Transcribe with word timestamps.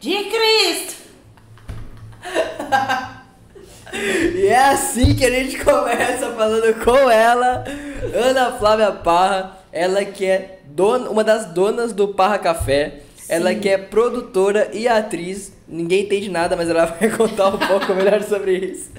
De 0.00 0.24
Cristo! 0.24 0.96
E 4.34 4.46
é 4.46 4.70
assim 4.70 5.14
que 5.14 5.24
a 5.24 5.30
gente 5.30 5.62
começa 5.62 6.32
falando 6.32 6.84
com 6.84 7.08
ela, 7.08 7.64
Ana 8.14 8.52
Flávia 8.52 8.92
Parra, 8.92 9.58
ela 9.72 10.04
que 10.04 10.24
é 10.26 10.58
dona, 10.66 11.08
uma 11.08 11.22
das 11.22 11.46
donas 11.46 11.92
do 11.92 12.08
Parra 12.08 12.38
Café, 12.38 13.02
ela 13.28 13.54
que 13.54 13.68
é 13.68 13.78
produtora 13.78 14.70
e 14.72 14.88
atriz, 14.88 15.52
ninguém 15.68 16.04
entende 16.04 16.28
nada, 16.28 16.56
mas 16.56 16.68
ela 16.68 16.86
vai 17.00 17.10
contar 17.10 17.48
um 17.48 17.58
pouco 17.58 17.94
melhor 17.94 18.22
sobre 18.22 18.58
isso. 18.58 18.90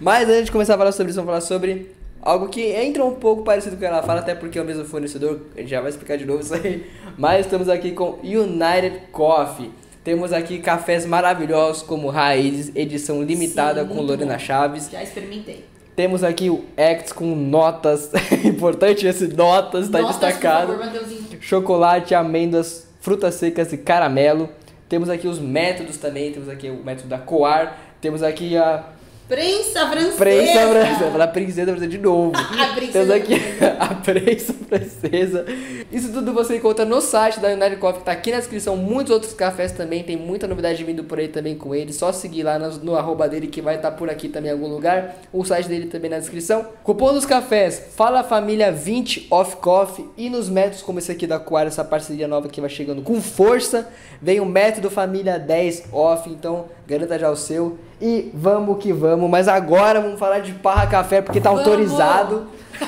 Mas 0.00 0.28
antes 0.28 0.46
de 0.46 0.52
começar 0.52 0.74
a 0.74 0.78
falar 0.78 0.92
sobre 0.92 1.10
isso, 1.10 1.22
vamos 1.22 1.28
falar 1.28 1.40
sobre 1.40 1.92
algo 2.22 2.48
que 2.48 2.62
entra 2.62 3.04
um 3.04 3.14
pouco 3.14 3.42
parecido 3.42 3.72
com 3.72 3.78
o 3.78 3.80
que 3.80 3.86
ela 3.86 4.02
fala, 4.02 4.20
até 4.20 4.34
porque 4.34 4.58
é 4.58 4.62
o 4.62 4.64
mesmo 4.64 4.84
fornecedor, 4.84 5.42
a 5.56 5.60
gente 5.60 5.70
já 5.70 5.80
vai 5.80 5.90
explicar 5.90 6.16
de 6.16 6.24
novo 6.24 6.40
isso 6.40 6.54
aí. 6.54 6.86
Mas 7.18 7.46
estamos 7.46 7.68
aqui 7.68 7.90
com 7.90 8.18
United 8.22 9.08
Coffee. 9.10 9.70
Temos 10.04 10.32
aqui 10.32 10.58
cafés 10.58 11.04
maravilhosos 11.04 11.82
como 11.82 12.08
Raízes, 12.08 12.74
edição 12.74 13.22
limitada 13.22 13.82
Sim, 13.82 13.88
com 13.88 14.00
Lorena 14.00 14.34
bom. 14.34 14.38
Chaves. 14.38 14.88
Já 14.90 15.02
experimentei. 15.02 15.64
Temos 15.94 16.24
aqui 16.24 16.48
o 16.48 16.64
Acts 16.76 17.12
com 17.12 17.36
notas, 17.36 18.10
importante 18.44 19.06
esse 19.06 19.28
notas, 19.28 19.88
tá 19.90 20.00
Notas, 20.00 20.16
destacado. 20.16 20.78
Favor. 20.78 21.38
Chocolate, 21.40 22.14
amêndoas, 22.14 22.88
frutas 23.00 23.34
secas 23.34 23.72
e 23.72 23.76
caramelo. 23.76 24.48
Temos 24.88 25.10
aqui 25.10 25.28
os 25.28 25.38
métodos 25.38 25.98
também, 25.98 26.32
temos 26.32 26.48
aqui 26.48 26.70
o 26.70 26.82
método 26.82 27.08
da 27.08 27.18
Coar, 27.18 27.78
temos 28.00 28.22
aqui 28.22 28.56
a 28.56 28.84
Prensa 29.32 29.88
francesa. 29.88 30.16
prensa 30.18 30.68
francesa, 30.68 31.10
falar 31.10 31.28
princesa 31.28 31.64
francesa 31.64 31.88
de 31.88 31.96
novo. 31.96 32.32
A 32.36 32.74
princesa 32.74 33.14
aqui 33.14 33.34
a 33.80 33.94
prensa 33.94 34.52
francesa. 34.52 35.46
Isso 35.90 36.12
tudo 36.12 36.34
você 36.34 36.56
encontra 36.56 36.84
no 36.84 37.00
site 37.00 37.40
da 37.40 37.48
United 37.48 37.76
Coffee, 37.76 38.00
que 38.00 38.04
tá 38.04 38.12
aqui 38.12 38.30
na 38.30 38.38
descrição. 38.38 38.76
Muitos 38.76 39.10
outros 39.10 39.32
cafés 39.32 39.72
também, 39.72 40.02
tem 40.02 40.18
muita 40.18 40.46
novidade 40.46 40.84
vindo 40.84 41.04
por 41.04 41.18
aí 41.18 41.28
também 41.28 41.56
com 41.56 41.74
ele. 41.74 41.94
Só 41.94 42.12
seguir 42.12 42.42
lá 42.42 42.58
no, 42.58 42.70
no 42.84 42.94
arroba 42.94 43.26
dele 43.26 43.46
que 43.46 43.62
vai 43.62 43.76
estar 43.76 43.92
por 43.92 44.10
aqui 44.10 44.28
também 44.28 44.50
em 44.50 44.52
algum 44.52 44.68
lugar. 44.68 45.16
O 45.32 45.42
site 45.44 45.66
dele 45.66 45.86
também 45.86 46.10
na 46.10 46.18
descrição. 46.18 46.66
Cupom 46.84 47.14
dos 47.14 47.24
cafés, 47.24 47.82
Fala 47.96 48.22
Família 48.22 48.70
20 48.70 49.28
Off 49.30 49.56
Coffee. 49.56 50.06
E 50.14 50.28
nos 50.28 50.50
métodos 50.50 50.82
como 50.82 50.98
esse 50.98 51.10
aqui 51.10 51.26
da 51.26 51.38
Coar, 51.38 51.66
essa 51.66 51.82
parceria 51.82 52.28
nova 52.28 52.48
que 52.48 52.60
vai 52.60 52.68
chegando 52.68 53.00
com 53.00 53.18
força. 53.22 53.88
Vem 54.20 54.40
o 54.40 54.46
método 54.46 54.90
Família 54.90 55.38
10 55.38 55.84
Off, 55.90 56.28
então 56.28 56.66
garanta 56.86 57.18
já 57.18 57.30
o 57.30 57.36
seu. 57.36 57.78
E 58.00 58.30
vamos 58.34 58.82
que 58.82 58.92
vamos. 58.92 59.28
Mas 59.30 59.48
agora 59.48 60.00
vamos 60.00 60.18
falar 60.18 60.40
de 60.40 60.52
Parra 60.52 60.86
Café, 60.86 61.20
porque 61.22 61.40
tá 61.40 61.50
Vamos. 61.50 61.66
autorizado. 61.66 62.46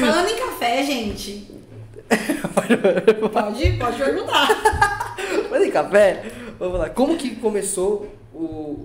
Falando 0.00 0.28
em 0.30 0.36
café, 0.36 0.82
gente. 0.82 1.50
Pode, 3.32 3.72
pode 3.78 3.96
perguntar. 3.96 4.48
Mas 5.50 5.62
em 5.64 5.70
café, 5.70 6.22
vamos 6.58 6.78
lá. 6.78 6.90
Como 6.90 7.16
que 7.16 7.36
começou 7.36 8.08
o, 8.32 8.38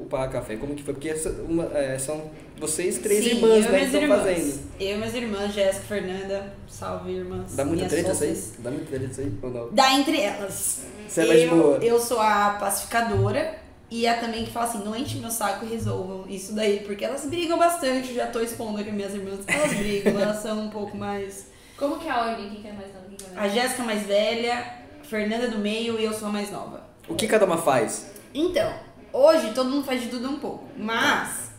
o 0.04 0.08
Parra 0.10 0.28
Café? 0.30 0.56
Como 0.56 0.73
que 0.73 0.84
foi? 0.84 0.94
Porque 0.94 1.10
essa- 1.10 1.30
uma- 1.48 1.66
é, 1.73 1.98
são 2.00 2.22
vocês 2.60 2.98
três 3.00 3.23
Sim, 3.23 3.36
irmãs, 3.38 3.66
eu 3.66 3.72
né, 3.72 3.80
que 3.80 3.86
estão 3.86 4.02
irmãs. 4.02 4.20
fazendo. 4.22 4.60
Eu 4.80 4.95
e 4.95 4.98
minhas 4.98 5.14
irmãs, 5.14 5.54
Jéssica, 5.54 5.86
Fernanda. 5.88 6.54
Salve, 6.67 7.12
irmãs. 7.12 7.56
Dá 7.56 7.66
muita 7.66 7.86
treta 7.88 8.12
isso 8.12 8.23
aí? 8.23 8.44
Dá 8.60 8.72
muita 8.72 8.86
treta 8.86 9.06
isso 9.06 9.22
aí 9.22 9.32
ou 9.42 9.50
não? 9.50 9.67
Dá 9.72 9.94
entre 9.94 10.20
elas. 10.22 10.82
Você 11.08 11.22
é 11.22 11.26
mais 11.26 11.42
eu, 11.44 11.50
boa. 11.50 11.78
eu 11.82 12.00
sou 12.00 12.20
a 12.20 12.58
pacificadora 12.60 13.56
e 13.92 14.08
a 14.08 14.20
também 14.20 14.45
que 14.45 14.52
fala 14.52 14.68
assim, 14.68 14.84
não 14.84 14.95
enche 14.95 15.18
meu 15.18 15.32
saco 15.32 15.66
e 15.66 15.70
resolvam 15.70 16.26
isso 16.30 16.54
daí, 16.54 16.82
porque 16.82 17.04
elas 17.04 17.26
brigam 17.26 17.58
bastante, 17.58 18.14
já 18.14 18.28
tô 18.28 18.40
expondo 18.40 18.80
aqui 18.80 18.92
minhas 18.92 19.14
irmãs, 19.14 19.40
elas 19.48 19.73
brigam, 19.73 20.20
elas 20.20 20.38
são 20.42 20.59
um 20.59 20.70
pouco 20.70 20.95
mais... 20.95 21.48
Como 21.78 21.98
que 21.98 22.08
é 22.08 22.12
a 22.12 22.20
ordem? 22.22 22.50
Quem 22.50 22.62
que 22.62 22.67
é 22.67 22.73
mais 22.73 22.94
nova? 22.94 23.06
É 23.10 23.38
A 23.38 23.42
mais 23.42 23.54
Jéssica 23.54 23.84
mais 23.84 24.04
velha, 24.04 24.73
Fernanda 25.04 25.48
do 25.48 25.58
meio 25.58 25.99
e 25.99 26.04
eu 26.04 26.14
sou 26.14 26.28
a 26.28 26.32
mais 26.32 26.52
nova. 26.52 26.83
O 27.08 27.16
que 27.16 27.28
cada 27.28 27.45
uma 27.45 27.58
faz? 27.58 28.11
Então, 28.33 28.72
hoje 29.11 29.54
todo 29.54 29.70
mundo 29.70 29.86
faz 29.86 30.02
de 30.02 30.10
tudo 30.10 30.30
um 30.30 30.39
pouco, 30.39 30.66
mas 30.78 31.52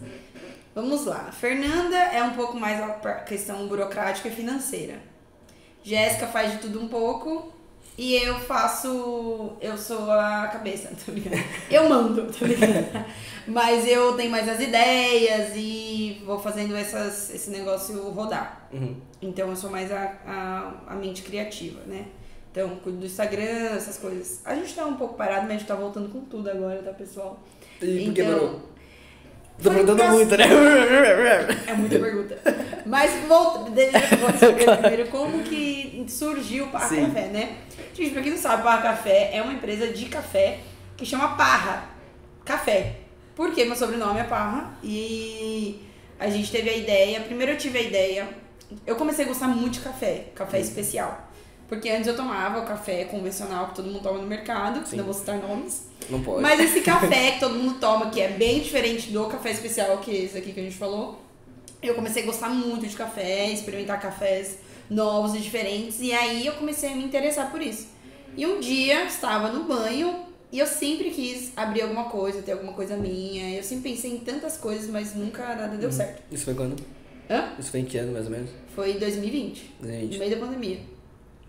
vamos 0.74 1.06
lá. 1.06 1.32
Fernanda 1.32 1.96
é 1.96 2.22
um 2.22 2.34
pouco 2.34 2.56
mais 2.56 2.80
a 2.80 3.14
questão 3.24 3.66
burocrática 3.66 4.28
e 4.28 4.30
financeira. 4.30 5.00
Jéssica 5.82 6.26
faz 6.26 6.52
de 6.52 6.58
tudo 6.58 6.80
um 6.80 6.88
pouco 6.88 7.52
e 8.00 8.16
eu 8.16 8.34
faço. 8.40 9.52
Eu 9.60 9.76
sou 9.76 10.10
a 10.10 10.48
cabeça, 10.48 10.90
tô 11.04 11.12
brincando. 11.12 11.36
Eu 11.70 11.86
mando, 11.86 12.32
tô 12.32 12.46
brincando. 12.46 13.04
Mas 13.46 13.86
eu 13.86 14.14
tenho 14.14 14.30
mais 14.30 14.48
as 14.48 14.58
ideias 14.58 15.52
e 15.54 16.22
vou 16.24 16.38
fazendo 16.38 16.74
essas, 16.74 17.28
esse 17.28 17.50
negócio 17.50 18.00
rodar. 18.10 18.66
Uhum. 18.72 18.96
Então 19.20 19.50
eu 19.50 19.56
sou 19.56 19.68
mais 19.68 19.92
a, 19.92 20.14
a, 20.26 20.94
a 20.94 20.94
mente 20.94 21.20
criativa, 21.20 21.80
né? 21.86 22.06
Então, 22.50 22.70
cuido 22.76 23.00
do 23.00 23.06
Instagram, 23.06 23.76
essas 23.76 23.98
coisas. 23.98 24.40
A 24.46 24.54
gente 24.54 24.74
tá 24.74 24.86
um 24.86 24.96
pouco 24.96 25.14
parado, 25.14 25.42
mas 25.42 25.50
a 25.50 25.58
gente 25.58 25.66
tá 25.66 25.74
voltando 25.74 26.08
com 26.08 26.22
tudo 26.22 26.50
agora, 26.50 26.82
tá, 26.82 26.92
pessoal? 26.92 27.38
E 27.82 28.06
por 28.06 28.14
que 28.14 28.22
Então, 28.22 28.32
parou? 28.32 28.62
Tô 29.62 29.70
perguntando 29.70 30.04
muito, 30.12 30.36
né? 30.38 30.46
É 31.66 31.74
muita 31.74 31.98
pergunta. 31.98 32.38
Mas 32.86 33.12
volta, 33.26 33.70
deixa 33.70 34.14
eu 34.14 34.38
saber 34.38 34.76
primeiro 34.80 35.08
como 35.10 35.42
que 35.42 36.04
surgiu 36.08 36.64
o 36.66 36.68
Parra 36.68 36.88
Sim. 36.88 37.06
Café, 37.06 37.26
né? 37.28 37.56
Gente, 37.94 38.10
pra 38.10 38.22
quem 38.22 38.32
não 38.32 38.38
sabe, 38.38 38.62
Parra 38.62 38.82
Café 38.82 39.30
é 39.32 39.42
uma 39.42 39.52
empresa 39.52 39.88
de 39.88 40.06
café 40.06 40.58
que 40.96 41.04
chama 41.04 41.36
Parra 41.36 41.84
Café. 42.44 42.96
Porque 43.34 43.64
meu 43.64 43.76
sobrenome 43.76 44.20
é 44.20 44.24
Parra 44.24 44.72
e 44.82 45.80
a 46.18 46.28
gente 46.28 46.50
teve 46.50 46.68
a 46.70 46.76
ideia. 46.76 47.20
Primeiro 47.20 47.52
eu 47.52 47.58
tive 47.58 47.78
a 47.78 47.82
ideia. 47.82 48.28
Eu 48.86 48.96
comecei 48.96 49.24
a 49.24 49.28
gostar 49.28 49.48
muito 49.48 49.74
de 49.74 49.80
café, 49.80 50.26
café 50.34 50.58
Hum. 50.58 50.62
especial. 50.62 51.26
Porque 51.68 51.88
antes 51.88 52.08
eu 52.08 52.16
tomava 52.16 52.58
o 52.60 52.66
café 52.66 53.04
convencional 53.04 53.68
que 53.68 53.76
todo 53.76 53.86
mundo 53.86 54.02
toma 54.02 54.18
no 54.18 54.26
mercado, 54.26 54.84
Sim. 54.86 54.96
não 54.96 55.04
vou 55.04 55.14
citar 55.14 55.36
nomes. 55.36 55.88
Não 56.08 56.20
pode. 56.20 56.42
Mas 56.42 56.58
esse 56.58 56.80
café 56.82 57.32
que 57.32 57.40
todo 57.40 57.54
mundo 57.54 57.78
toma, 57.78 58.10
que 58.10 58.20
é 58.20 58.28
bem 58.28 58.58
diferente 58.60 59.10
do 59.10 59.26
café 59.26 59.52
especial, 59.52 59.98
que 59.98 60.10
é 60.10 60.14
esse 60.24 60.36
aqui 60.36 60.52
que 60.52 60.58
a 60.60 60.62
gente 60.64 60.76
falou, 60.76 61.20
eu 61.82 61.94
comecei 61.94 62.22
a 62.22 62.26
gostar 62.26 62.48
muito 62.48 62.86
de 62.86 62.94
café, 62.96 63.50
experimentar 63.50 64.00
cafés 64.00 64.58
novos 64.88 65.34
e 65.34 65.38
diferentes, 65.38 66.00
e 66.00 66.12
aí 66.12 66.46
eu 66.46 66.54
comecei 66.54 66.92
a 66.92 66.96
me 66.96 67.04
interessar 67.04 67.50
por 67.50 67.62
isso. 67.62 67.88
E 68.36 68.44
um 68.46 68.60
dia 68.60 69.04
estava 69.04 69.50
no 69.50 69.64
banho 69.64 70.24
e 70.52 70.58
eu 70.58 70.66
sempre 70.66 71.10
quis 71.10 71.52
abrir 71.56 71.82
alguma 71.82 72.04
coisa, 72.04 72.42
ter 72.42 72.52
alguma 72.52 72.72
coisa 72.72 72.96
minha. 72.96 73.56
Eu 73.56 73.62
sempre 73.62 73.90
pensei 73.90 74.12
em 74.12 74.18
tantas 74.18 74.56
coisas, 74.56 74.88
mas 74.88 75.14
nunca 75.14 75.42
nada 75.54 75.76
deu 75.76 75.92
certo. 75.92 76.22
Isso 76.30 76.44
foi 76.44 76.54
quando? 76.54 76.76
Hã? 77.28 77.52
Isso 77.58 77.70
foi 77.70 77.80
em 77.80 77.84
que 77.84 77.96
ano, 77.98 78.12
mais 78.12 78.24
ou 78.26 78.32
menos? 78.32 78.50
Foi 78.74 78.92
em 78.92 78.98
2020, 78.98 79.74
no 79.80 79.86
2020. 79.86 80.18
meio 80.18 80.30
da 80.32 80.46
pandemia. 80.46 80.78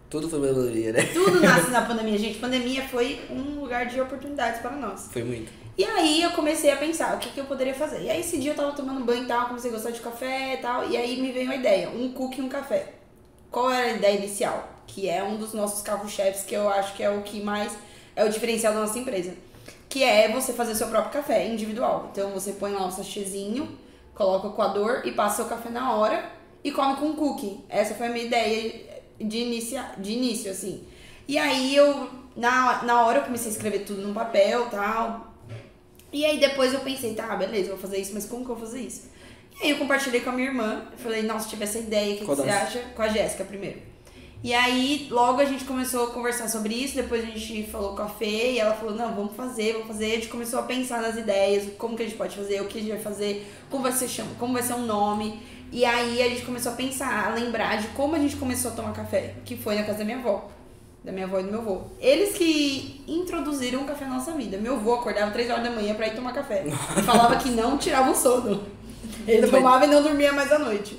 Tudo 0.10 0.30
foi 0.30 0.40
melodia, 0.40 0.92
né? 0.92 1.04
Tudo 1.14 1.40
nasce 1.40 1.72
na 1.72 1.82
pandemia, 1.82 2.18
gente. 2.18 2.38
Pandemia 2.38 2.84
foi 2.84 3.22
um 3.30 3.62
lugar 3.62 3.86
de 3.88 4.00
oportunidades 4.00 4.62
para 4.62 4.72
nós. 4.76 5.08
Foi 5.12 5.24
muito. 5.24 5.52
E 5.78 5.86
aí 5.86 6.22
eu 6.22 6.32
comecei 6.32 6.70
a 6.70 6.78
pensar 6.78 7.16
o 7.16 7.20
que, 7.20 7.30
que 7.30 7.40
eu 7.40 7.46
poderia 7.46 7.74
fazer. 7.74 8.02
E 8.04 8.10
aí 8.10 8.20
esse 8.20 8.38
dia 8.38 8.52
eu 8.52 8.56
tava 8.56 8.74
tomando 8.74 9.04
banho 9.06 9.24
e 9.24 9.28
tal, 9.28 9.48
comecei 9.48 9.72
a 9.72 9.74
gostar 9.74 9.92
de 9.92 10.02
café 10.02 10.56
e 10.56 10.58
tal, 10.58 10.90
e 10.90 10.98
aí 10.98 11.22
me 11.22 11.32
veio 11.32 11.50
a 11.50 11.56
ideia, 11.56 11.90
um 11.90 12.12
cookie 12.12 12.40
e 12.40 12.44
um 12.44 12.50
café. 12.50 12.94
Qual 13.50 13.70
era 13.70 13.88
a 13.88 13.94
ideia 13.94 14.18
inicial? 14.18 14.70
Que 14.86 15.10
é 15.10 15.24
um 15.24 15.38
dos 15.38 15.54
nossos 15.54 15.82
carro-chefes, 15.82 16.44
que 16.44 16.56
eu 16.56 16.70
acho 16.70 16.94
que 16.96 17.04
é 17.04 17.10
o 17.10 17.22
que 17.22 17.42
mais 17.42 17.76
é 18.16 18.24
o 18.24 18.30
diferencial 18.30 18.74
da 18.74 18.82
nossa 18.82 19.00
empresa. 19.00 19.34
Que 19.90 20.04
é 20.04 20.30
você 20.30 20.54
fazer 20.54 20.76
seu 20.76 20.88
próprio 20.88 21.12
café 21.12 21.48
individual. 21.48 22.10
Então 22.12 22.30
você 22.32 22.54
põe 22.54 22.72
lá 22.72 22.86
um 22.86 22.92
sachêzinho, 22.92 23.78
coloca 24.14 24.48
o 24.48 24.54
coador 24.54 25.02
e 25.06 25.12
passa 25.12 25.38
seu 25.38 25.46
café 25.46 25.70
na 25.70 25.94
hora 25.94 26.30
e 26.64 26.72
come 26.72 26.96
com 26.98 27.08
um 27.08 27.16
cookie. 27.16 27.64
Essa 27.70 27.96
foi 27.96 28.08
a 28.08 28.10
minha 28.10 28.26
ideia 28.26 29.02
de, 29.20 29.38
inicia, 29.40 29.92
de 29.98 30.14
início, 30.14 30.52
assim. 30.52 30.86
E 31.28 31.38
aí 31.38 31.76
eu, 31.76 32.10
na, 32.36 32.84
na 32.84 33.06
hora 33.06 33.20
eu 33.20 33.24
comecei 33.24 33.50
a 33.50 33.54
escrever 33.54 33.80
tudo 33.80 34.02
num 34.02 34.14
papel 34.14 34.68
tal. 34.70 35.31
E 36.12 36.26
aí 36.26 36.40
depois 36.40 36.74
eu 36.74 36.82
pensei, 36.82 37.14
tá, 37.14 37.36
beleza, 37.36 37.70
eu 37.70 37.78
vou 37.78 37.78
fazer 37.78 38.00
isso, 38.00 38.14
mas 38.14 38.26
como 38.26 38.44
que 38.44 38.52
eu 38.52 38.56
vou 38.56 38.66
fazer 38.66 38.82
isso? 38.82 39.10
E 39.60 39.66
aí 39.66 39.70
eu 39.72 39.78
compartilhei 39.78 40.22
com 40.22 40.30
a 40.30 40.34
minha 40.34 40.48
irmã, 40.48 40.86
falei, 40.98 41.22
nossa, 41.22 41.48
tive 41.48 41.64
essa 41.64 41.80
ideia, 41.80 42.16
o 42.16 42.18
que, 42.18 42.22
que 42.22 42.26
você 42.26 42.50
acha? 42.50 42.80
Com 42.96 43.02
a 43.02 43.08
Jéssica 43.08 43.44
primeiro. 43.44 43.80
E 44.44 44.56
aí 44.56 45.08
logo 45.12 45.40
a 45.40 45.46
gente 45.46 45.66
começou 45.66 46.08
a 46.08 46.12
conversar 46.12 46.50
sobre 46.50 46.74
isso, 46.74 46.96
depois 46.96 47.24
a 47.24 47.28
gente 47.28 47.70
falou 47.70 47.96
com 47.96 48.02
a 48.02 48.10
Fê 48.10 48.54
e 48.54 48.60
ela 48.60 48.74
falou, 48.74 48.96
não, 48.96 49.14
vamos 49.14 49.36
fazer, 49.36 49.74
vamos 49.74 49.88
fazer. 49.88 50.06
A 50.06 50.16
gente 50.16 50.30
começou 50.30 50.60
a 50.60 50.64
pensar 50.64 51.02
nas 51.02 51.16
ideias, 51.16 51.72
como 51.78 51.96
que 51.96 52.02
a 52.02 52.06
gente 52.06 52.18
pode 52.18 52.36
fazer, 52.36 52.60
o 52.60 52.66
que 52.66 52.80
a 52.80 52.82
gente 52.82 52.92
vai 52.92 53.02
fazer, 53.02 53.48
como 53.70 53.84
vai 53.84 53.92
ser, 53.92 54.08
chama, 54.08 54.32
como 54.40 54.54
vai 54.54 54.64
ser 54.64 54.74
um 54.74 54.86
nome. 54.86 55.40
E 55.72 55.86
aí 55.86 56.22
a 56.22 56.28
gente 56.28 56.42
começou 56.42 56.72
a 56.72 56.76
pensar, 56.76 57.28
a 57.28 57.36
lembrar 57.36 57.78
de 57.78 57.88
como 57.90 58.16
a 58.16 58.20
gente 58.20 58.36
começou 58.36 58.72
a 58.72 58.74
tomar 58.74 58.94
café, 58.94 59.36
que 59.46 59.56
foi 59.56 59.76
na 59.76 59.84
casa 59.84 60.00
da 60.00 60.06
minha 60.06 60.18
avó. 60.18 60.50
Da 61.04 61.12
minha 61.12 61.26
avó 61.26 61.40
e 61.40 61.44
do 61.44 61.52
meu 61.52 61.62
avô. 61.62 61.82
Eles 62.00 62.36
que 62.38 63.02
introduziram 63.08 63.82
o 63.82 63.86
café 63.86 64.06
na 64.06 64.16
nossa 64.16 64.34
vida. 64.34 64.58
Meu 64.58 64.76
avô 64.76 64.94
acordava 64.94 65.32
3 65.32 65.50
horas 65.50 65.64
da 65.64 65.72
manhã 65.72 65.96
pra 65.96 66.08
ir 66.08 66.16
tomar 66.16 66.32
café. 66.34 66.64
E 66.68 67.02
falava 67.02 67.38
que 67.38 67.50
não 67.50 67.78
tirava 67.78 68.12
o 68.12 68.16
sono. 68.16 68.64
Ele 69.28 69.42
Mas- 69.42 69.50
tomava 69.52 69.86
e 69.86 69.88
não 69.88 70.04
dormia 70.04 70.32
mais 70.32 70.52
à 70.52 70.60
noite. 70.60 70.98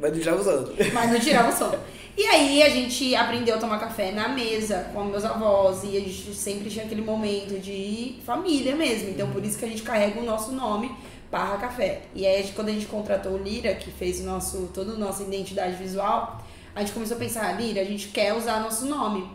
Mas 0.00 0.16
já 0.22 0.34
usando. 0.34 0.72
Mas 0.92 1.10
não 1.10 1.18
tirava 1.18 1.48
o 1.48 1.52
sono. 1.56 1.76
E 2.16 2.24
aí 2.24 2.62
a 2.62 2.68
gente 2.68 3.14
aprendeu 3.16 3.54
a 3.56 3.58
tomar 3.58 3.80
café 3.80 4.12
na 4.12 4.28
mesa 4.28 4.90
com 4.92 5.02
meus 5.04 5.24
avós 5.24 5.82
e 5.82 5.96
a 5.96 6.00
gente 6.00 6.34
sempre 6.34 6.68
tinha 6.68 6.84
aquele 6.84 7.00
momento 7.02 7.58
de 7.58 8.16
família 8.24 8.76
mesmo. 8.76 9.08
Então 9.10 9.30
por 9.30 9.44
isso 9.44 9.58
que 9.58 9.64
a 9.64 9.68
gente 9.68 9.82
carrega 9.82 10.20
o 10.20 10.24
nosso 10.24 10.52
nome, 10.52 10.94
Parra 11.30 11.56
Café. 11.56 12.02
E 12.14 12.26
aí 12.26 12.52
quando 12.54 12.68
a 12.68 12.72
gente 12.72 12.86
contratou 12.86 13.32
o 13.32 13.38
Lira, 13.38 13.74
que 13.74 13.90
fez 13.90 14.20
o 14.20 14.24
nosso, 14.24 14.70
toda 14.74 14.92
a 14.92 14.96
nossa 14.96 15.22
identidade 15.22 15.74
visual, 15.76 16.41
a 16.74 16.80
gente 16.80 16.92
começou 16.92 17.16
a 17.16 17.20
pensar, 17.20 17.52
Lira, 17.60 17.80
a 17.80 17.84
gente 17.84 18.08
quer 18.08 18.32
usar 18.34 18.60
nosso 18.60 18.86
nome. 18.86 19.28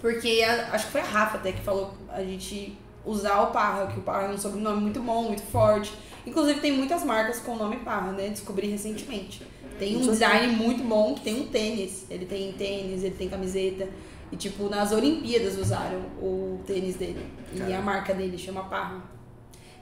Porque 0.00 0.42
a- 0.46 0.70
acho 0.72 0.86
que 0.86 0.92
foi 0.92 1.00
a 1.00 1.04
Rafa 1.04 1.38
até 1.38 1.52
que 1.52 1.60
falou 1.62 1.94
a 2.08 2.22
gente 2.22 2.76
usar 3.04 3.40
o 3.42 3.46
Parra, 3.48 3.86
que 3.86 3.98
o 3.98 4.02
Parra 4.02 4.28
é 4.28 4.34
um 4.34 4.38
sobrenome 4.38 4.80
muito 4.80 5.00
bom, 5.00 5.24
muito 5.24 5.42
forte. 5.42 5.92
Inclusive 6.26 6.60
tem 6.60 6.72
muitas 6.72 7.04
marcas 7.04 7.38
com 7.40 7.52
o 7.52 7.56
nome 7.56 7.76
Parra, 7.78 8.12
né? 8.12 8.28
Descobri 8.28 8.66
recentemente. 8.68 9.42
Tem 9.78 9.96
um 9.96 10.00
sabia. 10.04 10.12
design 10.12 10.56
muito 10.56 10.82
bom 10.84 11.14
que 11.14 11.22
tem 11.22 11.40
um 11.42 11.46
tênis. 11.48 12.06
Ele 12.10 12.24
tem 12.26 12.52
tênis, 12.52 13.02
ele 13.02 13.14
tem 13.14 13.28
camiseta. 13.28 13.88
E 14.32 14.36
tipo, 14.36 14.68
nas 14.68 14.92
Olimpíadas 14.92 15.58
usaram 15.58 16.00
o 16.20 16.60
tênis 16.66 16.96
dele. 16.96 17.24
E 17.54 17.72
a 17.72 17.80
marca 17.80 18.14
dele 18.14 18.38
chama 18.38 18.64
Parra. 18.64 19.02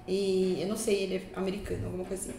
E 0.06 0.58
eu 0.60 0.68
não 0.68 0.76
sei, 0.76 1.04
ele 1.04 1.14
é 1.16 1.38
americano, 1.38 1.86
alguma 1.86 2.04
coisa 2.04 2.30
assim. 2.30 2.38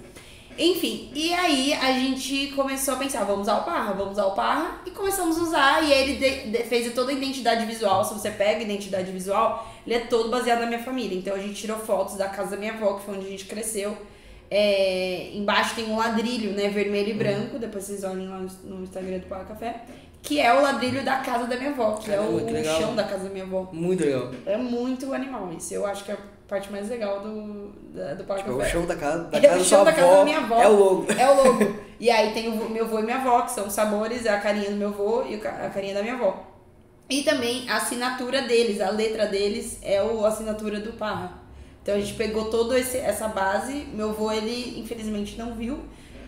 Enfim, 0.58 1.10
e 1.16 1.34
aí 1.34 1.74
a 1.74 1.92
gente 1.94 2.48
começou 2.56 2.94
a 2.94 2.98
pensar, 2.98 3.24
vamos 3.24 3.42
usar 3.44 3.58
o 3.58 3.64
Parra, 3.64 3.94
vamos 3.94 4.14
usar 4.14 4.26
o 4.26 4.32
Parra, 4.36 4.82
e 4.86 4.92
começamos 4.92 5.38
a 5.38 5.42
usar, 5.42 5.84
e 5.84 5.92
ele 5.92 6.16
de- 6.16 6.52
de- 6.52 6.64
fez 6.66 6.94
toda 6.94 7.12
a 7.12 7.14
identidade 7.16 7.66
visual, 7.66 8.04
se 8.06 8.14
você 8.14 8.30
pega 8.30 8.60
a 8.60 8.64
identidade 8.64 9.12
visual, 9.12 9.68
ele 9.86 9.96
é 9.96 10.00
todo 10.02 10.30
baseado 10.30 10.60
na 10.60 10.68
minha 10.68 10.84
família, 10.84 11.18
então 11.18 11.34
a 11.36 11.40
gente 11.40 11.56
tirou 11.56 11.78
fotos 11.78 12.16
da 12.16 12.28
casa 12.30 12.52
da 12.52 12.58
minha 12.58 12.74
avó, 12.74 12.94
que 12.96 13.06
foi 13.06 13.16
onde 13.16 13.26
a 13.28 13.30
gente 13.30 13.46
cresceu, 13.46 13.98
É, 14.56 15.32
embaixo 15.34 15.74
tem 15.74 15.86
um 15.90 15.98
ladrilho, 15.98 16.52
né, 16.52 16.70
vermelho 16.70 17.10
e 17.10 17.14
branco, 17.14 17.58
depois 17.58 17.86
vocês 17.86 18.04
olhem 18.04 18.28
lá 18.28 18.38
no, 18.64 18.84
Instagram 18.84 19.18
do 19.18 19.26
Parra 19.26 19.46
Café, 19.46 19.82
que 20.22 20.40
é 20.40 20.54
o 20.54 20.62
ladrilho 20.62 21.04
da 21.04 21.18
casa 21.18 21.48
da 21.48 21.56
minha 21.58 21.72
avó, 21.72 21.94
que 21.94 22.06
Caramba, 22.12 22.40
é 22.40 22.44
que 22.46 22.52
o 22.52 22.54
legal. 22.54 22.80
chão 22.80 22.96
da 22.96 23.04
casa 23.04 23.24
da 23.24 23.30
minha 23.32 23.46
avó. 23.46 23.68
Muito 23.74 24.04
legal. 24.06 24.30
É 24.46 24.56
muito 24.56 25.12
animal 25.12 25.52
isso, 25.58 25.74
eu 25.74 25.88
acho 25.88 26.04
que 26.04 26.12
é 26.12 26.18
parte 26.48 26.72
mais 26.72 26.90
legal 26.90 27.22
do, 27.22 27.70
da- 27.94 28.14
do 28.16 28.24
Parra 28.26 28.40
Tipo, 28.44 28.62
é 28.62 28.66
o 28.68 28.70
chão 28.70 28.86
da 28.86 28.96
casa 28.96 29.24
da, 29.26 29.38
É 29.40 29.42
casa 29.42 29.58
da 29.60 29.64
chão 29.64 29.66
sua 29.80 29.84
da 29.86 29.94
casa 29.94 30.06
avó. 30.08 30.18
da 30.20 30.24
minha 30.26 30.38
avó. 30.40 30.62
É 30.62 30.68
o 30.68 30.76
logo. 30.78 31.06
É 31.12 31.30
o 31.30 31.36
logo. 31.44 31.74
E 32.00 32.10
aí 32.10 32.34
tem 32.34 32.50
o 32.50 32.70
meu 32.70 32.86
avô 32.86 33.00
e 33.00 33.04
minha 33.04 33.18
avó, 33.18 33.42
que 33.42 33.52
são 33.52 33.68
os 33.68 33.74
sabores, 33.74 34.26
a 34.28 34.38
carinha 34.40 34.70
do 34.70 34.76
meu 34.76 34.90
avô 34.90 35.24
e 35.28 35.36
a 35.36 35.70
carinha 35.70 35.94
da 35.94 36.02
minha 36.02 36.16
avó. 36.16 36.52
E 37.10 37.24
também 37.24 37.70
a 37.70 37.78
assinatura 37.78 38.42
deles, 38.44 38.82
a 38.82 38.90
letra 38.90 39.28
deles 39.28 39.78
é 39.82 40.02
o, 40.02 40.26
a 40.26 40.30
assinatura 40.30 40.80
do 40.80 40.94
Parra. 40.94 41.42
Então 41.82 41.96
a 41.96 42.00
gente 42.00 42.14
pegou 42.14 42.46
toda 42.50 42.80
essa 42.80 43.28
base. 43.28 43.86
Meu 43.94 44.10
avô, 44.10 44.32
ele 44.32 44.80
infelizmente 44.80 45.38
não 45.38 45.54
viu, 45.54 45.80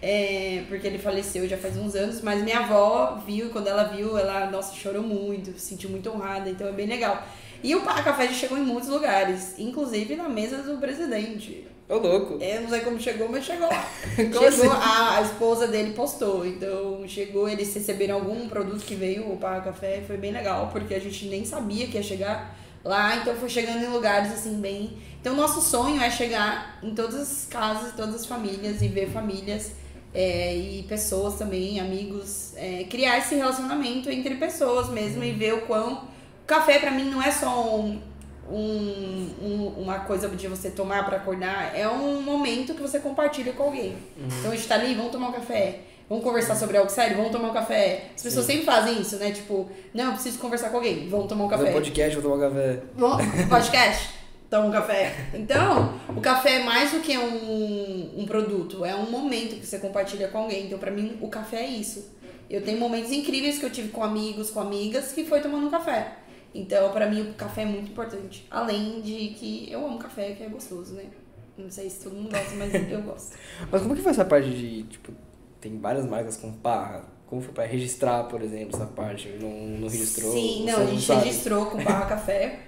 é, 0.01 0.63
porque 0.67 0.85
ele 0.85 0.97
faleceu 0.99 1.47
já 1.47 1.57
faz 1.57 1.77
uns 1.77 1.95
anos, 1.95 2.21
mas 2.21 2.43
minha 2.43 2.59
avó 2.59 3.21
viu, 3.25 3.47
e 3.47 3.49
quando 3.49 3.67
ela 3.67 3.85
viu, 3.85 4.17
ela, 4.17 4.49
nossa, 4.51 4.75
chorou 4.75 5.01
muito, 5.01 5.53
se 5.53 5.67
sentiu 5.69 5.89
muito 5.89 6.09
honrada, 6.11 6.49
então 6.49 6.67
é 6.67 6.71
bem 6.73 6.87
legal. 6.87 7.23
E 7.65 7.73
o 7.73 7.81
Café 7.81 8.27
já 8.27 8.33
chegou 8.33 8.59
em 8.59 8.61
muitos 8.61 8.89
lugares, 8.89 9.55
inclusive 9.57 10.15
na 10.15 10.29
mesa 10.29 10.57
do 10.57 10.77
presidente. 10.77 11.67
Ô, 11.89 11.95
louco. 11.95 12.37
É, 12.39 12.59
não 12.59 12.69
sei 12.69 12.81
como 12.81 13.01
chegou, 13.01 13.27
mas 13.27 13.43
chegou 13.43 13.67
lá. 13.67 13.89
Chegou, 14.15 14.47
assim? 14.47 14.67
a, 14.67 15.17
a 15.17 15.21
esposa 15.23 15.67
dele 15.67 15.93
postou. 15.93 16.45
Então 16.45 17.03
chegou, 17.07 17.49
eles 17.49 17.73
receberam 17.73 18.15
algum 18.17 18.47
produto 18.47 18.85
que 18.85 18.93
veio, 18.93 19.31
o 19.31 19.37
Parra 19.37 19.61
Café, 19.61 20.03
foi 20.05 20.15
bem 20.15 20.31
legal, 20.31 20.69
porque 20.71 20.93
a 20.93 20.99
gente 20.99 21.25
nem 21.25 21.43
sabia 21.43 21.87
que 21.87 21.97
ia 21.97 22.03
chegar 22.03 22.55
lá, 22.83 23.15
então 23.15 23.35
foi 23.35 23.49
chegando 23.49 23.83
em 23.83 23.87
lugares 23.87 24.31
assim 24.31 24.61
bem. 24.61 24.99
Então 25.19 25.35
nosso 25.35 25.59
sonho 25.59 25.99
é 25.99 26.11
chegar 26.11 26.77
em 26.83 26.93
todas 26.93 27.15
as 27.15 27.45
casas, 27.49 27.93
todas 27.95 28.13
as 28.13 28.25
famílias 28.27 28.83
e 28.83 28.87
ver 28.87 29.09
famílias 29.09 29.71
é, 30.13 30.55
e 30.55 30.83
pessoas 30.83 31.33
também, 31.33 31.79
amigos, 31.79 32.53
é, 32.57 32.83
criar 32.83 33.17
esse 33.17 33.33
relacionamento 33.33 34.07
entre 34.11 34.35
pessoas 34.35 34.87
mesmo 34.89 35.23
e 35.23 35.31
ver 35.31 35.55
o 35.55 35.61
quão. 35.61 36.13
Café 36.45 36.79
pra 36.79 36.91
mim 36.91 37.05
não 37.09 37.21
é 37.21 37.31
só 37.31 37.75
um, 37.75 37.99
um- 38.49 39.29
um- 39.41 39.73
uma 39.81 39.99
coisa 39.99 40.27
de 40.29 40.47
você 40.47 40.69
tomar 40.69 41.05
pra 41.05 41.17
acordar, 41.17 41.73
é 41.75 41.87
um 41.87 42.21
momento 42.21 42.73
que 42.73 42.81
você 42.81 42.99
compartilha 42.99 43.53
com 43.53 43.63
alguém. 43.63 43.95
Então 44.39 44.51
a 44.51 44.55
gente 44.55 44.67
tá 44.67 44.75
ali, 44.75 44.93
vamos 44.93 45.11
tomar 45.11 45.29
um 45.29 45.33
café. 45.33 45.79
Vamos 46.07 46.23
conversar 46.23 46.55
sobre 46.55 46.77
algo 46.77 46.89
sério? 46.91 47.17
Vamos 47.17 47.31
tomar 47.31 47.49
um 47.49 47.53
café. 47.53 48.11
As 48.15 48.21
pessoas 48.21 48.45
sempre 48.45 48.63
fazem 48.63 49.01
isso, 49.01 49.15
né? 49.17 49.31
Tipo, 49.31 49.67
não, 49.91 50.05
eu 50.05 50.11
preciso 50.13 50.37
conversar 50.37 50.69
com 50.69 50.77
alguém. 50.77 51.09
Vamos 51.09 51.25
tomar 51.27 51.45
um 51.45 51.47
café. 51.47 51.63
um 51.71 51.73
podcast, 51.73 52.15
vou 52.19 52.31
tomar 52.31 52.45
um 52.45 52.49
café. 52.49 52.81
Podcast? 53.49 54.09
Toma 54.47 54.67
um 54.67 54.71
café. 54.71 55.15
Então, 55.33 55.93
o 56.15 56.21
café 56.21 56.57
é 56.61 56.63
mais 56.63 56.91
do 56.91 56.99
que 56.99 57.17
um, 57.17 58.11
um 58.21 58.25
produto, 58.27 58.85
é 58.85 58.93
um 58.95 59.09
momento 59.09 59.55
que 59.59 59.65
você 59.65 59.79
compartilha 59.79 60.27
com 60.27 60.37
alguém. 60.37 60.67
Então, 60.67 60.77
pra 60.77 60.91
mim, 60.91 61.17
o 61.21 61.27
café 61.27 61.61
é 61.63 61.67
isso. 61.69 62.13
Eu 62.47 62.61
tenho 62.61 62.79
momentos 62.79 63.11
incríveis 63.11 63.57
que 63.57 63.65
eu 63.65 63.71
tive 63.71 63.89
com 63.89 64.03
amigos, 64.03 64.51
com 64.51 64.59
amigas, 64.59 65.11
que 65.11 65.25
foi 65.25 65.41
tomando 65.41 65.65
um 65.65 65.71
café. 65.71 66.11
Então, 66.55 66.89
pra 66.93 67.09
mim, 67.09 67.21
o 67.21 67.33
café 67.33 67.63
é 67.63 67.65
muito 67.65 67.91
importante. 67.91 68.47
Além 68.49 69.01
de 69.01 69.35
que 69.37 69.69
eu 69.69 69.85
amo 69.85 69.99
café, 69.99 70.31
que 70.31 70.41
é 70.41 70.47
gostoso, 70.47 70.93
né? 70.93 71.03
Não 71.57 71.69
sei 71.69 71.89
se 71.89 72.01
todo 72.01 72.15
mundo 72.15 72.31
gosta, 72.31 72.55
mas 72.55 72.73
eu 72.89 73.01
gosto. 73.01 73.37
Mas 73.69 73.81
como 73.81 73.93
que 73.93 74.01
foi 74.01 74.11
essa 74.13 74.23
parte 74.23 74.49
de, 74.49 74.83
tipo, 74.83 75.11
tem 75.59 75.77
várias 75.77 76.05
marcas 76.05 76.37
com 76.37 76.53
parra? 76.53 77.03
Como 77.27 77.41
foi 77.41 77.53
pra 77.53 77.65
registrar, 77.65 78.23
por 78.23 78.41
exemplo, 78.41 78.73
essa 78.73 78.85
parte? 78.85 79.27
Não, 79.41 79.49
não 79.49 79.89
registrou? 79.89 80.31
Sim, 80.31 80.65
não, 80.65 80.83
a 80.83 80.85
gente 80.85 81.01
sabe? 81.05 81.25
registrou 81.25 81.65
com 81.65 81.83
Barra 81.83 82.05
Café. 82.15 82.59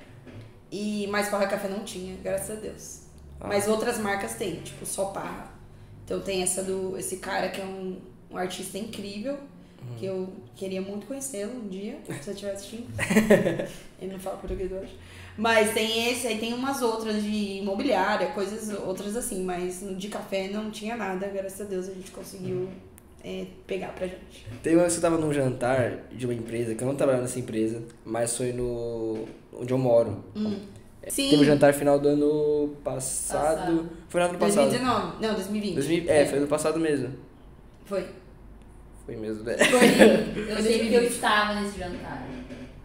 E 0.69 1.07
mais 1.07 1.31
Barra 1.31 1.47
Café 1.47 1.69
não 1.69 1.85
tinha, 1.85 2.17
graças 2.21 2.57
a 2.57 2.59
Deus. 2.59 3.01
Ah. 3.39 3.47
Mas 3.47 3.69
outras 3.69 3.99
marcas 3.99 4.35
tem, 4.35 4.55
tipo, 4.55 4.85
só 4.85 5.05
Parra. 5.05 5.49
Então 6.03 6.19
tem 6.19 6.43
essa 6.43 6.61
do. 6.61 6.97
Esse 6.97 7.17
cara 7.17 7.47
que 7.47 7.61
é 7.61 7.65
um, 7.65 8.01
um 8.31 8.35
artista 8.37 8.77
incrível. 8.77 9.37
Que 9.97 10.05
eu 10.05 10.29
queria 10.55 10.81
muito 10.81 11.07
conhecê-lo 11.07 11.53
um 11.53 11.67
dia, 11.67 11.97
se 12.21 12.29
eu 12.29 12.33
estiver 12.33 12.51
assistindo. 12.51 12.87
Ele 14.01 14.11
não 14.11 14.19
fala 14.19 14.37
português, 14.37 14.71
acho. 14.73 14.93
Mas 15.37 15.73
tem 15.73 16.11
esse, 16.11 16.27
aí 16.27 16.39
tem 16.39 16.53
umas 16.53 16.81
outras 16.81 17.21
de 17.21 17.59
imobiliária, 17.59 18.27
coisas 18.27 18.75
outras 18.79 19.15
assim, 19.15 19.43
mas 19.43 19.83
de 19.97 20.07
café 20.07 20.47
não 20.47 20.71
tinha 20.71 20.95
nada, 20.95 21.27
graças 21.27 21.61
a 21.61 21.63
Deus 21.65 21.87
a 21.87 21.93
gente 21.93 22.09
conseguiu 22.09 22.67
é, 23.23 23.45
pegar 23.67 23.89
pra 23.89 24.07
gente. 24.07 24.47
Teve 24.63 24.75
uma 24.75 24.81
vez 24.83 24.93
que 24.93 24.99
eu 24.99 25.01
tava 25.01 25.17
num 25.17 25.31
jantar 25.31 26.05
de 26.11 26.25
uma 26.25 26.33
empresa, 26.33 26.73
que 26.73 26.83
eu 26.83 26.87
não 26.87 26.95
trabalhava 26.95 27.23
nessa 27.23 27.39
empresa, 27.39 27.83
mas 28.03 28.35
foi 28.35 28.51
no. 28.51 29.25
onde 29.53 29.71
eu 29.71 29.77
moro. 29.77 30.23
Sim, 31.09 31.29
Teve 31.29 31.41
o 31.41 31.45
jantar 31.45 31.73
final 31.73 31.99
do 31.99 32.09
ano 32.09 32.75
passado. 32.83 33.55
Passado. 33.55 33.89
Foi 34.09 34.21
no 34.21 34.27
ano 34.27 34.37
passado. 34.37 34.69
2019. 34.69 35.21
Não, 35.21 35.33
2020. 35.35 35.75
2000 35.75 36.03
é, 36.07 36.25
foi 36.25 36.37
ano 36.39 36.47
passado 36.47 36.79
mesmo. 36.79 37.09
Foi. 37.85 38.05
Foi 39.07 39.15
mesmo, 39.15 39.43
né? 39.43 39.57
Foi. 39.57 39.87
Eu 40.51 40.61
sei 40.61 40.79
porque 40.79 40.95
eu 40.95 41.03
estava 41.03 41.59
nesse 41.61 41.79
jantar. 41.79 42.27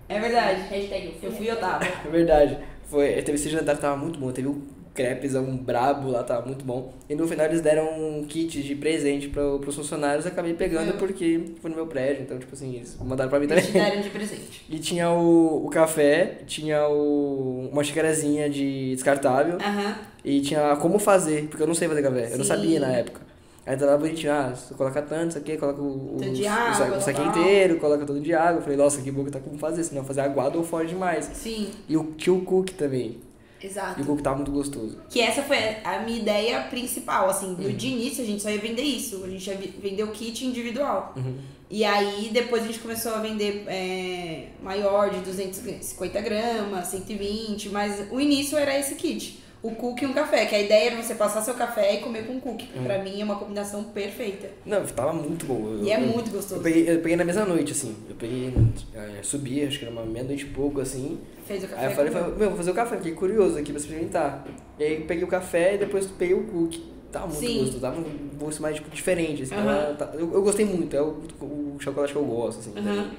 É 0.09 0.19
verdade. 0.21 0.63
Hashtag 0.71 1.07
eu 1.07 1.13
fui. 1.13 1.29
Eu 1.29 1.33
fui 1.33 1.51
eu 1.51 1.57
tava. 1.57 1.85
É 1.85 2.09
verdade. 2.11 2.59
Foi, 2.85 3.09
teve 3.23 3.33
esse 3.33 3.49
jantar 3.51 3.75
que 3.75 3.83
tava 3.83 3.97
muito 3.97 4.19
bom. 4.21 4.31
Teve 4.33 4.47
o 4.49 4.63
crepezão 4.95 5.57
brabo 5.57 6.11
lá, 6.11 6.23
tava 6.23 6.47
muito 6.47 6.65
bom. 6.65 6.93
E 7.09 7.15
no 7.17 7.27
final 7.27 7.47
eles 7.47 7.61
deram 7.61 7.89
um 7.99 8.25
kit 8.25 8.63
de 8.63 8.75
presente 8.77 9.29
pro, 9.29 9.59
pros 9.59 9.75
funcionários. 9.75 10.25
Eu 10.25 10.31
acabei 10.33 10.55
pegando 10.55 10.91
Foi. 10.91 10.99
porque 10.99 11.41
foi 11.61 11.71
no 11.71 11.77
meu 11.77 11.87
prédio. 11.89 12.23
Então, 12.23 12.39
tipo 12.39 12.55
assim, 12.55 12.77
eles 12.77 12.97
mandaram 13.01 13.29
pra 13.31 13.41
mim 13.41 13.47
Eles 13.51 13.67
também. 13.67 13.83
te 13.83 13.91
deram 13.91 14.03
de 14.03 14.11
presente. 14.11 14.65
E 14.71 14.79
tinha 14.79 15.11
o, 15.11 15.67
o 15.67 15.71
café, 15.71 16.39
tinha 16.47 16.87
o, 16.89 17.69
uma 17.73 17.83
xicarazinha 17.83 18.49
de 18.49 18.93
descartável. 18.95 19.57
Aham. 19.57 19.97
E 20.25 20.41
tinha 20.41 20.77
como 20.77 21.01
fazer, 21.01 21.49
porque 21.49 21.63
eu 21.63 21.67
não 21.67 21.75
sei 21.75 21.89
fazer 21.89 22.03
café. 22.03 22.27
Eu 22.27 22.39
não 22.39 22.45
Sim. 22.45 22.45
sabia 22.45 22.79
na 22.79 22.93
época. 22.93 23.32
Aí 23.65 23.77
tava 23.77 23.93
lá 23.93 23.97
bonitinho, 23.97 24.33
ah, 24.33 24.53
você 24.55 24.75
coloca 24.75 25.01
tanto, 25.03 25.31
isso 25.31 25.39
aqui, 25.39 25.57
coloca 25.57 25.81
o, 25.81 26.17
o, 26.17 26.33
de 26.33 26.47
água, 26.47 26.97
o 26.97 27.01
saquinho 27.01 27.33
tal. 27.33 27.43
inteiro, 27.43 27.79
coloca 27.79 28.05
todo 28.05 28.21
de 28.21 28.35
água. 28.35 28.59
Eu 28.59 28.63
falei, 28.63 28.77
nossa, 28.77 29.01
que 29.01 29.11
bom 29.11 29.25
que 29.25 29.31
tá 29.31 29.39
como 29.39 29.57
fazer, 29.57 29.85
senão 29.85 30.05
fazer 30.05 30.23
aguado 30.23 30.59
ou 30.59 30.65
forte 30.65 30.89
demais. 30.89 31.31
Sim, 31.33 31.71
E 31.89 31.97
o 31.97 32.13
tinha 32.17 32.35
o 32.35 32.45
cookie 32.45 32.75
também. 32.75 33.21
E 33.63 33.67
o 33.67 33.69
exato. 33.69 34.05
cookie 34.05 34.23
tava 34.23 34.37
muito 34.37 34.51
gostoso. 34.51 34.99
Que 35.09 35.21
essa 35.21 35.43
foi 35.43 35.59
a 35.85 36.01
minha 36.01 36.19
ideia 36.19 36.63
principal, 36.63 37.31
assim. 37.31 37.55
Uhum. 37.55 37.77
De 37.77 37.87
início 37.87 38.25
a 38.25 38.27
gente 38.27 38.43
só 38.43 38.51
ia 38.51 38.59
vender 38.59 38.83
isso. 38.83 39.23
A 39.25 39.29
gente 39.29 39.49
ia 39.49 39.57
vender 39.57 40.03
o 40.03 40.09
kit 40.09 40.45
individual. 40.45 41.13
Uhum. 41.17 41.37
E 41.71 41.85
aí 41.85 42.31
depois 42.33 42.65
a 42.65 42.67
gente 42.67 42.81
começou 42.81 43.15
a 43.15 43.19
vender 43.19 43.65
é, 43.69 44.49
maior, 44.61 45.11
de 45.11 45.21
250 45.21 46.21
gramas, 46.21 46.89
120. 46.89 47.69
Mas 47.69 48.09
o 48.11 48.21
início 48.21 48.59
era 48.59 48.77
esse 48.77 48.97
kit. 48.97 49.41
O 49.63 49.71
cookie 49.77 50.05
e 50.05 50.09
um 50.09 50.13
café. 50.13 50.45
Que 50.47 50.55
a 50.57 50.61
ideia 50.61 50.91
era 50.91 51.03
você 51.03 51.15
passar 51.15 51.41
seu 51.41 51.55
café 51.55 51.95
e 51.95 51.99
comer 51.99 52.27
com 52.27 52.41
cookie. 52.41 52.67
que 52.67 52.79
Pra 52.81 52.99
mim 53.03 53.21
é 53.21 53.25
uma 53.25 53.37
combinação 53.37 53.85
perfeita. 53.85 54.49
Não, 54.67 54.85
tava 54.87 55.13
muito 55.13 55.47
bom. 55.47 55.75
Eu- 55.79 55.85
E 55.85 55.91
é 55.93 55.97
eu- 55.97 56.01
muito 56.01 56.29
Eu 56.31 56.35
gostoso. 56.35 56.61
peguei, 56.63 56.91
eu 56.91 56.99
peguei 57.01 57.17
na 57.17 57.25
mesma 57.25 57.45
noite, 57.45 57.71
assim. 57.73 57.95
Eu 58.09 58.17
peguei, 58.17 58.53
é, 58.95 59.23
subi, 59.23 59.65
acho 59.65 59.79
que 59.79 59.85
era 59.85 59.93
uma 59.95 60.05
meia-noite 60.05 60.45
e 60.45 60.49
pouco, 60.49 60.81
assim. 60.81 61.19
Fez 61.47 61.63
o 61.63 61.69
café. 61.69 61.81
Aí 61.87 61.91
eu 61.93 61.97
falei, 61.97 62.11
falei, 62.13 62.35
meu, 62.37 62.49
vou 62.49 62.57
fazer 62.57 62.71
o 62.73 62.75
café, 62.75 62.97
fiquei 62.97 63.13
curioso 63.13 63.57
aqui 63.59 63.71
pra 63.73 63.81
experimentar. 63.81 64.45
E 64.79 64.85
aí 64.85 65.01
peguei 65.05 65.23
o 65.25 65.29
café 65.29 65.75
e 65.75 65.79
depois 65.79 66.07
peguei 66.07 66.35
o 66.35 66.45
cookie. 66.45 66.91
Tava 67.13 67.27
muito 67.27 67.41
Sim. 67.41 67.59
gostoso, 67.59 67.81
tava 67.81 68.01
um 68.01 68.39
gosto 68.39 68.63
mais 68.63 68.75
tipo, 68.77 68.89
diferente. 68.91 69.43
Assim, 69.43 69.55
Aham. 69.55 69.95
tava- 69.95 69.95
tá- 70.13 70.19
eu, 70.19 70.33
eu 70.33 70.43
gostei 70.43 70.65
muito, 70.65 70.97
é 70.97 71.03
o, 71.03 71.19
o 71.41 71.77
chocolate 71.79 72.13
que 72.13 72.19
eu 72.19 72.25
gosto, 72.25 72.61
assim. 72.61 72.73
Aham. 72.77 73.11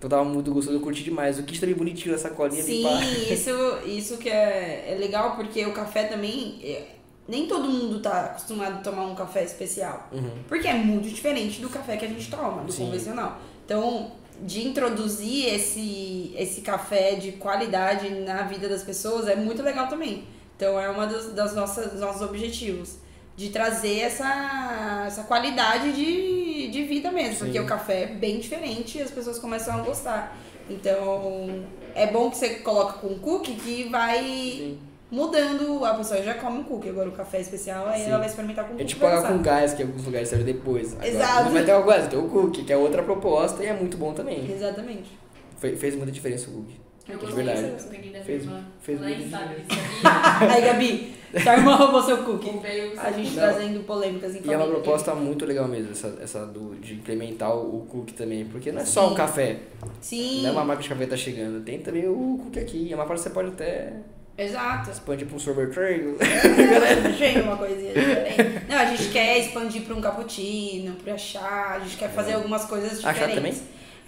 Então 0.00 0.08
tava 0.08 0.24
muito 0.24 0.50
gostoso, 0.50 0.78
eu 0.78 0.80
curti 0.80 1.04
demais. 1.04 1.38
O 1.38 1.42
kit 1.42 1.60
também 1.60 1.74
bonitinho, 1.74 2.14
essa 2.14 2.30
colinha 2.30 2.62
Sim, 2.62 2.82
pá. 2.82 3.04
isso, 3.30 3.50
isso 3.84 4.16
que 4.16 4.30
é, 4.30 4.92
é 4.92 4.96
legal, 4.98 5.36
porque 5.36 5.64
o 5.66 5.72
café 5.74 6.04
também. 6.04 6.58
é- 6.64 6.86
nem 7.28 7.46
todo 7.46 7.68
mundo 7.68 8.00
tá 8.00 8.24
acostumado 8.24 8.78
a 8.78 8.78
tomar 8.78 9.04
um 9.04 9.14
café 9.14 9.44
especial. 9.44 10.08
Uhum. 10.10 10.30
Porque 10.48 10.66
é 10.66 10.74
muito 10.74 11.08
diferente 11.08 11.60
do 11.60 11.68
café 11.68 11.96
que 11.96 12.04
a 12.04 12.08
gente 12.08 12.28
toma, 12.28 12.64
do 12.64 12.72
Sim. 12.72 12.86
convencional. 12.86 13.38
Então, 13.64 14.10
de 14.42 14.66
introduzir 14.66 15.54
esse, 15.54 16.34
esse 16.36 16.62
café 16.62 17.14
de 17.14 17.32
qualidade 17.32 18.08
na 18.20 18.42
vida 18.44 18.68
das 18.68 18.82
pessoas 18.82 19.28
é 19.28 19.36
muito 19.36 19.62
legal 19.62 19.86
também. 19.86 20.24
Então, 20.56 20.80
é 20.80 20.92
das, 21.06 21.32
das 21.32 21.54
nossas 21.54 21.92
dos 21.92 22.00
nossos 22.00 22.22
objetivos. 22.22 22.96
De 23.40 23.48
trazer 23.48 24.00
essa, 24.00 25.04
essa 25.06 25.22
qualidade 25.22 25.92
de, 25.92 26.68
de 26.68 26.82
vida 26.84 27.10
mesmo, 27.10 27.38
porque 27.38 27.58
Sim. 27.58 27.64
o 27.64 27.66
café 27.66 28.02
é 28.02 28.06
bem 28.06 28.38
diferente 28.38 28.98
e 28.98 29.02
as 29.02 29.10
pessoas 29.10 29.38
começam 29.38 29.74
a 29.74 29.80
gostar. 29.80 30.36
Então, 30.68 31.64
é 31.94 32.06
bom 32.06 32.30
que 32.30 32.36
você 32.36 32.56
coloca 32.56 32.98
com 32.98 33.18
cookie 33.18 33.54
que 33.54 33.88
vai 33.88 34.18
Sim. 34.22 34.78
mudando. 35.10 35.84
A 35.86 35.94
pessoa 35.94 36.22
já 36.22 36.34
come 36.34 36.58
um 36.58 36.64
cookie, 36.64 36.90
agora 36.90 37.08
o 37.08 37.12
café 37.12 37.40
especial, 37.40 37.86
aí 37.88 38.02
Sim. 38.02 38.10
ela 38.10 38.18
vai 38.18 38.28
experimentar 38.28 38.64
com 38.66 38.72
A 38.72 38.76
cookie. 38.76 38.88
gente 38.90 39.00
vai 39.00 39.08
paga 39.10 39.22
gostar. 39.22 39.36
com 39.38 39.42
gás, 39.42 39.72
que 39.72 39.82
alguns 39.82 40.04
lugares 40.04 40.28
servem 40.28 40.46
depois. 40.46 40.92
Agora, 40.92 41.08
Exato. 41.08 41.44
Não 41.44 41.52
vai 41.52 41.64
ter 41.64 41.72
uma 41.74 41.82
coisa, 41.82 42.06
tem 42.08 42.18
o 42.18 42.28
cookie, 42.28 42.64
que 42.64 42.72
é 42.72 42.76
outra 42.76 43.02
proposta 43.02 43.62
e 43.64 43.66
é 43.66 43.72
muito 43.72 43.96
bom 43.96 44.12
também. 44.12 44.52
Exatamente. 44.52 45.18
Fe- 45.58 45.76
fez 45.76 45.96
muita 45.96 46.12
diferença 46.12 46.50
o 46.50 46.52
cookie. 46.52 46.78
Eu 47.08 47.18
De 47.18 47.24
gostei, 47.26 47.44
verdade. 47.44 47.68
Eu 47.82 47.90
peguei 47.90 48.12
da 48.12 48.20
Fez- 48.20 48.44
minha 48.46 48.58
irmã. 48.58 48.68
fez 48.80 48.98
Ela 49.00 49.08
nem 49.10 49.30
sabe? 49.30 49.54
Aí, 50.54 50.60
Gabi, 50.62 51.14
sua 51.42 51.52
irmã 51.56 51.74
roubou 51.76 52.02
seu 52.02 52.18
cookie. 52.18 52.50
A 52.98 53.10
gente 53.10 53.30
Não. 53.30 53.34
trazendo 53.42 53.84
polêmicas 53.84 54.34
em 54.36 54.42
E 54.48 54.52
é 54.52 54.56
uma 54.56 54.66
proposta 54.66 55.14
muito 55.14 55.44
legal 55.44 55.66
mesmo, 55.66 55.90
essa, 55.92 56.16
essa 56.22 56.46
do, 56.46 56.76
de 56.76 56.94
implementar 56.94 57.54
o, 57.56 57.84
cookie 57.90 58.12
também. 58.14 58.44
Porque 58.44 58.70
não 58.70 58.82
é 58.82 58.84
só 58.84 59.06
Sim. 59.08 59.12
o 59.12 59.16
café, 59.16 59.58
Sim, 60.00 60.42
não 60.42 60.50
é 60.50 60.52
uma 60.52 60.64
marca 60.64 60.82
de 60.82 60.88
café 60.88 61.04
que 61.04 61.10
tá 61.10 61.16
chegando. 61.16 61.64
Tem 61.64 61.78
também 61.80 62.06
o 62.08 62.38
cookie 62.44 62.60
aqui. 62.60 62.92
É 62.92 62.94
uma 62.94 63.04
parte 63.06 63.22
que 63.22 63.28
você 63.28 63.34
pode 63.34 63.48
até 63.48 63.92
exato. 64.38 64.90
expandir 64.90 65.26
pra 65.26 65.36
um 65.36 65.38
sorveteiro. 65.40 66.16
Achei 67.10 67.40
uma 67.40 67.56
coisinha 67.56 67.92
diferente. 67.92 68.66
Não, 68.68 68.76
a 68.78 68.84
gente 68.84 69.08
quer 69.10 69.38
expandir 69.38 69.82
pra 69.82 69.94
um 69.96 70.00
cappuccino, 70.00 70.94
pra 71.02 71.16
chá, 71.18 71.72
a 71.76 71.78
gente 71.80 71.96
quer 71.96 72.10
fazer 72.10 72.34
algumas 72.34 72.64
coisas 72.66 73.04
Ah, 73.04 73.12
chá 73.14 73.26
diferentes. 73.26 73.62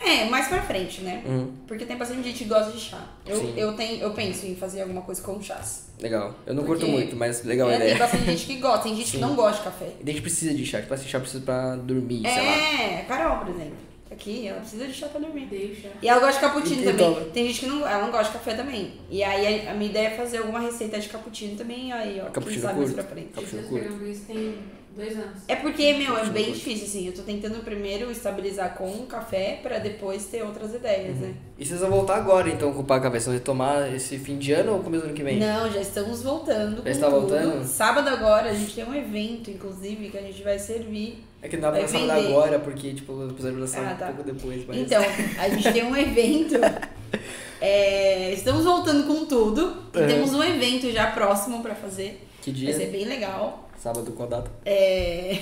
É, 0.05 0.25
mais 0.29 0.49
pra 0.49 0.61
frente, 0.63 1.01
né? 1.03 1.23
Uhum, 1.25 1.53
Porque 1.67 1.85
tem 1.85 1.97
bastante 1.97 2.23
gente 2.25 2.39
que 2.39 2.45
gosta 2.47 2.73
de 2.73 2.81
chá. 2.81 2.99
Eu, 3.27 3.37
Sim. 3.37 3.55
eu, 3.57 3.73
tenho, 3.75 4.03
eu 4.03 4.11
penso 4.13 4.47
em 4.47 4.57
fazer 4.57 4.83
alguma 4.83 5.03
coisa 5.03 5.23
com 5.23 5.41
chás. 5.41 5.87
legal. 6.01 6.35
Eu 6.45 6.55
não 6.55 6.65
Porque- 6.65 6.81
curto 6.85 6.93
muito, 6.93 7.15
mas 7.15 7.45
legal 7.45 7.69
a 7.69 7.73
É, 7.73 7.77
tem 7.77 7.87
ideia. 7.87 7.99
bastante 8.01 8.25
gente 8.25 8.47
que 8.47 8.57
gosta, 8.57 8.83
tem 8.85 8.97
gente 8.97 9.07
Sim. 9.11 9.13
que 9.19 9.23
não 9.23 9.35
gosta 9.37 9.59
de 9.59 9.65
café. 9.65 9.91
E 10.05 10.11
a 10.11 10.13
gente 10.13 10.23
precisa 10.23 10.53
de 10.53 10.67
chá, 10.67 10.81
tipo 10.81 10.93
assim, 10.93 11.09
chá 11.09 11.21
precisa 11.21 11.45
pra 11.45 11.77
dormir, 11.77 12.23
sei 12.23 12.37
lá. 12.45 12.53
É, 12.99 13.05
Carol, 13.07 13.39
por 13.45 13.49
exemplo. 13.55 13.77
Aqui, 14.11 14.47
ela 14.47 14.61
precisa 14.61 14.87
de 14.87 14.93
chá 14.93 15.07
pra 15.09 15.21
dormir. 15.21 15.47
Deixa. 15.47 15.89
E 16.03 16.09
ela 16.09 16.21
gosta 16.21 16.35
de 16.35 16.41
cappuccino 16.41 16.83
também. 16.85 17.31
Tem 17.31 17.47
gente 17.47 17.61
que 17.61 17.67
não, 17.67 17.87
ela 17.89 18.03
não 18.05 18.11
gosta 18.11 18.27
de 18.33 18.39
café 18.39 18.55
também. 18.55 18.93
E 19.09 19.23
aí 19.25 19.67
a, 19.67 19.71
a 19.71 19.75
minha 19.75 19.89
ideia 19.89 20.09
é 20.09 20.11
fazer 20.11 20.39
alguma 20.39 20.59
receita 20.61 20.99
de 21.01 21.09
cappuccino 21.09 21.57
também, 21.57 21.91
aí 21.93 22.19
ó, 22.21 22.25
quem 22.25 22.33
Cappuccino 22.33 22.63
sabe 22.63 22.79
mais 22.81 22.91
curto. 22.93 23.05
pra 23.07 23.15
frente. 23.15 23.29
Cappuccino 23.33 23.63
curto. 23.69 24.27
tem 24.27 24.55
dois 24.97 25.13
anos. 25.17 25.39
É 25.49 25.57
porque, 25.57 25.93
meu, 25.95 26.17
é 26.17 26.25
bem 26.27 26.53
difícil, 26.53 26.87
assim. 26.87 27.07
Eu 27.07 27.13
tô 27.15 27.23
tentando 27.23 27.63
primeiro 27.65 28.11
estabilizar 28.11 28.75
com 28.77 28.89
o 28.91 29.07
café 29.07 29.59
pra 29.63 29.79
depois 29.79 30.27
ter 30.27 30.43
outras 30.43 30.75
ideias, 30.75 31.17
né? 31.17 31.35
E 31.59 31.65
vocês 31.65 31.81
vão 31.81 31.91
voltar 31.91 32.17
agora 32.17 32.49
então 32.51 32.73
com 32.73 32.81
o 32.81 32.85
Paca 32.85 33.05
Café? 33.05 33.15
Vocês 33.19 33.27
vão 33.27 33.35
retomar 33.35 33.95
esse 33.95 34.19
fim 34.19 34.37
de 34.39 34.53
ano 34.53 34.73
ou 34.75 34.81
começo 34.81 35.03
do 35.05 35.07
ano 35.09 35.15
que 35.17 35.23
vem? 35.23 35.39
Não, 35.39 35.71
já 35.71 35.81
estamos 35.81 36.23
voltando. 36.23 36.83
com 36.83 36.89
está 36.89 37.07
tudo. 37.11 37.21
voltando? 37.21 37.65
Sábado 37.67 38.09
agora 38.09 38.51
a 38.51 38.55
gente 38.55 38.75
tem 38.75 38.85
um 38.85 38.95
evento, 38.95 39.51
inclusive, 39.51 40.09
que 40.11 40.19
a 40.19 40.23
gente 40.23 40.43
vai 40.43 40.59
servir. 40.59 41.25
É 41.41 41.49
que 41.49 41.57
não 41.57 41.63
dá 41.63 41.73
pra 41.73 41.81
Vai 41.87 42.01
vender. 42.01 42.29
agora, 42.29 42.59
porque 42.61 42.95
tipo, 42.95 43.13
o 43.13 43.25
episódio 43.31 43.53
vai 43.55 43.61
lançar 43.63 43.81
Ah, 43.85 43.93
um 43.95 43.97
tá. 43.97 44.07
pouco 44.07 44.23
depois. 44.25 44.65
Mas... 44.67 44.77
Então, 44.77 45.03
a 45.39 45.49
gente 45.49 45.73
tem 45.73 45.85
um 45.85 45.97
evento. 45.97 46.55
é, 47.61 48.33
estamos 48.33 48.65
voltando 48.65 49.07
com 49.07 49.25
tudo. 49.27 49.77
E 49.95 49.99
É. 49.99 50.07
temos 50.07 50.33
um 50.35 50.43
evento 50.43 50.91
já 50.91 51.11
próximo 51.11 51.63
pra 51.63 51.75
fazer. 51.75 52.27
Que 52.41 52.51
Vai 52.51 52.61
dia? 52.61 52.75
ser 52.77 52.87
bem 52.87 53.05
legal. 53.07 53.69
Sábado 53.83 54.13
com 54.13 54.23
a 54.23 54.27
data? 54.27 54.51
É, 54.65 55.41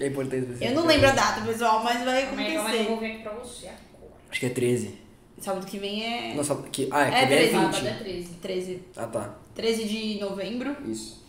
É 0.00 0.06
importante 0.08 0.46
você. 0.46 0.66
eu 0.66 0.74
não 0.74 0.84
lembro 0.86 1.08
a 1.08 1.12
data, 1.12 1.42
pessoal, 1.42 1.82
mas 1.84 2.04
vai 2.04 2.26
Calma 2.26 2.42
aí, 2.42 2.54
calma 2.54 2.70
aí, 2.70 2.76
eu 2.76 2.82
acontecer. 2.82 2.88
vou 2.90 2.98
ver 2.98 3.06
aqui 3.12 3.22
pra 3.22 3.32
você 3.34 3.66
agora. 3.66 4.12
Acho 4.30 4.40
que 4.40 4.46
é 4.46 4.50
13. 4.50 4.94
Sábado 5.40 5.66
que 5.66 5.78
vem 5.78 6.04
é 6.04 6.34
Não, 6.34 6.42
sábado 6.42 6.68
que... 6.70 6.88
Ah, 6.90 7.04
é, 7.06 7.08
É 7.08 7.20
que 7.20 7.26
vem 7.26 7.38
é 7.38 7.48
13. 7.50 7.56
20. 7.56 7.72
Sábado 7.72 7.86
é 7.86 7.94
13. 8.02 8.28
13, 8.42 8.82
Ah, 8.96 9.06
tá. 9.06 9.34
13 9.54 9.84
de 9.84 10.20
novembro. 10.20 10.76
Isso. 10.88 11.22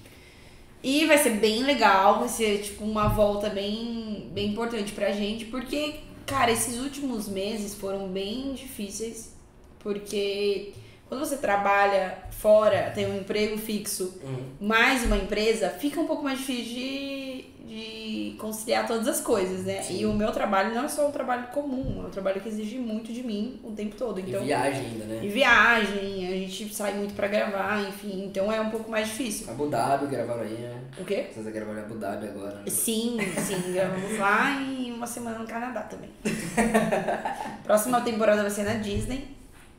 E 0.81 1.05
vai 1.05 1.17
ser 1.17 1.31
bem 1.35 1.63
legal, 1.63 2.19
vai 2.19 2.27
ser 2.29 2.61
tipo 2.61 2.83
uma 2.83 3.07
volta 3.09 3.49
bem, 3.49 4.29
bem 4.33 4.49
importante 4.49 4.91
pra 4.91 5.11
gente, 5.11 5.45
porque, 5.45 5.95
cara, 6.25 6.51
esses 6.51 6.79
últimos 6.79 7.27
meses 7.29 7.73
foram 7.75 8.07
bem 8.09 8.53
difíceis, 8.53 9.33
porque 9.79 10.73
quando 11.09 11.19
você 11.19 11.37
trabalha 11.37 12.17
fora, 12.31 12.91
tem 12.95 13.05
um 13.05 13.17
emprego 13.17 13.57
fixo, 13.57 14.19
Uhum. 14.23 14.43
mais 14.67 15.03
uma 15.05 15.17
empresa, 15.17 15.69
fica 15.69 15.99
um 15.99 16.07
pouco 16.07 16.23
mais 16.23 16.39
difícil 16.39 16.65
de, 16.65 17.45
de 17.65 18.35
conciliar 18.37 18.85
todas 18.87 19.07
as 19.07 19.21
coisas, 19.21 19.63
né? 19.65 19.81
Sim. 19.81 19.99
E 20.01 20.05
o 20.05 20.13
meu 20.13 20.31
trabalho 20.31 20.73
não 20.73 20.85
é 20.85 20.87
só 20.87 21.07
um 21.07 21.11
trabalho 21.11 21.47
comum, 21.47 22.01
é 22.03 22.07
um 22.07 22.09
trabalho 22.09 22.41
que 22.41 22.49
exige 22.49 22.77
muito 22.79 23.13
de 23.13 23.21
mim 23.23 23.59
o 23.63 23.71
tempo 23.71 23.95
todo. 23.95 24.19
E 24.19 24.23
Então, 24.23 24.43
viagem 24.43 24.85
ainda, 24.85 25.05
né? 25.05 25.19
e 25.23 25.27
viagem, 25.29 26.27
a 26.27 26.31
gente 26.31 26.73
sai 26.73 26.93
muito 26.93 27.13
pra 27.13 27.27
gravar, 27.27 27.81
enfim, 27.87 28.25
então 28.25 28.51
é 28.51 28.59
um 28.59 28.69
pouco 28.69 28.89
mais 28.91 29.07
difícil. 29.07 29.49
Abu 29.49 29.67
Dhabi 29.67 30.07
gravaram 30.07 30.41
aí, 30.41 30.53
né? 30.53 30.81
O 30.99 31.05
quê? 31.05 31.27
Vocês 31.33 31.45
gravaram 31.47 31.79
em 31.79 31.83
Abu 31.83 31.95
Dhabi 31.95 32.27
agora. 32.27 32.55
né? 32.55 32.63
Sim, 32.67 33.17
sim, 33.37 33.71
gravamos 33.71 34.17
lá 34.17 34.59
e 34.61 34.91
uma 34.91 35.07
semana 35.07 35.37
no 35.39 35.47
Canadá 35.47 35.81
também. 35.81 36.09
Próxima 37.63 38.01
temporada 38.01 38.41
vai 38.41 38.51
ser 38.51 38.63
na 38.63 38.73
Disney, 38.73 39.27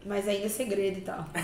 mas 0.05 0.29
ainda 0.29 0.47
é 0.47 0.49
segredo 0.49 0.99
e 0.99 1.03
tal. 1.03 1.25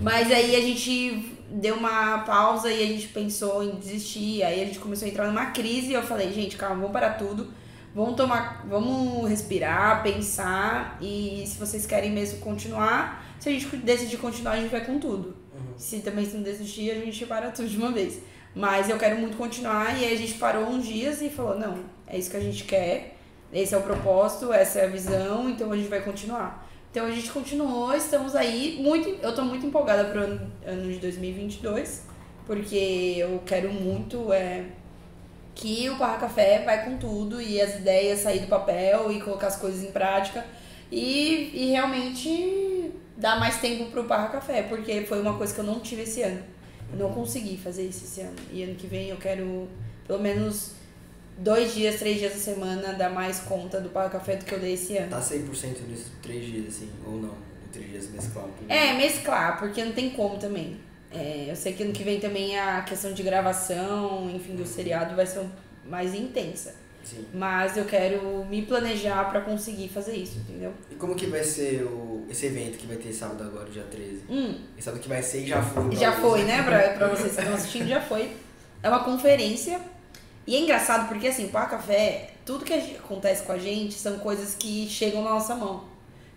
Mas 0.00 0.32
aí 0.32 0.56
a 0.56 0.60
gente 0.60 1.36
deu 1.48 1.76
uma 1.76 2.20
pausa 2.20 2.70
e 2.72 2.82
a 2.82 2.86
gente 2.86 3.08
pensou 3.08 3.62
em 3.62 3.76
desistir, 3.76 4.42
aí 4.42 4.60
a 4.60 4.64
gente 4.64 4.78
começou 4.78 5.06
a 5.06 5.10
entrar 5.10 5.26
numa 5.26 5.46
crise 5.46 5.90
e 5.90 5.92
eu 5.92 6.02
falei, 6.02 6.32
gente, 6.32 6.56
calma, 6.56 6.76
vamos 6.76 6.92
parar 6.92 7.10
tudo. 7.10 7.48
Vamos 7.94 8.16
tomar, 8.16 8.66
vamos 8.66 9.28
respirar, 9.28 10.02
pensar 10.02 10.96
e 11.00 11.44
se 11.46 11.58
vocês 11.58 11.84
querem 11.84 12.10
mesmo 12.10 12.38
continuar, 12.40 13.22
se 13.38 13.50
a 13.50 13.52
gente 13.52 13.76
decidir 13.76 14.16
continuar, 14.16 14.52
a 14.52 14.56
gente 14.56 14.70
vai 14.70 14.82
com 14.82 14.98
tudo. 14.98 15.36
Uhum. 15.52 15.74
Se 15.76 16.00
também 16.00 16.24
se 16.24 16.34
não 16.34 16.42
desistir, 16.42 16.90
a 16.90 16.94
gente 16.94 17.26
para 17.26 17.50
tudo 17.50 17.68
de 17.68 17.76
uma 17.76 17.92
vez. 17.92 18.20
Mas 18.54 18.88
eu 18.88 18.98
quero 18.98 19.18
muito 19.18 19.36
continuar 19.36 20.00
e 20.00 20.06
aí 20.06 20.14
a 20.14 20.16
gente 20.16 20.34
parou 20.34 20.64
uns 20.64 20.86
dias 20.86 21.20
e 21.20 21.28
falou, 21.28 21.58
não, 21.58 21.80
é 22.06 22.18
isso 22.18 22.30
que 22.30 22.36
a 22.36 22.40
gente 22.40 22.64
quer, 22.64 23.16
esse 23.52 23.74
é 23.74 23.78
o 23.78 23.82
propósito, 23.82 24.52
essa 24.52 24.78
é 24.78 24.84
a 24.86 24.88
visão, 24.88 25.48
então 25.50 25.70
a 25.70 25.76
gente 25.76 25.88
vai 25.88 26.00
continuar. 26.00 26.66
Então 26.92 27.06
a 27.06 27.10
gente 27.10 27.30
continuou, 27.30 27.94
estamos 27.94 28.36
aí, 28.36 28.78
muito, 28.78 29.08
eu 29.08 29.34
tô 29.34 29.42
muito 29.42 29.64
empolgada 29.64 30.04
pro 30.10 30.24
ano, 30.24 30.52
ano 30.62 30.92
de 30.92 30.98
2022, 30.98 32.02
porque 32.46 33.14
eu 33.16 33.42
quero 33.46 33.72
muito 33.72 34.30
é, 34.30 34.66
que 35.54 35.88
o 35.88 35.96
Parra 35.96 36.18
Café 36.18 36.62
vai 36.66 36.84
com 36.84 36.98
tudo 36.98 37.40
e 37.40 37.58
as 37.58 37.76
ideias 37.76 38.18
sair 38.18 38.40
do 38.40 38.46
papel 38.46 39.10
e 39.10 39.22
colocar 39.22 39.46
as 39.46 39.56
coisas 39.56 39.82
em 39.82 39.90
prática 39.90 40.44
e, 40.90 41.50
e 41.54 41.70
realmente 41.70 42.92
dar 43.16 43.40
mais 43.40 43.58
tempo 43.58 43.90
pro 43.90 44.04
Parra 44.04 44.28
Café, 44.28 44.62
porque 44.64 45.06
foi 45.06 45.18
uma 45.18 45.38
coisa 45.38 45.54
que 45.54 45.60
eu 45.60 45.64
não 45.64 45.80
tive 45.80 46.02
esse 46.02 46.20
ano. 46.20 46.42
Eu 46.92 46.98
não 46.98 47.14
consegui 47.14 47.56
fazer 47.56 47.86
isso 47.86 48.04
esse 48.04 48.20
ano. 48.20 48.36
E 48.52 48.62
ano 48.62 48.74
que 48.74 48.86
vem 48.86 49.08
eu 49.08 49.16
quero 49.16 49.66
pelo 50.06 50.20
menos 50.20 50.74
dois 51.38 51.74
dias, 51.74 51.98
três 51.98 52.18
dias 52.18 52.32
da 52.32 52.38
semana 52.38 52.92
dar 52.94 53.10
mais 53.10 53.40
conta 53.40 53.80
do 53.80 53.88
Parra 53.88 54.10
Café 54.10 54.36
do 54.36 54.44
que 54.44 54.52
eu 54.52 54.60
dei 54.60 54.74
esse 54.74 54.96
ano. 54.96 55.10
Tá 55.10 55.20
100% 55.20 55.78
nesses 55.88 56.06
três 56.22 56.44
dias, 56.44 56.68
assim, 56.68 56.90
ou 57.06 57.14
não? 57.20 57.34
Três 57.72 57.90
dias 57.90 58.10
mesclar 58.10 58.44
um 58.44 58.52
pouco. 58.52 58.72
É, 58.72 58.92
mesclar, 58.94 59.58
porque 59.58 59.84
não 59.84 59.92
tem 59.92 60.10
como 60.10 60.38
também. 60.38 60.76
É, 61.10 61.46
eu 61.48 61.56
sei 61.56 61.72
que 61.74 61.82
ano 61.82 61.92
que 61.92 62.04
vem 62.04 62.20
também 62.20 62.58
a 62.58 62.82
questão 62.82 63.12
de 63.12 63.22
gravação, 63.22 64.30
enfim, 64.34 64.54
do 64.56 64.66
seriado 64.66 65.14
vai 65.14 65.26
ser 65.26 65.44
mais 65.86 66.14
intensa. 66.14 66.74
Sim. 67.04 67.26
Mas 67.34 67.76
eu 67.76 67.84
quero 67.84 68.44
me 68.44 68.62
planejar 68.62 69.28
pra 69.28 69.40
conseguir 69.40 69.88
fazer 69.88 70.14
isso, 70.14 70.38
entendeu? 70.38 70.72
E 70.90 70.94
como 70.94 71.14
que 71.16 71.26
vai 71.26 71.42
ser 71.42 71.82
o, 71.82 72.24
esse 72.30 72.46
evento 72.46 72.78
que 72.78 72.86
vai 72.86 72.96
ter 72.96 73.12
sábado 73.12 73.42
agora, 73.42 73.68
dia 73.68 73.82
13? 73.90 74.22
Hum, 74.30 74.54
E 74.78 74.80
sábado 74.82 75.00
que 75.02 75.08
vai 75.08 75.20
ser 75.22 75.42
e 75.42 75.48
já 75.48 75.60
foi. 75.62 75.96
já 75.96 76.12
foi, 76.12 76.44
né? 76.44 76.62
Pra, 76.62 76.78
pra 76.90 77.08
vocês 77.14 77.34
que 77.34 77.40
estão 77.40 77.54
assistindo, 77.54 77.88
já 77.88 78.00
foi. 78.00 78.36
É 78.82 78.88
uma 78.88 79.02
conferência. 79.02 79.80
E 80.46 80.56
é 80.56 80.60
engraçado 80.60 81.08
porque, 81.08 81.28
assim, 81.28 81.48
Pá 81.48 81.66
Café, 81.66 82.30
tudo 82.44 82.64
que 82.64 82.72
acontece 82.72 83.44
com 83.44 83.52
a 83.52 83.58
gente 83.58 83.94
são 83.94 84.18
coisas 84.18 84.54
que 84.54 84.88
chegam 84.88 85.22
na 85.22 85.30
nossa 85.30 85.54
mão. 85.54 85.84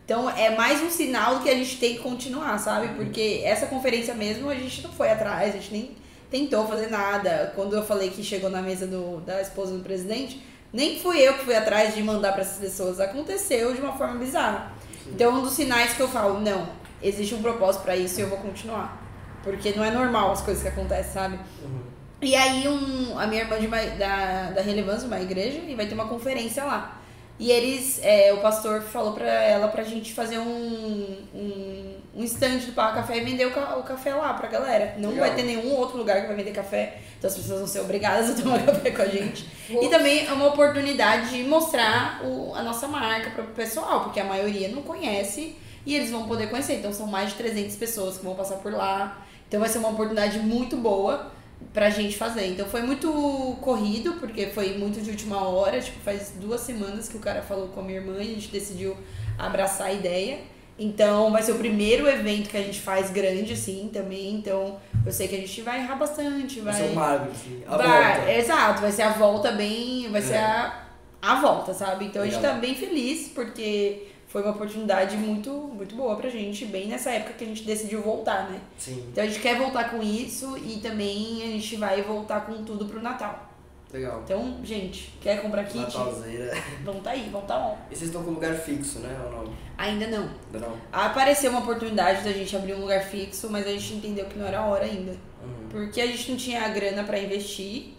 Então 0.05 0.29
é 0.29 0.55
mais 0.55 0.83
um 0.83 0.89
sinal 0.89 1.39
que 1.39 1.49
a 1.49 1.55
gente 1.55 1.79
tem 1.79 1.95
que 1.95 2.03
continuar, 2.03 2.59
sabe? 2.59 2.89
Porque 2.89 3.41
essa 3.43 3.65
conferência 3.65 4.13
mesmo 4.13 4.49
a 4.49 4.53
gente 4.53 4.83
não 4.83 4.91
foi 4.91 5.09
atrás, 5.09 5.49
a 5.49 5.57
gente 5.57 5.71
nem 5.71 5.97
tentou 6.29 6.67
fazer 6.67 6.91
nada. 6.91 7.51
Quando 7.55 7.75
eu 7.75 7.83
falei 7.83 8.11
que 8.11 8.23
chegou 8.23 8.51
na 8.51 8.61
mesa 8.61 8.85
do, 8.85 9.19
da 9.21 9.41
esposa 9.41 9.75
do 9.75 9.83
presidente, 9.83 10.39
nem 10.71 10.99
fui 10.99 11.17
eu 11.17 11.33
que 11.33 11.45
fui 11.45 11.55
atrás 11.55 11.95
de 11.95 12.03
mandar 12.03 12.33
para 12.33 12.41
essas 12.41 12.59
pessoas. 12.59 12.99
Aconteceu 12.99 13.73
de 13.73 13.81
uma 13.81 13.93
forma 13.93 14.19
bizarra. 14.19 14.71
Então 15.07 15.31
é 15.31 15.39
um 15.39 15.41
dos 15.41 15.53
sinais 15.53 15.93
que 15.93 16.01
eu 16.01 16.07
falo, 16.07 16.39
não, 16.39 16.69
existe 17.01 17.33
um 17.33 17.41
propósito 17.41 17.81
para 17.81 17.95
isso 17.95 18.19
e 18.19 18.23
eu 18.23 18.29
vou 18.29 18.37
continuar. 18.37 19.03
Porque 19.43 19.71
não 19.71 19.83
é 19.83 19.89
normal 19.89 20.31
as 20.31 20.41
coisas 20.41 20.61
que 20.61 20.69
acontecem, 20.69 21.13
sabe? 21.13 21.39
Uhum. 21.63 21.94
E 22.21 22.35
aí 22.35 22.67
um, 22.67 23.17
a 23.19 23.27
minha 23.27 23.41
irmã 23.41 23.59
de 23.59 23.67
uma, 23.67 23.77
da, 23.81 24.51
da 24.51 24.61
relevância, 24.61 25.07
uma 25.07 25.19
igreja, 25.19 25.59
e 25.67 25.75
vai 25.75 25.85
ter 25.85 25.93
uma 25.93 26.07
conferência 26.07 26.63
lá. 26.63 27.01
E 27.37 27.51
eles, 27.51 27.99
é, 28.01 28.31
o 28.33 28.37
pastor 28.37 28.81
falou 28.81 29.11
pra 29.11 29.27
ela 29.27 29.67
pra 29.67 29.83
gente 29.83 30.13
fazer 30.13 30.39
um, 30.39 31.17
um, 31.35 31.95
um 32.15 32.23
stand 32.23 32.59
do 32.59 32.71
Parra 32.71 32.93
Café 33.01 33.17
e 33.17 33.25
vender 33.25 33.45
o, 33.45 33.51
ca- 33.51 33.75
o 33.77 33.83
café 33.83 34.13
lá 34.15 34.33
pra 34.33 34.47
galera. 34.47 34.95
Não 34.97 35.09
Legal. 35.09 35.27
vai 35.27 35.35
ter 35.35 35.43
nenhum 35.43 35.73
outro 35.75 35.97
lugar 35.97 36.21
que 36.21 36.27
vai 36.27 36.35
vender 36.37 36.51
café, 36.51 36.97
então 37.19 37.29
as 37.29 37.35
pessoas 37.35 37.59
vão 37.59 37.67
ser 37.67 37.81
obrigadas 37.81 38.29
a 38.29 38.33
tomar 38.41 38.65
café 38.65 38.89
com 38.91 39.01
a 39.01 39.05
gente. 39.07 39.45
E 39.69 39.89
também 39.89 40.25
é 40.25 40.31
uma 40.31 40.47
oportunidade 40.47 41.31
de 41.31 41.43
mostrar 41.43 42.21
o, 42.23 42.55
a 42.55 42.63
nossa 42.63 42.87
marca 42.87 43.31
para 43.31 43.43
o 43.43 43.47
pessoal, 43.47 44.05
porque 44.05 44.21
a 44.21 44.23
maioria 44.25 44.69
não 44.69 44.81
conhece 44.81 45.57
e 45.85 45.93
eles 45.93 46.09
vão 46.11 46.25
poder 46.25 46.49
conhecer. 46.49 46.75
Então 46.75 46.93
são 46.93 47.05
mais 47.05 47.31
de 47.31 47.35
300 47.35 47.75
pessoas 47.75 48.17
que 48.17 48.23
vão 48.23 48.33
passar 48.33 48.55
por 48.59 48.71
lá. 48.71 49.21
Então 49.49 49.59
vai 49.59 49.67
ser 49.67 49.79
uma 49.79 49.89
oportunidade 49.89 50.39
muito 50.39 50.77
boa 50.77 51.31
pra 51.75 51.89
gente 51.91 52.17
fazer. 52.17 52.47
Então 52.47 52.65
foi 52.65 52.81
muito 52.81 53.57
corrido, 53.61 54.13
porque 54.13 54.47
foi 54.47 54.77
muito 54.77 55.01
de 55.01 55.11
última 55.11 55.47
hora. 55.47 55.79
Tipo, 55.79 55.99
faz 55.99 56.33
duas 56.39 56.61
semanas 56.61 57.07
que 57.09 57.17
o 57.17 57.19
cara 57.19 57.41
falou 57.43 57.67
com 57.67 57.81
a 57.81 57.83
minha 57.83 57.99
irmã 57.99 58.15
e 58.17 58.21
a 58.21 58.33
gente 58.33 58.47
decidiu 58.47 58.95
abraçar 59.37 59.87
a 59.87 59.93
ideia. 59.93 60.39
Então 60.79 61.31
vai 61.31 61.41
ser 61.43 61.51
o 61.51 61.55
primeiro 61.55 62.07
evento 62.07 62.49
que 62.49 62.57
a 62.57 62.61
gente 62.61 62.79
faz 62.81 63.09
grande, 63.11 63.53
assim, 63.53 63.89
também. 63.93 64.35
Então 64.35 64.77
eu 65.05 65.11
sei 65.11 65.27
que 65.27 65.35
a 65.35 65.37
gente 65.39 65.61
vai 65.61 65.81
errar 65.81 65.95
bastante. 65.95 66.61
Vai, 66.61 66.73
Vai 66.73 66.81
ser 66.87 66.93
magro, 66.95 67.31
assim. 67.31 67.63
A 67.67 67.77
vai, 67.77 68.15
volta. 68.17 68.31
Exato, 68.31 68.81
vai 68.81 68.91
ser 68.91 69.01
a 69.03 69.09
volta 69.11 69.51
bem. 69.51 70.09
Vai 70.09 70.21
ser 70.21 70.33
É. 70.35 70.39
a, 70.39 70.83
a 71.21 71.35
volta, 71.41 71.73
sabe? 71.73 72.05
Então 72.05 72.21
a 72.21 72.25
gente 72.25 72.41
tá 72.41 72.53
bem 72.53 72.73
feliz, 72.75 73.27
porque 73.35 74.07
foi 74.35 74.41
uma 74.41 74.51
oportunidade 74.51 75.15
muito, 75.15 75.49
muito 75.49 75.95
boa 75.95 76.13
pra 76.17 76.29
gente, 76.29 76.65
bem 76.65 76.89
nessa 76.89 77.09
época 77.09 77.35
que 77.35 77.45
a 77.45 77.47
gente 77.47 77.63
decidiu 77.63 78.01
voltar, 78.01 78.51
né? 78.51 78.59
Sim, 78.77 79.05
Então 79.09 79.23
a 79.23 79.27
gente 79.27 79.39
quer 79.39 79.57
voltar 79.57 79.89
com 79.89 80.03
isso 80.03 80.57
e 80.57 80.81
também 80.81 81.41
a 81.41 81.45
gente 81.45 81.77
vai 81.77 82.01
voltar 82.01 82.41
com 82.41 82.61
tudo 82.65 82.85
pro 82.85 83.01
Natal. 83.01 83.49
legal. 83.93 84.23
Então, 84.25 84.59
gente, 84.61 85.17
quer 85.21 85.41
comprar 85.41 85.63
kit? 85.63 85.77
Natalzeira. 85.77 86.51
Vamos 86.83 87.01
tá 87.01 87.11
aí, 87.11 87.29
vamos 87.31 87.47
tá 87.47 87.57
on. 87.65 87.77
E 87.89 87.95
vocês 87.95 88.09
estão 88.09 88.25
com 88.25 88.31
lugar 88.31 88.55
fixo, 88.55 88.99
né? 88.99 89.17
Ou 89.23 89.31
não? 89.31 89.53
Ainda 89.77 90.07
não. 90.07 90.29
Ainda 90.53 90.67
não? 90.67 90.75
Apareceu 90.91 91.49
uma 91.49 91.61
oportunidade 91.61 92.21
da 92.21 92.33
gente 92.33 92.53
abrir 92.57 92.73
um 92.73 92.81
lugar 92.81 93.05
fixo, 93.05 93.49
mas 93.49 93.65
a 93.65 93.71
gente 93.71 93.93
entendeu 93.93 94.25
que 94.25 94.37
não 94.37 94.45
era 94.45 94.59
a 94.59 94.65
hora 94.65 94.83
ainda. 94.83 95.13
Uhum. 95.13 95.69
Porque 95.69 96.01
a 96.01 96.07
gente 96.07 96.29
não 96.29 96.37
tinha 96.37 96.67
grana 96.67 97.05
pra 97.05 97.17
investir 97.17 97.93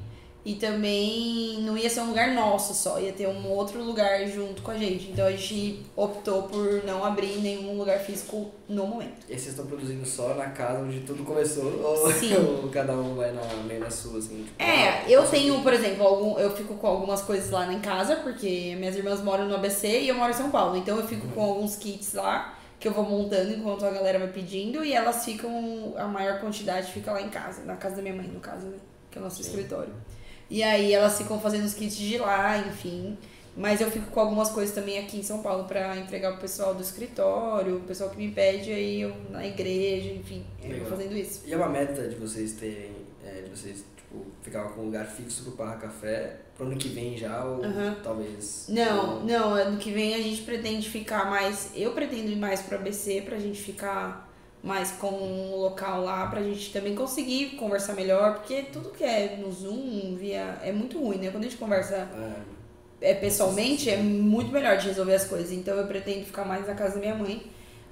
e 0.47 0.55
também 0.55 1.61
não 1.63 1.77
ia 1.77 1.91
ser 1.91 2.03
um 2.03 2.11
lugar 2.11 2.33
nosso 2.33 2.73
só, 2.73 3.01
ia 3.01 3.13
ter 3.13 3.27
um 3.27 3.51
outro 3.51 3.83
lugar 3.83 4.25
junto 4.29 4.63
com 4.63 4.71
a 4.71 4.79
gente. 4.79 5.11
Então 5.11 5.27
a 5.27 5.33
gente 5.33 5.85
optou 5.97 6.45
por 6.45 6.85
não 6.85 7.05
abrir 7.05 7.39
nenhum 7.41 7.77
lugar 7.77 7.99
físico 7.99 8.53
no 8.69 8.87
momento. 8.87 9.25
E 9.29 9.33
vocês 9.33 9.49
estão 9.49 9.67
produzindo 9.67 10.07
só 10.07 10.35
na 10.35 10.51
casa 10.51 10.79
onde 10.79 11.01
tudo 11.01 11.25
começou? 11.25 11.65
Ou, 11.83 12.11
Sim. 12.15 12.37
ou 12.37 12.69
cada 12.71 12.93
um 12.93 13.17
vai 13.17 13.33
na, 13.33 13.43
meio 13.65 13.91
sua, 13.91 14.21
assim? 14.21 14.45
tipo, 14.45 14.63
É, 14.63 14.89
ah, 14.89 15.11
eu 15.11 15.29
tenho, 15.29 15.61
por 15.65 15.73
exemplo, 15.73 16.07
algum, 16.07 16.39
eu 16.39 16.55
fico 16.55 16.75
com 16.75 16.87
algumas 16.87 17.23
coisas 17.23 17.51
lá 17.51 17.73
em 17.73 17.81
casa, 17.81 18.15
porque 18.15 18.77
minhas 18.79 18.95
irmãs 18.95 19.21
moram 19.21 19.49
no 19.49 19.57
ABC 19.57 20.03
e 20.03 20.09
eu 20.09 20.15
moro 20.15 20.31
em 20.31 20.35
São 20.35 20.53
Paulo. 20.53 20.77
Então 20.77 20.97
eu 20.97 21.09
fico 21.09 21.27
com 21.27 21.43
alguns 21.43 21.75
kits 21.75 22.15
lá 22.15 22.57
que 22.79 22.87
eu 22.87 22.93
vou 22.93 23.03
montando 23.03 23.53
enquanto 23.53 23.85
a 23.85 23.91
galera 23.91 24.21
vai 24.21 24.29
pedindo 24.29 24.85
e 24.85 24.93
elas 24.93 25.25
ficam, 25.25 25.95
a 25.97 26.05
maior 26.05 26.39
quantidade 26.39 26.93
fica 26.93 27.11
lá 27.11 27.21
em 27.21 27.31
casa, 27.31 27.65
na 27.65 27.75
casa 27.75 27.97
da 27.97 28.03
minha 28.03 28.15
mãe, 28.15 28.29
no 28.29 28.39
caso, 28.39 28.67
né? 28.67 28.77
Que 29.11 29.19
é 29.19 29.21
o 29.21 29.25
nosso 29.25 29.41
escritório. 29.41 29.93
E 30.51 30.63
aí 30.63 30.93
elas 30.93 31.19
ficam 31.19 31.41
fazendo 31.41 31.65
os 31.65 31.75
kits 31.75 31.97
de 31.97 32.19
lá, 32.19 32.59
enfim. 32.59 33.17
Mas 33.57 33.81
eu 33.81 33.91
fico 33.91 34.11
com 34.11 34.21
algumas 34.21 34.51
coisas 34.51 34.75
também 34.75 34.99
aqui 34.99 35.19
em 35.19 35.23
São 35.23 35.43
Paulo 35.43 35.65
pra 35.65 35.97
entregar 35.97 36.33
pro 36.33 36.43
pessoal 36.43 36.75
do 36.75 36.83
escritório, 36.83 37.77
o 37.77 37.81
pessoal 37.81 38.11
que 38.11 38.19
me 38.19 38.31
pede, 38.31 38.71
aí 38.71 39.01
eu 39.01 39.17
na 39.31 39.47
igreja, 39.47 40.11
enfim, 40.11 40.45
eu 40.63 40.81
vou 40.81 40.89
fazendo 40.91 41.17
isso. 41.17 41.43
E 41.47 41.55
é 41.55 41.57
uma 41.57 41.69
meta 41.71 42.07
de 42.07 42.17
vocês 42.17 42.53
terem, 42.53 42.93
é, 43.25 43.41
de 43.41 43.49
vocês, 43.51 43.83
tipo, 43.97 44.27
ficar 44.43 44.65
com 44.65 44.83
um 44.83 44.85
lugar 44.85 45.07
fixo 45.07 45.43
pro 45.45 45.53
Parra 45.53 45.77
Café 45.77 46.37
pro 46.55 46.67
ano 46.67 46.77
que 46.77 46.89
vem 46.89 47.17
já, 47.17 47.43
ou 47.47 47.65
talvez... 48.05 48.67
Não, 48.69 49.15
ou- 49.21 49.25
não, 49.25 49.55
ano 49.55 49.79
que 49.79 49.91
vem 49.91 50.15
a 50.15 50.19
gente 50.21 50.43
pretende 50.43 50.89
ficar 50.91 51.25
mais. 51.31 51.71
Eu 51.75 51.93
pretendo 51.93 52.31
ir 52.31 52.37
mais 52.37 52.61
pro 52.61 52.77
ABC 52.77 53.23
pra 53.23 53.39
gente 53.39 53.59
ficar 53.63 54.26
mais 54.63 54.91
com 54.93 55.09
um 55.09 55.57
local 55.57 56.03
lá, 56.03 56.27
pra 56.27 56.43
gente 56.43 56.73
também 56.73 56.95
conseguir 56.95 57.57
conversar 57.57 57.95
melhor, 57.95 58.35
porque 58.35 58.63
tudo 58.65 58.91
que 58.91 59.05
é 59.05 59.37
no 59.41 59.51
Zoom, 59.53 60.17
via. 60.17 60.59
é 60.63 60.73
muito 60.73 60.99
ruim, 60.99 61.19
né? 61.19 61.31
Quando 61.31 61.45
a 61.45 61.49
gente 61.49 61.59
conversa 61.59 62.09
É, 63.01 63.11
é, 63.11 63.15
pessoalmente, 63.15 63.89
é 63.91 63.97
muito 63.97 64.51
melhor 64.51 64.77
de 64.79 64.89
resolver 64.89 65.15
as 65.15 65.25
coisas. 65.25 65.53
Então 65.53 65.77
eu 65.77 65.87
pretendo 65.87 66.25
ficar 66.27 66.45
mais 66.45 66.67
na 66.67 66.75
casa 66.75 66.95
da 66.95 67.01
minha 67.01 67.15
mãe 67.15 67.43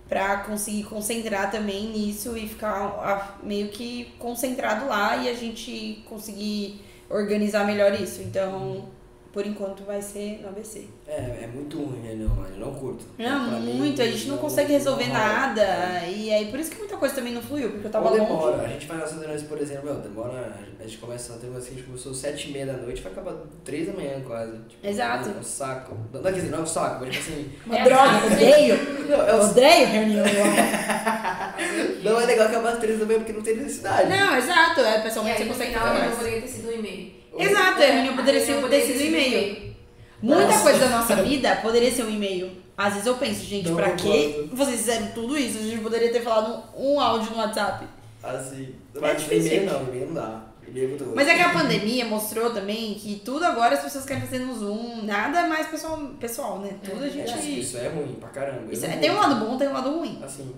pra 0.09 0.39
conseguir 0.39 0.85
concentrar 0.85 1.51
também 1.51 1.89
nisso 1.91 2.37
e 2.37 2.49
ficar 2.49 3.39
meio 3.43 3.69
que 3.69 4.13
concentrado 4.19 4.87
lá 4.87 5.17
e 5.17 5.29
a 5.29 5.35
gente 5.35 6.05
conseguir 6.09 6.81
organizar 7.09 7.65
melhor 7.67 7.95
isso. 7.95 8.23
Então, 8.23 8.89
por 9.35 9.45
enquanto 9.45 9.83
vai 9.85 10.01
ser 10.01 10.39
no 10.41 10.49
ABC. 10.49 10.85
é, 11.09 11.41
é 11.43 11.51
muito 11.53 11.77
ruim 11.77 12.01
reunião 12.07 12.31
online, 12.33 12.55
eu 12.59 12.67
não 12.67 12.73
curto. 12.75 13.05
Não, 13.19 13.49
Pra 13.51 13.59
mim, 13.59 13.75
muito, 13.75 14.01
a 14.01 14.07
gente 14.07 14.29
não 14.29 14.39
consegue 14.39 14.73
resolver 14.73 15.07
não 15.09 15.13
nada. 15.15 15.61
É. 15.63 16.11
E 16.17 16.33
aí 16.33 16.47
por 16.51 16.61
isso 16.61 16.71
que 16.71 16.79
muita 16.79 16.97
coisa 16.97 17.17
também 17.17 17.35
não 17.35 17.43
fluiu, 17.43 17.71
porque 17.73 17.89
eu 17.89 17.91
tava 17.91 18.09
Ou 18.09 18.17
longe. 18.17 18.25
demora, 18.31 18.63
a 18.63 18.69
gente 18.69 18.87
faz 18.87 19.01
nossas 19.01 19.19
reuniões, 19.19 19.43
por 19.43 19.59
exemplo, 19.61 19.85
meu, 19.87 19.95
demora, 19.97 20.55
a 20.79 20.83
gente 20.85 20.99
começa 20.99 21.35
a 21.35 21.37
ter 21.37 21.49
uma 21.49 21.59
assim, 21.59 21.73
a 21.73 21.75
gente 21.75 21.83
começou 21.87 22.15
sete 22.15 22.49
e 22.49 22.53
meia 22.53 22.67
da 22.67 22.75
noite, 22.75 23.03
vai 23.03 23.11
acabar 23.13 23.35
três 23.65 23.89
da 23.89 23.93
manhã 23.93 24.21
quase. 24.25 24.53
Tipo, 24.69 24.87
Exato. 24.87 25.29
É 25.29 25.33
um 25.33 25.43
saco. 25.43 25.97
Não, 26.13 26.23
quer 26.23 26.33
dizer, 26.33 26.51
não 26.51 26.59
é 26.59 26.63
um 26.63 26.67
saco, 26.67 27.05
mas 27.05 27.15
tipo 27.17 27.31
assim, 27.33 27.53
Uma 27.67 27.85
droga, 27.85 28.27
odeio. 28.33 28.77
não, 29.09 29.27
é, 29.29 29.35
um- 29.35 29.51
Odeio 29.51 29.87
reunião. 29.89 30.25
não 32.05 32.21
é 32.21 32.27
legal 32.27 32.47
acabar 32.49 32.73
às 32.75 32.79
três 32.79 32.99
da 32.99 33.07
manhã 33.07 33.19
porque 33.19 33.33
não 33.33 33.43
tem 33.43 33.57
necessidade. 33.57 34.09
Não, 34.09 34.37
exato. 34.37 34.81
É, 34.81 35.01
pessoalmente 35.01 35.39
você 35.43 35.49
consegue 35.49 35.75
não 35.75 35.83
mais. 35.87 36.15
poderia 36.17 36.41
ter 36.41 36.49
sido 36.49 36.69
um 36.69 36.73
e-mail. 36.73 37.24
Exato, 37.37 37.83
a 37.83 37.87
reunião 37.87 38.17
poderia 38.17 38.41
A 38.41 38.45
ser 38.45 38.55
sido 38.55 39.03
um 39.03 39.07
e-mail. 39.07 39.75
Muita 40.23 40.47
Nossa. 40.47 40.63
coisa 40.63 40.79
da 40.79 40.89
nossa 40.89 41.17
vida 41.17 41.57
poderia 41.57 41.91
ser 41.91 42.05
um 42.05 42.11
e-mail. 42.11 42.51
Às 42.77 42.93
vezes 42.95 43.07
eu 43.07 43.15
penso, 43.17 43.45
gente, 43.45 43.69
Não 43.69 43.77
pra 43.77 43.91
concordo. 43.91 44.51
vocês 44.57 44.77
fizeram 44.79 45.07
tudo 45.09 45.37
isso? 45.39 45.59
A 45.59 45.63
gente 45.63 45.83
poderia 45.83 46.11
ter 46.13 46.23
falado 46.23 46.63
um 46.77 46.99
áudio 46.99 47.31
no 47.31 47.37
WhatsApp. 47.39 47.87
Assim, 48.23 48.75
É 48.95 49.01
mas 49.01 49.23
difícil, 49.23 49.53
e-mail 49.53 49.71
não, 49.73 49.83
e-mail 49.89 50.07
não 50.07 50.15
dá. 50.15 50.43
É 50.67 50.89
Mas 51.15 51.29
é 51.29 51.35
que 51.37 51.41
a 51.43 51.51
pandemia 51.51 52.05
mostrou 52.07 52.51
também 52.51 52.95
que 52.95 53.21
tudo 53.25 53.45
agora 53.45 53.75
as 53.75 53.83
pessoas 53.83 54.05
querem 54.07 54.23
fazer 54.23 54.39
no 54.41 54.55
Zoom. 54.59 55.03
Nada 55.05 55.41
é 55.41 55.47
mais 55.47 55.67
pessoal, 55.69 55.99
pessoal 56.19 56.59
né? 56.59 56.71
Tudo 56.83 57.05
a 57.05 57.07
É, 57.07 57.11
gente. 57.11 57.61
Isso 57.61 57.77
é 57.77 57.89
ruim 57.89 58.15
pra 58.19 58.31
caramba. 58.31 58.73
Isso 58.73 58.85
é- 58.87 58.97
tem 58.97 59.11
um 59.11 59.15
lado 59.17 59.45
bom, 59.45 59.57
tem 59.59 59.69
um 59.69 59.73
lado 59.73 59.91
ruim. 59.99 60.19
Assim, 60.25 60.53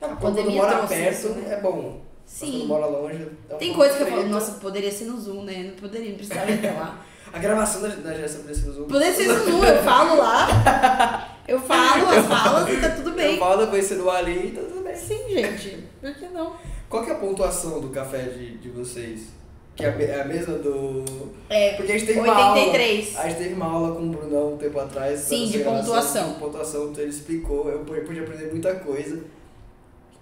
A 0.00 0.08
quando 0.16 0.42
mora 0.50 0.86
perto 0.86 1.12
isso, 1.14 1.28
né? 1.34 1.52
é 1.54 1.60
bom. 1.60 2.00
Sim. 2.30 2.66
Mora 2.66 2.86
longe. 2.86 3.26
um 3.50 3.56
Tem 3.56 3.72
coisa 3.74 3.96
que 3.96 4.02
eu 4.04 4.06
falo, 4.06 4.28
nossa, 4.28 4.52
poderia 4.52 4.90
ser 4.90 5.06
no 5.06 5.20
Zoom, 5.20 5.42
né? 5.42 5.64
Não 5.64 5.74
poderia, 5.74 6.10
não 6.10 6.16
precisava 6.16 6.50
ir 6.50 6.54
até 6.54 6.70
lá. 6.70 7.04
A 7.32 7.38
gravação 7.38 7.82
da, 7.82 7.88
da 7.88 8.14
geração 8.14 8.40
poderia 8.40 8.60
ser 8.60 8.66
no 8.68 8.72
Zoom. 8.72 8.84
Poderia 8.86 9.14
ser 9.14 9.28
no 9.28 9.44
Zoom, 9.44 9.64
eu 9.64 9.82
falo 9.82 10.16
lá. 10.16 11.36
Eu 11.46 11.60
falo 11.60 12.08
as 12.08 12.26
falas 12.26 12.68
e 12.68 12.80
tá 12.80 12.90
tudo 12.90 13.10
Eu 13.10 13.14
bem. 13.16 13.38
falo, 13.38 13.66
conhecendo 13.66 14.04
o 14.04 14.10
Ali 14.10 14.48
e 14.48 14.50
tá 14.52 14.60
tudo 14.62 14.84
bem. 14.84 14.96
Sim, 14.96 15.28
gente. 15.28 15.84
Por 16.00 16.14
que 16.14 16.26
não? 16.26 16.54
Qual 16.88 17.04
que 17.04 17.10
é 17.10 17.14
a 17.14 17.18
pontuação 17.18 17.80
do 17.80 17.88
café 17.90 18.22
de, 18.22 18.58
de 18.58 18.68
vocês? 18.70 19.28
Que 19.76 19.84
é 19.84 19.88
a, 19.88 20.20
é 20.20 20.24
mesma 20.24 20.54
do. 20.58 21.04
É, 21.48 21.74
Porque 21.74 21.92
a 21.92 21.98
gente 21.98 22.06
teve 22.06 22.20
uma 22.20 22.52
83. 22.52 23.16
aula. 23.16 23.24
A 23.24 23.28
gente 23.28 23.38
teve 23.38 23.54
uma 23.54 23.66
aula 23.66 23.94
com 23.96 24.02
o 24.02 24.10
Brunão 24.10 24.54
um 24.54 24.56
tempo 24.56 24.78
atrás. 24.78 25.20
Sim, 25.20 25.46
de 25.46 25.60
pontuação. 25.60 26.32
De 26.32 26.38
pontuação, 26.38 26.90
então 26.90 27.02
ele 27.02 27.10
explicou. 27.10 27.68
Eu 27.68 27.80
pude 27.80 28.20
aprender 28.20 28.50
muita 28.50 28.74
coisa. 28.76 29.16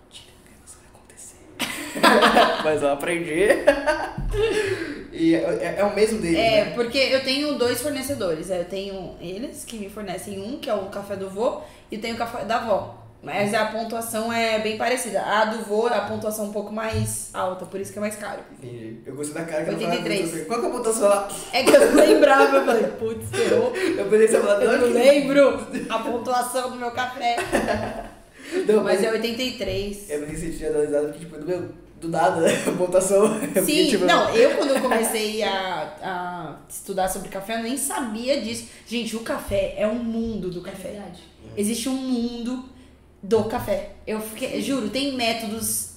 Mentira, 0.05 0.33
isso 0.67 0.77
vai 0.79 0.89
acontecer. 0.95 1.37
Mas 2.65 2.83
eu 2.83 2.93
aprendi. 2.93 3.47
e 5.13 5.35
é, 5.35 5.39
é- 5.39 5.75
é 5.79 5.85
o 5.85 5.95
mesmo 5.95 6.21
deles, 6.21 6.39
É, 6.39 6.65
né? 6.67 6.73
porque 6.75 6.99
eu 6.99 7.23
tenho 7.25 7.55
dois 7.55 7.81
fornecedores. 7.81 8.51
Eu 8.51 8.65
tenho 8.65 9.17
eles 9.21 9.65
que 9.65 9.77
me 9.79 9.89
fornecem 9.89 10.41
um, 10.41 10.59
que 10.59 10.69
é 10.71 10.75
o 10.75 10.87
café 10.87 11.17
do 11.17 11.29
vô, 11.31 11.61
e 11.91 11.97
eu 11.97 12.01
tenho 12.01 12.15
o 12.15 12.19
café 12.19 12.45
da 12.45 12.57
avó. 12.57 12.95
Mas 13.21 13.53
a 13.53 13.65
pontuação 13.67 14.33
é 14.33 14.61
bem 14.61 14.77
parecida. 14.79 15.21
A 15.21 15.47
do 15.47 15.65
vô, 15.65 15.89
a 15.89 16.03
pontuação 16.03 16.45
é 16.45 16.49
um 16.49 16.53
pouco 16.53 16.73
mais 16.73 17.31
alta, 17.35 17.67
por 17.67 17.81
isso 17.81 17.93
que 17.93 17.99
é 17.99 18.01
mais 18.01 18.15
caro. 18.15 18.39
Entendi. 18.53 19.01
Eu 19.05 19.17
gostei 19.17 19.43
da 19.43 19.49
cara 19.49 19.65
que 19.65 19.71
ela 19.71 19.79
falava 19.81 19.97
83. 19.99 20.21
muito, 20.21 20.25
eu 20.25 20.31
falei, 20.31 20.45
Qual 20.47 20.61
que 20.61 20.67
é 20.67 20.69
a 20.69 20.73
pontuação 20.73 21.09
lá? 21.09 21.29
É 21.53 21.63
que 21.65 21.71
eu 21.71 21.87
não 21.87 21.95
lembrava, 22.07 22.57
eu 22.59 22.65
falei, 22.65 22.85
putz, 22.85 23.29
ferrou. 23.31 23.73
Eu 23.75 24.05
pensei 24.07 24.29
você 24.29 24.39
falar, 24.41 24.63
Eu 24.63 24.79
não 24.79 24.87
que- 24.87 24.95
lembro 24.95 25.67
a 25.91 25.99
pontuação 25.99 26.71
do 26.71 26.77
meu 26.77 26.93
café. 26.93 27.37
Não, 28.67 28.85
Mas 28.85 29.03
é 29.03 29.11
83. 29.11 30.11
Eu 30.11 30.27
me 30.29 30.37
senti 30.37 30.65
analisado 30.67 31.07
porque, 31.09 31.21
tipo, 31.21 31.39
do, 31.39 31.47
meu, 31.47 31.69
do 32.01 32.09
nada, 32.09 32.47
a 32.67 32.73
pontuação. 32.73 33.25
eu 33.55 33.63
fiquei, 33.65 33.85
Sim, 33.85 33.91
tipo, 33.91 34.05
não, 34.05 34.31
eu 34.35 34.57
quando 34.57 34.71
eu 34.71 34.81
comecei 34.81 35.43
a, 35.43 35.95
a 36.03 36.57
estudar 36.69 37.09
sobre 37.09 37.29
café, 37.29 37.55
eu 37.59 37.63
nem 37.63 37.77
sabia 37.77 38.41
disso. 38.41 38.67
Gente, 38.87 39.17
o 39.17 39.21
café 39.21 39.75
é 39.77 39.87
um 39.87 39.97
mundo 39.97 40.51
do 40.51 40.61
É 40.67 40.71
café. 40.71 40.89
verdade. 40.91 41.21
Existe 41.57 41.89
um 41.89 41.95
mundo 41.97 42.65
do 43.23 43.45
café. 43.45 43.91
Eu 44.07 44.21
fiquei, 44.21 44.61
juro, 44.63 44.89
tem 44.91 45.17
métodos, 45.17 45.89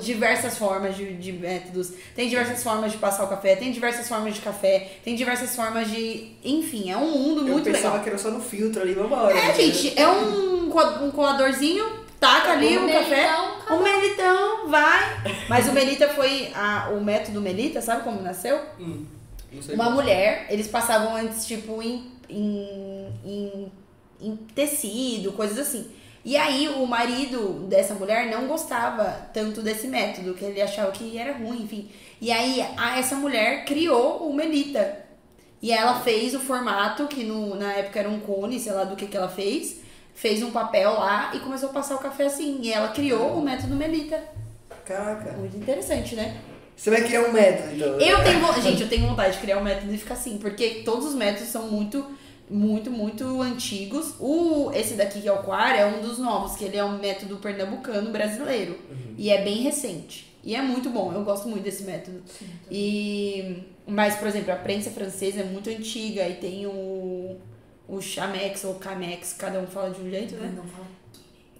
diversas 0.00 0.56
formas 0.58 0.96
de, 0.96 1.14
de 1.16 1.32
métodos. 1.32 1.92
Tem 2.14 2.28
diversas 2.28 2.62
formas 2.62 2.92
de 2.92 2.98
passar 2.98 3.24
o 3.24 3.28
café, 3.28 3.56
tem 3.56 3.72
diversas 3.72 4.06
formas 4.08 4.34
de 4.34 4.40
café, 4.40 4.88
tem 5.04 5.14
diversas 5.16 5.56
formas 5.56 5.90
de. 5.90 6.32
Enfim, 6.44 6.90
é 6.90 6.96
um 6.96 7.10
mundo 7.10 7.40
Eu 7.40 7.54
muito 7.54 7.64
pensava 7.64 7.88
legal. 7.88 8.02
que 8.02 8.08
era 8.10 8.18
só 8.18 8.30
no 8.30 8.40
filtro 8.40 8.82
ali, 8.82 8.92
vambora. 8.92 9.36
É, 9.36 9.54
gente, 9.54 9.98
é 9.98 10.06
um, 10.08 10.51
um 10.80 11.10
coadorzinho, 11.10 11.84
taca 12.20 12.52
ali 12.52 12.78
Um 12.78 12.86
o 12.86 12.92
café. 12.92 13.16
melitão, 13.16 13.76
O 13.78 13.82
melitão 13.82 14.68
vai. 14.68 15.22
Mas 15.48 15.68
o 15.68 15.72
melita 15.72 16.08
foi. 16.08 16.52
A, 16.54 16.90
o 16.92 17.00
método 17.02 17.40
melita, 17.40 17.80
sabe 17.80 18.02
como 18.04 18.20
nasceu? 18.22 18.60
Hum, 18.78 19.04
não 19.52 19.62
sei 19.62 19.74
Uma 19.74 19.84
como. 19.84 19.96
mulher, 19.96 20.46
eles 20.50 20.68
passavam 20.68 21.16
antes, 21.16 21.46
tipo, 21.46 21.82
em, 21.82 22.10
em, 22.28 23.08
em, 23.24 23.72
em 24.20 24.36
tecido, 24.54 25.32
coisas 25.32 25.58
assim. 25.58 25.90
E 26.24 26.36
aí 26.36 26.68
o 26.68 26.86
marido 26.86 27.66
dessa 27.68 27.94
mulher 27.94 28.30
não 28.30 28.46
gostava 28.46 29.28
tanto 29.34 29.60
desse 29.60 29.88
método, 29.88 30.34
que 30.34 30.44
ele 30.44 30.62
achava 30.62 30.92
que 30.92 31.18
era 31.18 31.32
ruim, 31.36 31.62
enfim. 31.62 31.90
E 32.20 32.30
aí 32.30 32.64
a, 32.76 32.96
essa 32.98 33.16
mulher 33.16 33.64
criou 33.64 34.28
o 34.28 34.32
Melita. 34.32 35.00
E 35.60 35.72
ela 35.72 36.00
fez 36.00 36.34
o 36.34 36.40
formato, 36.40 37.06
que 37.08 37.24
no, 37.24 37.54
na 37.56 37.72
época 37.72 37.98
era 38.00 38.08
um 38.08 38.18
cone, 38.20 38.58
sei 38.60 38.72
lá 38.72 38.84
do 38.84 38.94
que, 38.96 39.06
que 39.06 39.16
ela 39.16 39.28
fez. 39.28 39.80
Fez 40.14 40.42
um 40.42 40.50
papel 40.50 40.92
lá 40.92 41.32
e 41.34 41.40
começou 41.40 41.70
a 41.70 41.72
passar 41.72 41.94
o 41.96 41.98
café 41.98 42.26
assim. 42.26 42.58
E 42.62 42.72
ela 42.72 42.88
criou 42.88 43.38
o 43.38 43.42
método 43.42 43.74
Melita. 43.74 44.22
Caraca. 44.84 45.32
Muito 45.32 45.56
interessante, 45.56 46.14
né? 46.14 46.40
Você 46.76 46.90
vai 46.90 47.02
criar 47.04 47.22
um 47.28 47.32
método, 47.32 47.74
então. 47.74 48.00
Eu 48.00 48.24
tenho, 48.24 48.40
vo- 48.40 48.60
gente, 48.60 48.82
eu 48.82 48.88
tenho 48.88 49.06
vontade 49.06 49.34
de 49.34 49.40
criar 49.40 49.58
um 49.58 49.62
método 49.62 49.92
e 49.94 49.98
ficar 49.98 50.14
assim, 50.14 50.38
porque 50.38 50.82
todos 50.84 51.06
os 51.06 51.14
métodos 51.14 51.48
são 51.48 51.68
muito, 51.68 52.04
muito, 52.50 52.90
muito 52.90 53.40
antigos. 53.42 54.14
O 54.18 54.70
esse 54.74 54.94
daqui 54.94 55.20
que 55.20 55.28
é 55.28 55.32
o 55.32 55.42
Quar 55.42 55.74
é 55.76 55.86
um 55.86 56.00
dos 56.00 56.18
novos, 56.18 56.56
que 56.56 56.64
ele 56.64 56.76
é 56.76 56.84
um 56.84 56.98
método 56.98 57.36
pernambucano 57.36 58.10
brasileiro 58.10 58.78
e 59.16 59.30
é 59.30 59.42
bem 59.42 59.58
recente. 59.62 60.32
E 60.42 60.56
é 60.56 60.62
muito 60.62 60.90
bom, 60.90 61.12
eu 61.12 61.22
gosto 61.22 61.46
muito 61.48 61.62
desse 61.62 61.84
método. 61.84 62.20
E 62.70 63.62
mas, 63.86 64.16
por 64.16 64.26
exemplo, 64.26 64.52
a 64.52 64.56
prensa 64.56 64.90
francesa 64.90 65.40
é 65.40 65.44
muito 65.44 65.68
antiga 65.70 66.26
e 66.28 66.34
tem 66.34 66.66
o 66.66 67.36
o 67.92 68.00
Chamex 68.00 68.64
ou 68.64 68.76
Camex, 68.76 69.34
cada 69.38 69.60
um 69.60 69.66
fala 69.66 69.90
de 69.90 70.00
um 70.00 70.08
jeito, 70.10 70.34
né? 70.36 70.50
Não 70.56 70.64
fala. 70.64 70.86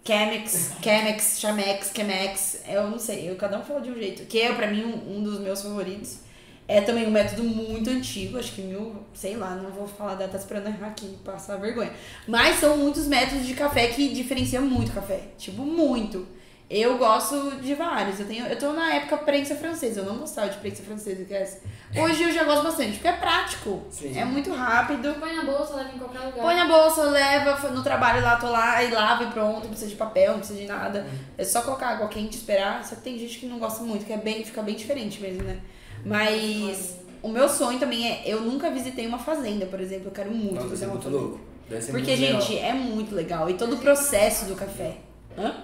Chemex, 0.03 0.73
Chemex, 0.83 1.39
Chamex, 1.39 1.93
Chemex, 1.95 2.61
eu 2.67 2.91
não 2.91 2.99
sei, 2.99 3.29
eu, 3.29 3.37
cada 3.37 3.59
um 3.59 3.63
fala 3.63 3.83
de 3.83 3.91
um 3.91 3.95
jeito. 3.95 4.25
Que 4.25 4.41
é, 4.41 4.53
pra 4.55 4.67
mim, 4.67 4.83
um, 4.83 5.19
um 5.19 5.23
dos 5.23 5.39
meus 5.41 5.61
favoritos. 5.61 6.21
É 6.67 6.81
também 6.81 7.07
um 7.07 7.11
método 7.11 7.45
muito 7.45 7.91
antigo, 7.91 8.39
acho 8.39 8.53
que 8.53 8.63
mil, 8.63 9.05
sei 9.13 9.37
lá, 9.37 9.55
não 9.57 9.71
vou 9.71 9.87
falar 9.87 10.15
datas 10.15 10.45
pra 10.45 10.61
não 10.61 10.71
errar 10.71 10.89
aqui, 10.89 11.19
passar 11.23 11.57
vergonha. 11.57 11.93
Mas 12.27 12.59
são 12.59 12.79
muitos 12.79 13.07
métodos 13.07 13.47
de 13.47 13.53
café 13.53 13.89
que 13.89 14.09
diferenciam 14.09 14.65
muito 14.65 14.89
o 14.89 14.95
café. 14.95 15.21
Tipo, 15.37 15.63
muito. 15.63 16.27
Eu 16.71 16.97
gosto 16.97 17.51
de 17.61 17.75
vários. 17.75 18.19
Eu, 18.19 18.27
tenho, 18.27 18.47
eu 18.47 18.59
tô 18.59 18.73
na 18.73 18.95
época 18.95 19.19
prensa 19.19 19.55
francesa, 19.55 20.01
eu 20.01 20.07
não 20.07 20.17
gostava 20.19 20.49
de 20.49 20.57
prensa 20.57 20.83
francesa, 20.83 21.25
que 21.25 21.35
é 21.35 21.43
essa. 21.43 21.61
Hoje 21.95 22.23
eu 22.23 22.33
já 22.33 22.45
gosto 22.45 22.63
bastante, 22.63 22.93
porque 22.93 23.09
é 23.09 23.13
prático. 23.13 23.83
Sim. 23.91 24.19
É 24.19 24.25
muito 24.25 24.51
rápido. 24.53 25.15
Põe 25.21 25.35
na 25.37 25.45
bolsa, 25.45 25.75
leva 25.77 25.91
em 25.95 25.99
qualquer 25.99 26.21
lugar. 26.21 26.43
Põe 26.43 26.55
na 26.57 26.67
bolsa, 26.67 27.03
leva 27.05 27.69
no 27.69 27.83
trabalho 27.83 28.23
lá, 28.23 28.37
tô 28.37 28.49
lá, 28.49 28.83
e 28.83 28.91
lava 28.91 29.25
e 29.25 29.27
pronto, 29.27 29.65
não 29.65 29.71
precisa 29.71 29.91
de 29.91 29.97
papel, 29.97 30.33
não 30.33 30.39
precisa 30.39 30.59
de 30.61 30.67
nada. 30.67 31.07
É 31.37 31.45
só 31.45 31.61
colocar 31.61 31.89
água 31.89 32.09
quente, 32.09 32.37
esperar. 32.37 32.83
Só 32.85 32.95
que 32.95 33.03
tem 33.03 33.19
gente 33.19 33.39
que 33.39 33.47
não 33.47 33.59
gosta 33.59 33.83
muito, 33.83 34.07
que 34.07 34.13
é 34.13 34.17
bem, 34.17 34.43
fica 34.43 34.63
bem 34.63 34.75
diferente 34.75 35.21
mesmo, 35.21 35.43
né? 35.43 35.59
Mas 36.05 36.97
o 37.23 37.29
meu 37.29 37.49
sonho 37.49 37.79
também 37.79 38.09
é, 38.11 38.23
eu 38.27 38.41
nunca 38.41 38.71
visitei 38.71 39.07
uma 39.07 39.19
fazenda, 39.19 39.67
por 39.67 39.81
exemplo, 39.81 40.09
eu 40.09 40.13
quero 40.13 40.31
muito 40.31 40.55
Nossa, 40.55 40.69
visitar 40.69 40.87
é 40.87 40.89
uma 40.89 40.95
muito 40.95 41.05
fazenda. 41.05 41.23
louco. 41.23 41.41
Deve 41.69 41.83
ser 41.83 41.93
Porque, 41.93 42.11
muito 42.11 42.21
legal. 42.23 42.41
gente, 42.41 42.59
é 42.59 42.73
muito 42.73 43.15
legal. 43.15 43.51
E 43.51 43.55
todo 43.55 43.75
o 43.75 43.79
processo 43.79 44.47
do 44.47 44.55
café. 44.57 44.97
Hã? 45.39 45.55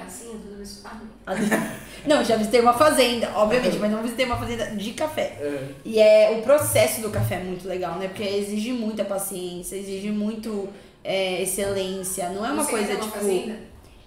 Assim, 0.00 0.40
isso. 0.60 0.82
Ah, 0.84 1.34
Não, 2.06 2.24
já 2.24 2.36
visitei 2.36 2.60
uma 2.60 2.72
fazenda, 2.72 3.30
obviamente, 3.34 3.78
mas 3.78 3.90
não 3.90 4.02
visitei 4.02 4.24
uma 4.24 4.36
fazenda 4.36 4.66
de 4.66 4.92
café. 4.92 5.36
É. 5.40 5.68
E 5.84 6.00
é 6.00 6.36
o 6.38 6.42
processo 6.42 7.00
do 7.00 7.10
café 7.10 7.36
é 7.36 7.44
muito 7.44 7.66
legal, 7.68 7.96
né? 7.98 8.08
Porque 8.08 8.22
exige 8.22 8.72
muita 8.72 9.04
paciência, 9.04 9.76
exige 9.76 10.10
muito 10.10 10.68
é, 11.04 11.42
excelência. 11.42 12.28
Não 12.30 12.44
é 12.44 12.52
uma 12.52 12.64
Você 12.64 12.70
coisa 12.70 12.86
quer 12.86 12.94
ter 12.94 13.02
uma 13.02 13.06
tipo. 13.06 13.18
Fazenda? 13.18 13.58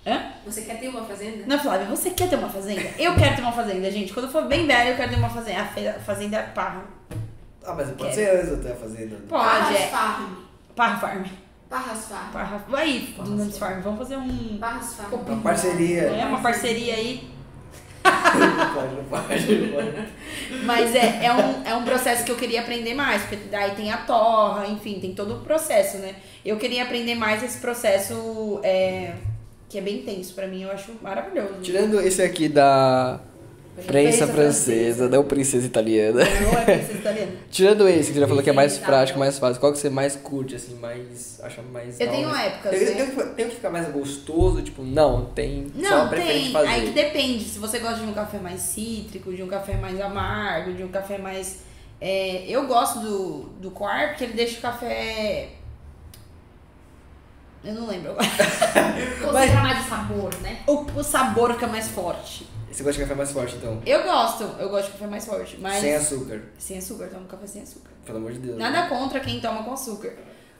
Hã? 0.07 0.31
Você 0.45 0.61
quer 0.61 0.79
ter 0.79 0.87
uma 0.87 1.03
fazenda? 1.03 1.43
Não, 1.47 1.59
Flávia, 1.59 1.87
você 1.87 2.09
quer 2.11 2.29
ter 2.29 2.35
uma 2.35 2.49
fazenda? 2.49 2.81
Eu 2.99 3.15
quero 3.15 3.35
ter 3.35 3.41
uma 3.41 3.51
fazenda, 3.51 3.89
gente. 3.89 4.13
Quando 4.13 4.25
eu 4.27 4.31
for 4.31 4.45
bem 4.45 4.67
velha, 4.67 4.89
eu 4.89 4.95
quero 4.95 5.09
ter 5.09 5.17
uma 5.17 5.29
fazenda. 5.29 5.61
A 5.61 5.99
fazenda 5.99 6.43
Parra. 6.53 6.83
Ah, 7.65 7.73
mas 7.73 7.87
pode 7.91 8.13
Quero. 8.13 8.13
ser 8.13 8.37
antes 8.37 8.53
até 8.53 8.71
a 8.71 8.75
fazenda. 8.75 9.15
Pode, 9.27 9.43
Parras 9.43 9.75
é. 9.75 9.87
Farm. 9.87 10.35
Parra 10.75 10.99
Farm. 10.99 11.23
Parras 11.75 12.05
Farm. 12.05 12.31
Parra. 12.31 12.65
Aí, 12.73 13.13
do 13.17 13.31
Nunes 13.31 13.57
Farm. 13.57 13.81
Vamos 13.81 13.99
fazer 13.99 14.15
um. 14.15 14.57
Parras 14.57 14.95
Farm. 14.95 15.13
Uma 15.13 15.41
parceria. 15.41 16.01
É 16.03 16.25
uma 16.25 16.41
parceria 16.41 16.93
aí. 16.93 17.35
Não 18.05 18.73
pode, 18.73 18.95
não 18.95 19.03
pode, 19.03 19.55
não 19.55 19.73
pode. 19.73 20.07
Mas 20.63 20.95
é, 20.95 21.25
é, 21.25 21.33
um, 21.33 21.63
é 21.65 21.75
um 21.75 21.83
processo 21.83 22.23
que 22.23 22.31
eu 22.31 22.35
queria 22.37 22.61
aprender 22.61 22.93
mais, 22.93 23.23
porque 23.23 23.47
daí 23.49 23.71
tem 23.71 23.91
a 23.91 23.97
torra, 23.97 24.67
enfim, 24.67 24.99
tem 24.99 25.13
todo 25.13 25.35
o 25.35 25.39
processo, 25.39 25.97
né? 25.97 26.15
Eu 26.45 26.55
queria 26.57 26.83
aprender 26.83 27.15
mais 27.15 27.43
esse 27.43 27.57
processo 27.57 28.59
é, 28.63 29.15
que 29.67 29.77
é 29.77 29.81
bem 29.81 30.03
tenso 30.03 30.33
pra 30.33 30.47
mim, 30.47 30.61
eu 30.61 30.71
acho 30.71 30.91
maravilhoso. 31.01 31.61
Tirando 31.61 31.99
esse 31.99 32.21
aqui 32.21 32.47
da 32.47 33.19
prensa 33.75 34.25
Prensa 34.25 34.27
francesa, 34.27 35.09
não 35.09 35.23
princesa 35.23 35.65
italiana. 35.65 36.23
Não 36.23 36.57
é 36.57 36.63
princesa 36.65 36.93
italiana. 36.99 37.31
Tirando 37.51 37.87
esse 37.87 38.07
que 38.07 38.13
você 38.13 38.19
já 38.21 38.27
falou 38.27 38.41
que 38.43 38.49
é 38.49 38.53
mais 38.53 38.77
tá. 38.77 38.85
prático, 38.85 39.19
mais 39.19 39.37
fácil, 39.37 39.59
qual 39.59 39.71
que 39.73 39.77
você 39.79 39.89
mais 39.89 40.15
curte, 40.15 40.55
assim, 40.55 40.75
mais. 40.75 41.39
acha 41.43 41.61
mais. 41.61 41.99
Eu 41.99 42.09
tenho 42.09 42.33
épocas, 42.35 42.71
Tem, 42.71 42.79
né? 42.85 42.91
tem, 42.95 43.05
que- 43.15 43.23
tem 43.35 43.49
que 43.49 43.55
ficar 43.55 43.69
mais 43.69 43.87
gostoso, 43.89 44.61
tipo, 44.61 44.81
não, 44.83 45.25
tem. 45.25 45.71
só 45.81 45.89
Não, 46.03 46.09
prefere 46.09 46.39
tem. 46.39 46.51
fazer. 46.51 46.67
Aí 46.67 46.81
que 46.87 46.91
depende. 46.91 47.43
Se 47.43 47.59
você 47.59 47.79
gosta 47.79 47.97
de 47.99 48.05
um 48.05 48.13
café 48.13 48.37
mais 48.39 48.61
cítrico, 48.61 49.33
de 49.33 49.43
um 49.43 49.47
café 49.47 49.75
mais 49.77 49.99
amargo, 49.99 50.73
de 50.73 50.83
um 50.83 50.89
café 50.89 51.17
mais. 51.17 51.59
é, 51.99 52.45
eu 52.47 52.65
gosto 52.67 52.99
do, 52.99 53.39
do 53.61 53.71
Quar 53.71 54.09
porque 54.09 54.23
ele 54.23 54.33
deixa 54.33 54.57
o 54.59 54.61
café. 54.61 55.49
Eu 57.63 57.73
não 57.73 57.87
lembro 57.87 58.11
agora. 58.11 58.27
Concentra 59.25 59.61
mais 59.61 59.83
de 59.83 59.89
sabor, 59.89 60.29
né? 60.41 60.59
O, 60.67 60.85
o 60.99 61.03
sabor 61.03 61.53
fica 61.53 61.65
mais 61.67 61.87
forte. 61.87 62.45
Você 62.75 62.83
gosta 62.83 62.93
de 63.01 63.07
café 63.07 63.15
mais 63.15 63.31
forte, 63.31 63.55
então? 63.55 63.81
Eu 63.85 64.03
gosto, 64.03 64.43
eu 64.59 64.69
gosto 64.69 64.87
de 64.87 64.91
café 64.93 65.07
mais 65.07 65.25
forte. 65.25 65.57
Mas. 65.61 65.79
Sem 65.79 65.95
açúcar, 65.95 66.41
Sem 66.57 66.77
açúcar, 66.77 67.05
eu 67.05 67.09
tomo 67.11 67.25
café 67.25 67.47
sem 67.47 67.61
açúcar. 67.61 67.89
pelo 68.05 68.17
amor 68.17 68.33
de 68.33 68.39
Deus. 68.39 68.57
Nada 68.57 68.87
contra 68.89 69.19
quem 69.21 69.39
toma 69.39 69.63
com 69.63 69.71
açúcar. 69.73 70.13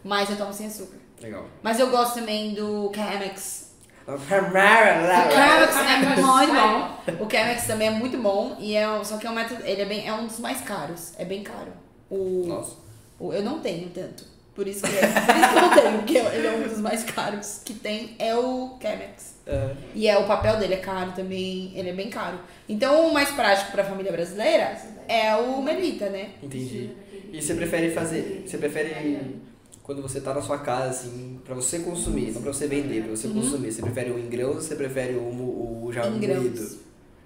Mas 0.04 0.30
eu 0.30 0.38
tomo 0.38 0.54
sem 0.54 0.67
açúcar. 0.67 0.97
Legal. 1.21 1.45
Mas 1.62 1.80
eu 1.80 1.89
gosto 1.89 2.15
também 2.15 2.54
do 2.54 2.91
Chemex. 2.93 3.65
O. 4.08 4.17
Chemex 4.17 5.75
é 5.75 5.97
muito 5.97 6.54
bom. 6.54 7.25
O 7.25 7.30
Chemex 7.30 7.67
também 7.67 7.88
é 7.88 7.91
muito 7.91 8.17
bom. 8.17 8.56
E 8.60 8.75
é, 8.75 9.04
só 9.04 9.17
que 9.17 9.28
é 9.28 9.30
um 9.30 9.34
método. 9.34 9.62
Ele 9.65 9.82
é, 9.82 9.86
bem, 9.86 10.08
é 10.08 10.13
um 10.13 10.28
dos 10.28 10.39
mais 10.39 10.62
caros. 10.62 11.13
É 11.17 11.25
bem 11.25 11.43
caro. 11.43 11.71
O, 12.10 12.45
Nossa. 12.47 12.75
o- 13.19 13.34
eu 13.34 13.41
não 13.43 13.60
tenho 13.60 13.89
tanto. 13.89 14.23
Por 14.56 14.68
isso, 14.68 14.82
que, 14.84 14.96
é- 14.96 15.02
por 15.02 15.36
isso 15.36 15.50
que 15.54 15.80
eu 15.80 15.84
tenho, 15.84 15.98
porque 16.00 16.18
ele 16.18 16.48
é 16.48 16.52
um 16.52 16.63
dos 16.68 16.80
mais 16.80 17.04
caros 17.04 17.62
que 17.65 17.74
tem. 17.74 18.15
É 18.18 18.34
o 18.36 18.78
Chemex. 18.82 19.36
É. 19.46 19.72
E 19.94 20.08
é, 20.08 20.18
o 20.18 20.26
papel 20.26 20.58
dele 20.58 20.76
é 20.76 20.78
caro 20.78 21.12
também. 21.12 21.72
Ele 21.76 21.89
é 21.89 21.94
bem 21.94 22.10
caro. 22.10 22.39
Então 22.68 23.08
o 23.10 23.13
mais 23.13 23.30
prático 23.32 23.72
pra 23.74 23.84
família 23.84 24.12
brasileira 24.13 24.78
é 25.10 25.36
o 25.36 25.62
Melita, 25.62 26.10
né? 26.10 26.30
Entendi. 26.41 26.89
E 27.34 27.41
você 27.41 27.54
prefere 27.54 27.91
fazer. 27.91 28.44
Você 28.48 28.58
prefere 28.58 29.36
quando 29.84 30.02
você 30.02 30.22
tá 30.22 30.34
na 30.34 30.41
sua 30.41 30.58
casa, 30.60 30.89
assim, 30.89 31.39
pra 31.44 31.54
você 31.54 31.80
consumir, 31.80 32.32
não 32.32 32.41
pra 32.41 32.54
você 32.54 32.65
vender, 32.65 33.02
pra 33.02 33.10
Uhum. 33.10 33.15
você 33.15 33.28
consumir. 33.28 33.72
Você 33.74 33.82
prefere 33.82 34.10
o 34.12 34.18
em 34.18 34.30
grãos 34.30 34.56
ou 34.56 34.62
você 34.62 34.76
prefere 34.76 35.13
o, 35.15 35.20
o, 35.20 35.86
o 35.86 35.94
já 35.94 36.10
moído? 36.10 36.80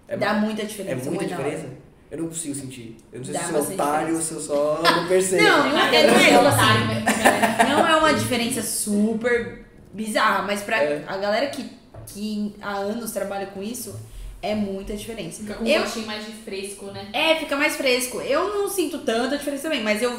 É, 0.07 0.17
Dá 0.17 0.33
muita 0.33 0.63
é 0.63 0.65
diferença. 0.65 0.95
muita 1.09 1.11
muito 1.11 1.29
na 1.29 1.39
hora. 1.47 1.69
Eu 2.11 2.17
não 2.17 2.27
consigo 2.27 2.55
sentir. 2.55 2.97
Eu 3.13 3.19
não 3.19 3.25
sei 3.25 3.33
Dá 3.33 3.39
se 3.41 3.53
eu 3.53 3.63
sou 3.63 3.73
otário 3.73 4.15
ou 4.15 4.21
se 4.21 4.31
eu 4.33 4.39
só 4.39 4.81
não 4.83 5.07
percebo. 5.07 5.43
Não, 5.43 5.69
não 5.69 5.77
é, 5.79 6.07
não 6.07 6.19
é 6.19 6.39
otário, 6.39 7.69
não 7.69 7.87
é 7.87 7.95
uma 7.97 8.13
diferença 8.13 8.61
super 8.63 9.65
bizarra, 9.93 10.43
mas 10.43 10.61
pra 10.61 10.81
É. 10.83 11.03
a 11.07 11.17
galera 11.17 11.47
que, 11.47 11.65
que 12.07 12.55
há 12.61 12.77
anos 12.77 13.11
trabalha 13.11 13.45
com 13.47 13.61
isso, 13.61 13.95
é 14.41 14.55
muita 14.55 14.95
diferença. 14.95 15.41
Fica 15.41 15.53
com 15.55 15.63
um 15.63 15.67
Eu, 15.67 15.81
gostinho 15.83 16.07
mais 16.07 16.25
de 16.25 16.31
fresco, 16.31 16.85
né? 16.87 17.09
é, 17.13 17.35
fica 17.35 17.55
mais 17.55 17.75
fresco. 17.75 18.21
Eu 18.21 18.55
não 18.57 18.67
sinto 18.69 18.99
tanta 18.99 19.37
diferença 19.37 19.63
também, 19.63 19.83
mas 19.83 20.01
eu, 20.01 20.17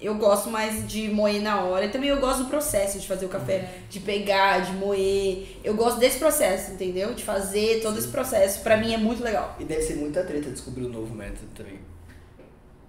eu 0.00 0.14
gosto 0.16 0.50
mais 0.50 0.86
de 0.86 1.08
moer 1.08 1.40
na 1.42 1.60
hora. 1.62 1.84
E 1.86 1.88
também 1.90 2.08
eu 2.08 2.18
gosto 2.20 2.44
do 2.44 2.48
processo 2.48 2.98
de 2.98 3.06
fazer 3.06 3.26
o 3.26 3.28
café, 3.28 3.68
de 3.88 4.00
pegar, 4.00 4.60
de 4.60 4.72
moer. 4.72 5.46
Eu 5.62 5.74
gosto 5.74 5.98
desse 6.00 6.18
processo, 6.18 6.72
entendeu? 6.72 7.14
De 7.14 7.22
fazer 7.24 7.80
todo 7.82 7.98
esse 7.98 8.08
processo. 8.08 8.60
Pra 8.62 8.76
mim 8.76 8.92
é 8.94 8.98
muito 8.98 9.22
legal. 9.22 9.56
E 9.60 9.64
deve 9.64 9.82
ser 9.82 9.96
muita 9.96 10.22
treta 10.24 10.50
descobrir 10.50 10.84
um 10.86 10.88
novo 10.90 11.14
método 11.14 11.46
também. 11.54 11.78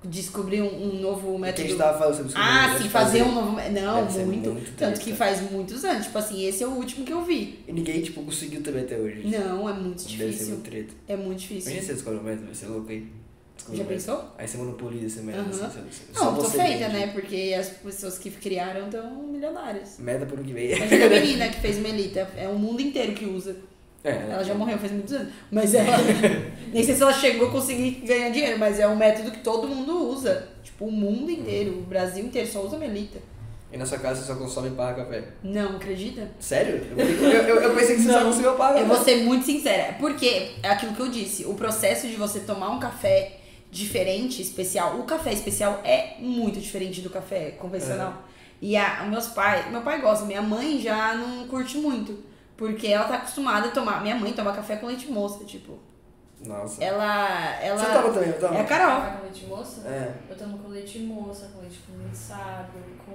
Descobrir 0.04 0.64
um, 0.64 0.66
um 0.96 1.00
novo 1.00 1.30
Que 1.30 1.36
a 1.36 1.40
método. 1.40 1.68
gente 1.68 1.78
tava 1.78 2.00
falando 2.00 2.16
sobre 2.18 2.34
Ah, 2.36 2.62
método 2.70 2.84
sim, 2.84 2.90
fazer 2.90 3.22
um 3.22 3.32
novo. 3.36 3.52
Não, 3.70 3.96
Deve 4.02 4.12
ser 4.14 4.26
muito. 4.26 4.50
muito 4.50 4.72
Tanto 4.76 5.00
que 5.00 5.14
faz 5.14 5.42
muitos 5.52 5.86
anos. 5.86 6.06
Tipo 6.08 6.18
assim, 6.18 6.44
esse 6.44 6.64
é 6.64 6.68
o 6.68 6.72
último 6.72 7.06
que 7.06 7.14
eu 7.14 7.24
vi. 7.24 7.60
E 7.68 7.72
ninguém, 7.72 8.02
tipo, 8.02 8.24
conseguiu 8.24 8.64
também 8.64 8.82
até 8.82 8.98
hoje. 8.98 9.28
Não, 9.28 9.70
é 9.70 9.74
muito 9.74 10.04
Deve 10.04 10.18
ser 10.18 10.26
difícil. 10.26 10.48
muito 10.56 10.70
treta. 10.72 10.94
É 11.08 11.16
muito 11.16 11.38
difícil. 11.42 11.70
Imagina 11.72 11.86
você 11.86 11.94
descobre 11.94 12.20
um 12.20 12.24
método, 12.24 12.46
vai 12.48 12.56
ser 12.56 12.66
louco 12.66 12.90
aí. 12.90 13.06
Já 13.70 13.84
método. 13.84 13.90
pensou? 13.90 14.26
Aí 14.38 14.48
você 14.48 14.58
monopoliza 14.58 15.06
esse 15.06 15.20
método. 15.22 15.50
Aham. 15.56 15.66
assim, 15.68 15.82
você- 15.90 16.04
só 16.14 16.26
Não, 16.26 16.36
tô 16.36 16.44
feita, 16.50 16.88
né? 16.90 17.08
Porque 17.14 17.56
as 17.60 17.70
pessoas 17.70 18.18
que 18.18 18.30
criaram 18.32 18.86
estão 18.86 19.16
milionárias. 19.24 19.98
Meta 20.00 20.26
por 20.26 20.40
um 20.40 20.44
que 20.44 20.54
vem. 20.54 20.72
Imagina 20.76 21.06
a 21.06 21.10
menina 21.10 21.50
que 21.50 21.60
fez 21.60 21.78
Melita. 21.78 22.28
É 22.38 22.48
o 22.48 22.56
mundo 22.58 22.82
inteiro 22.82 23.14
que 23.14 23.26
usa. 23.26 23.56
É, 24.04 24.10
Ela 24.32 24.44
já 24.44 24.56
morreu 24.56 24.78
faz 24.80 24.92
muitos 24.92 25.14
anos. 25.14 25.32
Mas 25.52 25.74
ela. 25.76 25.96
nem 26.74 26.84
sei 26.84 26.96
se 26.96 27.02
ela 27.04 27.14
chegou 27.14 27.50
a 27.50 27.52
conseguir 27.52 28.02
ganhar 28.06 28.30
dinheiro, 28.32 28.58
mas 28.58 28.80
é 28.80 28.88
um 28.88 28.96
método 28.96 29.30
que 29.32 29.40
todo 29.40 29.68
mundo 29.68 30.10
usa. 30.10 30.48
Tipo, 30.64 30.86
o 30.86 30.92
mundo 30.92 31.30
inteiro, 31.30 31.74
o 31.80 31.82
Brasil 31.84 32.26
inteiro 32.26 32.48
só 32.48 32.62
usa 32.66 32.78
Melita. 32.78 33.20
E 33.72 33.78
na 33.78 33.86
sua 33.86 34.00
casa 34.00 34.20
você 34.20 34.28
só 34.28 34.36
consome 34.36 34.70
barra 34.72 34.96
café. 34.96 35.24
Não, 35.44 35.78
acredita? 35.78 36.28
Sério? 36.40 36.82
Eu, 36.98 36.98
eu, 37.08 37.32
eu- 37.48 37.62
eu 37.62 37.76
pensei 37.76 37.96
que 37.96 38.02
você 38.02 38.12
só 38.12 38.24
consumia 38.24 38.52
barra 38.54 38.72
Eu 38.80 38.86
café. 38.88 38.96
vou 38.96 39.04
ser 39.06 39.16
muito 39.24 39.46
sincera, 39.46 39.96
porque 40.00 40.52
é 40.62 40.68
aquilo 40.70 40.94
que 40.94 41.00
eu 41.00 41.08
disse, 41.08 41.46
o 41.46 41.54
processo 41.54 42.06
de 42.08 42.16
você 42.16 42.42
tomar 42.42 42.70
um 42.72 42.80
café 42.80 43.38
diferente, 43.72 44.42
especial, 44.42 45.00
o 45.00 45.04
café 45.04 45.32
especial 45.32 45.80
é 45.86 46.18
muito 46.20 46.60
diferente 46.60 47.00
do 47.00 47.10
café 47.10 47.52
convencional. 47.52 48.24
E 48.62 48.76
a, 48.76 49.04
meus 49.06 49.28
pais, 49.28 49.72
meu 49.72 49.82
pai 49.82 50.02
gosta, 50.02 50.26
minha 50.26 50.42
mãe 50.42 50.80
já 50.80 51.16
não 51.16 51.48
curte 51.48 51.78
muito, 51.78 52.20
porque 52.58 52.88
ela 52.88 53.06
tá 53.06 53.16
acostumada 53.16 53.70
a 53.70 53.72
tomar, 53.72 54.04
minha 54.04 54.16
mãe 54.16 54.34
toma 54.34 54.52
café 54.52 54.76
com 54.76 54.88
leite 54.88 55.10
moça, 55.10 55.44
tipo, 55.46 55.80
Nossa. 56.46 56.84
ela, 56.84 57.60
ela... 57.62 57.80
Você 57.80 57.92
toma 57.92 58.14
também, 58.14 58.30
não 58.30 58.40
toma? 58.40 58.58
É 58.58 58.62
a 58.62 58.66
Carol, 58.66 59.02
Café 59.02 59.18
com 59.18 59.24
leite 59.24 59.46
moça? 59.46 59.88
É. 59.88 60.12
Eu 60.30 60.36
tomo 60.36 60.60
com 60.60 60.68
leite 60.68 61.00
moça, 61.00 61.50
com 61.56 61.62
leite 61.62 61.80
condensado, 61.90 62.74
com... 63.06 63.14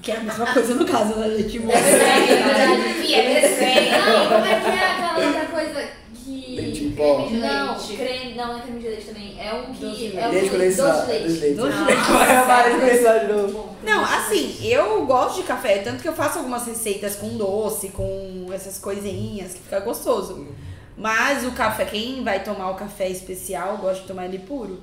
que 0.00 0.10
é 0.10 0.16
a 0.16 0.20
mesma 0.20 0.52
coisa 0.52 0.74
no 0.74 0.86
caso, 0.86 1.14
né, 1.16 1.26
leite 1.28 1.60
moça. 1.60 1.78
É 1.78 2.26
verdade, 2.26 3.14
é 3.14 3.40
verdade. 3.40 3.90
Não, 3.90 4.24
como 4.26 4.46
é 4.46 4.60
que 4.60 4.68
é 4.68 4.90
aquela 4.90 5.26
outra 5.26 5.46
coisa 5.46 5.88
que... 6.12 6.56
Creme 6.98 7.28
de 7.28 7.36
Não, 7.38 7.76
leite. 7.76 7.96
creme, 7.96 8.34
não, 8.34 8.46
não 8.48 8.58
é 8.58 8.62
creme 8.62 8.80
de 8.80 8.88
leite 8.88 9.06
também. 9.06 9.36
É 9.40 9.54
um 9.54 9.72
Doce 9.72 9.96
que. 9.96 10.10
de 10.10 10.16
É 10.18 10.28
um 10.28 10.30
Leite 10.30 10.44
doce 10.44 10.50
de 10.50 10.56
leite. 10.56 10.76
Doce 10.76 11.06
de 11.06 11.12
leite. 11.12 11.54
Doce 11.54 11.72
de 11.72 11.78
Ah, 11.78 12.64
leite. 12.66 13.26
De 13.26 13.32
novo. 13.32 13.52
Bom, 13.52 13.76
Não, 13.82 14.00
doce 14.00 14.14
assim, 14.14 14.66
eu 14.66 15.06
gosto 15.06 15.36
de 15.36 15.42
café, 15.44 15.78
tanto 15.78 16.02
que 16.02 16.08
eu 16.08 16.12
faço 16.14 16.38
algumas 16.38 16.66
receitas 16.66 17.16
com 17.16 17.28
doce, 17.36 17.88
com 17.90 18.46
essas 18.52 18.78
coisinhas, 18.78 19.54
que 19.54 19.60
fica 19.60 19.80
gostoso. 19.80 20.46
Mas 20.96 21.44
o 21.46 21.52
café, 21.52 21.84
quem 21.84 22.24
vai 22.24 22.42
tomar 22.42 22.70
o 22.70 22.74
café 22.74 23.08
especial, 23.08 23.76
gosta 23.78 24.02
de 24.02 24.08
tomar 24.08 24.24
ele 24.26 24.40
puro. 24.40 24.82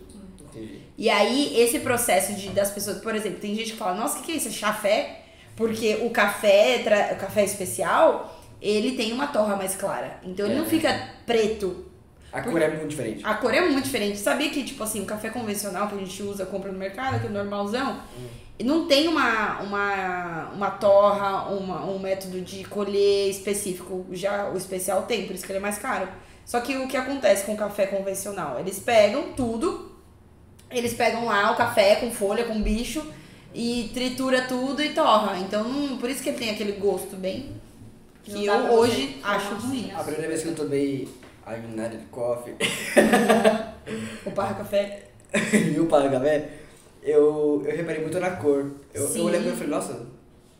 Entendi. 0.49 0.79
E 0.97 1.09
aí, 1.09 1.59
esse 1.59 1.79
processo 1.79 2.33
de 2.33 2.49
das 2.49 2.71
pessoas, 2.71 2.99
por 2.99 3.13
exemplo, 3.13 3.39
tem 3.39 3.53
gente 3.53 3.73
que 3.73 3.77
fala, 3.77 3.95
nossa, 3.95 4.17
o 4.17 4.21
que, 4.21 4.27
que 4.27 4.31
é 4.31 4.35
isso? 4.35 4.47
É 4.47 4.51
chafé? 4.51 5.21
Porque 5.57 5.99
o 6.03 6.09
café, 6.11 6.79
tra- 6.83 7.09
o 7.13 7.15
café 7.17 7.43
especial, 7.43 8.33
ele 8.61 8.93
tem 8.95 9.11
uma 9.11 9.27
torra 9.27 9.57
mais 9.57 9.75
clara. 9.75 10.17
Então 10.23 10.45
ele 10.45 10.55
não 10.55 10.65
É. 10.65 10.69
fica 10.69 11.09
preto. 11.25 11.85
A 12.35 12.41
cor 12.41 12.61
é 12.61 12.67
muito 12.69 12.87
diferente. 12.87 13.21
A 13.25 13.33
cor 13.35 13.53
é 13.53 13.61
muito 13.61 13.83
diferente. 13.85 14.17
Sabia 14.17 14.49
que, 14.49 14.63
tipo 14.63 14.83
assim, 14.83 15.01
o 15.01 15.05
café 15.05 15.29
convencional 15.29 15.87
que 15.87 15.95
a 15.95 15.97
gente 15.99 16.21
usa, 16.23 16.45
compra 16.45 16.71
no 16.71 16.77
mercado, 16.77 17.19
que 17.21 17.27
é 17.27 17.29
normalzão, 17.29 17.99
não 18.63 18.87
tem 18.87 19.07
uma, 19.07 19.61
uma, 19.61 20.49
uma 20.53 20.71
torra, 20.71 21.49
uma, 21.49 21.85
um 21.85 21.99
método 21.99 22.41
de 22.41 22.63
colher 22.65 23.29
específico. 23.29 24.05
Já 24.11 24.49
o 24.49 24.57
especial 24.57 25.03
tem, 25.03 25.25
por 25.25 25.35
isso 25.35 25.45
que 25.45 25.51
ele 25.51 25.59
é 25.59 25.61
mais 25.61 25.77
caro. 25.77 26.07
Só 26.45 26.59
que 26.59 26.75
o 26.77 26.87
que 26.87 26.97
acontece 26.97 27.45
com 27.45 27.53
o 27.53 27.57
café 27.57 27.87
convencional? 27.87 28.59
Eles 28.59 28.79
pegam 28.79 29.33
tudo, 29.33 29.91
eles 30.69 30.93
pegam 30.93 31.25
lá 31.25 31.51
o 31.51 31.55
café 31.55 31.95
com 31.95 32.11
folha, 32.11 32.43
com 32.45 32.61
bicho, 32.61 33.05
e 33.53 33.89
tritura 33.93 34.41
tudo 34.43 34.83
e 34.83 34.89
torra. 34.89 35.39
Então, 35.39 35.63
não- 35.63 35.97
por 35.97 36.09
isso 36.09 36.21
que 36.21 36.29
ele 36.29 36.37
tem 36.37 36.49
aquele 36.51 36.73
gosto 36.73 37.15
bem. 37.15 37.51
Que 38.23 38.45
eu 38.45 38.53
hoje 38.73 39.19
acho 39.23 39.53
ruim. 39.55 39.91
A 39.95 40.03
primeira 40.03 40.27
vez 40.27 40.41
que 40.41 40.47
eu 40.49 40.55
tomei 40.55 41.07
a 41.45 41.53
United 41.53 42.05
Coffee 42.11 42.55
O 44.25 44.31
parra 44.31 44.55
café. 44.55 45.03
e 45.75 45.79
o 45.79 45.85
Para 45.87 46.09
Café, 46.09 46.49
eu, 47.03 47.61
eu 47.65 47.75
reparei 47.75 48.01
muito 48.01 48.19
na 48.19 48.31
cor. 48.31 48.71
Eu, 48.93 49.05
Sim. 49.07 49.19
eu 49.19 49.25
olhei 49.25 49.39
pra 49.39 49.47
ele 49.49 49.55
e 49.55 49.59
falei, 49.59 49.73
nossa, 49.73 50.07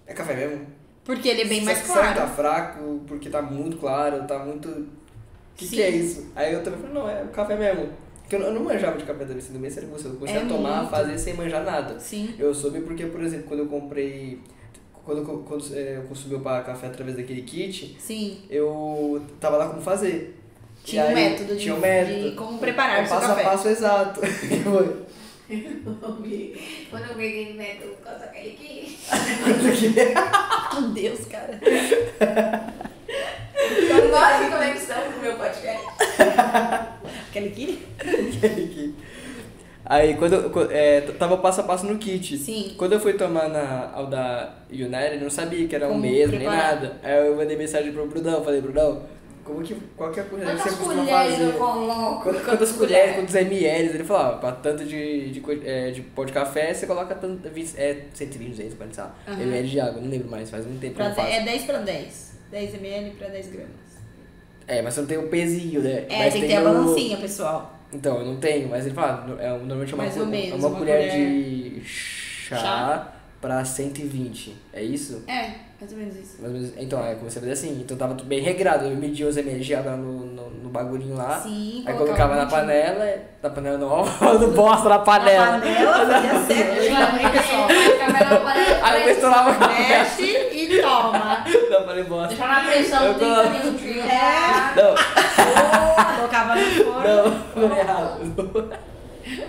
é 0.06 0.14
café 0.14 0.36
mesmo? 0.36 0.66
Porque 1.04 1.30
ele 1.30 1.44
é 1.44 1.46
bem 1.46 1.62
mais 1.64 1.78
Será 1.78 1.88
que 1.88 2.14
claro. 2.14 2.16
tá 2.20 2.28
fraco, 2.28 3.02
porque 3.08 3.30
tá 3.30 3.42
muito 3.42 3.78
claro, 3.78 4.28
tá 4.28 4.40
muito... 4.40 4.68
O 4.70 4.88
que, 5.56 5.68
que 5.70 5.82
é 5.82 5.90
isso? 5.90 6.32
Aí 6.36 6.52
eu 6.54 6.62
também 6.64 6.80
falei, 6.82 6.94
não, 6.94 7.10
é 7.10 7.24
o 7.24 7.28
café 7.30 7.56
mesmo. 7.56 7.90
Porque 8.22 8.36
eu, 8.36 8.40
não- 8.40 8.48
eu 8.48 8.54
não 8.56 8.64
manjava 8.64 8.98
de 8.98 9.06
café 9.06 9.24
também, 9.24 9.42
sendo 9.42 9.60
bem 9.60 9.70
sério 9.70 9.88
com 9.88 9.98
você. 9.98 10.08
Eu 10.08 10.16
comecei 10.16 10.38
É 10.38 10.44
a 10.44 10.48
tomar, 10.48 10.78
muito. 10.80 10.90
fazer 10.92 11.18
sem 11.18 11.34
manjar 11.36 11.64
nada. 11.64 11.98
Sim. 12.00 12.36
Eu 12.38 12.54
soube 12.54 12.82
porque, 12.82 13.06
por 13.06 13.22
exemplo, 13.22 13.46
quando 13.48 13.62
eu 13.62 13.68
comprei... 13.68 14.42
Quando, 15.06 15.24
quando 15.44 15.64
é, 15.76 15.98
eu 15.98 16.02
consumi 16.04 16.34
o 16.36 16.40
Café 16.42 16.88
através 16.88 17.16
daquele 17.16 17.44
kit, 17.44 17.96
Sim. 18.00 18.40
eu 18.50 19.22
tava 19.40 19.56
lá 19.58 19.70
como 19.70 19.80
fazer. 19.80 20.36
Tinha 20.86 21.02
E 21.02 21.06
um 21.06 21.10
aí, 21.10 21.16
método 21.16 21.56
de, 21.56 21.62
tinha 21.62 21.76
um 21.76 21.80
método. 21.80 22.30
de 22.30 22.36
como 22.36 22.58
preparar 22.60 23.04
o 23.04 23.08
seu 23.08 23.16
passo 23.16 23.28
café. 23.28 23.42
a 23.42 23.50
passo 23.50 23.68
exato. 23.68 24.22
Foi. 24.64 25.06
Quando 26.90 27.04
eu 27.10 27.16
peguei 27.16 27.54
neto 27.54 27.88
por 27.88 28.04
causa 28.06 28.20
daquele 28.20 28.50
aqui. 28.52 28.98
Meu 30.74 30.90
Deus, 30.90 31.26
cara. 31.26 31.60
Eu 33.90 34.10
gosto 34.10 34.44
de 34.44 34.50
conexão 34.52 34.98
com 35.12 35.20
o 35.20 35.22
meu 35.22 35.36
podcast. 35.36 35.86
Aquele 37.30 37.48
aqui? 37.50 37.86
Aqui. 38.44 38.96
Aí 39.88 40.16
quando 40.16 40.34
eu- 40.34 40.68
é, 40.72 41.02
tava 41.02 41.38
passo 41.38 41.62
a 41.62 41.64
passo 41.64 41.86
no 41.86 41.98
kit. 42.00 42.38
Sim. 42.38 42.74
Quando 42.78 42.94
eu 42.94 43.00
fui 43.00 43.14
tomar 43.14 43.48
na 43.50 43.92
ao 43.94 44.08
da 44.08 44.56
United, 44.72 45.16
eu 45.16 45.22
não 45.22 45.30
sabia 45.30 45.68
que 45.68 45.76
era 45.76 45.86
o 45.86 45.90
Como 45.90 46.02
mesmo, 46.02 46.32
nem 46.32 46.40
preparar. 46.48 46.76
nada. 46.76 46.98
Aí 47.04 47.28
eu 47.28 47.36
mandei 47.36 47.56
mensagem 47.56 47.92
pro 47.92 48.08
Brunão, 48.08 48.44
falei, 48.44 48.62
Brunão, 48.62 49.04
como 49.46 49.62
que, 49.64 49.76
qual 49.96 50.12
que 50.12 50.20
é 50.20 50.24
a 50.24 50.26
coisa 50.26 50.46
que 50.46 50.58
você 50.58 50.70
costuma 50.72 50.96
colheres 51.06 51.34
fazer? 51.36 51.44
eu 51.46 51.54
coloco? 51.54 52.24
Quantas, 52.24 52.44
quantas 52.46 52.72
colheres, 52.74 53.16
quantos 53.16 53.36
ml? 53.36 53.90
Ele 53.90 54.04
falou, 54.04 54.34
ó, 54.34 54.38
pra 54.40 54.52
tanto 54.52 54.84
de, 54.84 55.30
de, 55.32 55.42
é, 55.64 55.92
de 55.92 56.02
pó 56.02 56.26
de 56.26 56.34
café, 56.34 56.74
você 56.74 56.86
coloca 56.88 57.16
tanto, 57.16 57.48
20, 57.50 57.78
é, 57.78 58.06
120, 58.14 58.50
200, 58.50 58.74
40, 58.74 58.94
sei 58.96 59.04
lá, 59.04 59.16
Aham. 59.28 59.42
ml 59.44 59.68
de 59.70 59.80
água, 59.80 60.02
não 60.02 60.10
lembro 60.10 60.30
mais, 60.30 60.50
faz 60.50 60.66
muito 60.66 60.82
tempo 60.82 60.94
que 60.94 60.98
Pra 60.98 61.06
eu 61.06 61.10
não 61.10 61.16
faço. 61.16 61.28
é 61.30 61.42
10 61.46 61.64
pra 61.64 61.78
10. 61.78 62.34
10 62.52 62.74
ml 62.76 63.12
pra 63.12 63.28
10 63.30 63.48
gramas. 63.48 63.70
É, 64.68 64.82
mas 64.82 64.94
você 64.96 65.02
não 65.02 65.08
tem 65.08 65.18
o 65.20 65.28
pezinho, 65.28 65.82
né? 65.82 66.06
É, 66.10 66.18
Mas 66.18 66.34
tem 66.34 66.42
que 66.42 66.48
ter 66.48 66.56
a 66.58 66.62
o- 66.62 66.64
balancinha, 66.64 67.18
pessoal. 67.18 67.80
Então, 67.94 68.18
eu 68.20 68.26
não 68.26 68.38
tenho, 68.38 68.68
mas 68.68 68.86
ele 68.86 68.96
fala, 68.96 69.38
é, 69.40 69.48
normalmente 69.50 69.94
é 69.94 69.96
uma, 69.96 70.04
menos, 70.26 70.60
uma, 70.60 70.68
uma 70.70 70.78
colher, 70.80 71.08
colher. 71.12 71.12
de 71.80 71.82
chá, 71.86 72.58
Chá. 72.58 73.15
Pra 73.46 73.64
120, 73.64 74.56
é 74.74 74.82
isso? 74.82 75.24
É, 75.28 75.52
mais 75.80 75.92
ou 75.92 75.98
menos 76.00 76.16
isso. 76.16 76.42
Mais 76.42 76.52
ou 76.52 76.60
menos- 76.60 76.74
Então, 76.80 77.00
aí 77.04 77.12
eu 77.12 77.18
comecei 77.20 77.38
a 77.40 77.42
fazer 77.42 77.52
assim, 77.54 77.80
então 77.80 77.96
tava 77.96 78.16
tudo 78.16 78.26
bem 78.28 78.40
regrado, 78.42 78.86
eu 78.86 78.96
media 78.98 79.28
os 79.28 79.38
de 79.68 79.76
água 79.76 79.92
no, 79.96 80.26
no, 80.26 80.50
no 80.50 80.70
bagulhinho 80.70 81.16
lá, 81.16 81.40
Sim, 81.40 81.84
aí 81.86 81.94
colocava 81.96 82.34
na 82.42 82.48
panela, 82.48 83.06
na 83.44 83.50
panela 83.52 83.78
não, 83.78 84.04
no 84.40 84.48
bosta 84.48 84.90
na 84.90 84.98
Na 84.98 85.04
panela. 85.04 85.60
panela, 85.60 85.94
fazia 86.08 86.40
certo, 86.46 86.82
hein, 87.20 87.32
pessoal? 87.32 87.68
Aí 88.84 89.02
eu 89.02 89.08
misturava 89.10 89.54
com 89.54 89.64
a 89.64 89.68
Mexe 89.68 90.24
e 90.24 90.82
toma. 90.82 91.46
Não, 91.70 91.86
falei 91.86 92.04
bosta. 92.06 92.28
Deixar 92.30 92.48
na 92.48 92.70
pressão 92.72 93.04
Eu 93.06 93.14
30 93.16 93.36
coloco- 93.36 93.50
minutinhos. 93.66 94.06
É. 94.06 94.76
Não, 94.76 96.16
Colocava 96.16 96.56
no 96.56 96.62
forno. 96.84 97.08
não, 97.08 97.70
foi 97.70 97.80
errado. 97.80 98.70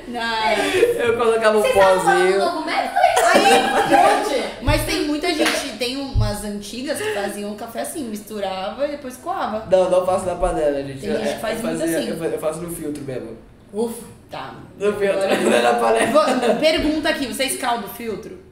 Não. 0.09 0.53
Eu 0.99 1.17
colocava 1.19 1.59
um 1.59 1.63
pozinho. 1.63 2.39
novo 2.39 2.65
método? 2.65 2.95
Aí, 3.35 4.53
mas 4.63 4.85
tem 4.85 5.03
muita 5.05 5.29
gente, 5.35 5.77
tem 5.79 5.97
umas 5.99 6.45
antigas 6.45 6.99
que 6.99 7.13
faziam 7.13 7.55
café 7.57 7.81
assim, 7.83 8.05
misturava 8.05 8.87
e 8.87 8.93
depois 8.93 9.17
coava. 9.17 9.67
Não, 9.71 9.91
não 9.91 10.07
faço 10.07 10.25
na 10.27 10.35
panela, 10.37 10.83
gente. 10.83 11.01
Tem 11.01 11.11
gente 11.13 11.23
que 11.23 11.29
Eu- 11.35 11.39
faz 11.41 11.59
eu 11.61 11.67
muito 11.67 11.81
fazia- 11.81 11.99
assim. 11.99 12.09
Eu 12.09 12.17
fa- 12.17 12.25
eu 12.27 12.39
faço 12.39 12.61
no 12.61 12.71
filtro 12.75 13.03
mesmo. 13.05 13.37
Ufa, 13.73 14.05
tá. 14.31 14.55
No 14.79 14.93
filtro, 14.95 15.19
Agora- 15.23 15.37
não 15.41 15.53
é 15.53 15.63
na 15.63 15.75
panela. 15.75 16.55
Pergunta 16.59 17.09
aqui, 17.11 17.27
você 17.27 17.45
escalda 17.45 17.87
o 17.87 17.91
filtro? 17.91 18.46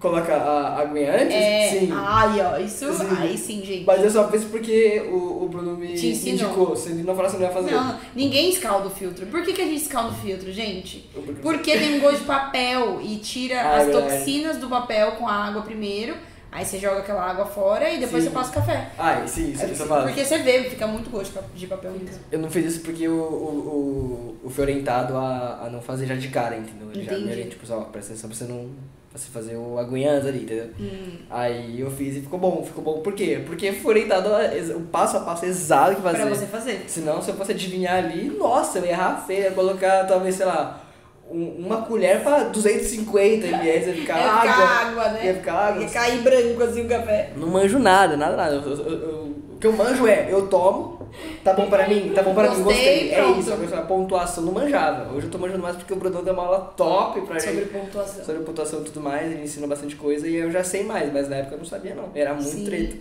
Coloca 0.00 0.34
a 0.34 0.80
aguinha 0.80 1.12
antes? 1.14 1.36
É. 1.36 1.68
Sim. 1.68 1.90
Ai, 1.92 2.40
ó, 2.40 2.56
isso. 2.56 2.90
Sim. 2.94 3.06
Aí 3.18 3.36
sim, 3.36 3.62
gente. 3.62 3.84
Mas 3.84 4.02
eu 4.02 4.10
só 4.10 4.26
fiz 4.30 4.44
porque 4.44 4.98
o, 5.12 5.44
o 5.44 5.48
Bruno 5.50 5.76
me 5.76 5.92
indicou. 5.92 6.74
Se 6.74 6.88
ele 6.88 7.02
não 7.02 7.14
falasse, 7.14 7.34
eu 7.34 7.40
não 7.40 7.46
ia 7.48 7.52
fazer. 7.52 7.70
Não, 7.72 7.98
ninguém 8.16 8.48
escalda 8.48 8.86
o 8.86 8.90
filtro. 8.90 9.26
Por 9.26 9.42
que, 9.44 9.52
que 9.52 9.60
a 9.60 9.66
gente 9.66 9.82
escalda 9.82 10.08
o 10.10 10.14
filtro, 10.14 10.50
gente? 10.50 11.08
Porque 11.42 11.76
tem 11.76 11.98
um 11.98 12.00
gosto 12.00 12.20
de 12.20 12.24
papel 12.24 12.98
e 13.02 13.16
tira 13.18 13.60
Ah, 13.60 13.76
as 13.76 13.88
é 13.88 13.90
toxinas 13.92 14.56
do 14.56 14.68
papel 14.68 15.12
com 15.12 15.28
a 15.28 15.34
água 15.34 15.60
primeiro. 15.62 16.14
Aí 16.52 16.64
você 16.64 16.78
joga 16.78 17.00
aquela 17.00 17.22
água 17.30 17.44
fora 17.46 17.88
e 17.92 18.00
depois 18.00 18.24
Sim. 18.24 18.30
você 18.30 18.34
passa 18.34 18.50
o 18.50 18.54
café. 18.54 18.90
Ai, 18.98 19.28
sim, 19.28 19.52
isso, 19.52 19.64
isso 19.66 19.82
eu 19.82 19.86
faço. 19.86 20.06
Porque 20.06 20.24
você 20.24 20.38
vê, 20.38 20.64
fica 20.64 20.84
muito 20.86 21.08
gosto 21.08 21.26
de 21.32 21.38
pa- 21.38 21.44
de 21.54 21.66
papel 21.68 21.92
mesmo. 21.92 22.18
Eu 22.32 22.40
não 22.40 22.50
fiz 22.50 22.64
isso 22.64 22.80
porque 22.80 23.06
o, 23.06 23.12
o, 23.12 24.36
o, 24.42 24.46
o 24.46 24.50
fui 24.50 24.64
orientado 24.64 25.16
a, 25.16 25.60
a 25.66 25.70
não 25.70 25.80
fazer 25.80 26.06
já 26.06 26.16
de 26.16 26.26
cara, 26.28 26.56
entendeu? 26.56 26.88
Ele 26.92 27.04
já 27.04 27.12
me 27.12 27.18
Entendi. 27.18 27.32
orientou, 27.32 27.58
tipo, 27.60 27.72
ó, 27.72 27.82
presta 27.82 28.12
atenção 28.12 28.28
pra 28.30 28.36
você 28.38 28.44
não 28.46 28.68
você 29.12 29.28
fazer 29.32 29.56
o 29.56 29.76
aguinha 29.78 30.12
antes 30.12 30.28
ali, 30.28 30.42
entendeu? 30.44 30.68
Hum. 30.78 31.18
Aí 31.28 31.80
eu 31.80 31.90
fiz 31.90 32.16
e 32.16 32.20
ficou 32.20 32.38
bom, 32.38 32.62
ficou 32.64 32.82
bom. 32.84 33.00
Por 33.00 33.12
quê? 33.12 33.42
Porque 33.44 33.72
foi 33.72 33.94
orientado 33.94 34.28
o 34.76 34.80
passo 34.82 35.16
a 35.16 35.20
passo 35.20 35.44
exato 35.46 35.96
que 35.96 36.02
fazer. 36.02 36.18
Pra 36.22 36.28
você 36.34 36.46
fazer. 36.46 36.84
Senão, 36.86 37.20
se 37.20 37.30
eu 37.30 37.34
fosse 37.34 37.50
adivinhar 37.52 37.96
ali, 37.96 38.30
nossa, 38.38 38.78
eu 38.78 38.84
ia 38.84 38.90
errar 38.92 39.24
feio, 39.26 39.42
ia 39.44 39.50
colocar 39.50 40.04
talvez, 40.06 40.36
sei 40.36 40.46
lá, 40.46 40.80
um- 41.28 41.66
uma 41.66 41.82
colher 41.82 42.22
pra 42.22 42.44
250 42.44 43.46
ml, 43.48 43.86
ia 43.88 43.94
ficar 43.94 44.18
Ia 44.18 44.26
água. 44.32 44.52
ficar 44.52 44.86
água, 44.86 45.08
né? 45.08 45.26
Ia 45.26 45.34
ficar 45.34 45.52
água. 45.54 45.82
Ia 45.82 45.88
cair 45.88 46.22
branco 46.22 46.62
assim 46.62 46.82
o 46.84 46.88
café. 46.88 47.30
Não 47.36 47.48
manjo 47.48 47.78
nada, 47.80 48.16
nada, 48.16 48.36
nada. 48.36 48.54
Eu- 48.54 48.62
eu- 48.62 48.92
eu- 48.92 49.36
o 49.54 49.58
que 49.60 49.66
eu 49.66 49.72
manjo 49.72 50.06
é, 50.06 50.28
eu 50.30 50.46
tomo, 50.46 50.99
tá 51.44 51.52
bom 51.52 51.68
pra 51.68 51.88
mim, 51.88 52.12
tá 52.14 52.22
bom 52.22 52.34
pra 52.34 52.50
mim, 52.50 52.62
Gostei, 52.62 52.64
gostei. 52.74 53.10
É 53.12 53.22
pronto. 53.22 53.40
isso, 53.40 53.74
a 53.74 53.82
pontuação 53.82 54.44
não 54.44 54.52
manjava. 54.52 55.12
Hoje 55.14 55.26
eu 55.26 55.30
tô 55.30 55.38
manjando 55.38 55.62
mais 55.62 55.76
porque 55.76 55.92
o 55.92 55.96
Bruno 55.96 56.22
deu 56.22 56.34
uma 56.34 56.44
aula 56.44 56.60
top 56.76 57.20
pra 57.22 57.38
Sobre 57.40 57.56
gente. 57.60 57.68
pontuação. 57.72 58.24
Sobre 58.24 58.42
pontuação 58.42 58.80
e 58.80 58.84
tudo 58.84 59.00
mais, 59.00 59.30
ele 59.32 59.42
ensina 59.44 59.66
bastante 59.66 59.96
coisa 59.96 60.26
e 60.28 60.34
eu 60.36 60.50
já 60.50 60.62
sei 60.64 60.82
mais, 60.84 61.12
mas 61.12 61.28
na 61.28 61.36
época 61.36 61.54
eu 61.54 61.58
não 61.58 61.64
sabia 61.64 61.94
não. 61.94 62.10
Era 62.14 62.34
muito 62.34 62.48
Sim. 62.48 62.64
treta. 62.64 62.96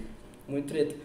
Muito 0.48 0.68
treta. 0.68 0.96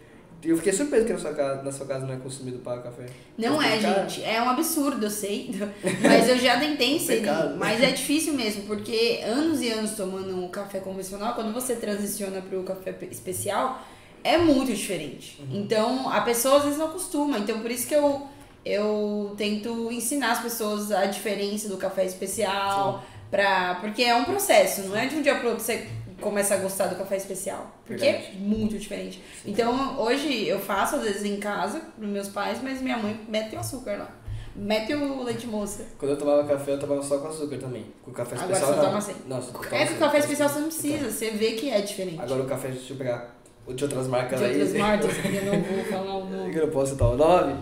E 0.42 0.50
eu 0.50 0.58
fiquei 0.58 0.74
surpreso 0.74 1.06
que 1.06 1.12
na 1.14 1.18
sua 1.18 1.32
casa, 1.32 1.62
na 1.62 1.72
sua 1.72 1.86
casa 1.86 2.04
não 2.06 2.12
é 2.12 2.18
consumido 2.18 2.58
para 2.58 2.82
café. 2.82 3.06
Não 3.38 3.62
é, 3.62 3.78
Cara, 3.80 4.06
gente. 4.06 4.22
É 4.22 4.42
um 4.42 4.50
absurdo, 4.50 5.06
eu 5.06 5.10
sei. 5.10 5.50
Mas 6.02 6.28
eu 6.28 6.36
já 6.36 6.60
tentei 6.60 6.96
inserir. 6.96 7.20
Pecado. 7.20 7.56
Mas 7.56 7.82
é 7.82 7.90
difícil 7.92 8.34
mesmo, 8.34 8.64
porque 8.64 9.20
anos 9.24 9.62
e 9.62 9.70
anos 9.70 9.92
tomando 9.92 10.36
um 10.36 10.48
café 10.48 10.80
convencional, 10.80 11.34
quando 11.34 11.50
você 11.54 11.74
transiciona 11.76 12.42
para 12.42 12.58
o 12.58 12.62
café 12.62 12.92
pe- 12.92 13.06
especial, 13.10 13.80
é 14.24 14.38
muito 14.38 14.72
diferente. 14.72 15.38
Uhum. 15.40 15.60
Então, 15.60 16.08
a 16.10 16.22
pessoa 16.22 16.56
às 16.56 16.64
vezes 16.64 16.78
não 16.78 16.86
acostuma. 16.86 17.38
Então, 17.38 17.60
por 17.60 17.70
isso 17.70 17.86
que 17.86 17.94
eu, 17.94 18.26
eu 18.64 19.34
tento 19.36 19.92
ensinar 19.92 20.32
as 20.32 20.40
pessoas 20.40 20.90
a 20.90 21.04
diferença 21.04 21.68
do 21.68 21.76
café 21.76 22.06
especial. 22.06 23.04
Pra, 23.30 23.76
porque 23.80 24.02
é 24.02 24.14
um 24.14 24.24
processo, 24.24 24.82
não 24.82 24.96
é 24.96 25.06
de 25.06 25.16
um 25.16 25.22
dia 25.22 25.34
pro 25.34 25.48
outro 25.48 25.64
você 25.64 25.88
começa 26.20 26.54
a 26.54 26.58
gostar 26.58 26.86
do 26.86 26.96
café 26.96 27.16
especial. 27.16 27.70
Porque 27.84 28.04
Verdade. 28.04 28.32
é 28.32 28.38
muito 28.38 28.78
diferente. 28.78 29.22
Então, 29.44 30.00
hoje 30.00 30.46
eu 30.46 30.58
faço, 30.58 30.96
às 30.96 31.02
vezes, 31.02 31.24
em 31.24 31.36
casa, 31.38 31.80
pros 31.96 32.08
meus 32.08 32.28
pais, 32.28 32.60
mas 32.62 32.80
minha 32.80 32.96
mãe 32.96 33.20
mete 33.28 33.56
o 33.56 33.58
açúcar 33.58 33.98
lá. 33.98 34.10
Mete 34.56 34.94
o 34.94 35.22
leite 35.24 35.48
moça. 35.48 35.84
Quando 35.98 36.12
eu 36.12 36.16
tomava 36.16 36.44
café, 36.44 36.72
eu 36.74 36.78
tomava 36.78 37.02
só 37.02 37.18
com 37.18 37.26
açúcar 37.26 37.58
também. 37.58 37.86
Com 38.02 38.12
café 38.12 38.36
Agora 38.36 38.52
especial 38.52 38.70
você 38.70 38.76
não. 38.76 38.88
toma 38.88 39.00
sem. 39.00 39.14
Não, 39.26 39.78
É 39.78 39.86
que 39.86 39.94
o 39.94 39.98
café 39.98 40.18
especial 40.18 40.48
você 40.48 40.60
não 40.60 40.68
Então, 40.68 40.80
precisa, 40.80 41.10
você 41.10 41.30
vê 41.32 41.52
que 41.52 41.70
é 41.70 41.80
diferente. 41.80 42.20
Agora 42.20 42.42
o 42.42 42.46
café, 42.46 42.68
deixa 42.68 42.92
eu 42.92 42.96
pegar 42.96 43.34
de 43.72 43.84
outras 43.84 44.06
marcas 44.08 44.38
de 44.40 44.44
aí. 44.46 44.52
outras 44.62 44.74
marcas, 44.78 45.10
eu 45.24 45.44
não 45.52 45.62
vou 45.62 45.84
falar 45.84 46.16
o 46.18 46.26
que 46.26 46.32
nome. 46.36 46.54
eu 46.56 46.66
não 46.66 46.72
posso 46.72 46.92
citar 46.92 47.08
o 47.08 47.16
nome. 47.16 47.56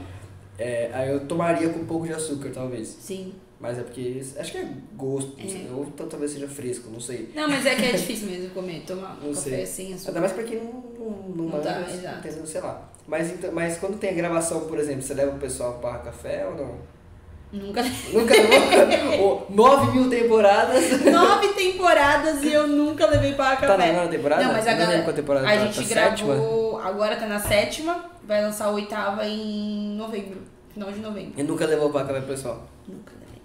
É, 0.59 0.91
aí 0.93 1.11
eu 1.11 1.21
tomaria 1.27 1.69
com 1.71 1.81
um 1.81 1.87
pouco 1.87 2.07
de 2.07 2.13
açúcar, 2.13 2.51
talvez. 2.51 2.89
Sim. 2.89 3.35
Mas 3.61 3.79
é 3.79 3.83
porque. 3.83 4.21
Acho 4.37 4.53
que 4.53 4.59
é 4.59 4.69
gosto, 4.97 5.41
não 5.41 5.49
sei, 5.49 5.69
ou 5.73 5.87
talvez 5.87 6.33
seja 6.33 6.49
fresco, 6.49 6.91
não 6.91 6.99
sei. 7.01 7.31
Não, 7.35 7.49
mas 7.49 7.65
é 7.65 7.77
que 7.77 7.85
é 7.85 7.93
difícil 7.97 8.29
mesmo 8.29 8.51
comer, 8.51 8.83
tomar 8.85 9.19
um 9.25 9.33
café 9.33 9.63
assim, 9.63 9.95
açúcar. 9.95 10.11
Ainda 10.11 10.21
mais 10.21 10.33
pra 10.33 10.43
quem 10.43 10.59
não, 10.59 10.73
não, 10.99 11.11
não, 11.29 11.45
Não 11.47 11.61
dá, 11.61 11.81
exato. 11.89 12.47
sei 12.47 12.61
lá. 12.61 12.89
Mas, 13.07 13.31
então, 13.33 13.53
mas 13.53 13.79
quando 13.79 13.99
tem 13.99 14.11
a 14.11 14.15
gravação, 14.15 14.63
por 14.63 14.79
exemplo, 14.79 15.03
você 15.03 15.15
leva 15.15 15.37
o 15.37 15.39
pessoal 15.39 15.75
para 15.75 15.99
café 15.99 16.47
ou 16.47 16.57
não? 16.57 16.75
Nunca. 17.53 17.83
Nunca 18.13 18.35
levou? 18.35 19.47
Nove 19.51 19.93
mil 19.99 20.09
temporadas. 20.09 21.05
Nove 21.05 21.49
temporadas 21.49 22.43
e 22.43 22.53
eu 22.53 22.67
nunca 22.67 23.07
levei 23.07 23.35
para 23.35 23.57
Tá 23.57 23.67
café. 23.69 23.87
na 23.89 23.99
nona 23.99 24.09
temporada? 24.11 24.43
Não, 24.45 24.53
mas 24.53 24.67
agora 24.67 24.89
lembro 24.89 25.05
qual 25.05 25.17
temporada 25.17 25.47
a 25.47 25.51
tá, 25.51 25.67
gente 25.67 25.89
tá 25.89 25.95
gravou. 25.95 26.17
sétima. 26.79 26.89
Agora 26.89 27.17
tá 27.17 27.27
na 27.27 27.39
sétima, 27.39 28.05
vai 28.27 28.43
lançar 28.43 28.67
a 28.67 28.71
oitava 28.71 29.27
em 29.27 29.95
novembro. 29.97 30.41
Final 30.73 30.91
de 30.91 31.01
novembro. 31.01 31.33
E 31.37 31.43
nunca 31.43 31.67
levou 31.67 31.91
para 31.91 32.07
café 32.07 32.21
pessoal. 32.23 32.67
Nunca 32.89 33.13
levei. 33.21 33.43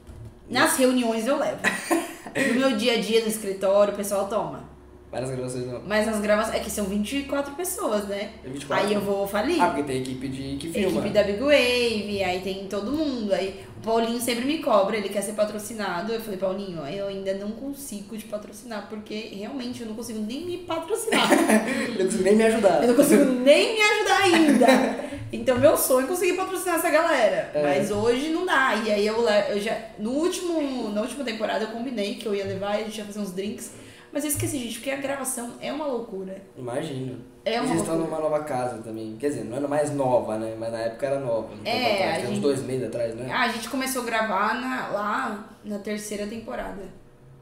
Nas 0.50 0.78
reuniões 0.78 1.28
eu 1.28 1.38
levo. 1.38 1.58
No 2.38 2.54
meu 2.54 2.78
dia 2.78 2.94
a 2.94 3.02
dia 3.02 3.22
no 3.22 3.28
escritório, 3.28 3.94
o 3.94 3.98
pessoal 3.98 4.28
toma. 4.28 4.64
Várias 5.10 5.32
gravações 5.32 5.66
não. 5.66 5.82
Mas 5.88 6.06
nas 6.06 6.20
gravações. 6.20 6.58
É 6.58 6.60
que 6.60 6.70
são 6.70 6.86
24 6.86 7.56
pessoas, 7.56 8.06
né? 8.08 8.32
É 8.44 8.50
24? 8.50 8.86
Aí 8.86 8.94
eu 8.94 9.00
vou 9.00 9.26
falir. 9.26 9.62
Ah, 9.62 9.68
porque 9.68 9.84
tem 9.84 10.02
equipe 10.02 10.28
de, 10.28 10.58
que 10.58 10.70
filma. 10.70 11.00
Equipe 11.00 11.14
da 11.14 11.24
Big 11.24 11.40
Wave, 11.40 12.24
aí 12.24 12.42
tem 12.42 12.68
todo 12.68 12.92
mundo. 12.92 13.34
Aí 13.34 13.64
o 13.78 13.82
Paulinho 13.82 14.20
sempre 14.20 14.44
me 14.44 14.58
cobra, 14.58 14.98
ele 14.98 15.08
quer 15.08 15.22
ser 15.22 15.32
patrocinado. 15.32 16.12
Eu 16.12 16.20
falei, 16.20 16.38
Paulinho, 16.38 16.86
eu 16.88 17.08
ainda 17.08 17.34
não 17.36 17.52
consigo 17.52 18.18
te 18.18 18.26
patrocinar, 18.26 18.88
porque 18.90 19.32
realmente 19.34 19.82
eu 19.82 19.88
não 19.88 19.96
consigo 19.96 20.20
nem 20.20 20.46
me 20.46 20.58
patrocinar. 20.58 21.30
Não 21.98 22.06
consigo 22.06 22.24
nem 22.24 22.36
me 22.36 22.44
ajudar. 22.44 22.82
eu 22.82 22.88
não 22.90 22.96
consigo 22.96 23.24
nem 23.24 23.76
me 23.76 23.82
ajudar 23.82 24.18
ainda. 24.24 25.08
Então 25.32 25.58
meu 25.58 25.78
sonho 25.78 26.06
é 26.06 26.08
conseguir 26.08 26.34
patrocinar 26.34 26.76
essa 26.76 26.90
galera. 26.90 27.52
É. 27.54 27.64
Mas 27.64 27.92
hoje 27.92 28.30
não 28.30 28.46
dá. 28.46 28.76
E 28.86 28.92
aí 28.92 29.08
eu, 29.08 29.28
eu 29.28 29.60
já. 29.60 29.78
No 29.98 30.12
último, 30.12 30.90
na 30.90 31.02
última 31.02 31.24
temporada 31.24 31.66
eu 31.66 31.70
combinei 31.70 32.16
que 32.16 32.26
eu 32.26 32.36
ia 32.36 32.46
levar 32.46 32.78
e 32.78 32.82
a 32.82 32.86
gente 32.86 32.98
ia 32.98 33.06
fazer 33.06 33.20
uns 33.20 33.32
drinks. 33.32 33.72
Mas 34.18 34.24
eu 34.24 34.32
esqueci, 34.32 34.58
gente, 34.58 34.74
porque 34.80 34.90
a 34.90 34.96
gravação 34.96 35.54
é 35.62 35.72
uma 35.72 35.86
loucura. 35.86 36.42
Imagino. 36.58 37.22
É 37.46 37.60
uma 37.62 37.68
vocês 37.68 37.82
estão 37.82 38.00
loucura. 38.00 38.20
numa 38.20 38.30
nova 38.32 38.44
casa 38.46 38.82
também. 38.82 39.16
Quer 39.16 39.28
dizer, 39.30 39.44
não 39.44 39.58
era 39.58 39.68
mais 39.68 39.92
nova, 39.94 40.40
né? 40.40 40.56
Mas 40.60 40.72
na 40.72 40.80
época 40.80 41.06
era 41.06 41.20
nova. 41.20 41.54
Um 41.54 41.64
É, 41.64 41.94
atrás, 41.94 42.12
a 42.14 42.16
tem 42.16 42.26
uns 42.26 42.30
gente- 42.30 42.42
dois 42.42 42.64
meses 42.64 42.88
atrás, 42.88 43.14
né? 43.14 43.30
Ah, 43.32 43.42
a 43.44 43.48
gente 43.50 43.70
começou 43.70 44.02
a 44.02 44.06
gravar 44.06 44.56
na- 44.60 44.88
lá 44.88 45.50
na 45.64 45.78
terceira 45.78 46.26
temporada. 46.26 46.82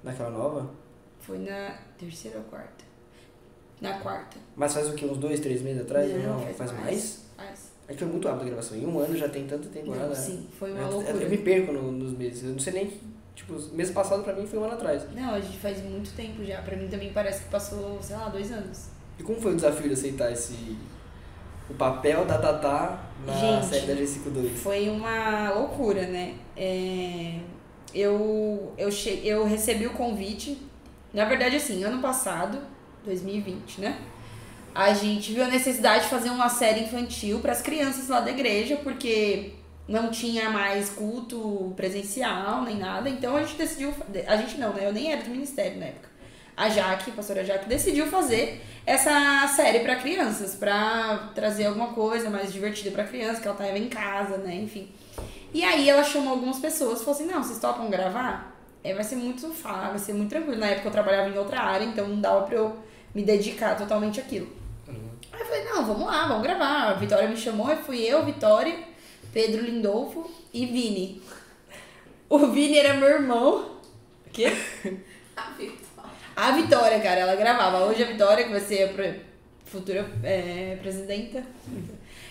Naquela 0.04 0.30
nova? 0.32 0.70
Foi 1.22 1.38
na 1.38 1.78
terceira 1.98 2.40
ou 2.40 2.44
quarta? 2.44 2.84
Na 3.80 3.94
quarta. 4.00 4.36
Mas 4.58 4.74
faz 4.74 4.90
o 4.90 4.96
quê? 4.96 5.06
Uns 5.06 5.18
dois, 5.18 5.40
três 5.40 5.62
meses 5.62 5.84
atrás? 5.84 6.12
Não, 6.26 6.40
faz, 6.42 6.58
faz 6.58 6.72
mais? 6.74 6.84
mais. 6.84 7.26
Mas, 7.38 7.72
É 7.88 7.94
que 7.94 8.00
foi 8.00 8.08
muito 8.10 8.28
rápido 8.28 8.42
a 8.42 8.46
gravação. 8.48 8.78
Em 8.78 8.86
um 8.86 9.00
ano 9.00 9.16
já 9.16 9.30
tem 9.30 9.48
tanta 9.48 9.70
temporada. 9.70 10.08
não, 10.10 10.14
sim, 10.16 10.46
foi 10.60 10.74
uma 10.74 10.82
Eu- 10.82 10.92
loucura. 10.92 11.16
Eu, 11.16 11.22
eu 11.22 11.30
me 11.30 11.38
perco 11.38 11.72
no- 11.72 11.92
nos 11.94 12.12
meses. 12.18 12.44
Eu 12.44 12.50
não 12.50 12.60
sei 12.60 12.74
nem. 12.74 13.15
Tipo, 13.36 13.62
mês 13.74 13.92
passado 13.92 14.24
pra 14.24 14.34
mim 14.34 14.48
foi 14.48 14.58
um 14.58 14.64
ano 14.64 14.74
atrás. 14.74 15.04
Não, 15.14 15.34
a 15.34 15.42
gente 15.42 15.58
faz 15.58 15.84
muito 15.84 16.16
tempo 16.16 16.44
já. 16.44 16.62
Pra 16.62 16.76
mim 16.78 16.88
também 16.88 17.12
parece 17.12 17.44
que 17.44 17.50
passou, 17.50 18.02
sei 18.02 18.16
lá, 18.16 18.30
dois 18.30 18.52
anos. 18.52 18.88
E 19.20 19.24
como 19.24 19.40
foi 19.40 19.52
o 19.52 19.56
desafio 19.56 19.88
de 19.88 19.94
aceitar 19.94 20.32
esse. 20.32 20.78
O 21.70 21.74
papel 21.74 22.26
da 22.26 22.38
Tatá 22.38 23.06
na 23.26 23.34
Gente, 23.34 23.66
série 23.66 23.88
da 23.88 23.94
G52? 23.96 24.50
Foi 24.56 24.88
uma 24.88 25.52
loucura, 25.52 26.06
né? 26.06 26.36
É, 26.56 27.40
eu, 27.94 28.74
eu, 28.78 28.92
che... 28.92 29.22
eu 29.26 29.46
recebi 29.46 29.88
o 29.88 29.92
convite. 29.92 30.58
Na 31.12 31.26
verdade, 31.26 31.56
assim, 31.56 31.84
ano 31.84 32.02
passado, 32.02 32.60
2020, 33.04 33.82
né? 33.82 34.00
A 34.76 34.94
gente 34.94 35.34
viu 35.34 35.44
a 35.44 35.48
necessidade 35.48 36.04
de 36.04 36.10
fazer 36.10 36.30
uma 36.30 36.50
série 36.50 36.82
infantil 36.82 37.40
para 37.40 37.54
as 37.54 37.62
crianças 37.62 38.10
lá 38.10 38.20
da 38.20 38.30
igreja, 38.30 38.76
porque 38.84 39.54
não 39.88 40.10
tinha 40.10 40.50
mais 40.50 40.90
culto 40.90 41.74
presencial 41.76 42.64
nem 42.64 42.78
nada. 42.78 43.10
Então 43.10 43.36
a 43.36 43.42
gente 43.42 43.56
decidiu. 43.56 43.94
A 44.28 44.36
gente 44.36 44.58
não, 44.58 44.74
né? 44.74 44.88
Eu 44.88 44.94
nem 44.94 45.12
era 45.12 45.24
do 45.24 45.30
ministério 45.30 45.80
na 45.80 45.86
época. 45.86 46.10
A 46.58 46.70
Jaque, 46.70 47.12
a 47.12 47.14
pastora 47.14 47.44
Jaque, 47.44 47.68
decidiu 47.68 48.08
fazer 48.08 48.62
essa 48.86 49.46
série 49.56 49.80
para 49.80 49.98
crianças, 49.98 50.56
para 50.56 51.32
trazer 51.36 51.66
alguma 51.66 51.90
coisa 51.90 52.30
mais 52.30 52.54
divertida 52.54 52.92
para 52.92 53.04
criança, 53.04 53.42
que 53.42 53.48
ela 53.48 53.58
tava 53.58 53.78
em 53.78 53.90
casa, 53.90 54.38
né? 54.38 54.56
Enfim. 54.56 54.90
E 55.54 55.64
aí 55.64 55.90
ela 55.90 56.04
chamou 56.04 56.34
algumas 56.34 56.60
pessoas 56.60 57.02
e 57.02 57.04
falou 57.04 57.16
assim: 57.20 57.32
não, 57.32 57.44
vocês 57.44 57.60
topam 57.60 57.90
gravar? 57.90 58.56
É, 58.84 58.94
vai 58.94 59.04
ser 59.04 59.16
muito 59.16 59.50
fácil, 59.50 59.90
vai 59.90 60.00
ser 60.00 60.14
muito 60.14 60.30
tranquilo. 60.30 60.60
Na 60.60 60.68
época 60.68 60.88
eu 60.88 60.92
trabalhava 60.92 61.30
em 61.30 61.38
outra 61.38 61.60
área, 61.60 61.86
então 61.86 62.08
não 62.08 62.22
dava 62.22 62.46
pra 62.46 62.56
eu 62.56 62.78
me 63.14 63.24
dedicar 63.24 63.76
totalmente 63.76 64.20
àquilo. 64.20 64.48
Aí 64.88 65.42
eu 65.42 65.46
falei, 65.46 65.64
não, 65.66 65.86
vamos 65.86 66.06
lá, 66.06 66.28
vamos 66.28 66.44
gravar. 66.44 66.90
A 66.90 66.94
Vitória 66.94 67.28
me 67.28 67.36
chamou, 67.36 67.72
e 67.72 67.76
fui 67.78 68.00
eu, 68.02 68.24
Vitória, 68.24 68.78
Pedro 69.36 69.66
Lindolfo 69.66 70.32
e 70.54 70.66
Vini. 70.66 71.22
O 72.30 72.38
Vini 72.48 72.78
era 72.78 72.94
meu 72.94 73.10
irmão. 73.10 73.70
O 74.26 74.30
quê? 74.32 74.46
A 75.36 75.50
Vitória. 75.50 76.12
A 76.34 76.52
Vitória, 76.52 77.00
cara, 77.02 77.20
ela 77.20 77.36
gravava. 77.36 77.84
Hoje 77.84 78.02
a 78.02 78.06
Vitória, 78.06 78.46
que 78.46 78.52
vai 78.52 78.62
ser 78.62 78.84
a 78.84 79.70
futura 79.70 80.10
é, 80.24 80.78
presidenta. 80.82 81.44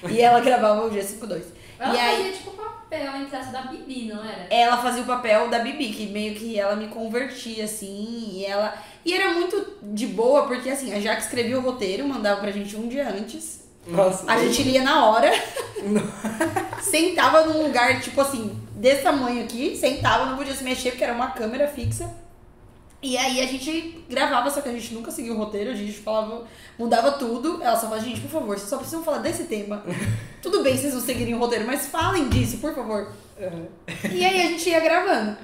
E 0.08 0.18
ela 0.18 0.40
gravava 0.40 0.86
o 0.86 0.90
G52. 0.90 1.42
Ela 1.78 1.94
e 1.94 1.98
aí, 1.98 2.16
fazia 2.16 2.32
tipo 2.32 2.50
papel 2.52 3.16
entre 3.16 3.36
essa 3.36 3.52
da 3.52 3.62
Bibi, 3.62 4.06
não 4.06 4.24
era? 4.24 4.46
ela 4.48 4.78
fazia 4.78 5.02
o 5.02 5.06
papel 5.06 5.50
da 5.50 5.58
Bibi, 5.58 5.92
que 5.92 6.06
meio 6.06 6.34
que 6.34 6.58
ela 6.58 6.74
me 6.74 6.88
convertia, 6.88 7.64
assim, 7.64 8.30
e 8.32 8.46
ela... 8.46 8.82
E 9.04 9.12
era 9.12 9.34
muito 9.34 9.76
de 9.82 10.06
boa, 10.06 10.46
porque 10.46 10.70
assim, 10.70 10.94
a 10.94 11.00
Jaque 11.00 11.20
escrevia 11.20 11.58
o 11.58 11.62
roteiro, 11.62 12.08
mandava 12.08 12.40
pra 12.40 12.50
gente 12.50 12.74
um 12.76 12.88
dia 12.88 13.06
antes. 13.10 13.62
Nossa. 13.86 14.30
A 14.30 14.38
gente 14.38 14.62
lia 14.62 14.82
na 14.82 15.06
hora. 15.06 15.30
sentava 16.84 17.44
num 17.46 17.62
lugar, 17.62 18.00
tipo 18.00 18.20
assim, 18.20 18.56
desse 18.74 19.02
tamanho 19.02 19.44
aqui, 19.44 19.76
sentava, 19.76 20.26
não 20.26 20.36
podia 20.36 20.54
se 20.54 20.62
mexer, 20.62 20.90
porque 20.90 21.04
era 21.04 21.14
uma 21.14 21.30
câmera 21.30 21.66
fixa. 21.66 22.08
E 23.02 23.18
aí 23.18 23.42
a 23.42 23.46
gente 23.46 24.02
gravava, 24.08 24.48
só 24.48 24.62
que 24.62 24.68
a 24.68 24.72
gente 24.72 24.94
nunca 24.94 25.10
seguia 25.10 25.32
o 25.32 25.36
roteiro, 25.36 25.70
a 25.70 25.74
gente 25.74 25.92
falava, 25.92 26.46
mudava 26.78 27.12
tudo. 27.12 27.62
Ela 27.62 27.76
só 27.76 27.86
falava, 27.86 28.02
gente, 28.02 28.20
por 28.20 28.30
favor, 28.30 28.56
vocês 28.56 28.70
só 28.70 28.78
precisam 28.78 29.04
falar 29.04 29.18
desse 29.18 29.44
tema. 29.44 29.84
Tudo 30.40 30.62
bem 30.62 30.74
vocês 30.74 30.94
não 30.94 31.02
seguirem 31.02 31.34
o 31.34 31.38
roteiro, 31.38 31.66
mas 31.66 31.86
falem 31.86 32.30
disso, 32.30 32.58
por 32.58 32.74
favor. 32.74 33.12
E 34.10 34.24
aí 34.24 34.40
a 34.40 34.46
gente 34.48 34.70
ia 34.70 34.80
gravando. 34.80 35.36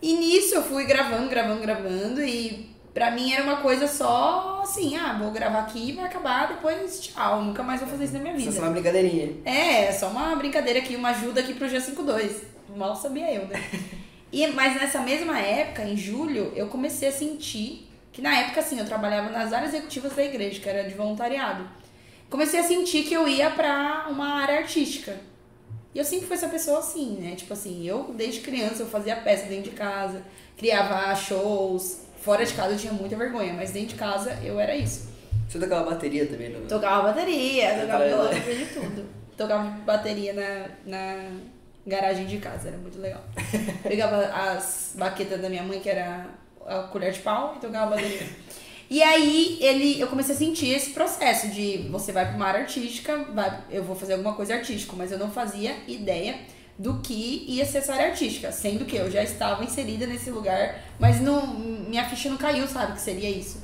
E 0.00 0.14
nisso 0.14 0.54
eu 0.54 0.62
fui 0.62 0.86
gravando, 0.86 1.28
gravando, 1.28 1.60
gravando. 1.60 2.22
E 2.22 2.71
pra 2.92 3.10
mim 3.10 3.32
era 3.32 3.42
uma 3.42 3.56
coisa 3.56 3.86
só 3.88 4.60
assim, 4.62 4.96
ah, 4.96 5.16
vou 5.18 5.30
gravar 5.30 5.60
aqui 5.60 5.90
e 5.90 5.92
vai 5.92 6.04
acabar, 6.06 6.48
depois 6.48 7.00
tchau. 7.00 7.42
Nunca 7.42 7.62
mais 7.62 7.80
vou 7.80 7.88
fazer 7.88 8.04
isso 8.04 8.12
na 8.14 8.20
minha 8.20 8.34
Isso 8.34 8.48
é 8.48 8.50
vida. 8.50 8.56
só 8.60 8.66
uma 8.66 8.72
brincadeirinha. 8.72 9.32
É, 9.44 9.92
só 9.92 10.08
uma 10.08 10.36
brincadeira 10.36 10.78
aqui, 10.78 10.96
uma 10.96 11.10
ajuda 11.10 11.40
aqui 11.40 11.54
pro 11.54 11.66
G52. 11.68 12.42
Mal 12.76 12.94
sabia 12.96 13.32
eu, 13.32 13.46
né? 13.46 13.62
E, 14.32 14.46
mas 14.46 14.74
nessa 14.80 15.00
mesma 15.00 15.38
época, 15.38 15.84
em 15.84 15.94
julho, 15.94 16.50
eu 16.56 16.68
comecei 16.68 17.06
a 17.06 17.12
sentir 17.12 17.86
que 18.10 18.22
na 18.22 18.34
época, 18.38 18.60
assim, 18.60 18.78
eu 18.78 18.86
trabalhava 18.86 19.28
nas 19.28 19.52
áreas 19.52 19.74
executivas 19.74 20.14
da 20.14 20.24
igreja, 20.24 20.58
que 20.58 20.66
era 20.66 20.88
de 20.88 20.94
voluntariado. 20.94 21.68
Comecei 22.30 22.60
a 22.60 22.62
sentir 22.62 23.02
que 23.02 23.12
eu 23.12 23.28
ia 23.28 23.50
pra 23.50 24.06
uma 24.08 24.40
área 24.40 24.60
artística. 24.60 25.20
E 25.94 25.98
eu 25.98 26.04
sempre 26.04 26.26
fui 26.26 26.36
essa 26.36 26.48
pessoa 26.48 26.78
assim, 26.78 27.18
né? 27.20 27.34
Tipo 27.36 27.52
assim, 27.52 27.86
eu 27.86 28.04
desde 28.16 28.40
criança 28.40 28.82
eu 28.82 28.86
fazia 28.86 29.16
peça 29.16 29.44
dentro 29.46 29.70
de 29.70 29.76
casa, 29.76 30.22
criava 30.56 31.14
shows. 31.14 31.98
Fora 32.22 32.46
de 32.46 32.54
casa 32.54 32.74
eu 32.74 32.78
tinha 32.78 32.92
muita 32.92 33.16
vergonha, 33.16 33.52
mas 33.52 33.72
dentro 33.72 33.90
de 33.90 33.94
casa 33.96 34.38
eu 34.44 34.58
era 34.58 34.76
isso. 34.76 35.10
Você 35.48 35.58
tocava 35.58 35.90
bateria 35.90 36.24
também, 36.24 36.50
não? 36.50 36.60
Tocava 36.66 37.08
bateria, 37.08 37.80
tocava 37.80 38.06
violão, 38.06 38.32
de 38.32 38.66
tudo. 38.72 39.04
Tocava 39.36 39.68
bateria 39.84 40.32
na, 40.32 40.66
na 40.86 41.30
garagem 41.84 42.26
de 42.26 42.38
casa, 42.38 42.68
era 42.68 42.78
muito 42.78 43.00
legal. 43.00 43.22
Pegava 43.82 44.26
as 44.26 44.92
baquetas 44.94 45.40
da 45.42 45.48
minha 45.48 45.64
mãe, 45.64 45.80
que 45.80 45.90
era 45.90 46.28
a 46.64 46.84
colher 46.84 47.12
de 47.12 47.18
pau, 47.18 47.54
e 47.56 47.60
tocava 47.60 47.96
bateria. 47.96 48.28
E 48.88 49.02
aí 49.02 49.58
ele, 49.60 50.00
eu 50.00 50.06
comecei 50.06 50.34
a 50.34 50.38
sentir 50.38 50.68
esse 50.68 50.90
processo 50.90 51.48
de 51.48 51.88
você 51.90 52.12
vai 52.12 52.26
para 52.26 52.36
uma 52.36 52.46
área 52.46 52.60
artística, 52.60 53.16
vai, 53.34 53.64
eu 53.68 53.82
vou 53.82 53.96
fazer 53.96 54.12
alguma 54.12 54.34
coisa 54.34 54.54
artística, 54.54 54.94
mas 54.94 55.10
eu 55.10 55.18
não 55.18 55.30
fazia 55.30 55.74
ideia 55.88 56.36
do 56.78 56.98
que 57.00 57.44
ia 57.48 57.64
ser 57.64 57.78
essa 57.78 57.92
área 57.92 58.06
artística, 58.06 58.50
sendo 58.50 58.84
que 58.84 58.96
eu 58.96 59.10
já 59.10 59.22
estava 59.22 59.62
inserida 59.64 60.06
nesse 60.06 60.30
lugar, 60.30 60.82
mas 60.98 61.20
não, 61.20 61.46
minha 61.46 62.08
ficha 62.08 62.28
não 62.28 62.36
caiu, 62.36 62.66
sabe, 62.66 62.92
que 62.92 63.00
seria 63.00 63.30
isso. 63.30 63.60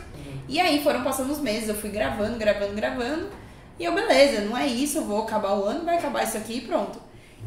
E 0.48 0.60
aí 0.60 0.82
foram 0.82 1.02
passando 1.02 1.32
os 1.32 1.40
meses, 1.40 1.68
eu 1.68 1.74
fui 1.74 1.90
gravando, 1.90 2.38
gravando, 2.38 2.74
gravando, 2.74 3.30
e 3.78 3.84
eu, 3.84 3.94
beleza, 3.94 4.42
não 4.42 4.56
é 4.56 4.66
isso, 4.66 4.98
eu 4.98 5.04
vou 5.04 5.22
acabar 5.22 5.54
o 5.54 5.64
ano, 5.64 5.84
vai 5.84 5.98
acabar 5.98 6.24
isso 6.24 6.36
aqui 6.36 6.58
e 6.58 6.60
pronto. 6.62 7.00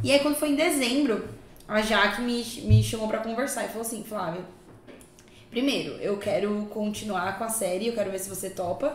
E 0.03 0.11
aí 0.11 0.19
quando 0.19 0.35
foi 0.35 0.49
em 0.49 0.55
dezembro, 0.55 1.27
a 1.67 1.81
Jaque 1.81 2.21
me, 2.21 2.43
me 2.63 2.83
chamou 2.83 3.07
pra 3.07 3.19
conversar 3.19 3.65
e 3.65 3.67
falou 3.67 3.81
assim, 3.81 4.03
Flávia, 4.03 4.41
primeiro, 5.49 5.93
eu 5.95 6.17
quero 6.17 6.67
continuar 6.71 7.37
com 7.37 7.43
a 7.43 7.49
série, 7.49 7.87
eu 7.87 7.93
quero 7.93 8.11
ver 8.11 8.19
se 8.19 8.29
você 8.29 8.49
topa. 8.49 8.93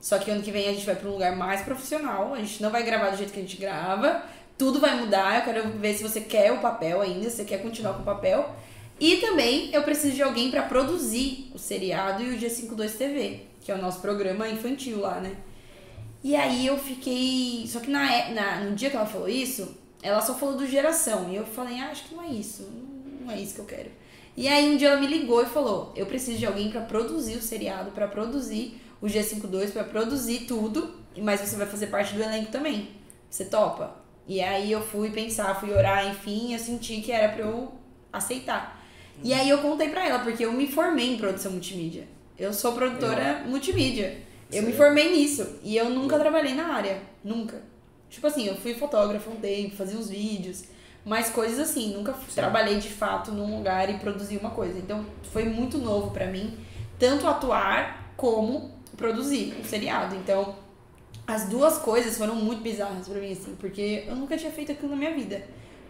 Só 0.00 0.18
que 0.18 0.30
ano 0.30 0.42
que 0.42 0.52
vem 0.52 0.68
a 0.68 0.72
gente 0.72 0.86
vai 0.86 0.94
pra 0.94 1.08
um 1.08 1.12
lugar 1.12 1.34
mais 1.34 1.62
profissional, 1.62 2.34
a 2.34 2.38
gente 2.38 2.62
não 2.62 2.70
vai 2.70 2.84
gravar 2.84 3.10
do 3.10 3.16
jeito 3.16 3.32
que 3.32 3.40
a 3.40 3.42
gente 3.42 3.56
grava, 3.56 4.22
tudo 4.58 4.80
vai 4.80 4.98
mudar, 4.98 5.38
eu 5.38 5.44
quero 5.44 5.68
ver 5.78 5.94
se 5.94 6.02
você 6.02 6.20
quer 6.20 6.52
o 6.52 6.58
papel 6.60 7.00
ainda, 7.00 7.28
se 7.28 7.36
você 7.36 7.44
quer 7.44 7.62
continuar 7.62 7.94
com 7.94 8.02
o 8.02 8.04
papel. 8.04 8.54
E 8.98 9.16
também 9.16 9.70
eu 9.72 9.82
preciso 9.82 10.14
de 10.14 10.22
alguém 10.22 10.50
pra 10.50 10.62
produzir 10.62 11.50
o 11.54 11.58
seriado 11.58 12.22
e 12.22 12.30
o 12.34 12.38
G52 12.38 12.96
TV, 12.96 13.40
que 13.60 13.70
é 13.70 13.74
o 13.74 13.80
nosso 13.82 14.00
programa 14.00 14.48
infantil 14.48 15.00
lá, 15.00 15.20
né? 15.20 15.36
E 16.24 16.34
aí 16.34 16.66
eu 16.66 16.78
fiquei. 16.78 17.66
Só 17.68 17.80
que 17.80 17.90
na, 17.90 18.10
é- 18.12 18.32
na, 18.32 18.60
no 18.64 18.74
dia 18.74 18.90
que 18.90 18.96
ela 18.96 19.06
falou 19.06 19.28
isso, 19.28 19.76
ela 20.02 20.20
só 20.22 20.34
falou 20.34 20.56
do 20.56 20.66
geração. 20.66 21.30
E 21.30 21.36
eu 21.36 21.44
falei, 21.44 21.78
ah, 21.78 21.90
acho 21.90 22.04
que 22.04 22.14
não 22.14 22.22
é 22.24 22.28
isso. 22.28 22.66
Não 23.20 23.30
é 23.30 23.38
isso 23.40 23.54
que 23.54 23.60
eu 23.60 23.64
quero. 23.66 23.90
E 24.36 24.48
aí 24.48 24.68
um 24.68 24.76
dia 24.76 24.88
ela 24.88 25.00
me 25.00 25.06
ligou 25.06 25.42
e 25.42 25.46
falou: 25.46 25.92
Eu 25.94 26.06
preciso 26.06 26.38
de 26.38 26.46
alguém 26.46 26.70
pra 26.70 26.80
produzir 26.80 27.36
o 27.36 27.42
seriado, 27.42 27.90
pra 27.90 28.08
produzir 28.08 28.80
o 29.00 29.06
G52, 29.06 29.72
pra 29.72 29.84
produzir 29.84 30.46
tudo, 30.46 30.94
mas 31.18 31.40
você 31.40 31.56
vai 31.56 31.66
fazer 31.66 31.88
parte 31.88 32.14
do 32.14 32.22
elenco 32.22 32.50
também. 32.50 32.88
Você 33.30 33.44
topa? 33.44 33.94
E 34.26 34.42
aí 34.42 34.72
eu 34.72 34.80
fui 34.82 35.10
pensar, 35.10 35.54
fui 35.58 35.72
orar, 35.72 36.08
enfim, 36.08 36.52
eu 36.52 36.58
senti 36.58 37.00
que 37.00 37.12
era 37.12 37.32
pra 37.32 37.44
eu 37.44 37.72
aceitar. 38.12 38.82
E 39.22 39.32
aí 39.32 39.48
eu 39.48 39.58
contei 39.58 39.88
pra 39.88 40.06
ela, 40.06 40.18
porque 40.18 40.44
eu 40.44 40.52
me 40.52 40.66
formei 40.66 41.14
em 41.14 41.16
produção 41.16 41.52
multimídia. 41.52 42.06
Eu 42.38 42.52
sou 42.52 42.72
produtora 42.72 43.44
multimídia. 43.46 44.18
Eu 44.52 44.62
me 44.62 44.68
Certo. 44.68 44.76
formei 44.76 45.10
nisso. 45.16 45.58
E 45.62 45.76
eu 45.76 45.88
nunca 45.90 46.18
trabalhei 46.18 46.54
na 46.54 46.74
área. 46.74 47.00
Nunca. 47.24 47.62
Tipo 48.10 48.26
assim, 48.26 48.46
eu 48.46 48.54
fui 48.56 48.74
fotógrafa 48.74 49.30
um 49.30 49.36
tempo, 49.36 49.74
fazia 49.74 49.98
uns 49.98 50.08
vídeos. 50.10 50.64
Mas 51.04 51.30
coisas 51.30 51.58
assim, 51.70 51.94
nunca 51.94 52.12
f- 52.12 52.32
trabalhei 52.34 52.78
de 52.78 52.88
fato 52.88 53.30
num 53.32 53.56
lugar 53.56 53.88
e 53.88 53.94
produzi 53.98 54.36
uma 54.36 54.50
coisa. 54.50 54.76
Então 54.78 55.06
foi 55.32 55.44
muito 55.44 55.78
novo 55.78 56.10
pra 56.10 56.26
mim, 56.26 56.58
tanto 56.98 57.26
atuar 57.26 58.12
como 58.16 58.72
produzir 58.96 59.54
um 59.60 59.64
seriado. 59.64 60.14
Então 60.16 60.56
as 61.26 61.48
duas 61.48 61.78
coisas 61.78 62.16
foram 62.16 62.34
muito 62.36 62.62
bizarras 62.62 63.08
pra 63.08 63.20
mim, 63.20 63.32
assim, 63.32 63.54
porque 63.58 64.04
eu 64.06 64.14
nunca 64.14 64.36
tinha 64.36 64.50
feito 64.52 64.72
aquilo 64.72 64.90
na 64.90 64.96
minha 64.96 65.12
vida. 65.14 65.42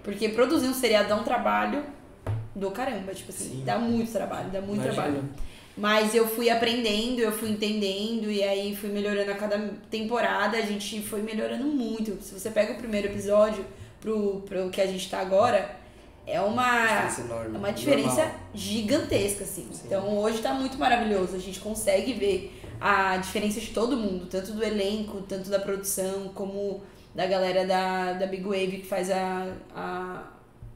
Porque 0.03 0.29
produzir 0.31 0.67
um 0.69 0.75
seriado 0.75 1.09
dá 1.09 1.17
um 1.17 1.25
trabalho 1.25 1.85
do 2.55 2.71
caramba, 2.71 3.13
tipo 3.15 3.31
assim, 3.31 3.51
Sim. 3.51 3.63
dá 3.65 3.79
muito 3.79 4.11
trabalho, 4.13 4.49
dá 4.51 4.61
muito 4.61 4.83
Imagino. 4.83 4.95
trabalho. 4.95 5.25
Mas 5.77 6.15
eu 6.15 6.27
fui 6.27 6.49
aprendendo, 6.49 7.19
eu 7.21 7.31
fui 7.31 7.51
entendendo, 7.51 8.31
e 8.31 8.43
aí 8.43 8.75
fui 8.75 8.89
melhorando 8.89 9.31
a 9.31 9.35
cada 9.35 9.59
temporada, 9.91 10.57
a 10.57 10.63
gente 10.63 11.03
foi 11.03 11.21
melhorando 11.21 11.65
muito. 11.65 12.23
Se 12.23 12.33
você 12.33 12.49
pega 12.49 12.73
o 12.73 12.77
primeiro 12.77 13.09
episódio 13.09 13.63
pro, 14.01 14.41
pro 14.49 14.71
que 14.71 14.81
a 14.81 14.87
gente 14.87 15.11
tá 15.11 15.19
agora, 15.21 15.77
é 16.27 16.41
uma, 16.41 16.87
Diferença 16.87 17.21
enorme. 17.21 17.55
é 17.55 17.59
uma 17.59 17.73
diferença 17.73 18.23
Normal. 18.23 18.41
gigantesca, 18.55 19.45
assim. 19.45 19.69
Sim. 19.71 19.83
Então 19.85 20.17
hoje 20.19 20.39
tá 20.39 20.55
muito 20.55 20.79
maravilhoso, 20.79 21.37
a 21.37 21.39
gente 21.39 21.61
consegue 21.61 22.15
ver 22.15 22.63
a 22.81 23.17
diferença 23.17 23.61
de 23.61 23.69
todo 23.69 23.97
mundo, 23.97 24.27
tanto 24.27 24.53
do 24.53 24.63
elenco, 24.63 25.23
tanto 25.23 25.51
da 25.51 25.59
produção, 25.59 26.31
como 26.35 26.83
da 27.15 27.27
galera 27.27 27.67
da, 27.67 28.13
da 28.13 28.27
Big 28.27 28.45
Wave 28.45 28.79
que 28.79 28.87
faz 28.87 29.11
a, 29.11 29.53
a 29.75 30.33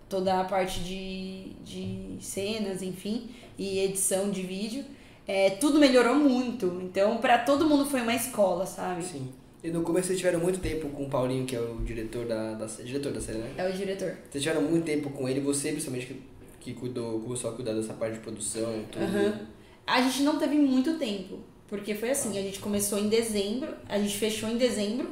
toda 0.08 0.40
a 0.40 0.44
parte 0.44 0.80
de, 0.80 1.52
de 1.64 2.16
cenas, 2.20 2.82
enfim, 2.82 3.30
e 3.58 3.78
edição 3.80 4.30
de 4.30 4.42
vídeo. 4.42 4.84
É, 5.26 5.50
tudo 5.50 5.78
melhorou 5.78 6.16
muito. 6.16 6.80
Então, 6.82 7.18
pra 7.18 7.38
todo 7.38 7.68
mundo 7.68 7.86
foi 7.86 8.00
uma 8.00 8.14
escola, 8.14 8.66
sabe? 8.66 9.04
Sim. 9.04 9.28
E 9.62 9.70
no 9.70 9.82
começo 9.82 10.08
vocês 10.08 10.18
tiveram 10.18 10.40
muito 10.40 10.58
tempo 10.58 10.88
com 10.88 11.04
o 11.04 11.08
Paulinho, 11.10 11.44
que 11.44 11.54
é 11.54 11.60
o 11.60 11.76
diretor 11.84 12.26
da, 12.26 12.54
da 12.54 12.66
diretor 12.66 13.12
da 13.12 13.20
série, 13.20 13.38
né? 13.38 13.52
É 13.58 13.68
o 13.68 13.72
diretor. 13.72 14.16
Vocês 14.30 14.42
tiveram 14.42 14.62
muito 14.62 14.84
tempo 14.84 15.10
com 15.10 15.28
ele, 15.28 15.40
você 15.40 15.70
principalmente 15.70 16.06
que, 16.06 16.22
que 16.58 16.72
cuidou, 16.72 17.20
começou 17.20 17.50
a 17.50 17.54
cuidar 17.54 17.74
dessa 17.74 17.92
parte 17.92 18.14
de 18.14 18.20
produção, 18.20 18.84
tudo. 18.90 19.04
Aham. 19.04 19.40
A 19.86 20.00
gente 20.00 20.22
não 20.22 20.38
teve 20.38 20.56
muito 20.56 20.98
tempo, 20.98 21.40
porque 21.70 21.94
foi 21.94 22.10
assim, 22.10 22.36
a 22.36 22.42
gente 22.42 22.58
começou 22.58 22.98
em 22.98 23.08
dezembro, 23.08 23.72
a 23.88 23.96
gente 23.96 24.18
fechou 24.18 24.48
em 24.48 24.56
dezembro, 24.56 25.08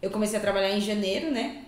eu 0.00 0.10
comecei 0.10 0.38
a 0.38 0.42
trabalhar 0.42 0.70
em 0.70 0.80
janeiro, 0.80 1.30
né? 1.30 1.64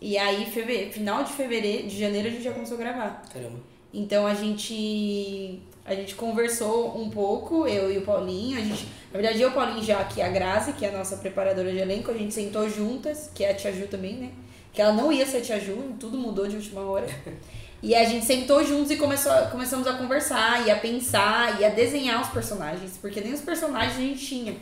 E 0.00 0.18
aí, 0.18 0.44
fevereiro, 0.46 0.92
final 0.92 1.22
de 1.22 1.32
fevereiro, 1.32 1.86
de 1.86 1.98
janeiro, 1.98 2.28
a 2.28 2.30
gente 2.30 2.42
já 2.42 2.52
começou 2.52 2.76
a 2.76 2.80
gravar. 2.80 3.22
Caramba. 3.32 3.58
Então 3.92 4.26
a 4.26 4.34
gente 4.34 5.60
a 5.84 5.94
gente 5.94 6.14
conversou 6.14 6.98
um 6.98 7.08
pouco, 7.08 7.68
eu 7.68 7.92
e 7.92 7.98
o 7.98 8.02
Paulinho, 8.02 8.58
a 8.58 8.60
gente, 8.62 8.86
na 9.12 9.20
verdade 9.20 9.40
eu, 9.40 9.50
o 9.50 9.52
Paulinho 9.52 9.82
já 9.82 10.02
que 10.04 10.20
a 10.20 10.28
Grazi, 10.28 10.72
que 10.72 10.84
é 10.84 10.88
a 10.88 10.98
nossa 10.98 11.18
preparadora 11.18 11.70
de 11.70 11.78
elenco, 11.78 12.10
a 12.10 12.14
gente 12.14 12.34
sentou 12.34 12.68
juntas, 12.68 13.30
que 13.34 13.44
é 13.44 13.50
a 13.50 13.54
Tia 13.54 13.72
Ju 13.72 13.86
também, 13.86 14.14
né? 14.14 14.30
Que 14.72 14.82
ela 14.82 14.92
não 14.92 15.12
ia 15.12 15.24
ser 15.24 15.36
a 15.36 15.40
Tia 15.40 15.60
Ju, 15.60 15.94
tudo 16.00 16.18
mudou 16.18 16.48
de 16.48 16.56
última 16.56 16.80
hora. 16.80 17.06
E 17.84 17.94
a 17.94 18.02
gente 18.02 18.24
sentou 18.24 18.64
juntos 18.64 18.90
e 18.90 18.96
começou, 18.96 19.30
começamos 19.50 19.86
a 19.86 19.92
conversar 19.92 20.66
e 20.66 20.70
a 20.70 20.76
pensar 20.76 21.60
e 21.60 21.66
a 21.66 21.68
desenhar 21.68 22.22
os 22.22 22.28
personagens, 22.28 22.96
porque 22.96 23.20
nem 23.20 23.34
os 23.34 23.42
personagens 23.42 23.98
a 23.98 24.00
gente 24.00 24.24
tinha. 24.24 24.56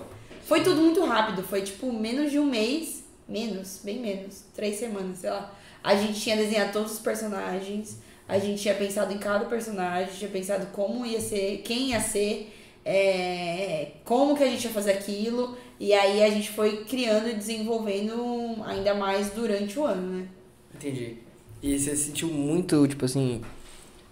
Foi 0.44 0.64
tudo 0.64 0.80
muito 0.80 1.04
rápido, 1.04 1.40
foi 1.44 1.62
tipo 1.62 1.92
menos 1.92 2.32
de 2.32 2.40
um 2.40 2.44
mês, 2.44 3.04
menos, 3.28 3.80
bem 3.84 4.00
menos, 4.00 4.42
três 4.52 4.74
semanas, 4.74 5.18
sei 5.18 5.30
lá. 5.30 5.56
A 5.84 5.94
gente 5.94 6.20
tinha 6.20 6.36
desenhado 6.36 6.72
todos 6.72 6.94
os 6.94 6.98
personagens, 6.98 8.00
a 8.26 8.40
gente 8.40 8.60
tinha 8.60 8.74
pensado 8.74 9.14
em 9.14 9.18
cada 9.18 9.44
personagem, 9.44 10.12
tinha 10.12 10.30
pensado 10.30 10.66
como 10.72 11.06
ia 11.06 11.20
ser, 11.20 11.58
quem 11.58 11.90
ia 11.90 12.00
ser, 12.00 12.52
é, 12.84 13.92
como 14.04 14.36
que 14.36 14.42
a 14.42 14.48
gente 14.48 14.64
ia 14.64 14.72
fazer 14.72 14.94
aquilo, 14.94 15.56
e 15.78 15.94
aí 15.94 16.24
a 16.24 16.28
gente 16.28 16.50
foi 16.50 16.84
criando 16.86 17.28
e 17.28 17.34
desenvolvendo 17.34 18.64
ainda 18.64 18.94
mais 18.94 19.30
durante 19.30 19.78
o 19.78 19.84
ano, 19.84 20.18
né? 20.18 20.28
Entendi. 20.74 21.18
E 21.62 21.78
você 21.78 21.94
sentiu 21.94 22.28
muito, 22.28 22.86
tipo 22.88 23.04
assim, 23.04 23.40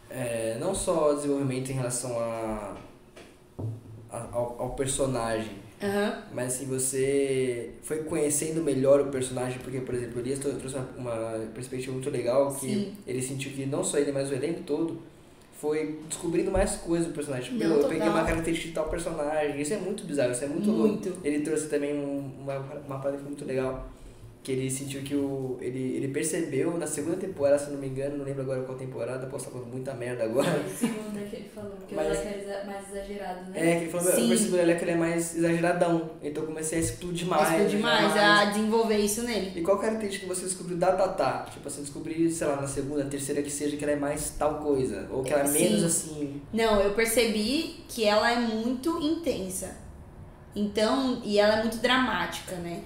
é, 0.08 0.56
não 0.60 0.74
só 0.74 1.12
desenvolvimento 1.14 1.70
em 1.70 1.74
relação 1.74 2.18
a, 2.18 2.76
a- 4.10 4.28
ao, 4.32 4.56
ao 4.60 4.70
personagem, 4.70 5.50
Aham. 5.82 6.22
mas 6.32 6.54
assim, 6.54 6.66
você 6.66 7.70
foi 7.82 8.04
conhecendo 8.04 8.62
melhor 8.62 9.00
o 9.00 9.06
personagem, 9.06 9.58
porque, 9.64 9.80
por 9.80 9.94
exemplo, 9.94 10.18
o 10.18 10.20
Elias 10.20 10.38
trou- 10.38 10.54
trouxe 10.54 10.76
uma, 10.76 11.12
uma 11.12 11.46
perspectiva 11.54 11.92
muito 11.92 12.10
legal, 12.10 12.54
que 12.54 12.66
Sim. 12.66 12.94
ele 13.06 13.20
sentiu 13.22 13.50
que 13.50 13.66
não 13.66 13.82
só 13.82 13.98
ele, 13.98 14.12
mas 14.12 14.30
o 14.30 14.34
elenco 14.34 14.62
todo 14.62 14.98
foi 15.58 15.98
descobrindo 16.08 16.50
mais 16.50 16.76
coisas 16.76 17.08
do 17.08 17.12
personagem. 17.12 17.52
Tipo, 17.52 17.64
eu 17.64 17.88
peguei 17.88 18.08
uma 18.08 18.24
característica 18.24 18.68
de 18.68 18.74
tal 18.74 18.88
personagem, 18.88 19.60
isso 19.60 19.74
é 19.74 19.76
muito 19.78 20.04
bizarro, 20.04 20.30
isso 20.32 20.44
é 20.44 20.46
muito, 20.46 20.70
Muito. 20.70 21.08
louco. 21.08 21.20
Ele 21.26 21.40
trouxe 21.40 21.68
também 21.68 21.94
um- 21.94 22.30
uma, 22.42 22.58
uma 22.58 22.98
parada 22.98 23.16
que 23.16 23.22
foi 23.24 23.28
muito 23.32 23.44
legal, 23.44 23.86
que 24.42 24.52
ele 24.52 24.70
sentiu 24.70 25.02
que 25.02 25.14
o. 25.14 25.58
Ele, 25.60 25.96
ele 25.96 26.08
percebeu 26.08 26.76
na 26.78 26.86
segunda 26.86 27.16
temporada, 27.18 27.58
se 27.58 27.66
eu 27.66 27.72
não 27.74 27.78
me 27.80 27.88
engano, 27.88 28.16
não 28.16 28.24
lembro 28.24 28.40
agora 28.42 28.62
qual 28.62 28.78
temporada, 28.78 29.26
posso 29.26 29.44
estar 29.44 29.50
falando 29.58 29.70
muita 29.70 29.92
merda 29.92 30.24
agora. 30.24 30.48
Segunda 30.78 31.20
que 31.20 31.36
ele 31.36 31.50
falou, 31.54 31.72
que 31.86 31.94
Mas- 31.94 32.06
o 32.06 32.20
era 32.22 32.38
exa- 32.38 32.64
mais 32.64 32.88
exagerado, 32.88 33.50
né? 33.50 33.58
É, 33.72 33.76
que 33.76 33.82
ele 33.84 33.90
falou, 33.90 34.06
eu 34.08 34.16
Sim. 34.16 34.28
percebi 34.28 34.58
olha, 34.58 34.76
que 34.76 34.84
ele 34.84 34.90
é 34.92 34.96
mais 34.96 35.36
exageradão. 35.36 36.10
Então 36.22 36.42
eu 36.42 36.46
comecei 36.46 36.78
a 36.78 36.80
explodir 36.80 37.26
mais. 37.26 37.50
Explodiu 37.50 37.68
demais 37.80 38.14
mais. 38.14 38.16
a 38.16 38.44
desenvolver 38.46 38.96
isso 38.96 39.22
nele. 39.24 39.60
E 39.60 39.62
qual 39.62 39.78
característica 39.78 40.26
que 40.26 40.34
você 40.34 40.44
descobriu 40.46 40.78
da 40.78 40.92
Tatá? 40.92 41.46
Tipo 41.52 41.68
assim, 41.68 41.82
descobrir, 41.82 42.30
sei 42.30 42.46
lá, 42.46 42.56
na 42.62 42.66
segunda, 42.66 43.04
terceira 43.04 43.42
que 43.42 43.50
seja 43.50 43.76
que 43.76 43.84
ela 43.84 43.92
é 43.92 43.96
mais 43.96 44.30
tal 44.38 44.54
coisa. 44.54 45.06
Ou 45.10 45.22
que 45.22 45.34
ela 45.34 45.42
é 45.42 45.46
Sim. 45.46 45.64
menos 45.64 45.84
assim. 45.84 46.40
Não, 46.50 46.80
eu 46.80 46.94
percebi 46.94 47.84
que 47.88 48.04
ela 48.06 48.32
é 48.32 48.36
muito 48.40 48.98
intensa. 49.02 49.76
Então, 50.56 51.20
e 51.24 51.38
ela 51.38 51.58
é 51.58 51.62
muito 51.62 51.76
dramática, 51.76 52.56
né? 52.56 52.82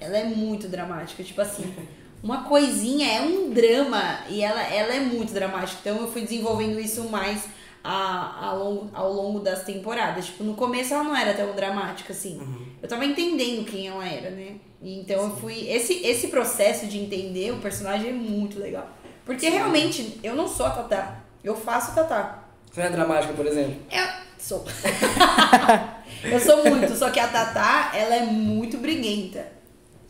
Ela 0.00 0.18
é 0.18 0.24
muito 0.24 0.68
dramática, 0.68 1.22
tipo 1.22 1.40
assim, 1.40 1.74
uma 2.22 2.44
coisinha 2.44 3.06
é 3.06 3.20
um 3.20 3.50
drama 3.50 4.20
e 4.30 4.42
ela, 4.42 4.62
ela 4.62 4.94
é 4.94 5.00
muito 5.00 5.34
dramática. 5.34 5.78
Então 5.80 6.00
eu 6.00 6.10
fui 6.10 6.22
desenvolvendo 6.22 6.80
isso 6.80 7.04
mais 7.10 7.44
a, 7.84 8.46
a 8.46 8.52
longo, 8.54 8.90
ao 8.94 9.12
longo 9.12 9.40
das 9.40 9.62
temporadas. 9.62 10.26
Tipo, 10.26 10.42
no 10.42 10.54
começo 10.54 10.94
ela 10.94 11.04
não 11.04 11.14
era 11.14 11.34
tão 11.34 11.52
dramática 11.54 12.14
assim. 12.14 12.38
Uhum. 12.38 12.66
Eu 12.82 12.88
tava 12.88 13.04
entendendo 13.04 13.66
quem 13.66 13.88
ela 13.88 14.08
era, 14.08 14.30
né? 14.30 14.56
Então 14.82 15.22
eu 15.24 15.36
fui. 15.36 15.68
Esse, 15.68 16.06
esse 16.06 16.28
processo 16.28 16.86
de 16.86 16.98
entender 16.98 17.52
o 17.52 17.58
personagem 17.58 18.08
é 18.08 18.12
muito 18.12 18.58
legal. 18.58 18.88
Porque 19.26 19.48
realmente 19.48 20.18
eu 20.22 20.34
não 20.34 20.48
sou 20.48 20.64
a 20.64 20.70
Tatá. 20.70 21.20
Eu 21.42 21.54
faço 21.54 21.90
a 21.90 21.94
Tatá. 21.94 22.44
Você 22.72 22.80
é 22.80 22.88
dramática, 22.88 23.34
por 23.34 23.46
exemplo? 23.46 23.76
Eu 23.90 24.06
sou. 24.38 24.64
eu 26.24 26.40
sou 26.40 26.64
muito, 26.64 26.94
só 26.96 27.10
que 27.10 27.20
a 27.20 27.28
Tatá, 27.28 27.92
ela 27.94 28.16
é 28.16 28.22
muito 28.22 28.78
briguenta. 28.78 29.53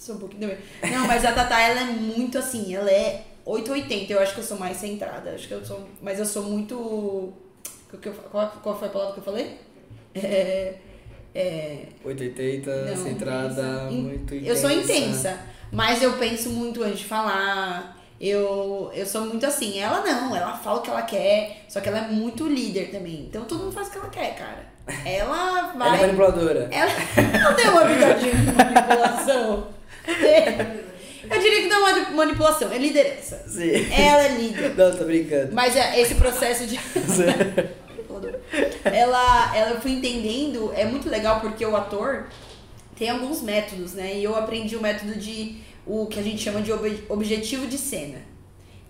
Sou 0.05 0.17
um 0.17 0.19
pouquinho 0.19 0.43
também. 0.43 0.59
Não, 0.93 1.07
mas 1.07 1.25
a 1.25 1.33
Tatá, 1.33 1.63
ela 1.63 1.81
é 1.81 1.85
muito 1.85 2.37
assim, 2.37 2.75
ela 2.75 2.91
é 2.91 3.23
880. 3.47 4.13
Eu 4.13 4.21
acho 4.21 4.35
que 4.35 4.41
eu 4.41 4.45
sou 4.45 4.59
mais 4.59 4.77
centrada. 4.77 5.31
Acho 5.31 5.49
que 5.49 5.55
eu 5.55 5.65
sou. 5.65 5.89
Mas 6.03 6.19
eu 6.19 6.27
sou 6.27 6.43
muito. 6.43 7.33
Qual, 8.31 8.53
qual 8.63 8.79
foi 8.79 8.89
a 8.89 8.91
palavra 8.91 9.15
que 9.15 9.21
eu 9.21 9.25
falei? 9.25 9.59
É. 10.15 10.75
é 11.35 11.87
880, 12.05 12.85
Não, 12.85 12.97
centrada, 13.03 13.63
muito 13.91 14.35
intensa. 14.35 14.51
eu 14.51 14.57
sou 14.57 14.71
intensa, 14.71 15.41
mas 15.73 16.03
eu 16.03 16.13
penso 16.19 16.51
muito 16.51 16.83
antes 16.83 16.99
de 16.99 17.07
falar. 17.07 17.99
Eu, 18.21 18.91
eu 18.93 19.07
sou 19.07 19.23
muito 19.23 19.47
assim. 19.47 19.79
Ela 19.79 20.03
não, 20.03 20.37
ela 20.37 20.55
fala 20.59 20.81
o 20.81 20.83
que 20.83 20.91
ela 20.91 21.03
quer, 21.03 21.65
só 21.67 21.81
que 21.81 21.89
ela 21.89 21.99
é 21.99 22.09
muito 22.09 22.47
líder 22.47 22.91
também. 22.91 23.25
Então 23.29 23.45
todo 23.45 23.65
mundo 23.65 23.73
faz 23.73 23.89
o 23.89 23.91
que 23.91 23.97
ela 23.97 24.11
quer, 24.11 24.37
cara. 24.37 24.67
Ela 25.03 25.73
vai. 25.73 25.89
Ela 25.89 25.97
é 25.97 26.01
manipuladora. 26.03 26.69
Ela 26.71 26.93
não 27.43 27.55
tem 27.55 27.71
uma 27.71 27.81
habilidade 27.81 28.31
de 28.31 28.53
manipulação. 28.53 29.69
Eu 31.31 31.41
diria 31.41 31.63
que 31.63 31.69
não 31.69 31.89
é 31.89 32.11
manipulação, 32.11 32.71
é 32.71 32.77
liderança. 32.77 33.43
Sim. 33.49 33.71
Ela 33.91 34.25
é 34.25 34.29
líder. 34.37 34.75
Não, 34.77 34.95
tô 34.95 35.05
brincando. 35.05 35.55
Mas 35.55 35.75
é, 35.75 35.99
esse 35.99 36.17
processo 36.17 36.67
de. 36.67 36.79
ela, 38.85 39.57
ela 39.57 39.71
eu 39.71 39.81
fui 39.81 39.93
entendendo, 39.93 40.73
é 40.77 40.85
muito 40.85 41.09
legal 41.09 41.41
porque 41.41 41.65
o 41.65 41.75
ator 41.75 42.27
tem 42.97 43.09
alguns 43.09 43.41
métodos, 43.43 43.95
né? 43.95 44.17
E 44.17 44.25
eu 44.25 44.37
aprendi 44.37 44.77
o 44.77 44.83
método 44.83 45.15
de 45.15 45.57
o 45.87 46.07
que 46.07 46.19
a 46.19 46.23
gente 46.23 46.43
chama 46.43 46.61
de 46.61 46.73
ob- 46.73 47.05
objetivo 47.09 47.67
de 47.67 47.79
cena. 47.79 48.19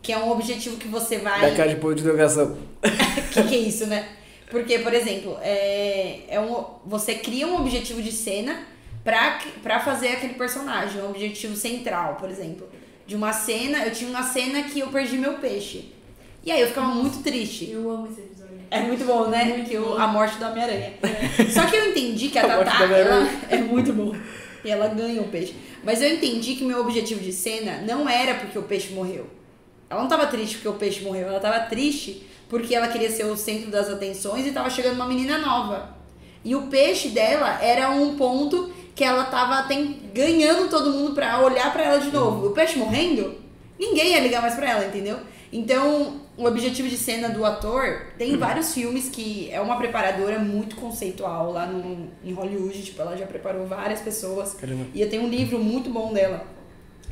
Que 0.02 0.12
é 0.12 0.18
um 0.18 0.30
objetivo 0.30 0.76
que 0.76 0.88
você 0.88 1.18
vai. 1.18 1.40
Da 1.40 1.56
cara 1.56 1.70
de 1.70 1.76
ponto 1.76 1.94
de 1.94 2.02
interrogação. 2.02 2.58
O 2.82 2.82
que, 3.32 3.42
que 3.44 3.54
é 3.54 3.58
isso, 3.58 3.86
né? 3.86 4.08
Porque, 4.50 4.80
por 4.80 4.92
exemplo, 4.92 5.38
é, 5.40 6.20
é 6.28 6.40
um, 6.40 6.64
você 6.84 7.14
cria 7.14 7.46
um 7.46 7.56
objetivo 7.60 8.02
de 8.02 8.10
cena 8.12 8.66
pra, 9.04 9.38
pra 9.62 9.78
fazer 9.78 10.08
aquele 10.08 10.34
personagem, 10.34 11.00
um 11.02 11.10
objetivo 11.10 11.54
central, 11.54 12.16
por 12.16 12.28
exemplo. 12.30 12.68
de 13.06 13.14
uma 13.14 13.32
cena, 13.32 13.84
eu 13.84 13.92
tinha 13.92 14.08
uma 14.08 14.22
cena 14.22 14.62
que 14.62 14.80
eu 14.80 14.88
perdi 14.88 15.18
meu 15.18 15.34
peixe. 15.34 15.92
E 16.42 16.50
aí 16.50 16.60
eu 16.60 16.68
ficava 16.68 16.88
muito 16.88 17.22
triste. 17.22 17.70
Eu 17.70 17.90
amo 17.90 18.08
esse 18.10 18.20
episódio. 18.20 18.54
É 18.70 18.80
muito 18.80 19.04
bom, 19.04 19.28
né? 19.28 19.44
Muito 19.44 19.68
que 19.68 19.78
bom. 19.78 19.96
a 19.96 20.06
morte 20.06 20.38
do 20.38 20.44
Homem-Aranha. 20.46 20.94
Só 21.50 21.66
que 21.66 21.76
eu 21.76 21.90
entendi 21.90 22.28
que 22.28 22.38
a, 22.38 22.44
A 22.60 22.64
Tatá, 22.64 22.84
ela 22.84 23.28
é 23.50 23.58
muito 23.58 23.92
bom. 23.92 24.14
E 24.64 24.70
ela 24.70 24.88
ganha 24.88 25.20
o 25.20 25.28
peixe. 25.28 25.54
Mas 25.82 26.00
eu 26.00 26.08
entendi 26.08 26.54
que 26.54 26.64
meu 26.64 26.80
objetivo 26.80 27.20
de 27.20 27.32
cena 27.32 27.82
não 27.82 28.08
era 28.08 28.34
porque 28.34 28.58
o 28.58 28.62
peixe 28.62 28.92
morreu. 28.92 29.26
Ela 29.88 30.00
não 30.00 30.08
tava 30.08 30.26
triste 30.26 30.56
porque 30.56 30.68
o 30.68 30.74
peixe 30.74 31.02
morreu. 31.02 31.28
Ela 31.28 31.40
tava 31.40 31.60
triste 31.60 32.26
porque 32.48 32.74
ela 32.74 32.88
queria 32.88 33.10
ser 33.10 33.24
o 33.24 33.36
centro 33.36 33.70
das 33.70 33.88
atenções 33.88 34.46
e 34.46 34.52
tava 34.52 34.70
chegando 34.70 34.94
uma 34.94 35.06
menina 35.06 35.38
nova. 35.38 35.94
E 36.44 36.54
o 36.54 36.62
peixe 36.68 37.08
dela 37.08 37.58
era 37.62 37.90
um 37.90 38.16
ponto 38.16 38.70
que 38.94 39.02
ela 39.02 39.24
tava 39.24 39.66
tem, 39.66 40.00
ganhando 40.14 40.68
todo 40.68 40.90
mundo 40.90 41.14
pra 41.14 41.40
olhar 41.40 41.72
pra 41.72 41.82
ela 41.82 41.98
de 41.98 42.10
novo. 42.10 42.48
O 42.48 42.50
peixe 42.50 42.78
morrendo, 42.78 43.34
ninguém 43.78 44.12
ia 44.12 44.20
ligar 44.20 44.40
mais 44.40 44.54
pra 44.54 44.70
ela, 44.70 44.86
entendeu? 44.86 45.18
Então, 45.52 46.20
o 46.36 46.44
objetivo 46.44 46.88
de 46.88 46.96
cena 46.96 47.28
do 47.28 47.44
ator 47.44 48.08
tem 48.18 48.36
vários 48.36 48.74
filmes 48.74 49.08
que 49.08 49.48
é 49.52 49.60
uma 49.60 49.76
preparadora 49.76 50.38
muito 50.38 50.76
conceitual 50.76 51.52
lá 51.52 51.66
no, 51.66 52.08
em 52.24 52.32
Hollywood, 52.32 52.82
tipo, 52.82 53.00
ela 53.00 53.16
já 53.16 53.26
preparou 53.26 53.66
várias 53.66 54.00
pessoas. 54.00 54.54
Caramba. 54.54 54.86
E 54.92 55.00
eu 55.00 55.08
tenho 55.08 55.22
um 55.22 55.28
livro 55.28 55.58
muito 55.58 55.90
bom 55.90 56.12
dela. 56.12 56.44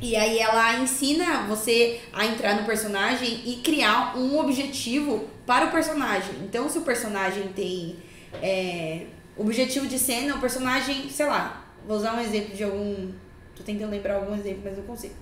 E 0.01 0.15
aí 0.17 0.39
ela 0.39 0.79
ensina 0.79 1.45
você 1.47 2.01
a 2.11 2.25
entrar 2.25 2.55
no 2.55 2.65
personagem 2.65 3.41
e 3.45 3.61
criar 3.63 4.17
um 4.17 4.37
objetivo 4.37 5.25
para 5.45 5.67
o 5.67 5.71
personagem. 5.71 6.35
Então, 6.43 6.67
se 6.67 6.77
o 6.77 6.81
personagem 6.81 7.49
tem 7.55 7.95
é, 8.41 9.05
objetivo 9.37 9.87
de 9.87 9.97
cena, 9.97 10.35
o 10.35 10.39
personagem, 10.39 11.09
sei 11.09 11.25
lá, 11.25 11.62
vou 11.87 11.97
usar 11.97 12.13
um 12.15 12.19
exemplo 12.21 12.55
de 12.55 12.63
algum. 12.63 13.11
Tô 13.55 13.63
tentando 13.63 13.91
lembrar 13.91 14.15
algum 14.15 14.35
exemplo, 14.35 14.61
mas 14.65 14.77
não 14.77 14.83
consigo. 14.83 15.13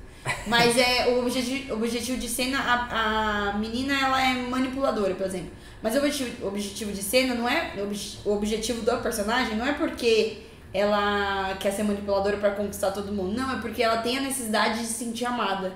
Mas 0.48 0.78
é 0.78 1.08
o 1.10 1.20
objetivo, 1.20 1.74
objetivo 1.74 2.18
de 2.20 2.30
cena, 2.30 2.60
a, 2.60 3.50
a 3.50 3.58
menina 3.58 4.00
ela 4.00 4.22
é 4.24 4.34
manipuladora, 4.36 5.16
por 5.16 5.26
exemplo. 5.26 5.50
Mas 5.82 5.96
o 5.96 5.98
objetivo, 5.98 6.48
objetivo 6.48 6.92
de 6.92 7.02
cena 7.02 7.34
não 7.34 7.50
é. 7.50 7.74
o 7.78 7.84
obje- 7.84 8.20
O 8.24 8.34
objetivo 8.34 8.82
do 8.84 8.98
personagem 9.02 9.56
não 9.58 9.66
é 9.66 9.74
porque 9.74 10.44
ela 10.74 11.56
quer 11.60 11.72
ser 11.72 11.84
manipuladora 11.84 12.38
pra 12.38 12.52
conquistar 12.52 12.92
todo 12.92 13.12
mundo. 13.12 13.36
Não, 13.36 13.58
é 13.58 13.62
porque 13.62 13.82
ela 13.84 13.98
tem 13.98 14.18
a 14.18 14.22
necessidade 14.22 14.80
de 14.80 14.86
se 14.86 14.94
sentir 14.94 15.26
amada. 15.26 15.74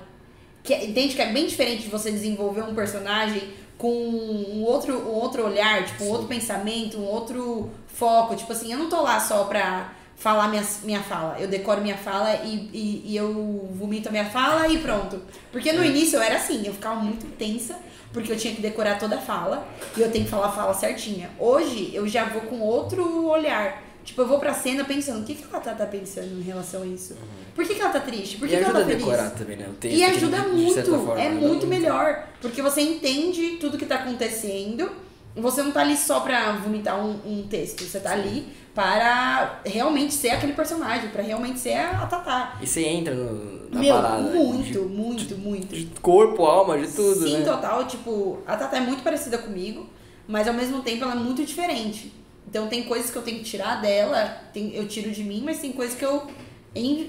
Que, 0.62 0.72
é- 0.72 0.86
entende 0.86 1.14
que 1.16 1.22
é 1.22 1.32
bem 1.32 1.46
diferente 1.46 1.82
de 1.82 1.88
você 1.88 2.10
desenvolver 2.10 2.62
um 2.62 2.74
personagem 2.74 3.42
com 3.76 3.92
um 3.92 4.62
outro, 4.62 4.94
um 4.96 5.12
outro 5.14 5.44
olhar, 5.44 5.84
tipo, 5.84 6.04
um 6.04 6.08
outro 6.08 6.28
pensamento, 6.28 6.96
um 6.98 7.04
outro 7.04 7.68
foco. 7.88 8.34
Tipo 8.36 8.52
assim, 8.52 8.72
eu 8.72 8.78
não 8.78 8.88
tô 8.88 9.02
lá 9.02 9.18
só 9.20 9.44
pra 9.44 9.92
falar 10.16 10.48
minha, 10.48 10.64
minha 10.82 11.02
fala. 11.02 11.38
Eu 11.38 11.46
decoro 11.46 11.80
minha 11.80 11.96
fala 11.96 12.34
e, 12.36 12.70
e, 12.72 13.02
e 13.06 13.16
eu 13.16 13.68
vomito 13.72 14.08
a 14.08 14.12
minha 14.12 14.24
fala 14.24 14.66
e 14.68 14.78
pronto. 14.78 15.20
Porque 15.52 15.72
no 15.72 15.84
início 15.84 16.16
eu 16.16 16.22
era 16.22 16.36
assim, 16.36 16.66
eu 16.66 16.72
ficava 16.72 16.96
muito 17.00 17.26
tensa, 17.36 17.76
porque 18.12 18.32
eu 18.32 18.36
tinha 18.36 18.54
que 18.54 18.62
decorar 18.62 18.98
toda 18.98 19.16
a 19.16 19.20
fala 19.20 19.66
e 19.96 20.00
eu 20.00 20.10
tenho 20.10 20.24
que 20.24 20.30
falar 20.30 20.46
a 20.46 20.52
fala 20.52 20.74
certinha. 20.74 21.30
Hoje 21.38 21.90
eu 21.94 22.08
já 22.08 22.24
vou 22.24 22.42
com 22.42 22.60
outro 22.60 23.26
olhar. 23.26 23.84
Tipo, 24.04 24.22
eu 24.22 24.28
vou 24.28 24.38
pra 24.38 24.54
cena 24.54 24.84
pensando, 24.84 25.22
o 25.22 25.24
que, 25.24 25.34
que 25.34 25.44
ela 25.50 25.60
tá, 25.60 25.74
tá 25.74 25.84
pensando 25.84 26.38
em 26.38 26.42
relação 26.42 26.82
a 26.82 26.86
isso? 26.86 27.16
Por 27.56 27.66
que, 27.66 27.74
que 27.74 27.80
ela 27.80 27.90
tá 27.90 27.98
triste? 27.98 28.36
Por 28.36 28.46
que, 28.46 28.54
e 28.54 28.58
que 28.58 28.62
ajuda 28.62 28.78
ela 28.78 28.78
a 28.78 28.82
tá 28.82 28.88
feliz? 28.88 29.04
decorar 29.04 29.30
também, 29.30 29.56
né? 29.56 29.66
O 29.68 29.72
texto 29.72 29.96
E 29.96 30.04
ajuda 30.04 30.38
muito, 30.48 30.84
forma, 30.84 31.20
é 31.20 31.28
muito 31.28 31.66
melhor. 31.66 32.28
Porque 32.40 32.62
você 32.62 32.82
entende 32.82 33.56
tudo 33.60 33.76
que 33.76 33.84
tá 33.84 33.96
acontecendo. 33.96 34.88
Você 35.36 35.62
não 35.62 35.70
tá 35.70 35.80
ali 35.80 35.96
só 35.96 36.20
pra 36.20 36.52
vomitar 36.52 36.98
um, 36.98 37.10
um 37.24 37.46
texto. 37.46 37.84
Você 37.84 38.00
tá 38.00 38.12
ali 38.12 38.46
para 38.74 39.60
realmente 39.64 40.12
ser 40.12 40.30
aquele 40.30 40.52
personagem, 40.52 41.08
pra 41.10 41.22
realmente 41.22 41.58
ser 41.58 41.74
a 41.74 42.02
a 42.02 42.06
Tatá. 42.06 42.58
E 42.60 42.66
você 42.66 42.84
entra 42.84 43.14
no, 43.14 43.70
na 43.70 43.80
Meu, 43.80 43.94
parada. 43.94 44.22
né? 44.22 44.34
muito, 44.34 44.82
muito, 44.82 45.36
muito. 45.36 45.74
De, 45.74 45.84
de 45.84 46.00
corpo, 46.00 46.44
alma, 46.44 46.78
de 46.78 46.88
tudo, 46.88 47.26
Sim, 47.26 47.38
né? 47.38 47.44
total. 47.44 47.86
Tipo, 47.86 48.38
a 48.46 48.56
Tatá 48.56 48.78
é 48.78 48.80
muito 48.80 49.02
parecida 49.02 49.38
comigo, 49.38 49.86
mas 50.28 50.46
ao 50.46 50.54
mesmo 50.54 50.82
tempo 50.82 51.04
ela 51.04 51.12
é 51.12 51.16
muito 51.16 51.44
diferente. 51.44 52.12
Então 52.48 52.68
tem 52.68 52.84
coisas 52.84 53.10
que 53.10 53.16
eu 53.16 53.22
tenho 53.22 53.38
que 53.38 53.44
tirar 53.44 53.80
dela, 53.80 54.24
tem, 54.52 54.74
eu 54.74 54.86
tiro 54.86 55.10
de 55.10 55.24
mim, 55.24 55.42
mas 55.44 55.58
tem 55.58 55.72
coisas 55.72 55.96
que 55.96 56.04
eu, 56.04 56.26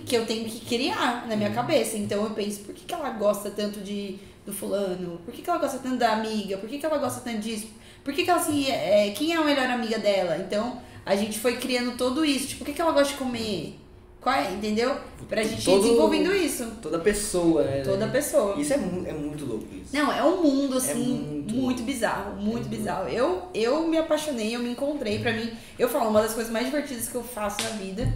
que 0.06 0.16
eu 0.16 0.26
tenho 0.26 0.46
que 0.46 0.62
criar 0.66 1.28
na 1.28 1.36
minha 1.36 1.52
cabeça. 1.52 1.98
Então 1.98 2.24
eu 2.24 2.32
penso, 2.32 2.62
por 2.62 2.74
que, 2.74 2.86
que 2.86 2.94
ela 2.94 3.10
gosta 3.12 3.52
tanto 3.52 3.82
de, 3.82 4.20
do 4.46 4.54
fulano? 4.54 5.20
Por 5.24 5.34
que, 5.34 5.42
que 5.42 5.50
ela 5.50 5.60
gosta 5.60 5.78
tanto 5.80 5.98
da 5.98 6.14
amiga? 6.14 6.58
Por 6.58 6.68
que, 6.70 6.78
que 6.80 6.86
ela 6.86 6.98
gosta 6.98 7.22
tanto 7.22 7.40
disso? 7.40 7.68
Por 8.08 8.14
que, 8.14 8.24
que 8.24 8.30
ela 8.30 8.40
assim, 8.40 8.70
é, 8.72 9.12
quem 9.12 9.34
é 9.34 9.36
a 9.36 9.44
melhor 9.44 9.68
amiga 9.70 10.00
dela? 10.00 10.38
Então 10.38 10.82
a 11.06 11.14
gente 11.14 11.38
foi 11.40 11.58
criando 11.58 11.98
tudo 11.98 12.24
isso. 12.24 12.48
Tipo, 12.48 12.64
o 12.64 12.66
que, 12.66 12.72
que 12.72 12.82
ela 12.82 12.94
gosta 12.94 13.12
de 13.12 13.20
comer? 13.20 13.78
Qual 14.22 14.34
é, 14.34 14.50
entendeu? 14.54 14.96
Pra 15.28 15.44
gente 15.44 15.62
ir 15.62 15.66
Todo- 15.66 15.82
desenvolvendo 15.84 16.34
isso. 16.34 16.66
Toda 16.82 17.00
pessoa, 17.00 17.64
né? 17.64 17.82
Toda 17.84 18.08
pessoa. 18.08 18.56
Isso 18.58 18.74
é, 18.74 18.78
mu- 18.78 19.06
é 19.06 19.12
muito 19.12 19.46
louco 19.46 19.66
isso. 19.76 19.94
Não, 19.94 20.10
é 20.10 20.24
um 20.24 20.42
mundo 20.42 20.78
assim 20.78 20.96
muito 20.96 21.54
muito, 21.54 21.80
louco. 21.80 21.84
bizarro, 21.84 22.32
muito 22.36 22.40
É 22.40 22.52
muito 22.52 22.70
bizarro. 22.70 23.10
Eu, 23.10 23.44
eu 23.54 23.86
me 23.90 23.98
apaixonei, 23.98 24.56
eu 24.56 24.60
me 24.62 24.70
encontrei. 24.72 25.20
Pra 25.20 25.34
mim, 25.34 25.52
eu 25.78 25.90
falo, 25.90 26.10
uma 26.10 26.22
das 26.22 26.34
coisas 26.34 26.50
mais 26.52 26.66
divertidas 26.66 27.10
que 27.10 27.16
eu 27.16 27.24
faço 27.24 27.62
na 27.62 27.72
vida 27.72 28.12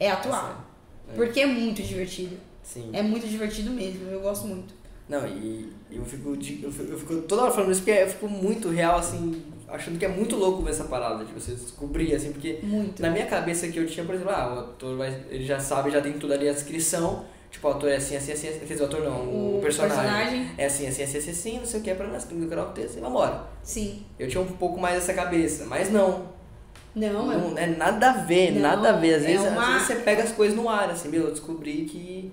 é 0.00 0.10
atuar. 0.10 0.68
É. 1.08 1.14
Porque 1.14 1.40
é 1.40 1.46
muito 1.46 1.82
divertido. 1.84 2.36
Sim. 2.64 2.90
É 2.92 3.00
muito 3.00 3.28
divertido 3.28 3.70
mesmo, 3.70 4.08
eu 4.10 4.18
gosto 4.20 4.44
muito. 4.48 4.74
Não, 5.08 5.24
e 5.24 5.72
eu 5.90 6.04
fico, 6.04 6.30
eu 6.30 6.70
fico, 6.72 6.92
eu 6.92 6.98
fico 6.98 7.16
toda 7.22 7.42
hora 7.42 7.50
falando 7.50 7.70
isso 7.72 7.82
porque 7.82 7.98
eu 7.98 8.08
fico 8.08 8.28
muito 8.28 8.68
real, 8.68 8.98
assim, 8.98 9.42
achando 9.68 9.98
que 9.98 10.04
é 10.04 10.08
muito 10.08 10.36
louco 10.36 10.62
ver 10.62 10.70
essa 10.70 10.84
parada, 10.84 11.24
de 11.24 11.32
você 11.32 11.52
descobrir, 11.52 12.14
assim, 12.14 12.32
porque 12.32 12.58
Muito. 12.62 13.00
na 13.00 13.10
minha 13.10 13.26
cabeça 13.26 13.68
que 13.68 13.78
eu 13.78 13.86
tinha, 13.86 14.04
por 14.04 14.14
exemplo, 14.14 14.32
ah, 14.32 14.54
o 14.54 14.58
ator 14.60 14.96
vai, 14.96 15.16
ele 15.30 15.44
já 15.44 15.58
sabe, 15.60 15.90
já 15.90 16.00
tem 16.00 16.14
tudo 16.14 16.32
ali 16.32 16.48
a 16.48 16.52
descrição, 16.52 17.24
tipo, 17.50 17.66
o 17.68 17.70
ator 17.70 17.88
é 17.88 17.96
assim, 17.96 18.16
assim, 18.16 18.32
assim, 18.32 18.48
assim, 18.48 18.58
quer 18.60 18.64
dizer, 18.66 18.82
o 18.82 18.86
ator 18.86 19.00
não, 19.02 19.20
o, 19.22 19.58
O 19.58 19.60
personagem, 19.62 19.96
personagem. 19.96 20.50
é 20.58 20.66
assim, 20.66 20.86
assim, 20.88 21.02
assim, 21.04 21.18
assim, 21.18 21.30
assim, 21.30 21.58
não 21.58 21.66
sei 21.66 21.80
o 21.80 21.82
que, 21.82 21.90
é 21.90 21.94
pra 21.94 22.06
nós, 22.08 22.24
tem 22.24 22.36
que 22.38 22.44
decorar 22.44 22.64
o 22.68 22.72
texto 22.72 22.98
e 22.98 23.00
vambora. 23.00 23.44
Sim. 23.62 24.02
Eu 24.18 24.28
tinha 24.28 24.40
um 24.42 24.46
pouco 24.46 24.78
mais 24.80 24.96
essa 24.98 25.14
cabeça, 25.14 25.64
mas 25.66 25.90
não, 25.90 26.34
Não, 26.94 27.30
é. 27.32 27.36
não 27.36 27.58
é 27.58 27.66
nada 27.66 28.10
a 28.10 28.12
ver, 28.24 28.52
Não, 28.52 28.60
nada 28.62 28.88
a 28.90 28.92
ver, 28.92 29.14
às 29.14 29.22
é 29.22 29.26
vezes, 29.28 29.46
uma- 29.46 29.62
às 29.62 29.72
vezes 29.74 29.86
você 29.86 29.94
pega 29.96 30.22
as 30.24 30.32
coisas 30.32 30.56
no 30.56 30.68
ar, 30.68 30.90
assim, 30.90 31.08
meu, 31.08 31.24
eu 31.24 31.30
descobri 31.30 31.84
que... 31.84 32.32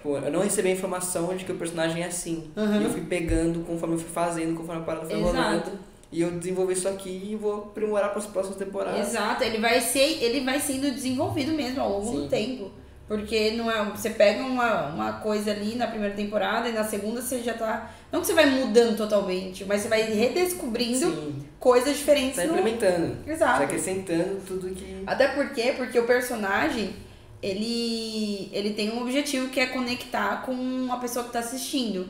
Tipo, 0.00 0.16
eu 0.16 0.32
não 0.32 0.40
recebi 0.40 0.68
a 0.68 0.72
informação 0.72 1.36
de 1.36 1.44
que 1.44 1.52
o 1.52 1.56
personagem 1.56 2.02
é 2.02 2.06
assim. 2.06 2.50
Uhum. 2.56 2.80
E 2.80 2.84
eu 2.84 2.90
fui 2.90 3.02
pegando 3.02 3.60
conforme 3.66 3.96
eu 3.96 3.98
fui 3.98 4.08
fazendo, 4.10 4.56
conforme 4.56 4.80
a 4.80 4.84
parada 4.84 5.04
foi 5.04 5.20
Exato. 5.20 5.36
rolando. 5.36 5.72
E 6.10 6.22
eu 6.22 6.30
desenvolvi 6.30 6.72
isso 6.72 6.88
aqui 6.88 7.28
e 7.32 7.36
vou 7.36 7.54
aprimorar 7.70 8.08
para 8.10 8.18
as 8.18 8.26
próximas 8.26 8.58
temporadas. 8.58 9.08
Exato, 9.08 9.44
ele 9.44 9.58
vai 9.58 9.78
ser, 9.80 10.22
ele 10.24 10.40
vai 10.40 10.58
sendo 10.58 10.90
desenvolvido 10.90 11.52
mesmo 11.52 11.80
ao 11.82 11.90
longo 12.00 12.06
Sim. 12.06 12.22
do 12.22 12.28
tempo. 12.28 12.70
Porque 13.06 13.50
não 13.52 13.70
é, 13.70 13.84
você 13.90 14.10
pega 14.10 14.42
uma, 14.42 14.86
uma 14.86 15.12
coisa 15.14 15.50
ali 15.50 15.74
na 15.74 15.86
primeira 15.88 16.14
temporada 16.14 16.68
e 16.68 16.72
na 16.72 16.84
segunda 16.84 17.20
você 17.20 17.42
já 17.42 17.54
tá. 17.54 17.90
Não 18.10 18.20
que 18.20 18.26
você 18.28 18.32
vai 18.34 18.46
mudando 18.46 18.96
totalmente, 18.96 19.64
mas 19.64 19.82
você 19.82 19.88
vai 19.88 20.02
redescobrindo 20.02 21.10
Sim, 21.10 21.34
coisas 21.58 21.96
diferentes. 21.96 22.36
tá 22.36 22.44
no- 22.44 22.50
implementando. 22.58 23.16
Exato. 23.26 23.58
Tá 23.58 23.64
acrescentando 23.64 24.40
tudo 24.46 24.68
que. 24.74 25.02
Até 25.06 25.28
porque, 25.28 25.72
porque 25.76 25.98
o 25.98 26.04
personagem, 26.06 26.94
ele, 27.42 28.50
ele 28.52 28.74
tem 28.74 28.90
um 28.90 29.00
objetivo 29.00 29.48
que 29.48 29.60
é 29.60 29.66
conectar 29.66 30.42
com 30.42 30.88
a 30.92 30.96
pessoa 30.98 31.24
que 31.24 31.32
tá 31.32 31.38
assistindo. 31.38 32.08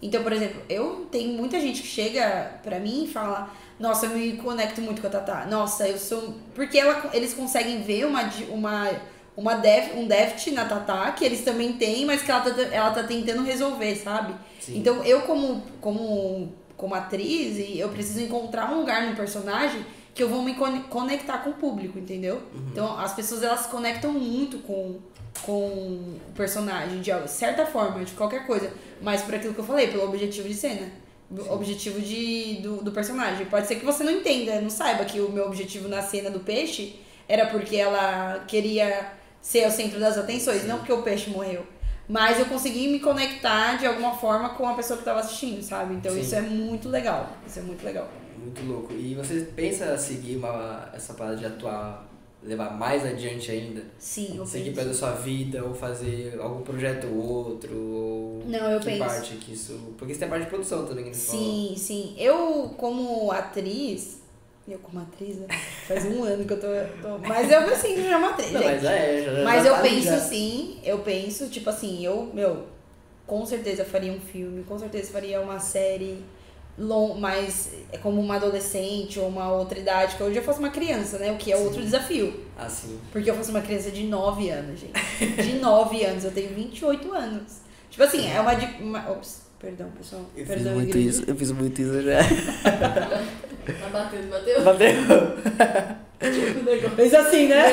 Então, 0.00 0.22
por 0.22 0.32
exemplo, 0.32 0.60
eu 0.68 1.06
tenho 1.12 1.32
muita 1.36 1.60
gente 1.60 1.80
que 1.80 1.86
chega 1.86 2.58
pra 2.62 2.80
mim 2.80 3.04
e 3.04 3.08
fala, 3.08 3.52
nossa, 3.78 4.06
eu 4.06 4.10
me 4.10 4.32
conecto 4.32 4.80
muito 4.80 5.00
com 5.00 5.06
a 5.06 5.10
Tatá. 5.10 5.46
Nossa, 5.46 5.88
eu 5.88 5.96
sou. 5.96 6.34
Porque 6.54 6.76
ela, 6.76 7.10
eles 7.12 7.32
conseguem 7.32 7.82
ver 7.82 8.04
uma, 8.06 8.28
uma, 8.48 8.90
uma 9.36 9.54
def, 9.54 9.94
um 9.94 10.08
déficit 10.08 10.54
na 10.54 10.64
Tatá, 10.64 11.12
que 11.12 11.24
eles 11.24 11.42
também 11.42 11.74
têm, 11.74 12.04
mas 12.04 12.22
que 12.22 12.30
ela 12.32 12.40
tá, 12.40 12.62
ela 12.62 12.90
tá 12.90 13.04
tentando 13.04 13.44
resolver, 13.44 13.94
sabe? 13.94 14.34
Sim. 14.58 14.78
Então, 14.78 15.04
eu 15.04 15.22
como, 15.22 15.62
como, 15.80 16.52
como 16.76 16.94
atriz, 16.96 17.56
eu 17.78 17.88
preciso 17.90 18.22
encontrar 18.22 18.72
um 18.72 18.80
lugar 18.80 19.06
no 19.08 19.14
personagem 19.14 19.84
que 20.14 20.22
eu 20.22 20.28
vou 20.28 20.42
me 20.42 20.54
con- 20.54 20.82
conectar 20.90 21.38
com 21.38 21.50
o 21.50 21.54
público, 21.54 21.98
entendeu? 21.98 22.42
Então, 22.70 22.98
as 22.98 23.14
pessoas, 23.14 23.42
elas 23.42 23.60
se 23.60 23.68
conectam 23.68 24.12
muito 24.12 24.58
com, 24.58 24.98
com 25.42 25.54
o 25.58 26.20
personagem, 26.34 27.00
de 27.00 27.10
certa 27.30 27.64
forma, 27.64 28.04
de 28.04 28.12
qualquer 28.12 28.46
coisa. 28.46 28.70
Mas 29.00 29.22
por 29.22 29.34
aquilo 29.34 29.54
que 29.54 29.60
eu 29.60 29.64
falei, 29.64 29.88
pelo 29.88 30.04
objetivo 30.04 30.48
de 30.48 30.54
cena. 30.54 30.90
Objetivo 31.48 31.98
de, 31.98 32.60
do, 32.62 32.76
do 32.82 32.92
personagem. 32.92 33.46
Pode 33.46 33.66
ser 33.66 33.76
que 33.76 33.86
você 33.86 34.04
não 34.04 34.12
entenda, 34.12 34.60
não 34.60 34.68
saiba 34.68 35.04
que 35.06 35.18
o 35.18 35.30
meu 35.30 35.46
objetivo 35.46 35.88
na 35.88 36.02
cena 36.02 36.30
do 36.30 36.40
peixe 36.40 37.00
era 37.26 37.46
porque 37.46 37.76
ela 37.76 38.44
queria 38.46 39.12
ser 39.40 39.66
o 39.66 39.70
centro 39.70 39.98
das 39.98 40.18
atenções, 40.18 40.66
não 40.66 40.76
porque 40.78 40.92
o 40.92 41.00
peixe 41.00 41.30
morreu. 41.30 41.64
Mas 42.06 42.38
eu 42.38 42.44
consegui 42.44 42.88
me 42.88 43.00
conectar 43.00 43.78
de 43.78 43.86
alguma 43.86 44.14
forma 44.14 44.50
com 44.50 44.68
a 44.68 44.74
pessoa 44.74 44.98
que 44.98 45.02
estava 45.02 45.20
assistindo, 45.20 45.62
sabe? 45.62 45.94
Então 45.94 46.12
Sim. 46.12 46.20
isso 46.20 46.34
é 46.34 46.42
muito 46.42 46.90
legal. 46.90 47.30
Isso 47.46 47.60
é 47.60 47.62
muito 47.62 47.82
legal. 47.82 48.06
Muito 48.42 48.62
louco. 48.66 48.92
E 48.92 49.14
você 49.14 49.46
pensa 49.54 49.96
seguir 49.96 50.36
uma, 50.36 50.90
essa 50.92 51.14
parada 51.14 51.36
de 51.36 51.46
atuar, 51.46 52.06
levar 52.42 52.76
mais 52.76 53.04
adiante 53.04 53.50
ainda? 53.50 53.82
Sim, 53.98 54.36
eu 54.38 54.44
seguir 54.46 54.70
penso. 54.70 54.80
pela 54.82 54.94
sua 54.94 55.10
vida, 55.12 55.64
ou 55.64 55.74
fazer 55.74 56.38
algum 56.40 56.62
projeto 56.62 57.06
ou 57.06 57.16
outro, 57.46 57.76
ou. 57.76 58.42
Não, 58.46 58.70
eu 58.72 58.80
que 58.80 58.86
penso. 58.86 58.98
parte 58.98 59.34
que 59.36 59.52
isso. 59.52 59.78
Porque 59.96 60.12
você 60.12 60.18
tem 60.20 60.28
a 60.28 60.30
parte 60.30 60.44
de 60.44 60.50
produção 60.50 60.84
também 60.86 61.04
que 61.04 61.14
você 61.16 61.26
falou. 61.32 61.44
Sim, 61.44 61.74
sim. 61.76 62.14
Eu, 62.18 62.74
como 62.76 63.30
atriz. 63.30 64.20
Eu, 64.66 64.78
como 64.78 65.00
atriz, 65.00 65.36
né? 65.38 65.46
Faz 65.88 66.04
um 66.06 66.22
ano 66.22 66.44
que 66.44 66.52
eu 66.52 66.60
tô. 66.60 66.66
tô- 67.02 67.18
mas 67.18 67.50
eu 67.50 67.62
me 67.68 67.74
sinto 67.74 68.02
já 68.02 68.16
uma 68.18 68.30
atriz, 68.30 68.52
Não, 68.52 68.60
gente. 68.62 68.70
mas 68.74 68.84
é, 68.84 69.24
já, 69.24 69.44
Mas 69.44 69.62
já 69.64 69.68
eu 69.70 69.74
tá 69.74 69.82
penso 69.82 70.02
já. 70.06 70.18
sim, 70.20 70.78
eu 70.84 70.98
penso, 71.00 71.48
tipo 71.48 71.68
assim, 71.68 72.04
eu, 72.04 72.30
meu, 72.32 72.64
com 73.26 73.44
certeza 73.44 73.84
faria 73.84 74.12
um 74.12 74.20
filme, 74.20 74.62
com 74.62 74.78
certeza 74.78 75.10
faria 75.12 75.40
uma 75.40 75.58
série 75.58 76.22
long, 76.78 77.14
mais 77.14 77.70
é 77.92 77.98
como 77.98 78.20
uma 78.20 78.36
adolescente 78.36 79.18
ou 79.18 79.28
uma 79.28 79.52
outra 79.52 79.78
idade, 79.78 80.16
que 80.16 80.22
hoje 80.22 80.36
eu 80.36 80.42
fosse 80.42 80.58
uma 80.58 80.70
criança, 80.70 81.18
né? 81.18 81.30
O 81.32 81.36
que 81.36 81.52
é 81.52 81.56
Sim. 81.56 81.64
outro 81.64 81.82
desafio. 81.82 82.40
Assim. 82.56 82.98
Porque 83.10 83.30
eu 83.30 83.34
fosse 83.34 83.50
uma 83.50 83.60
criança 83.60 83.90
de 83.90 84.04
9 84.04 84.50
anos, 84.50 84.80
gente. 84.80 85.42
De 85.42 85.58
9 85.58 86.04
anos, 86.04 86.24
eu 86.24 86.30
tenho 86.30 86.54
28 86.54 87.12
anos. 87.12 87.60
Tipo 87.90 88.04
assim, 88.04 88.30
é 88.30 88.40
uma. 88.40 88.52
uma 88.80 89.10
ops, 89.10 89.42
perdão, 89.58 89.90
pessoal. 89.90 90.22
Eu 90.34 90.46
fiz 90.46 90.54
perdão, 90.54 90.74
muito 90.74 90.90
igreja. 90.90 91.08
isso, 91.08 91.24
eu 91.26 91.36
fiz 91.36 91.52
muito 91.52 91.82
isso 91.82 92.02
já. 92.02 92.18
Tá 93.62 93.88
batendo, 93.92 94.28
bateu. 94.30 94.64
Bateu. 94.64 96.02
Fez 96.96 97.14
assim, 97.14 97.48
né? 97.48 97.64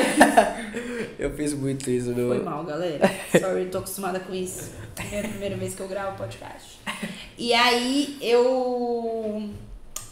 Eu 1.18 1.30
fiz 1.34 1.52
muito 1.52 1.90
isso 1.90 2.10
no. 2.10 2.28
Foi 2.28 2.42
mal, 2.42 2.64
galera. 2.64 3.06
Sorry, 3.38 3.64
eu 3.64 3.70
tô 3.70 3.78
acostumada 3.78 4.20
com 4.20 4.34
isso. 4.34 4.70
É 5.12 5.20
a 5.20 5.28
primeira 5.28 5.54
vez 5.54 5.74
que 5.74 5.80
eu 5.80 5.88
gravo 5.88 6.16
podcast. 6.16 6.80
E 7.36 7.52
aí 7.52 8.16
eu. 8.22 9.50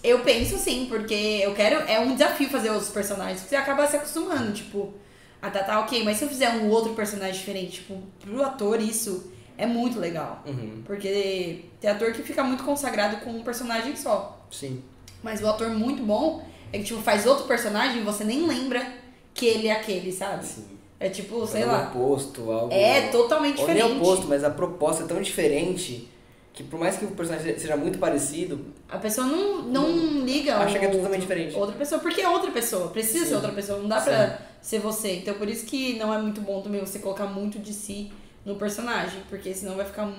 Eu 0.05 0.21
penso 0.21 0.59
sim, 0.59 0.87
porque 0.87 1.41
eu 1.43 1.55
quero. 1.55 1.77
É 1.89 1.99
um 1.99 2.13
desafio 2.13 2.51
fazer 2.51 2.71
os 2.71 2.91
personagens, 2.91 3.41
porque 3.41 3.51
você 3.51 3.57
acaba 3.57 3.87
se 3.87 3.97
acostumando, 3.97 4.53
tipo. 4.53 4.93
Ah, 5.41 5.51
tá, 5.51 5.63
tá, 5.63 5.81
ok. 5.81 6.05
Mas 6.05 6.19
se 6.19 6.25
eu 6.25 6.29
fizer 6.29 6.51
um 6.51 6.69
outro 6.69 6.93
personagem 6.95 7.39
diferente, 7.39 7.73
tipo, 7.73 8.03
pro 8.21 8.43
ator, 8.43 8.81
isso 8.81 9.33
é 9.57 9.67
muito 9.67 9.99
legal. 9.99 10.43
Uhum. 10.47 10.83
Porque 10.85 11.65
tem 11.81 11.91
ator 11.91 12.13
que 12.13 12.23
fica 12.23 12.45
muito 12.45 12.65
consagrado 12.65 13.19
com 13.19 13.31
um 13.31 13.43
personagem 13.43 13.97
só. 13.97 14.47
Sim. 14.51 14.83
Mas 15.23 15.43
o 15.43 15.49
ator 15.49 15.71
muito 15.71 16.03
bom 16.03 16.45
é 16.73 16.79
que, 16.79 16.85
tipo, 16.85 17.01
faz 17.01 17.27
outro 17.27 17.45
personagem 17.47 18.01
e 18.01 18.05
você 18.05 18.25
nem 18.25 18.47
lembra 18.47 18.87
que 19.35 19.47
ele 19.47 19.69
é 19.69 19.73
aquele, 19.73 20.13
sabe? 20.13 20.45
Sim. 20.45 20.65
É 21.01 21.09
tipo, 21.09 21.47
sei 21.47 21.63
Algo 21.63 21.75
lá. 21.75 21.89
oposto, 21.95 22.51
algo. 22.51 22.73
É 22.73 23.09
totalmente 23.09 23.61
Ou 23.61 23.67
nem 23.69 23.77
diferente. 23.77 24.01
oposto, 24.01 24.27
mas 24.27 24.43
a 24.43 24.51
proposta 24.51 25.05
é 25.05 25.07
tão 25.07 25.23
diferente 25.23 26.09
que 26.53 26.65
por 26.65 26.81
mais 26.81 26.97
que 26.97 27.05
o 27.05 27.13
personagem 27.13 27.57
seja 27.57 27.77
muito 27.77 27.99
parecido, 28.01 28.61
A 28.89 28.99
pessoa 28.99 29.25
não, 29.29 29.63
não 29.63 30.25
liga 30.25 30.57
Acha 30.57 30.75
ao 30.75 30.81
que 30.81 30.87
é 30.87 30.89
totalmente 30.89 31.21
diferente. 31.21 31.55
Outra 31.55 31.77
pessoa, 31.77 32.01
porque 32.01 32.21
é 32.21 32.29
outra 32.29 32.51
pessoa. 32.51 32.89
Precisa 32.89 33.21
Sim. 33.21 33.29
ser 33.29 33.35
outra 33.37 33.53
pessoa, 33.53 33.79
não 33.79 33.87
dá 33.89 34.01
Sim. 34.01 34.07
pra 34.07 34.39
ser 34.61 34.81
você. 34.81 35.17
Então 35.19 35.35
por 35.35 35.49
isso 35.49 35.65
que 35.67 35.97
não 35.97 36.13
é 36.13 36.19
muito 36.21 36.41
bom 36.41 36.61
também 36.61 36.81
você 36.81 36.99
colocar 36.99 37.27
muito 37.27 37.61
de 37.61 37.73
si 37.73 38.11
no 38.45 38.57
personagem, 38.57 39.23
porque 39.29 39.55
senão 39.55 39.77
vai 39.77 39.85
ficar. 39.87 40.13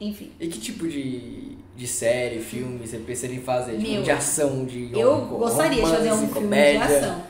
Enfim. 0.00 0.30
E 0.38 0.48
que 0.48 0.58
tipo 0.60 0.86
de, 0.86 1.56
de 1.74 1.86
série, 1.86 2.40
filme 2.40 2.86
você 2.86 2.98
pensaria 2.98 3.36
em 3.36 3.40
fazer? 3.42 3.78
Tipo, 3.78 3.90
Meu, 3.90 4.02
de 4.02 4.10
ação, 4.10 4.64
de 4.66 4.90
Eu 4.92 5.14
rom- 5.14 5.38
gostaria 5.38 5.82
de 5.82 5.90
fazer 5.90 6.08
um 6.12 6.14
romance, 6.16 6.32
filme 6.32 6.34
comédia. 6.46 6.86
de 6.86 6.94
ação. 6.94 7.22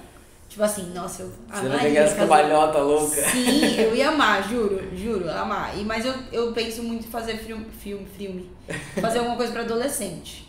Tipo 0.48 0.62
assim, 0.62 0.92
nossa, 0.94 1.22
eu 1.22 1.28
Você 1.28 1.62
não 1.62 1.72
amaria 1.72 1.82
pegar 1.90 2.00
essa 2.02 2.16
cambalhota 2.16 2.78
louca. 2.78 3.30
Sim, 3.30 3.76
eu 3.80 3.94
ia 3.94 4.08
amar, 4.10 4.48
juro, 4.48 4.80
juro, 4.96 5.30
amar. 5.30 5.78
E, 5.78 5.84
mas 5.84 6.04
eu, 6.04 6.14
eu 6.32 6.52
penso 6.52 6.82
muito 6.82 7.06
em 7.06 7.10
fazer 7.10 7.36
filme, 7.36 7.66
filme, 7.78 8.06
filme. 8.16 8.50
Fazer 9.00 9.18
alguma 9.18 9.36
coisa 9.36 9.52
pra 9.52 9.62
adolescente. 9.62 10.48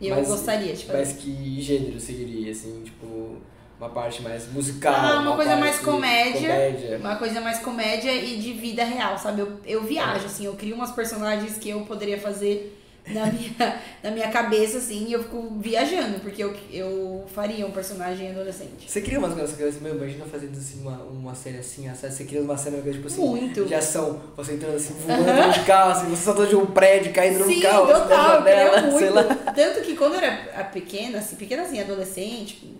E 0.00 0.08
eu 0.08 0.16
Mas- 0.16 0.28
gostaria 0.28 0.74
fazer. 0.86 0.98
Mas 0.98 1.12
que 1.14 1.60
gênero 1.62 1.98
seguiria, 2.00 2.50
assim, 2.52 2.82
tipo, 2.84 3.36
uma 3.78 3.88
parte 3.88 4.22
mais 4.22 4.50
musical? 4.52 4.94
Ah, 4.94 5.20
uma 5.20 5.36
coisa 5.36 5.50
parte 5.52 5.60
mais 5.60 5.78
comédia. 5.78 6.48
comédia. 6.48 6.98
Uma 6.98 7.16
coisa 7.16 7.40
mais 7.40 7.58
comédia 7.60 8.12
e 8.12 8.36
de 8.38 8.52
vida 8.52 8.84
real, 8.84 9.16
sabe? 9.16 9.40
Eu, 9.40 9.60
eu 9.64 9.82
viajo, 9.84 10.26
assim, 10.26 10.46
eu 10.46 10.54
crio 10.54 10.74
umas 10.74 10.90
personagens 10.90 11.56
que 11.58 11.70
eu 11.70 11.80
poderia 11.82 12.18
fazer 12.18 12.74
na 13.06 13.26
minha, 13.32 13.80
na 14.02 14.10
minha 14.10 14.28
cabeça, 14.28 14.78
assim, 14.78 15.06
e 15.06 15.12
eu 15.12 15.22
fico 15.22 15.56
viajando, 15.60 16.18
porque 16.20 16.42
eu, 16.42 16.54
eu 16.72 17.24
faria 17.32 17.64
um 17.66 17.70
personagem 17.70 18.30
adolescente. 18.30 18.90
Você 18.90 19.00
cria 19.00 19.18
umas 19.18 19.32
coisas 19.32 19.60
assim, 19.60 19.80
meu, 19.80 19.94
imagina 19.94 20.24
fazendo 20.24 20.56
assim, 20.56 20.80
uma, 20.80 20.98
uma 21.04 21.34
série 21.34 21.58
assim, 21.58 21.88
você 21.88 22.24
cria 22.24 22.42
uma 22.42 22.56
cena 22.56 22.82
tipo 22.82 23.06
assim, 23.06 23.20
Muito. 23.20 23.64
de 23.64 23.74
ação, 23.74 24.20
você 24.36 24.54
entrando 24.54 24.76
assim, 24.76 24.94
voando 24.94 25.52
de 25.52 25.64
carro, 25.64 25.92
assim, 25.92 26.10
você 26.10 26.24
saltando 26.24 26.48
de 26.48 26.56
um 26.56 26.66
prédio, 26.66 27.12
caindo 27.12 27.44
Sim, 27.44 27.54
num 27.54 27.60
carro, 27.60 27.84
assim, 27.84 28.02
total, 28.02 28.38
janela, 28.38 28.90
sei 28.98 29.10
lá. 29.10 29.24
Tanto 29.54 29.80
que 29.82 29.96
quando 29.96 30.14
eu 30.14 30.20
era 30.20 30.64
pequena, 30.64 31.18
assim, 31.18 31.36
pequena 31.36 31.62
assim, 31.62 31.80
adolescente, 31.80 32.76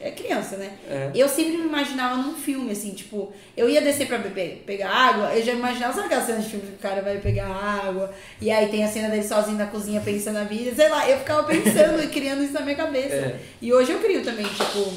é 0.00 0.10
criança, 0.10 0.56
né? 0.56 0.70
É. 0.88 1.10
Eu 1.14 1.28
sempre 1.28 1.56
me 1.58 1.66
imaginava 1.66 2.16
num 2.16 2.34
filme, 2.34 2.72
assim, 2.72 2.90
tipo, 2.90 3.32
eu 3.56 3.68
ia 3.68 3.80
descer 3.80 4.06
pra 4.06 4.18
beber, 4.18 4.62
pegar 4.66 4.90
água, 4.90 5.34
eu 5.34 5.42
já 5.42 5.52
imaginava, 5.52 5.92
sabe 5.92 6.06
aquela 6.06 6.22
cena 6.22 6.38
de 6.40 6.48
filme 6.48 6.66
que 6.66 6.74
o 6.74 6.78
cara 6.78 7.00
vai 7.02 7.18
pegar 7.18 7.46
água, 7.48 8.12
e 8.40 8.50
aí 8.50 8.68
tem 8.68 8.84
a 8.84 8.88
cena 8.88 9.08
dele 9.08 9.22
sozinho 9.22 9.58
na 9.58 9.66
cozinha 9.66 10.00
pensando 10.00 10.34
na 10.34 10.44
vida, 10.44 10.74
sei 10.74 10.88
lá, 10.88 11.08
eu 11.08 11.18
ficava 11.18 11.44
pensando 11.44 12.02
e 12.02 12.08
criando 12.08 12.42
isso 12.42 12.52
na 12.52 12.60
minha 12.62 12.76
cabeça. 12.76 13.14
É. 13.14 13.36
E 13.60 13.72
hoje 13.72 13.92
eu 13.92 13.98
crio 14.00 14.22
também, 14.22 14.46
tipo, 14.46 14.92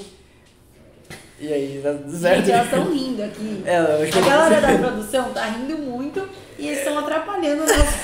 E 1.39 1.51
aí, 1.53 1.81
tá 1.83 1.93
certo. 2.17 2.37
gente, 2.37 2.51
elas 2.51 2.65
estão 2.65 2.91
rindo 2.93 3.23
aqui. 3.23 3.61
É, 3.65 3.77
A 3.77 4.21
galera 4.21 4.61
da 4.61 4.77
produção 4.77 5.31
tá 5.33 5.45
rindo 5.45 5.77
muito 5.77 6.27
e 6.57 6.67
eles 6.67 6.79
estão 6.79 6.97
atrapalhando 6.97 7.63
o 7.63 7.65
nosso. 7.65 7.95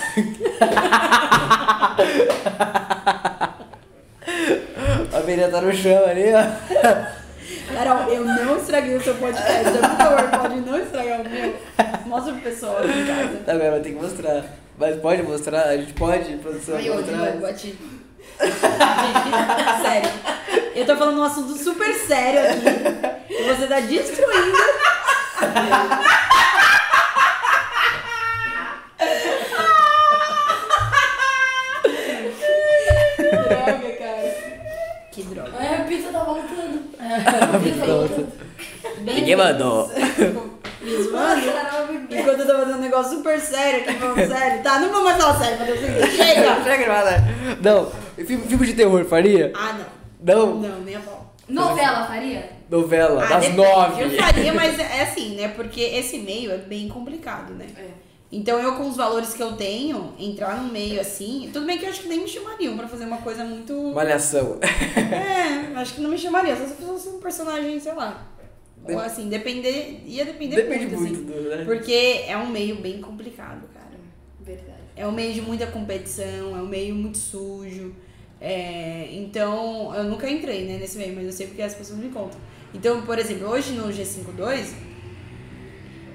A 5.21 5.23
menina 5.23 5.49
tá 5.49 5.61
no 5.61 5.71
chão 5.71 6.03
ali, 6.03 6.23
ó. 6.33 6.41
Carol, 7.75 8.11
eu 8.11 8.25
não 8.25 8.57
estraguei 8.57 8.95
o 8.95 9.03
seu 9.03 9.13
podcast. 9.13 9.71
Por 9.71 9.97
favor, 9.97 10.39
pode 10.39 10.55
não 10.61 10.79
estragar 10.79 11.21
o 11.21 11.29
meu. 11.29 11.55
Mostra 12.07 12.33
pro 12.33 12.41
pessoal 12.41 12.83
em 12.83 13.05
casa. 13.05 13.37
Tá 13.45 13.53
vendo? 13.53 13.71
Vai 13.71 13.79
ter 13.81 13.89
que 13.89 13.95
mostrar. 14.01 14.43
Mas 14.79 14.99
pode 14.99 15.21
mostrar? 15.21 15.67
A 15.67 15.77
gente 15.77 15.93
pode, 15.93 16.37
produção, 16.37 16.79
eu 16.79 16.95
novo, 17.05 17.37
bati. 17.37 17.77
Gente, 18.41 19.81
sério. 19.83 20.09
Eu 20.75 20.85
tô 20.87 20.97
falando 20.97 21.19
um 21.19 21.23
assunto 21.23 21.55
super 21.55 21.93
sério 21.93 22.41
aqui. 22.49 22.65
E 23.29 23.43
você 23.43 23.67
tá 23.67 23.79
destruindo. 23.79 24.57
A 36.21 37.39
tá 37.39 37.57
voltando. 37.57 38.27
Bem 39.01 39.15
Ninguém 39.15 39.35
mandou. 39.35 39.87
Me 40.81 41.03
zoando. 41.03 41.41
Enquanto 42.09 42.39
eu 42.41 42.47
tô 42.47 42.53
fazendo 42.59 42.77
um 42.77 42.81
negócio 42.81 43.17
super 43.17 43.39
sério 43.39 43.81
aqui, 43.81 43.93
falando 43.99 44.15
sério. 44.27 44.63
Tá, 44.63 44.79
não 44.79 44.91
vou 44.91 45.03
mais 45.03 45.17
falar 45.21 45.39
sério, 45.39 45.57
mas 45.59 45.69
eu 45.69 45.77
sei. 45.77 46.11
Chega! 46.11 46.63
Chega, 46.63 46.87
nada. 46.87 47.23
Não, 47.61 47.91
filme, 48.25 48.45
filme 48.47 48.65
de 48.67 48.73
terror 48.73 49.05
faria? 49.05 49.51
Ah, 49.55 49.73
não. 49.73 49.85
Não. 50.35 50.55
Não, 50.59 50.81
nem 50.81 50.95
a 50.95 50.99
pau. 50.99 51.33
Novela 51.49 52.05
faria? 52.05 52.49
Novela, 52.69 53.23
Ah, 53.23 53.27
das 53.27 53.41
depende. 53.47 53.57
nove. 53.57 54.03
Eu 54.03 54.09
faria, 54.11 54.53
mas 54.53 54.79
é 54.79 55.01
assim, 55.01 55.35
né? 55.35 55.49
Porque 55.49 55.81
esse 55.81 56.19
meio 56.19 56.51
é 56.51 56.57
bem 56.57 56.87
complicado, 56.87 57.53
né? 57.53 57.65
É. 57.77 57.87
Então 58.31 58.57
eu, 58.59 58.75
com 58.75 58.87
os 58.87 58.95
valores 58.95 59.33
que 59.33 59.43
eu 59.43 59.53
tenho, 59.57 60.13
entrar 60.17 60.61
num 60.61 60.71
meio 60.71 61.01
assim. 61.01 61.49
Tudo 61.51 61.65
bem 61.65 61.77
que 61.77 61.85
eu 61.85 61.89
acho 61.89 62.03
que 62.03 62.07
nem 62.07 62.21
me 62.21 62.27
chamariam 62.27 62.77
pra 62.77 62.87
fazer 62.87 63.03
uma 63.03 63.17
coisa 63.17 63.43
muito. 63.43 63.73
Malhação. 63.93 64.57
É, 64.61 65.77
acho 65.77 65.95
que 65.95 66.01
não 66.01 66.09
me 66.09 66.17
chamariam. 66.17 66.55
Só 66.55 66.65
se 66.65 66.73
fosse 66.75 67.09
um 67.09 67.19
personagem, 67.19 67.77
sei 67.79 67.93
lá. 67.93 68.25
Ou 68.87 68.99
assim, 68.99 69.27
depender. 69.27 70.01
Ia 70.05 70.23
depender 70.23 70.55
Depende 70.55 70.95
muito, 70.95 70.99
muito, 70.99 71.31
assim. 71.33 71.43
do, 71.43 71.49
né? 71.49 71.65
Porque 71.65 72.23
é 72.25 72.37
um 72.37 72.47
meio 72.47 72.77
bem 72.77 73.01
complicado, 73.01 73.67
cara. 73.73 73.99
Verdade. 74.39 74.79
É 74.95 75.05
um 75.05 75.11
meio 75.11 75.33
de 75.33 75.41
muita 75.41 75.67
competição, 75.67 76.57
é 76.57 76.61
um 76.61 76.67
meio 76.67 76.95
muito 76.95 77.17
sujo. 77.17 77.93
É, 78.39 79.09
então, 79.11 79.93
eu 79.93 80.05
nunca 80.05 80.27
entrei 80.27 80.65
né, 80.65 80.77
nesse 80.77 80.97
meio, 80.97 81.13
mas 81.13 81.25
eu 81.25 81.31
sei 81.31 81.47
porque 81.47 81.61
as 81.61 81.75
pessoas 81.75 81.99
me 81.99 82.09
contam. 82.09 82.39
Então, 82.73 83.03
por 83.03 83.19
exemplo, 83.19 83.47
hoje 83.47 83.73
no 83.73 83.89
G52 83.89 84.69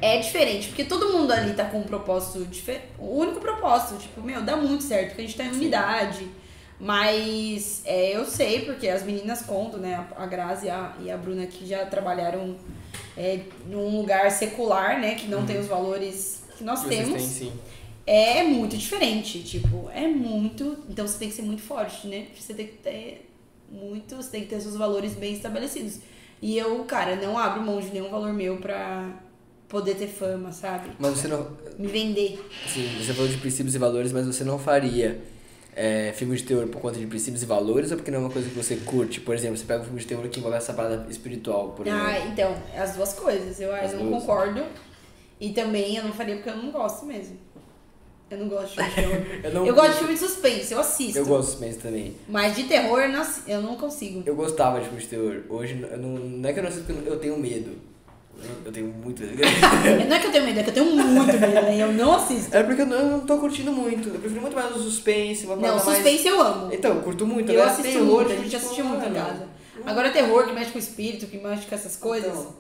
é 0.01 0.19
diferente, 0.19 0.69
porque 0.69 0.85
todo 0.85 1.13
mundo 1.13 1.33
ali 1.33 1.55
tá 1.55 1.65
com 1.65 1.79
um 1.79 1.85
propósito 1.85 2.45
diferente. 2.45 2.87
O 2.99 3.19
único 3.19 3.41
propósito, 3.41 4.01
tipo, 4.01 4.21
meu, 4.23 4.43
dá 4.43 4.57
muito 4.57 4.83
certo, 4.85 5.09
porque 5.09 5.23
a 5.23 5.25
gente 5.25 5.37
tá 5.37 5.45
em 5.45 5.53
unidade. 5.53 6.29
Mas 6.79 7.81
é, 7.87 8.15
eu 8.15 8.25
sei, 8.27 8.61
porque 8.67 8.87
as 8.89 9.03
meninas 9.03 9.43
contam, 9.43 9.81
né? 9.81 10.07
A 10.15 10.27
Grazi 10.27 10.67
e 10.67 10.71
a, 10.71 10.95
e 11.01 11.11
a 11.11 11.17
Bruna 11.17 11.47
que 11.47 11.67
já 11.67 11.87
trabalharam 11.87 12.57
é, 13.17 13.41
num 13.67 13.99
lugar 13.99 14.31
secular, 14.31 15.01
né? 15.01 15.15
Que 15.15 15.27
não 15.27 15.47
tem 15.47 15.59
os 15.59 15.67
valores 15.67 16.43
que 16.57 16.63
nós 16.63 16.83
Que 16.83 16.91
temos. 16.91 17.23
sim. 17.23 17.53
É 18.07 18.45
muito 18.45 18.77
diferente, 18.77 19.43
tipo, 19.43 19.91
é 19.93 20.07
muito. 20.07 20.85
Então 20.89 21.07
você 21.09 21.19
tem 21.19 21.29
que 21.29 21.35
ser 21.35 21.43
muito 21.43 21.63
forte, 21.63 22.07
né? 22.07 22.27
Você 22.39 22.55
tem 22.55 22.67
que 22.67 22.75
ter 22.75 23.29
muito. 23.73 24.15
Você 24.17 24.31
tem 24.31 24.43
que 24.43 24.49
ter 24.49 24.61
seus 24.61 24.77
valores 24.77 25.15
bem 25.15 25.33
estabelecidos. 25.33 25.99
E 26.41 26.57
eu, 26.57 26.85
cara, 26.85 27.17
não 27.17 27.39
abro 27.39 27.63
mão 27.63 27.81
de 27.81 27.89
nenhum 27.89 28.11
valor 28.11 28.33
meu 28.33 28.59
pra 28.59 29.11
poder 29.69 29.95
ter 29.97 30.07
fama, 30.09 30.53
sabe? 30.53 30.91
Mas 30.99 31.13
você 31.19 31.29
não. 31.29 31.47
Me 31.79 31.89
vender. 31.89 32.39
Assim, 32.65 32.89
você 32.99 33.13
falou 33.13 33.31
de 33.31 33.37
princípios 33.39 33.75
e 33.75 33.79
valores, 33.79 34.13
mas 34.13 34.27
você 34.27 34.45
não 34.45 34.59
faria 34.59 35.21
é, 35.75 36.13
filme 36.15 36.37
de 36.37 36.43
terror 36.45 36.67
por 36.69 36.81
conta 36.81 36.99
de 36.99 37.07
princípios 37.07 37.43
e 37.43 37.47
valores 37.47 37.91
ou 37.91 37.97
porque 37.99 38.11
não 38.11 38.19
é 38.19 38.23
uma 38.23 38.31
coisa 38.31 38.49
que 38.49 38.55
você 38.55 38.77
curte? 38.77 39.21
Por 39.21 39.35
exemplo, 39.35 39.57
você 39.57 39.65
pega 39.65 39.81
um 39.81 39.85
filme 39.85 40.01
de 40.01 40.07
terror 40.07 40.29
que 40.29 40.39
envolve 40.39 40.57
essa 40.57 40.73
parada 40.73 41.07
espiritual, 41.11 41.71
por 41.71 41.87
exemplo. 41.87 42.07
Ah, 42.07 42.19
então, 42.21 42.55
as 42.77 42.95
duas 42.97 43.13
coisas. 43.13 43.61
Eu, 43.61 43.75
As 43.75 43.93
eu 43.93 43.99
não 44.01 44.09
duas. 44.11 44.21
concordo. 44.23 44.65
E 45.39 45.51
também 45.53 45.97
eu 45.97 46.05
não 46.05 46.13
faria 46.13 46.37
porque 46.37 46.49
eu 46.49 46.57
não 46.57 46.71
gosto 46.71 47.05
mesmo. 47.05 47.37
Eu 48.29 48.39
não 48.39 48.49
gosto 48.49 48.71
de 48.71 48.75
filme 48.75 48.89
de 48.89 48.95
terror. 48.97 49.27
Eu 49.45 49.53
não 49.55 49.67
eu 49.67 49.75
gosto 49.75 49.93
de 49.93 49.99
filme 49.99 50.15
de 50.15 50.19
suspense, 50.19 50.73
eu 50.75 50.81
assisto. 50.81 51.17
Eu 51.19 51.27
gosto 51.27 51.61
mesmo 51.61 51.81
também. 51.81 52.17
Mas 52.27 52.57
de 52.57 52.65
terror 52.65 52.99
eu 53.01 53.09
não, 53.11 53.27
eu 53.47 53.63
não 53.63 53.77
consigo. 53.77 54.25
Eu 54.27 54.35
gostava 54.35 54.81
de 54.81 54.87
filme 54.87 55.01
de 55.01 55.07
terror. 55.07 55.43
Hoje, 55.49 55.81
eu 55.89 55.97
não, 55.97 56.09
não 56.09 56.49
é 56.49 56.53
que 56.53 56.59
eu 56.59 56.63
não 56.65 56.71
assisto 56.71 56.93
porque 56.93 57.09
eu 57.09 57.21
tenho 57.21 57.39
medo. 57.39 57.71
Eu- 58.65 58.73
tenho 58.73 58.87
muito 58.89 59.23
medo. 59.23 59.37
Não 60.09 60.17
é 60.17 60.19
que 60.21 60.27
eu 60.27 60.33
tenho 60.33 60.45
medo, 60.45 60.61
é 60.61 60.63
que 60.63 60.71
eu 60.71 60.75
tenho 60.75 60.87
muito 60.95 61.33
medo, 61.33 61.41
né? 61.55 61.83
Eu 61.83 61.93
não 61.93 62.13
assisto. 62.15 62.55
É 62.55 62.63
porque 62.63 62.83
eu 62.83 62.87
não, 62.87 62.97
eu 62.97 63.07
não 63.07 63.21
tô 63.21 63.39
curtindo 63.39 63.73
muito. 63.73 64.09
Eu 64.09 64.19
prefiro 64.21 64.41
muito 64.43 64.55
mais 64.55 64.75
o 64.77 64.79
suspense, 64.79 65.47
uma 65.47 65.57
Não, 65.57 65.63
parada 65.63 65.85
mais- 65.85 65.97
suspense 65.99 66.29
eu 66.29 66.41
amo. 66.41 66.73
Então, 66.73 66.95
eu 66.97 67.03
curto 67.03 67.27
muito. 67.27 67.51
Eu 67.51 67.61
Agora, 67.63 67.71
assisto 67.79 67.93
terror, 67.93 68.07
muito, 68.07 68.27
a 68.27 68.31
tipo, 68.31 68.43
gente 68.43 68.57
assistiu 68.57 68.85
ah, 68.85 68.89
muito 68.89 69.07
em 69.09 69.13
casa. 69.15 69.49
Agora 69.85 70.11
terror 70.11 70.47
que 70.47 70.53
mexe 70.53 70.71
com 70.71 70.79
o 70.79 70.81
espírito, 70.83 71.27
que 71.27 71.39
mexe 71.39 71.67
com 71.67 71.75
essas 71.75 71.97
coisas. 71.97 72.31
Então, 72.33 72.55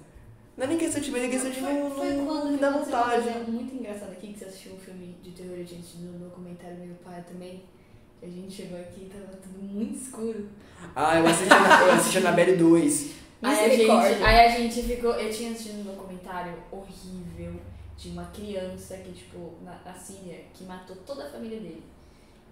não 0.56 0.64
é 0.64 0.66
nem 0.68 0.78
questão 0.78 1.00
de 1.02 1.10
medo, 1.10 1.26
é 1.26 1.28
questão 1.28 1.50
de 1.50 1.60
não, 1.60 1.90
Foi 1.90 2.12
não, 2.14 2.24
quando 2.26 2.50
me 2.52 2.56
dá 2.58 2.70
vontade. 2.70 3.22
coisa 3.24 3.38
muito 3.48 3.74
engraçada 3.74 4.12
aqui 4.12 4.28
que 4.32 4.38
você 4.38 4.44
assistiu 4.46 4.72
um 4.72 4.78
filme 4.78 5.14
de 5.22 5.30
terror 5.32 5.56
e 5.58 5.62
a 5.62 5.64
gente 5.64 5.98
no 5.98 6.18
documentário 6.18 6.78
meu 6.78 6.94
pai 7.04 7.22
também. 7.30 7.62
que 8.20 8.24
A 8.26 8.28
gente 8.30 8.50
chegou 8.50 8.78
aqui 8.78 9.02
e 9.02 9.10
tava 9.10 9.36
tudo 9.42 9.62
muito 9.62 9.96
escuro. 10.02 10.48
Ah, 10.94 11.18
eu 11.18 11.26
assisti, 11.26 11.52
a- 11.52 11.82
eu 11.86 11.92
assisti 11.92 12.16
a 12.18 12.20
Annabelle 12.22 12.56
2. 12.56 13.10
Aí 13.42 13.52
a, 13.52 13.54
gente, 13.68 13.70
Misericórdia. 13.70 14.26
aí 14.26 14.40
a 14.46 14.48
gente 14.48 14.82
ficou. 14.82 15.12
Eu 15.12 15.30
tinha 15.30 15.50
assistido 15.52 15.80
um 15.80 15.94
documentário 15.94 16.54
horrível 16.72 17.60
de 17.96 18.08
uma 18.10 18.24
criança 18.26 18.96
que, 18.98 19.12
tipo, 19.12 19.52
na, 19.62 19.78
na 19.84 19.94
Síria, 19.94 20.44
que 20.54 20.64
matou 20.64 20.96
toda 21.06 21.24
a 21.26 21.30
família 21.30 21.60
dele. 21.60 21.82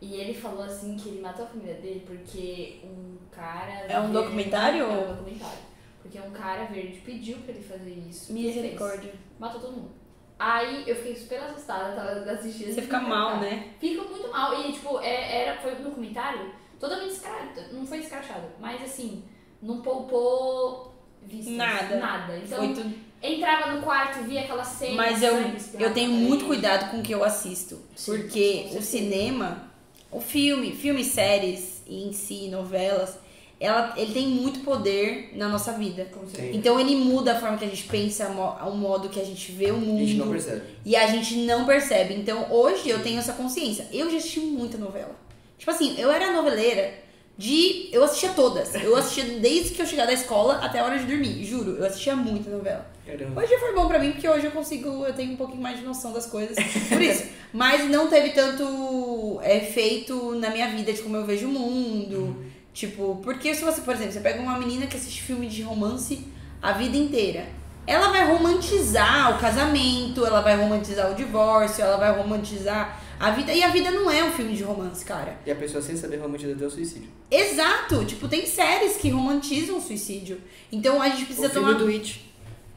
E 0.00 0.14
ele 0.14 0.34
falou 0.34 0.62
assim 0.62 0.96
que 0.96 1.08
ele 1.08 1.20
matou 1.22 1.44
a 1.46 1.48
família 1.48 1.74
dele 1.74 2.02
porque 2.06 2.80
um 2.84 3.16
cara. 3.30 3.70
É 3.88 3.98
um 3.98 4.02
verde- 4.02 4.12
documentário? 4.12 4.84
É 4.84 4.86
um 4.86 5.06
documentário. 5.14 5.58
Porque 6.02 6.18
um 6.20 6.30
cara 6.32 6.64
verde 6.64 7.00
pediu 7.00 7.38
pra 7.38 7.54
ele 7.54 7.64
fazer 7.64 7.90
isso. 8.08 8.32
Misericórdia. 8.32 9.12
Matou 9.38 9.60
todo 9.60 9.72
mundo. 9.72 9.90
Aí 10.38 10.84
eu 10.86 10.96
fiquei 10.96 11.16
super 11.16 11.38
assustada, 11.40 11.94
tava 11.94 12.30
assistindo. 12.32 12.74
Você 12.74 12.82
fica 12.82 13.00
mal, 13.00 13.40
né? 13.40 13.70
Fica 13.80 14.02
muito 14.02 14.28
mal. 14.30 14.60
E, 14.60 14.72
tipo, 14.72 15.00
é, 15.00 15.42
era, 15.46 15.60
foi 15.62 15.74
um 15.76 15.82
documentário 15.84 16.52
totalmente 16.78 17.12
escrachado. 17.12 17.72
Não 17.72 17.86
foi 17.86 17.98
escrachado, 18.00 18.48
mas 18.60 18.82
assim, 18.82 19.24
não 19.64 19.78
poupou 19.80 20.94
vistas. 21.22 21.54
Nada. 21.54 21.96
Nada. 21.96 22.36
Então, 22.44 22.58
Foi 22.58 22.74
tudo. 22.74 22.94
entrava 23.22 23.72
no 23.72 23.82
quarto, 23.82 24.22
via 24.24 24.42
aquela 24.42 24.62
cena. 24.64 24.94
Mas 24.94 25.22
eu, 25.22 25.34
eu 25.80 25.92
tenho 25.94 26.10
muito 26.12 26.44
cuidado 26.44 26.90
com 26.90 26.98
o 27.00 27.02
que 27.02 27.12
eu 27.12 27.24
assisto. 27.24 27.80
Sim, 27.96 28.18
porque 28.18 28.66
o 28.76 28.82
cinema, 28.82 29.70
o 30.12 30.20
filme, 30.20 30.72
filmes, 30.72 31.06
séries 31.08 31.82
em 31.88 32.12
si, 32.12 32.48
novelas, 32.48 33.18
ela, 33.58 33.94
ele 33.96 34.12
tem 34.12 34.26
muito 34.28 34.60
poder 34.60 35.32
na 35.34 35.48
nossa 35.48 35.72
vida. 35.72 36.06
Então 36.52 36.78
ele 36.78 36.96
muda 36.96 37.32
a 37.32 37.40
forma 37.40 37.56
que 37.56 37.64
a 37.64 37.68
gente 37.68 37.84
pensa, 37.84 38.28
o 38.28 38.76
modo 38.76 39.08
que 39.08 39.20
a 39.20 39.24
gente 39.24 39.50
vê 39.52 39.70
o 39.70 39.76
A 39.76 39.78
mundo. 39.78 40.00
gente 40.00 40.14
não 40.18 40.28
percebe. 40.28 40.62
E 40.84 40.94
a 40.94 41.06
gente 41.06 41.36
não 41.36 41.64
percebe. 41.64 42.14
Então 42.14 42.52
hoje 42.52 42.90
eu 42.90 43.02
tenho 43.02 43.18
essa 43.18 43.32
consciência. 43.32 43.88
Eu 43.90 44.10
já 44.10 44.18
assisti 44.18 44.40
muita 44.40 44.76
novela. 44.76 45.16
Tipo 45.56 45.70
assim, 45.70 45.98
eu 45.98 46.10
era 46.10 46.32
noveleira 46.32 47.03
de. 47.36 47.88
Eu 47.92 48.04
assistia 48.04 48.30
todas. 48.30 48.74
Eu 48.74 48.96
assistia 48.96 49.24
desde 49.38 49.74
que 49.74 49.82
eu 49.82 49.86
chegar 49.86 50.06
da 50.06 50.12
escola 50.12 50.56
até 50.56 50.78
a 50.78 50.84
hora 50.84 50.98
de 50.98 51.06
dormir. 51.06 51.44
Juro, 51.44 51.76
eu 51.76 51.84
assistia 51.84 52.14
muita 52.14 52.50
novela. 52.50 52.86
Caramba. 53.06 53.42
Hoje 53.42 53.58
foi 53.58 53.74
bom 53.74 53.86
pra 53.86 53.98
mim, 53.98 54.12
porque 54.12 54.28
hoje 54.28 54.46
eu 54.46 54.50
consigo, 54.50 55.04
eu 55.04 55.12
tenho 55.12 55.32
um 55.32 55.36
pouquinho 55.36 55.60
mais 55.60 55.78
de 55.78 55.84
noção 55.84 56.12
das 56.12 56.26
coisas. 56.26 56.56
Por 56.88 57.02
isso. 57.02 57.24
Mas 57.52 57.88
não 57.90 58.08
teve 58.08 58.30
tanto 58.30 59.40
efeito 59.44 60.34
na 60.36 60.50
minha 60.50 60.68
vida 60.68 60.92
de 60.92 61.02
como 61.02 61.16
eu 61.16 61.24
vejo 61.24 61.46
o 61.46 61.50
mundo. 61.50 62.44
Tipo, 62.72 63.20
porque 63.22 63.54
se 63.54 63.64
você, 63.64 63.80
por 63.82 63.94
exemplo, 63.94 64.12
você 64.12 64.20
pega 64.20 64.40
uma 64.40 64.58
menina 64.58 64.86
que 64.86 64.96
assiste 64.96 65.22
filme 65.22 65.46
de 65.46 65.62
romance 65.62 66.26
a 66.60 66.72
vida 66.72 66.96
inteira. 66.96 67.46
Ela 67.86 68.08
vai 68.08 68.26
romantizar 68.26 69.36
o 69.36 69.38
casamento, 69.38 70.24
ela 70.24 70.40
vai 70.40 70.56
romantizar 70.56 71.12
o 71.12 71.14
divórcio, 71.14 71.84
ela 71.84 71.98
vai 71.98 72.16
romantizar 72.16 72.98
a 73.20 73.30
vida. 73.30 73.52
E 73.52 73.62
a 73.62 73.68
vida 73.68 73.90
não 73.90 74.10
é 74.10 74.22
um 74.24 74.32
filme 74.32 74.54
de 74.54 74.62
romance, 74.62 75.04
cara. 75.04 75.38
E 75.46 75.50
a 75.50 75.54
pessoa 75.54 75.82
sem 75.82 75.96
saber 75.96 76.16
romantizar 76.16 76.54
até 76.54 76.66
o 76.66 76.70
suicídio. 76.70 77.08
Exato! 77.30 78.04
Tipo, 78.04 78.28
tem 78.28 78.46
séries 78.46 78.96
que 78.96 79.08
romantizam 79.10 79.78
o 79.78 79.80
suicídio. 79.80 80.40
Então 80.72 81.00
a 81.00 81.08
gente 81.08 81.24
precisa 81.26 81.46
o 81.48 81.50
filme 81.50 81.66
tomar. 81.68 81.78
do 81.78 81.88
It. 81.88 82.24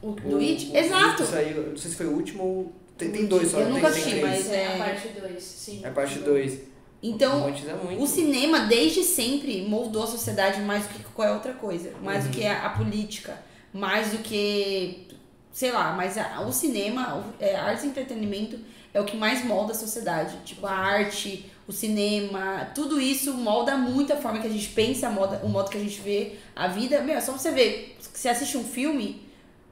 O 0.02 0.08
O- 0.08 0.12
do 0.12 0.38
It? 0.38 0.70
o- 0.72 0.76
Exato! 0.76 1.22
o 1.22 1.26
que 1.26 1.32
Saiu, 1.32 1.66
não 1.70 1.76
sei 1.76 1.90
se 1.90 1.96
foi 1.96 2.06
o 2.06 2.12
último 2.12 2.42
ou... 2.42 2.72
Tem, 2.96 3.10
tem 3.12 3.26
dois 3.26 3.50
só. 3.50 3.58
Eu 3.58 3.66
tem, 3.66 3.74
nunca 3.74 3.88
assisti, 3.88 4.14
mas 4.16 4.50
é 4.50 4.56
é- 4.62 4.74
a 4.74 4.78
parte 4.84 5.08
2, 5.08 5.42
sim. 5.42 5.80
É 5.84 5.88
a 5.88 5.92
parte 5.92 6.18
2. 6.18 6.58
Então, 7.00 7.40
Romantiza 7.42 7.74
muito. 7.76 8.02
O 8.02 8.06
cinema, 8.08 8.60
desde 8.66 9.04
sempre, 9.04 9.62
moldou 9.62 10.02
a 10.02 10.06
sociedade 10.06 10.60
mais 10.62 10.82
do 10.84 10.94
que 10.94 11.04
qualquer 11.14 11.32
outra 11.32 11.52
coisa. 11.52 11.92
Mais 12.02 12.24
do 12.24 12.30
que 12.30 12.44
a, 12.44 12.66
a 12.66 12.70
política. 12.70 13.40
Mais 13.72 14.10
do 14.10 14.18
que. 14.18 15.06
Sei 15.52 15.72
lá, 15.72 15.92
mas 15.92 16.16
a- 16.18 16.40
o 16.42 16.52
cinema, 16.52 17.16
o, 17.16 17.42
é, 17.42 17.56
a 17.56 17.64
arte 17.64 17.84
e 17.86 17.88
entretenimento 17.88 18.58
é 18.94 19.00
o 19.00 19.04
que 19.04 19.16
mais 19.16 19.44
molda 19.44 19.72
a 19.72 19.74
sociedade. 19.74 20.36
Tipo, 20.44 20.66
a 20.66 20.72
arte, 20.72 21.50
o 21.66 21.72
cinema, 21.72 22.68
tudo 22.74 23.00
isso 23.00 23.34
molda 23.34 23.76
muito 23.76 24.12
a 24.12 24.16
forma 24.16 24.40
que 24.40 24.46
a 24.46 24.50
gente 24.50 24.68
pensa, 24.68 25.10
molda, 25.10 25.40
o 25.42 25.48
modo 25.48 25.70
que 25.70 25.76
a 25.78 25.80
gente 25.80 26.00
vê 26.00 26.36
a 26.54 26.68
vida. 26.68 27.00
Meu, 27.02 27.16
é 27.16 27.20
só 27.20 27.32
você 27.32 27.50
ver, 27.50 27.96
você 28.00 28.28
assiste 28.28 28.56
um 28.56 28.64
filme, 28.64 29.22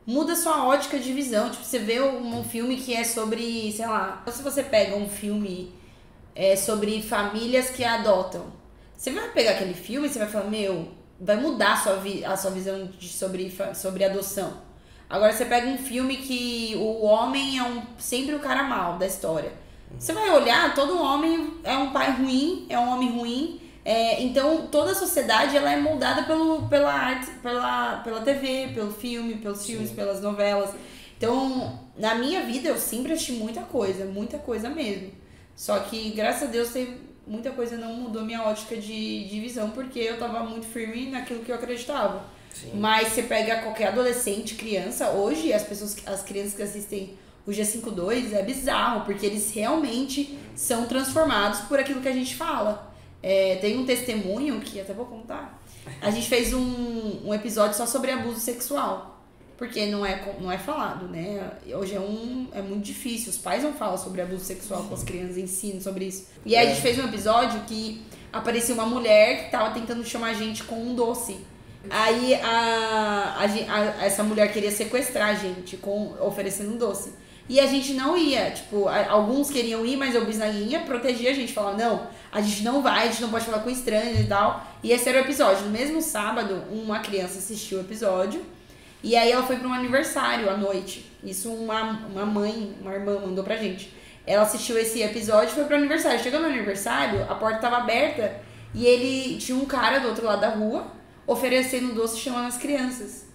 muda 0.07 0.35
sua 0.37 0.66
ótica 0.66 0.99
de 0.99 1.12
visão. 1.12 1.51
Tipo, 1.51 1.64
você 1.64 1.79
vê 1.79 2.01
um, 2.01 2.39
um 2.41 2.45
filme 2.45 2.77
que 2.77 2.95
é 2.95 3.05
sobre, 3.05 3.70
sei 3.72 3.87
lá, 3.87 4.22
se 4.31 4.43
você 4.43 4.62
pega 4.62 4.97
um 4.97 5.09
filme 5.09 5.72
é, 6.35 6.57
sobre 6.57 7.03
famílias 7.03 7.70
que 7.70 7.85
adotam. 7.85 8.47
Você 8.97 9.11
vai 9.11 9.31
pegar 9.31 9.53
aquele 9.53 9.74
filme 9.74 10.09
e 10.09 10.11
você 10.11 10.18
vai 10.18 10.29
falar, 10.29 10.51
meu, 10.51 10.89
vai 11.20 11.37
mudar 11.37 11.74
a 11.74 11.77
sua, 11.77 11.97
vi 11.97 12.24
a 12.24 12.37
sua 12.37 12.51
visão 12.51 12.87
de, 12.99 13.09
sobre, 13.09 13.53
sobre 13.74 14.05
adoção. 14.05 14.66
Agora 15.09 15.33
você 15.33 15.45
pega 15.45 15.69
um 15.69 15.79
filme 15.79 16.17
que 16.17 16.75
o 16.77 17.05
homem 17.05 17.59
é 17.59 17.63
um, 17.63 17.83
sempre 17.99 18.35
o 18.35 18.41
cara 18.41 18.65
mal 18.65 18.99
da 18.99 19.07
história. 19.07 19.53
Você 19.99 20.13
vai 20.13 20.31
olhar, 20.31 20.75
todo 20.75 21.01
homem 21.01 21.55
é 21.63 21.77
um 21.77 21.93
pai 21.93 22.11
ruim, 22.11 22.67
é 22.69 22.79
um 22.79 22.89
homem 22.91 23.11
ruim. 23.11 23.61
é, 23.85 24.21
então 24.21 24.67
toda 24.67 24.91
a 24.91 24.95
sociedade 24.95 25.57
ela 25.57 25.73
é 25.73 25.77
moldada 25.77 26.25
pelo, 26.25 26.69
pela 26.69 26.93
arte, 26.93 27.31
pela, 27.41 27.99
pela 27.99 28.21
TV, 28.21 28.73
pelo 28.75 28.93
filme, 28.93 29.37
pelos 29.37 29.65
filmes, 29.65 29.91
pelas 29.91 30.21
novelas. 30.21 30.75
Então, 31.17 31.81
na 31.97 32.15
minha 32.15 32.43
vida 32.43 32.69
eu 32.69 32.77
sempre 32.77 33.13
assisti 33.13 33.33
muita 33.33 33.63
coisa, 33.63 34.05
muita 34.05 34.39
coisa 34.39 34.69
mesmo. 34.69 35.13
Só 35.55 35.79
que, 35.79 36.11
graças 36.11 36.49
a 36.49 36.53
Deus, 36.53 36.71
muita 37.27 37.51
coisa 37.51 37.77
não 37.77 37.95
mudou 37.95 38.23
minha 38.23 38.43
ótica 38.43 38.77
de, 38.77 39.25
de 39.25 39.41
visão, 39.41 39.71
porque 39.71 39.99
eu 39.99 40.19
tava 40.19 40.41
muito 40.41 40.67
firme 40.67 41.11
naquilo 41.11 41.43
que 41.43 41.51
eu 41.51 41.57
acreditava. 41.57 42.25
Sim. 42.61 42.73
Mas 42.75 43.09
você 43.09 43.23
pega 43.23 43.63
qualquer 43.63 43.89
adolescente, 43.89 44.55
criança, 44.55 45.11
hoje 45.11 45.53
as 45.53 45.63
pessoas, 45.63 45.97
as 46.07 46.23
crianças 46.23 46.55
que 46.55 46.63
assistem 46.63 47.17
o 47.47 47.51
G52 47.51 48.33
é 48.33 48.43
bizarro, 48.43 49.05
porque 49.05 49.25
eles 49.25 49.53
realmente 49.53 50.37
são 50.55 50.87
transformados 50.87 51.61
por 51.61 51.79
aquilo 51.79 52.01
que 52.01 52.09
a 52.09 52.13
gente 52.13 52.35
fala. 52.35 52.93
É, 53.23 53.57
tem 53.57 53.79
um 53.79 53.87
testemunho 53.87 54.61
que 54.61 54.81
até 54.81 54.93
vou 54.93 55.07
contar. 55.07 55.63
A 56.01 56.11
gente 56.11 56.29
fez 56.29 56.53
um, 56.53 57.21
um 57.25 57.33
episódio 57.33 57.77
só 57.77 57.87
sobre 57.87 58.11
abuso 58.11 58.41
sexual. 58.41 59.15
Porque 59.57 59.87
não 59.87 60.05
é, 60.05 60.37
não 60.39 60.53
é 60.53 60.59
falado, 60.59 61.09
né? 61.09 61.51
Hoje 61.75 61.95
é, 61.95 62.01
um, 62.01 62.49
é 62.53 62.61
muito 62.61 62.85
difícil. 62.85 63.31
Os 63.31 63.39
pais 63.39 63.63
não 63.63 63.73
falam 63.73 63.97
sobre 63.97 64.21
abuso 64.21 64.45
sexual 64.45 64.85
com 64.85 64.95
as 64.95 65.03
crianças, 65.03 65.39
ensinam 65.39 65.81
sobre 65.81 66.05
isso. 66.05 66.27
E 66.45 66.55
aí 66.55 66.67
a 66.67 66.71
gente 66.71 66.83
fez 66.83 66.99
um 66.99 67.05
episódio 67.05 67.61
que 67.61 68.03
aparecia 68.31 68.75
uma 68.75 68.85
mulher 68.85 69.45
que 69.45 69.51
tava 69.51 69.73
tentando 69.73 70.05
chamar 70.05 70.29
a 70.29 70.35
gente 70.35 70.63
com 70.65 70.77
um 70.77 70.95
doce. 70.95 71.39
Aí 71.91 72.34
a, 72.34 73.37
a, 73.39 73.45
a- 73.45 74.05
essa 74.05 74.22
mulher 74.22 74.53
queria 74.53 74.70
sequestrar 74.70 75.28
a 75.30 75.34
gente, 75.34 75.76
com, 75.76 76.14
oferecendo 76.20 76.72
um 76.72 76.76
doce. 76.76 77.12
E 77.49 77.61
a 77.61 77.66
gente 77.66 77.95
não 77.95 78.16
ia, 78.18 78.51
tipo, 78.51 78.89
alguns 78.89 79.49
queriam 79.51 79.87
ir, 79.87 79.97
mas 79.97 80.16
o 80.16 80.24
bisnaguinha 80.24 80.80
protegia 80.80 81.30
a 81.30 81.34
gente, 81.34 81.53
falava, 81.53 81.76
não, 81.76 82.09
a 82.32 82.41
gente 82.41 82.64
não 82.64 82.82
vai, 82.82 83.07
a 83.07 83.11
gente 83.11 83.22
não 83.22 83.30
pode 83.30 83.45
falar 83.45 83.61
com 83.61 83.70
estranhos 83.70 84.18
e 84.18 84.24
tal. 84.24 84.66
E 84.82 84.91
esse 84.91 85.09
era 85.09 85.18
o 85.18 85.20
episódio. 85.20 85.64
No 85.64 85.70
mesmo 85.70 86.03
sábado, 86.03 86.64
uma 86.72 86.99
criança 86.99 87.39
assistiu 87.39 87.78
o 87.78 87.82
episódio, 87.82 88.45
e 89.01 89.14
aí 89.14 89.30
ela 89.30 89.45
foi 89.45 89.57
para 89.57 89.68
um 89.68 89.72
aniversário 89.72 90.51
à 90.51 90.57
noite. 90.57 91.07
Isso 91.22 91.49
uma, 91.53 91.82
uma 92.12 92.26
mãe, 92.26 92.74
uma 92.80 92.93
irmã 92.93 93.20
mandou 93.20 93.45
pra 93.45 93.57
gente. 93.57 93.93
Ela 94.26 94.43
assistiu 94.43 94.76
esse 94.76 95.01
episódio 95.01 95.51
e 95.51 95.55
foi 95.55 95.64
pro 95.66 95.76
aniversário. 95.76 96.18
Chegou 96.18 96.41
no 96.41 96.47
aniversário, 96.47 97.22
a 97.30 97.34
porta 97.37 97.61
tava 97.61 97.76
aberta 97.76 98.41
e 98.74 98.84
ele 98.84 99.37
tinha 99.39 99.57
um 99.57 99.64
cara 99.66 100.01
do 100.01 100.09
outro 100.09 100.26
lado 100.26 100.41
da 100.41 100.49
rua 100.49 100.89
oferecendo 101.27 101.95
doce 101.95 102.18
chamando 102.18 102.47
as 102.47 102.57
crianças. 102.57 103.27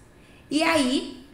E 0.50 0.62
aí, 0.62 1.24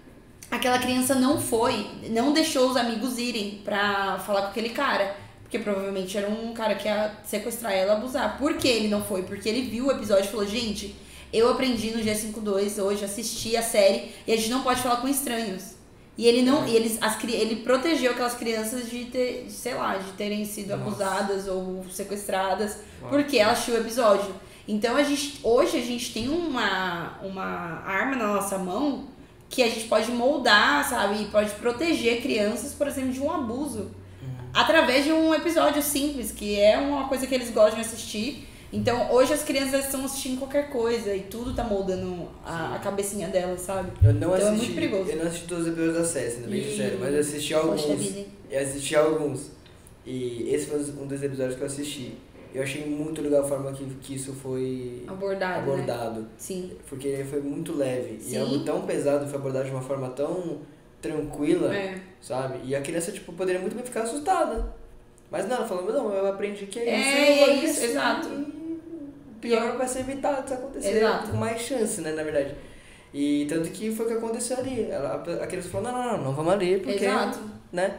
aquela 0.50 0.78
criança 0.78 1.14
não 1.14 1.40
foi, 1.40 1.86
não 2.10 2.32
deixou 2.32 2.70
os 2.70 2.76
amigos 2.76 3.18
irem 3.18 3.60
pra 3.64 4.18
falar 4.18 4.42
com 4.42 4.48
aquele 4.48 4.70
cara. 4.70 5.16
Porque 5.42 5.58
provavelmente 5.58 6.16
era 6.18 6.28
um 6.28 6.52
cara 6.52 6.74
que 6.74 6.86
ia 6.86 7.16
sequestrar 7.24 7.72
ela 7.72 7.94
e 7.94 7.96
abusar. 7.96 8.36
Por 8.36 8.54
que 8.58 8.68
ele 8.68 8.88
não 8.88 9.02
foi? 9.02 9.22
Porque 9.22 9.48
ele 9.48 9.62
viu 9.62 9.86
o 9.86 9.90
episódio 9.90 10.26
e 10.26 10.28
falou, 10.28 10.46
gente, 10.46 10.94
eu 11.32 11.50
aprendi 11.50 11.90
no 11.90 12.02
G52 12.02 12.82
hoje, 12.82 13.04
assisti 13.04 13.56
a 13.56 13.62
série, 13.62 14.12
e 14.26 14.32
a 14.32 14.36
gente 14.36 14.50
não 14.50 14.62
pode 14.62 14.82
falar 14.82 14.96
com 14.96 15.08
estranhos. 15.08 15.78
E 16.18 16.26
ele 16.26 16.42
não. 16.42 16.66
E 16.66 16.74
eles, 16.74 16.98
as, 17.00 17.22
ele 17.22 17.56
protegeu 17.56 18.10
aquelas 18.10 18.34
crianças 18.34 18.90
de 18.90 19.04
ter, 19.04 19.46
sei 19.48 19.74
lá, 19.74 19.96
de 19.96 20.10
terem 20.12 20.44
sido 20.44 20.76
Nossa. 20.76 20.82
abusadas 20.82 21.46
ou 21.46 21.84
sequestradas, 21.90 22.78
Nossa. 23.00 23.14
porque 23.14 23.38
ela 23.38 23.52
assistiu 23.52 23.74
o 23.74 23.78
episódio. 23.78 24.34
Então 24.68 24.94
a 24.96 25.02
gente, 25.02 25.40
hoje 25.42 25.78
a 25.78 25.82
gente 25.82 26.12
tem 26.12 26.28
uma, 26.28 27.18
uma 27.22 27.82
arma 27.86 28.14
na 28.16 28.34
nossa 28.34 28.58
mão 28.58 29.06
que 29.48 29.62
a 29.62 29.68
gente 29.68 29.86
pode 29.88 30.10
moldar, 30.12 30.86
sabe? 30.88 31.22
E 31.22 31.24
pode 31.26 31.50
proteger 31.52 32.20
crianças, 32.20 32.74
por 32.74 32.86
exemplo, 32.86 33.10
de 33.12 33.20
um 33.20 33.32
abuso. 33.32 33.90
Através 34.52 35.04
de 35.04 35.12
um 35.12 35.34
episódio 35.34 35.82
simples, 35.82 36.30
que 36.32 36.58
é 36.60 36.76
uma 36.76 37.08
coisa 37.08 37.26
que 37.26 37.34
eles 37.34 37.50
gostam 37.50 37.76
de 37.80 37.86
assistir. 37.86 38.46
Então, 38.70 39.10
hoje 39.10 39.32
as 39.32 39.42
crianças 39.42 39.86
estão 39.86 40.04
assistindo 40.04 40.38
qualquer 40.38 40.68
coisa 40.68 41.14
e 41.14 41.20
tudo 41.20 41.54
tá 41.54 41.64
moldando 41.64 42.28
a, 42.44 42.74
a 42.74 42.78
cabecinha 42.78 43.28
delas, 43.28 43.62
sabe? 43.62 43.90
Eu 44.02 44.12
não 44.12 44.18
Então 44.18 44.34
é 44.36 44.38
assisti. 44.42 44.56
muito 44.58 44.74
perigoso. 44.74 45.10
Eu 45.10 45.16
não 45.16 45.26
assisti 45.26 45.46
todos 45.46 45.64
os 45.66 45.72
episódios 45.72 45.96
da 45.98 46.04
série, 46.04 46.30
sendo 46.30 46.48
bem 46.50 46.62
sincero, 46.64 46.98
mas 47.00 47.14
eu 47.14 47.20
assisti 47.20 47.54
alguns. 47.54 47.80
Poxa 47.82 47.96
vida, 47.96 48.18
hein? 48.18 48.26
Eu 48.50 48.62
assisti 48.62 48.96
alguns. 48.96 49.50
E 50.04 50.48
esse 50.52 50.66
foi 50.66 50.78
um 50.80 51.06
dos 51.06 51.22
episódios 51.22 51.54
que 51.56 51.62
eu 51.62 51.66
assisti. 51.66 52.14
Eu 52.54 52.62
achei 52.62 52.86
muito 52.86 53.20
legal 53.20 53.42
a 53.42 53.48
forma 53.48 53.72
que, 53.72 53.84
que 54.00 54.14
isso 54.14 54.32
foi 54.32 55.04
Abordado, 55.06 55.66
né? 55.66 55.72
abordado. 55.72 56.26
Sim. 56.36 56.72
Porque 56.88 57.24
foi 57.28 57.40
muito 57.40 57.76
leve. 57.76 58.18
Sim. 58.20 58.34
E 58.36 58.38
algo 58.38 58.60
tão 58.64 58.82
pesado 58.82 59.26
foi 59.26 59.38
abordado 59.38 59.66
de 59.66 59.70
uma 59.70 59.82
forma 59.82 60.08
tão 60.10 60.58
tranquila, 61.00 61.74
É. 61.74 62.00
sabe? 62.20 62.58
E 62.64 62.74
a 62.74 62.80
criança, 62.80 63.12
tipo, 63.12 63.32
poderia 63.32 63.60
muito 63.60 63.74
bem 63.76 63.84
ficar 63.84 64.02
assustada. 64.02 64.72
Mas 65.30 65.46
não, 65.46 65.56
ela 65.56 65.66
falou, 65.66 65.92
não, 65.92 66.12
eu 66.12 66.26
aprendi 66.26 66.66
que 66.66 66.78
é 66.78 66.88
É, 66.88 66.98
isso. 67.00 67.42
é 67.42 67.46
vou 67.54 67.64
isso, 67.64 67.84
exato. 67.84 68.28
Pior 69.40 69.76
vai 69.76 69.86
ser 69.86 70.00
evitado 70.00 70.44
isso 70.44 70.54
acontecer. 70.54 70.96
Exato. 70.96 71.30
Com 71.30 71.36
mais 71.36 71.60
chance, 71.60 72.00
né, 72.00 72.12
na 72.12 72.22
verdade. 72.22 72.54
E 73.14 73.46
tanto 73.48 73.70
que 73.70 73.90
foi 73.94 74.06
o 74.06 74.08
que 74.08 74.14
aconteceu 74.14 74.56
ali. 74.58 74.90
Ela, 74.90 75.14
a 75.42 75.46
criança 75.46 75.68
falou, 75.68 75.92
não, 75.92 76.02
não, 76.02 76.12
não, 76.16 76.24
não 76.24 76.32
vamos 76.32 76.52
ali, 76.54 76.78
porque... 76.78 77.04
Exato. 77.04 77.38
Né? 77.72 77.98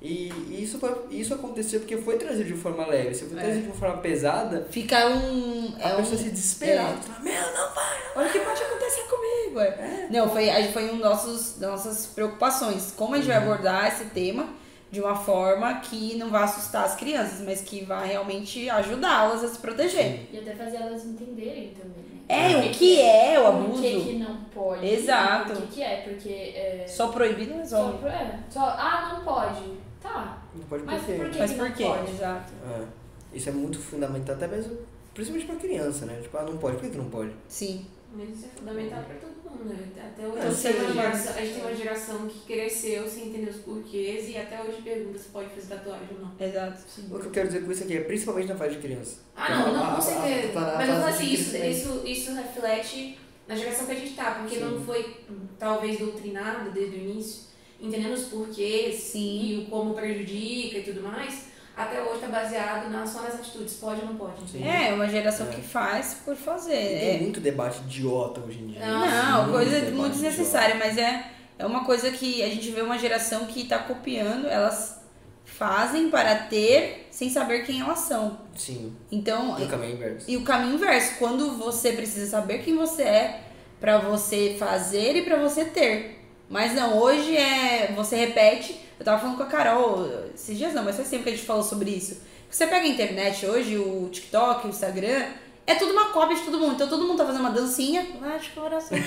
E 0.00 0.28
isso, 0.62 0.78
foi, 0.78 0.94
isso 1.10 1.34
aconteceu 1.34 1.80
porque 1.80 1.96
foi 1.96 2.16
trazido 2.16 2.44
de 2.44 2.54
forma 2.54 2.86
leve. 2.86 3.14
Se 3.14 3.24
foi 3.24 3.36
É. 3.38 3.42
trazido 3.42 3.62
de 3.62 3.68
uma 3.68 3.74
forma 3.76 3.96
pesada, 3.98 4.66
Fica 4.70 5.08
um. 5.08 5.74
a 5.82 5.88
É 5.88 5.96
pessoa 5.96 6.14
um 6.14 6.18
se 6.22 6.30
desesperava. 6.30 6.90
é. 6.90 6.96
Fala, 7.02 7.20
Meu, 7.20 7.42
não 7.52 7.74
vai! 7.74 7.98
Olha 8.16 8.28
o 8.28 8.32
que 8.32 8.38
pode 8.38 8.62
acontecer 8.62 9.02
comigo. 9.02 9.60
É. 9.60 10.06
Não, 10.10 10.28
foi, 10.30 10.48
aí 10.50 10.72
foi 10.72 10.88
um 10.90 10.96
nossos, 10.96 11.58
das 11.58 11.70
nossas 11.70 12.06
preocupações. 12.06 12.92
Como 12.96 13.14
a 13.14 13.16
gente 13.18 13.26
vai 13.26 13.38
abordar 13.38 13.88
esse 13.88 14.04
tema 14.06 14.48
de 14.90 15.00
uma 15.00 15.16
forma 15.16 15.74
que 15.80 16.14
não 16.16 16.30
vai 16.30 16.44
assustar 16.44 16.84
as 16.84 16.94
crianças, 16.94 17.40
mas 17.44 17.60
que 17.60 17.84
vai 17.84 18.06
realmente 18.08 18.70
ajudá-las 18.70 19.42
a 19.44 19.48
se 19.48 19.58
proteger. 19.58 20.28
E 20.32 20.38
até 20.38 20.54
fazer 20.54 20.76
elas 20.76 21.04
entenderem 21.04 21.74
também, 21.74 22.04
né? 22.04 22.18
É, 22.28 22.56
o 22.56 22.70
que 22.70 23.00
é 23.00 23.40
o 23.40 23.46
abuso? 23.48 23.82
que, 23.82 24.00
que 24.04 24.12
não 24.18 24.36
pode? 24.54 24.86
Exato. 24.86 25.54
Por 25.54 25.62
que, 25.62 25.74
que 25.74 25.82
é? 25.82 25.96
Porque. 26.02 26.28
É, 26.28 26.84
Só 26.86 27.08
proibir 27.08 27.48
não 27.48 27.64
só, 27.66 27.86
resolve. 27.88 28.06
é, 28.06 28.38
só. 28.48 28.60
Ah, 28.60 29.12
não 29.14 29.24
pode. 29.24 29.87
Tá. 30.02 30.42
Não 30.54 30.64
pode 30.64 30.84
Mas 30.84 31.02
por 31.02 31.06
quê? 31.06 31.14
por 31.18 31.30
que 31.30 31.38
Mas 31.38 31.50
que 31.52 31.58
por 31.58 31.72
quê? 31.72 31.84
pode? 31.84 32.10
Exato. 32.12 32.52
É. 32.64 33.36
Isso 33.36 33.48
é 33.48 33.52
muito 33.52 33.78
fundamental, 33.78 34.34
até 34.36 34.46
mesmo, 34.46 34.78
principalmente 35.12 35.46
pra 35.46 35.56
criança, 35.56 36.06
né? 36.06 36.18
Tipo, 36.22 36.38
ah, 36.38 36.42
não 36.44 36.56
pode, 36.56 36.76
por 36.76 36.84
que, 36.84 36.90
que 36.90 36.96
não 36.98 37.10
pode? 37.10 37.32
Sim. 37.48 37.86
Mas 38.14 38.30
isso 38.30 38.46
é 38.46 38.58
fundamental 38.58 39.02
pra 39.04 39.16
todo 39.16 39.32
mundo, 39.44 39.64
né? 39.68 39.86
Até 39.98 40.26
hoje 40.26 40.38
É, 40.38 40.42
a, 40.42 40.50
gente 40.50 40.62
tem 40.62 40.80
uma 40.80 40.88
sim. 40.88 40.94
geração, 40.94 41.34
a 41.34 41.40
gente 41.40 41.52
tem 41.54 41.62
uma 41.62 41.74
geração 41.74 42.26
que 42.26 42.38
cresceu 42.46 43.06
sem 43.08 43.28
entender 43.28 43.50
os 43.50 43.56
porquês 43.58 44.28
e 44.30 44.38
até 44.38 44.62
hoje 44.62 44.80
pergunta 44.80 45.18
se 45.18 45.28
pode 45.28 45.50
fazer 45.50 45.66
tatuagem 45.74 46.08
ou 46.12 46.20
não. 46.24 46.46
Exato. 46.46 46.78
O 47.10 47.18
que 47.18 47.26
eu 47.26 47.30
quero 47.30 47.48
dizer 47.48 47.64
com 47.64 47.72
isso 47.72 47.84
aqui 47.84 47.96
é 47.98 48.00
principalmente 48.00 48.48
na 48.48 48.56
fase 48.56 48.76
de 48.76 48.80
criança. 48.80 49.16
Ah, 49.36 49.50
não, 49.58 49.74
não, 49.74 49.94
com 49.96 50.00
certeza. 50.00 50.58
a 50.58 50.76
Mas 50.76 50.88
eu 50.88 50.94
falo 50.94 51.06
assim, 51.06 51.32
isso, 51.32 51.56
isso, 51.56 52.02
isso 52.06 52.32
reflete 52.34 53.18
na 53.46 53.54
geração 53.54 53.84
que 53.84 53.92
a 53.92 53.96
gente 53.96 54.14
tá, 54.14 54.30
porque 54.40 54.56
Sim. 54.56 54.64
não 54.64 54.80
foi 54.82 55.16
talvez 55.58 55.98
doutrinado 55.98 56.70
desde 56.70 56.96
o 56.96 57.00
início, 57.00 57.47
entendendo 57.80 58.12
os 58.14 58.24
porquês 58.24 58.96
Sim. 58.96 59.40
e 59.42 59.58
o 59.58 59.70
como 59.70 59.94
prejudica 59.94 60.78
e 60.78 60.82
tudo 60.82 61.02
mais, 61.02 61.46
até 61.76 62.02
hoje 62.02 62.20
tá 62.20 62.26
baseado 62.26 62.90
na, 62.90 63.06
só 63.06 63.22
nas 63.22 63.34
atitudes, 63.36 63.74
pode 63.74 64.00
ou 64.00 64.06
não 64.08 64.16
pode. 64.16 64.50
Sim. 64.50 64.66
É, 64.66 64.92
uma 64.92 65.08
geração 65.08 65.46
É. 65.48 65.50
que 65.50 65.60
faz 65.60 66.18
por 66.24 66.34
fazer. 66.34 66.74
E 66.96 66.98
tem 67.00 67.16
É. 67.16 67.20
muito 67.20 67.40
debate 67.40 67.78
idiota 67.80 68.40
hoje 68.40 68.58
em 68.58 68.66
dia. 68.66 68.80
Não, 68.84 69.00
Não, 69.06 69.38
Muito 69.42 69.52
coisa 69.52 69.78
muito 69.80 69.90
idiota. 69.92 70.08
desnecessária, 70.10 70.74
mas 70.74 70.98
é, 70.98 71.24
é 71.58 71.64
uma 71.66 71.84
coisa 71.84 72.10
que 72.10 72.42
a 72.42 72.48
gente 72.48 72.68
vê 72.70 72.80
uma 72.80 72.98
geração 72.98 73.46
que 73.46 73.64
tá 73.64 73.78
copiando, 73.78 74.46
elas 74.48 74.98
fazem 75.44 76.10
para 76.10 76.34
ter 76.34 77.06
sem 77.10 77.30
saber 77.30 77.64
quem 77.64 77.80
elas 77.80 78.00
são. 78.00 78.38
Sim, 78.56 78.94
Então, 79.10 79.58
no 79.58 79.66
caminho 79.68 79.92
inverso. 79.94 80.30
E 80.30 80.36
o 80.36 80.42
caminho 80.42 80.74
inverso, 80.74 81.14
quando 81.18 81.52
você 81.56 81.92
precisa 81.92 82.26
saber 82.28 82.58
quem 82.58 82.76
você 82.76 83.02
é 83.02 83.40
pra 83.80 83.98
você 83.98 84.56
fazer 84.58 85.16
e 85.16 85.22
pra 85.22 85.36
você 85.36 85.64
ter. 85.64 86.17
Mas 86.48 86.74
não, 86.74 86.98
hoje 86.98 87.36
é. 87.36 87.92
Você 87.94 88.16
repete. 88.16 88.78
Eu 88.98 89.04
tava 89.04 89.20
falando 89.20 89.36
com 89.36 89.42
a 89.42 89.46
Carol 89.46 90.08
esses 90.34 90.56
dias 90.56 90.74
não, 90.74 90.82
mas 90.82 90.96
faz 90.96 91.08
tempo 91.08 91.22
que 91.22 91.28
a 91.28 91.32
gente 91.32 91.46
falou 91.46 91.62
sobre 91.62 91.90
isso. 91.90 92.20
Você 92.50 92.66
pega 92.66 92.86
a 92.86 92.88
internet 92.88 93.46
hoje, 93.46 93.76
o 93.76 94.08
TikTok, 94.10 94.66
o 94.66 94.70
Instagram, 94.70 95.26
é 95.66 95.74
tudo 95.74 95.92
uma 95.92 96.06
cópia 96.06 96.36
de 96.36 96.42
todo 96.42 96.58
mundo. 96.58 96.74
Então 96.74 96.88
todo 96.88 97.04
mundo 97.04 97.18
tá 97.18 97.26
fazendo 97.26 97.42
uma 97.42 97.50
dancinha. 97.50 98.06
Ai, 98.22 98.38
de 98.38 98.48
coração. 98.50 98.98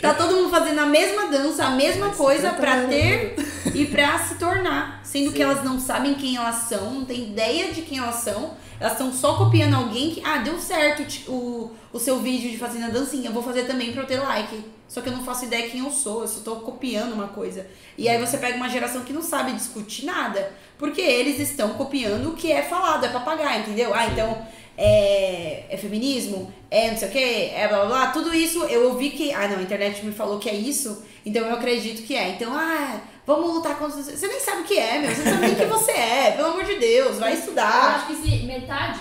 Tá 0.00 0.14
todo 0.14 0.34
mundo 0.34 0.50
fazendo 0.50 0.78
a 0.80 0.86
mesma 0.86 1.26
dança, 1.28 1.64
a 1.64 1.70
mesma 1.70 2.10
coisa 2.10 2.50
pra 2.50 2.86
ter 2.86 3.34
e 3.74 3.86
pra 3.86 4.18
se 4.18 4.36
tornar. 4.36 5.00
Sendo 5.04 5.30
que 5.30 5.38
Sim. 5.38 5.44
elas 5.44 5.64
não 5.64 5.78
sabem 5.80 6.14
quem 6.14 6.36
elas 6.36 6.56
são, 6.68 6.92
não 6.92 7.04
tem 7.04 7.30
ideia 7.30 7.72
de 7.72 7.82
quem 7.82 7.98
elas 7.98 8.16
são. 8.16 8.54
Elas 8.78 8.92
estão 8.92 9.12
só 9.12 9.36
copiando 9.36 9.74
alguém 9.74 10.10
que, 10.10 10.22
ah, 10.24 10.38
deu 10.38 10.58
certo 10.58 11.04
o, 11.28 11.70
o 11.92 11.98
seu 11.98 12.18
vídeo 12.18 12.50
de 12.50 12.56
fazendo 12.56 12.86
a 12.86 12.88
dancinha, 12.88 13.28
eu 13.28 13.32
vou 13.32 13.42
fazer 13.42 13.64
também 13.64 13.92
pra 13.92 14.02
eu 14.02 14.06
ter 14.06 14.18
like. 14.18 14.64
Só 14.88 15.00
que 15.00 15.08
eu 15.08 15.12
não 15.12 15.22
faço 15.22 15.44
ideia 15.44 15.68
quem 15.68 15.84
eu 15.84 15.90
sou, 15.90 16.22
eu 16.22 16.28
só 16.28 16.40
tô 16.40 16.56
copiando 16.56 17.12
uma 17.12 17.28
coisa. 17.28 17.66
E 17.96 18.08
aí 18.08 18.18
você 18.18 18.38
pega 18.38 18.56
uma 18.56 18.68
geração 18.68 19.02
que 19.02 19.12
não 19.12 19.22
sabe 19.22 19.52
discutir 19.52 20.04
nada, 20.04 20.52
porque 20.78 21.00
eles 21.00 21.38
estão 21.38 21.74
copiando 21.74 22.30
o 22.30 22.34
que 22.34 22.50
é 22.50 22.62
falado, 22.62 23.04
é 23.04 23.08
papagaio, 23.08 23.60
entendeu? 23.60 23.94
Ah, 23.94 24.06
então 24.06 24.44
é, 24.82 25.66
é 25.68 25.76
feminismo, 25.76 26.50
é 26.70 26.90
não 26.90 26.96
sei 26.96 27.08
o 27.08 27.10
que, 27.12 27.18
é 27.18 27.68
blá 27.68 27.80
blá 27.80 27.86
blá, 27.86 28.06
tudo 28.12 28.34
isso 28.34 28.64
eu 28.64 28.88
ouvi 28.88 29.10
que. 29.10 29.30
Ah, 29.30 29.46
não, 29.46 29.58
a 29.58 29.62
internet 29.62 30.04
me 30.04 30.10
falou 30.12 30.38
que 30.38 30.48
é 30.48 30.54
isso, 30.54 31.04
então 31.24 31.46
eu 31.46 31.54
acredito 31.54 32.02
que 32.06 32.16
é. 32.16 32.30
Então, 32.30 32.50
ah, 32.54 32.98
vamos 33.26 33.52
lutar 33.54 33.78
contra. 33.78 34.02
Você 34.02 34.26
nem 34.26 34.40
sabe 34.40 34.62
o 34.62 34.64
que 34.64 34.78
é, 34.78 34.98
meu, 35.00 35.10
você 35.14 35.22
não 35.22 35.32
sabe 35.32 35.46
nem 35.46 35.54
quem 35.54 35.66
você 35.68 35.92
é, 35.92 36.30
pelo 36.32 36.48
amor 36.48 36.64
de 36.64 36.76
Deus, 36.76 37.18
vai 37.18 37.34
Eu 37.34 37.38
estudar. 37.38 37.96
acho 37.96 38.06
que 38.06 38.16
se 38.16 38.46
metade, 38.46 39.00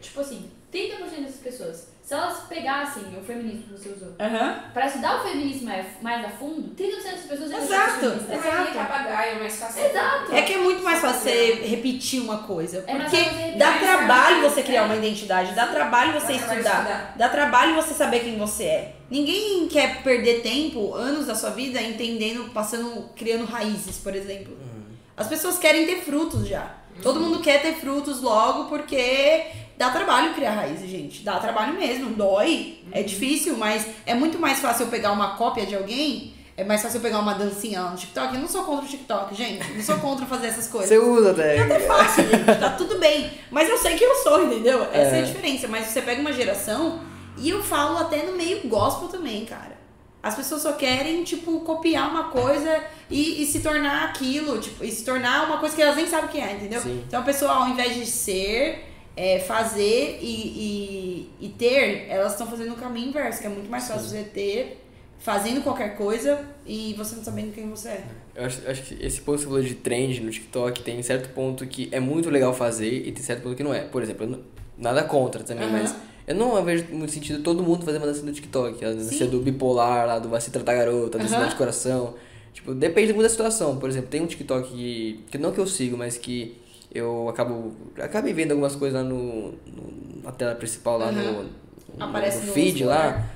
tipo 0.00 0.20
assim, 0.20 0.50
30% 0.74 0.98
dessas 1.22 1.40
pessoas, 1.40 1.88
se 2.10 2.14
elas 2.14 2.38
pegassem 2.48 3.04
o 3.16 3.22
feminismo 3.22 3.62
que 3.62 3.70
você 3.70 3.90
usou, 3.90 4.16
Aham. 4.18 4.64
pra 4.74 4.86
estudar 4.86 5.20
o 5.20 5.28
feminismo 5.28 5.68
mais, 5.68 5.86
mais 6.02 6.24
a 6.24 6.28
fundo, 6.28 6.74
30% 6.74 7.02
dessas 7.04 7.20
pessoas 7.20 7.50
iam 7.52 7.62
Exato. 7.62 8.00
feministas. 8.00 8.30
Essa 8.30 8.48
aí 8.48 8.66
é 8.66 8.74
papagaio, 8.74 9.36
é 9.36 9.38
mais 9.38 9.56
fácil. 9.56 9.84
Exato. 9.84 10.34
É 10.34 10.42
que 10.42 10.52
é 10.54 10.58
muito 10.58 10.82
mais 10.82 11.00
fácil 11.00 11.20
você 11.20 11.52
repetir 11.68 12.20
uma 12.20 12.38
coisa. 12.38 12.82
É 12.88 12.94
mais 12.98 13.12
Porque 13.12 13.52
dá 13.56 13.78
trabalho 13.78 14.42
você 14.42 14.60
criar 14.64 14.86
uma 14.86 14.96
identidade, 14.96 15.54
dá 15.54 15.68
trabalho 15.68 16.12
você 16.14 16.32
Dá 16.32 16.32
estudar, 16.32 16.56
estudar. 16.56 17.14
dá 17.16 17.28
trabalho 17.28 17.76
você 17.76 17.94
saber 17.94 18.24
quem 18.24 18.36
você 18.36 18.64
é. 18.64 18.96
Ninguém 19.08 19.68
quer 19.68 20.02
perder 20.02 20.42
tempo, 20.42 20.92
anos 20.94 21.26
da 21.26 21.36
sua 21.36 21.50
vida, 21.50 21.80
entendendo, 21.80 22.50
passando, 22.52 23.08
criando 23.14 23.44
raízes, 23.44 23.98
por 23.98 24.16
exemplo. 24.16 24.52
Hum. 24.54 24.82
As 25.16 25.28
pessoas 25.28 25.58
querem 25.60 25.86
ter 25.86 26.00
frutos 26.00 26.48
já. 26.48 26.74
Todo 27.04 27.20
mundo 27.20 27.38
quer 27.38 27.62
ter 27.62 27.74
frutos 27.74 28.20
logo 28.20 28.64
porque 28.68 29.46
dá 29.80 29.88
trabalho 29.88 30.34
criar 30.34 30.50
raízes, 30.50 30.90
gente. 30.90 31.22
Dá 31.22 31.38
trabalho 31.38 31.72
mesmo, 31.72 32.10
dói, 32.10 32.80
é 32.92 33.02
difícil, 33.02 33.56
mas 33.56 33.86
é 34.04 34.12
muito 34.12 34.38
mais 34.38 34.60
fácil 34.60 34.84
eu 34.84 34.90
pegar 34.90 35.10
uma 35.10 35.38
cópia 35.38 35.64
de 35.64 35.74
alguém. 35.74 36.34
É 36.54 36.62
mais 36.62 36.82
fácil 36.82 36.98
eu 36.98 37.00
pegar 37.00 37.18
uma 37.20 37.32
dancinha 37.32 37.80
lá 37.80 37.90
no 37.90 37.96
TikTok. 37.96 38.34
Eu 38.34 38.42
não 38.42 38.48
sou 38.48 38.62
contra 38.64 38.84
o 38.84 38.88
TikTok, 38.88 39.34
gente. 39.34 39.72
Não 39.72 39.82
sou 39.82 39.96
contra 39.96 40.26
fazer 40.26 40.48
essas 40.48 40.68
coisas. 40.68 40.90
Você 40.90 40.98
usa 40.98 41.30
até. 41.30 41.56
É 41.56 41.62
até 41.62 41.80
fácil, 41.80 42.28
gente. 42.28 42.44
Tá 42.60 42.70
tudo 42.76 42.98
bem. 42.98 43.30
Mas 43.50 43.70
eu 43.70 43.78
sei 43.78 43.96
que 43.96 44.04
eu 44.04 44.14
sou, 44.16 44.44
entendeu? 44.44 44.82
Essa 44.92 45.16
é. 45.16 45.20
É. 45.20 45.22
a 45.22 45.24
diferença. 45.24 45.66
Mas 45.66 45.86
você 45.86 46.02
pega 46.02 46.20
uma 46.20 46.34
geração, 46.34 47.00
e 47.38 47.48
eu 47.48 47.62
falo 47.62 47.96
até 47.96 48.22
no 48.24 48.32
meio 48.32 48.68
gospel 48.68 49.08
também, 49.08 49.46
cara. 49.46 49.80
As 50.22 50.34
pessoas 50.34 50.60
só 50.60 50.72
querem, 50.72 51.24
tipo, 51.24 51.60
copiar 51.60 52.10
uma 52.10 52.24
coisa 52.24 52.84
e, 53.08 53.42
e 53.42 53.46
se 53.46 53.60
tornar 53.60 54.04
aquilo, 54.04 54.60
tipo, 54.60 54.84
e 54.84 54.92
se 54.92 55.02
tornar 55.02 55.46
uma 55.46 55.56
coisa 55.56 55.74
que 55.74 55.80
elas 55.80 55.96
nem 55.96 56.06
sabem 56.06 56.26
o 56.26 56.28
que 56.28 56.38
é, 56.38 56.52
entendeu? 56.52 56.82
Sim. 56.82 57.02
Então 57.06 57.20
a 57.20 57.22
pessoa, 57.22 57.52
ao 57.52 57.68
invés 57.68 57.94
de 57.94 58.04
ser, 58.04 58.89
é, 59.16 59.38
fazer 59.40 60.18
e, 60.20 61.30
e, 61.40 61.46
e 61.46 61.48
ter, 61.50 62.06
elas 62.08 62.32
estão 62.32 62.46
fazendo 62.46 62.72
o 62.72 62.76
caminho 62.76 63.08
inverso, 63.08 63.40
que 63.40 63.46
é 63.46 63.50
muito 63.50 63.70
mais 63.70 63.86
fácil 63.86 64.08
você 64.08 64.22
ter, 64.22 64.78
fazendo 65.18 65.62
qualquer 65.62 65.96
coisa 65.96 66.40
e 66.66 66.94
você 66.96 67.16
não 67.16 67.22
sabendo 67.24 67.52
quem 67.52 67.68
você 67.68 67.88
é. 67.88 68.04
Eu 68.34 68.46
acho, 68.46 68.68
acho 68.68 68.82
que 68.82 69.04
esse 69.04 69.20
ponto 69.20 69.36
que 69.38 69.42
você 69.44 69.48
falou 69.48 69.62
de 69.62 69.74
trend 69.74 70.20
no 70.20 70.30
TikTok 70.30 70.82
tem 70.82 71.02
certo 71.02 71.28
ponto 71.34 71.66
que 71.66 71.88
é 71.92 72.00
muito 72.00 72.30
legal 72.30 72.54
fazer 72.54 73.06
e 73.06 73.12
tem 73.12 73.22
certo 73.22 73.42
ponto 73.42 73.54
que 73.56 73.62
não 73.62 73.74
é. 73.74 73.80
Por 73.80 74.02
exemplo, 74.02 74.26
não- 74.26 74.40
nada 74.78 75.02
contra 75.02 75.42
também, 75.42 75.66
Aham. 75.68 75.72
mas 75.82 75.94
eu 76.26 76.34
não 76.34 76.62
vejo 76.64 76.86
muito 76.90 77.12
sentido 77.12 77.42
todo 77.42 77.62
mundo 77.62 77.84
fazer 77.84 77.98
uma 77.98 78.06
dança 78.06 78.22
no 78.24 78.32
TikTok. 78.32 78.82
A 78.82 78.92
dança 78.92 79.10
Sim. 79.12 79.26
do 79.28 79.40
bipolar, 79.40 80.06
lá 80.06 80.18
do 80.18 80.28
vai 80.30 80.40
se 80.40 80.50
tratar 80.50 80.74
garota, 80.74 81.18
a 81.18 81.20
dança 81.20 81.36
Aham. 81.36 81.48
de 81.48 81.56
coração. 81.56 82.14
Tipo, 82.54 82.72
depende 82.74 83.12
muito 83.12 83.24
da 83.24 83.28
situação. 83.28 83.76
Por 83.78 83.88
exemplo, 83.90 84.08
tem 84.08 84.22
um 84.22 84.26
TikTok 84.26 84.70
que, 84.70 85.20
que 85.30 85.36
não 85.38 85.52
que 85.52 85.58
eu 85.58 85.66
sigo, 85.66 85.96
mas 85.98 86.16
que 86.16 86.56
eu 86.92 87.28
acabo 87.28 87.72
acabei 87.98 88.32
vendo 88.32 88.50
algumas 88.52 88.74
coisas 88.76 89.00
lá 89.02 89.08
no, 89.08 89.52
no- 89.52 90.22
na 90.24 90.32
tela 90.32 90.54
principal 90.54 90.98
lá 90.98 91.10
no, 91.12 91.20
Aham. 91.20 91.32
no, 91.32 92.06
no 92.06 92.12
no 92.12 92.52
feed 92.52 92.84
lá. 92.84 92.96
celular. 93.02 93.30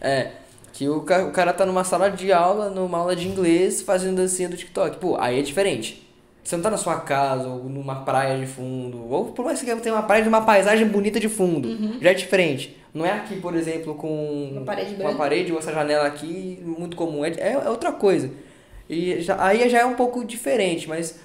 É. 0.00 0.30
Que 0.72 0.88
o, 0.88 1.00
ca- 1.02 1.24
o 1.24 1.30
cara 1.32 1.52
tá 1.52 1.66
numa 1.66 1.84
sala 1.84 2.08
de 2.10 2.32
aula, 2.32 2.70
numa 2.70 2.98
aula 2.98 3.14
de 3.16 3.26
inglês, 3.28 3.82
fazendo 3.82 4.16
dancinha 4.16 4.48
do 4.48 4.56
TikTok. 4.56 4.98
Pô, 4.98 5.16
aí 5.20 5.38
é 5.38 5.42
diferente. 5.42 6.06
Você 6.42 6.56
não 6.56 6.62
tá 6.62 6.70
na 6.70 6.76
sua 6.78 6.96
casa, 7.00 7.48
ou 7.48 7.64
numa 7.64 7.96
praia 7.96 8.38
de 8.38 8.46
fundo, 8.46 9.06
ou 9.12 9.26
por 9.26 9.44
mais 9.44 9.60
que 9.60 9.66
você 9.66 9.76
tenha 9.76 9.94
uma 9.94 10.02
praia 10.04 10.22
de 10.22 10.28
uma 10.28 10.40
paisagem 10.40 10.86
bonita 10.88 11.20
de 11.20 11.28
fundo. 11.28 11.68
Já 12.00 12.10
é 12.10 12.14
diferente. 12.14 12.76
Não 12.94 13.04
é 13.04 13.12
aqui, 13.12 13.36
por 13.36 13.54
exemplo, 13.54 13.94
com 13.94 14.08
Uhum. 14.08 14.52
Uma 14.56 14.62
parede 14.64 14.94
uma 15.02 15.14
parede 15.14 15.52
ou 15.52 15.58
essa 15.58 15.72
janela 15.72 16.06
aqui, 16.06 16.58
muito 16.64 16.96
comum. 16.96 17.24
É, 17.24 17.30
é, 17.32 17.52
é 17.52 17.68
outra 17.68 17.92
coisa. 17.92 18.30
E 18.88 19.20
já, 19.20 19.36
aí 19.44 19.68
já 19.68 19.80
é 19.80 19.84
um 19.84 19.94
pouco 19.94 20.24
diferente, 20.24 20.88
mas 20.88 21.20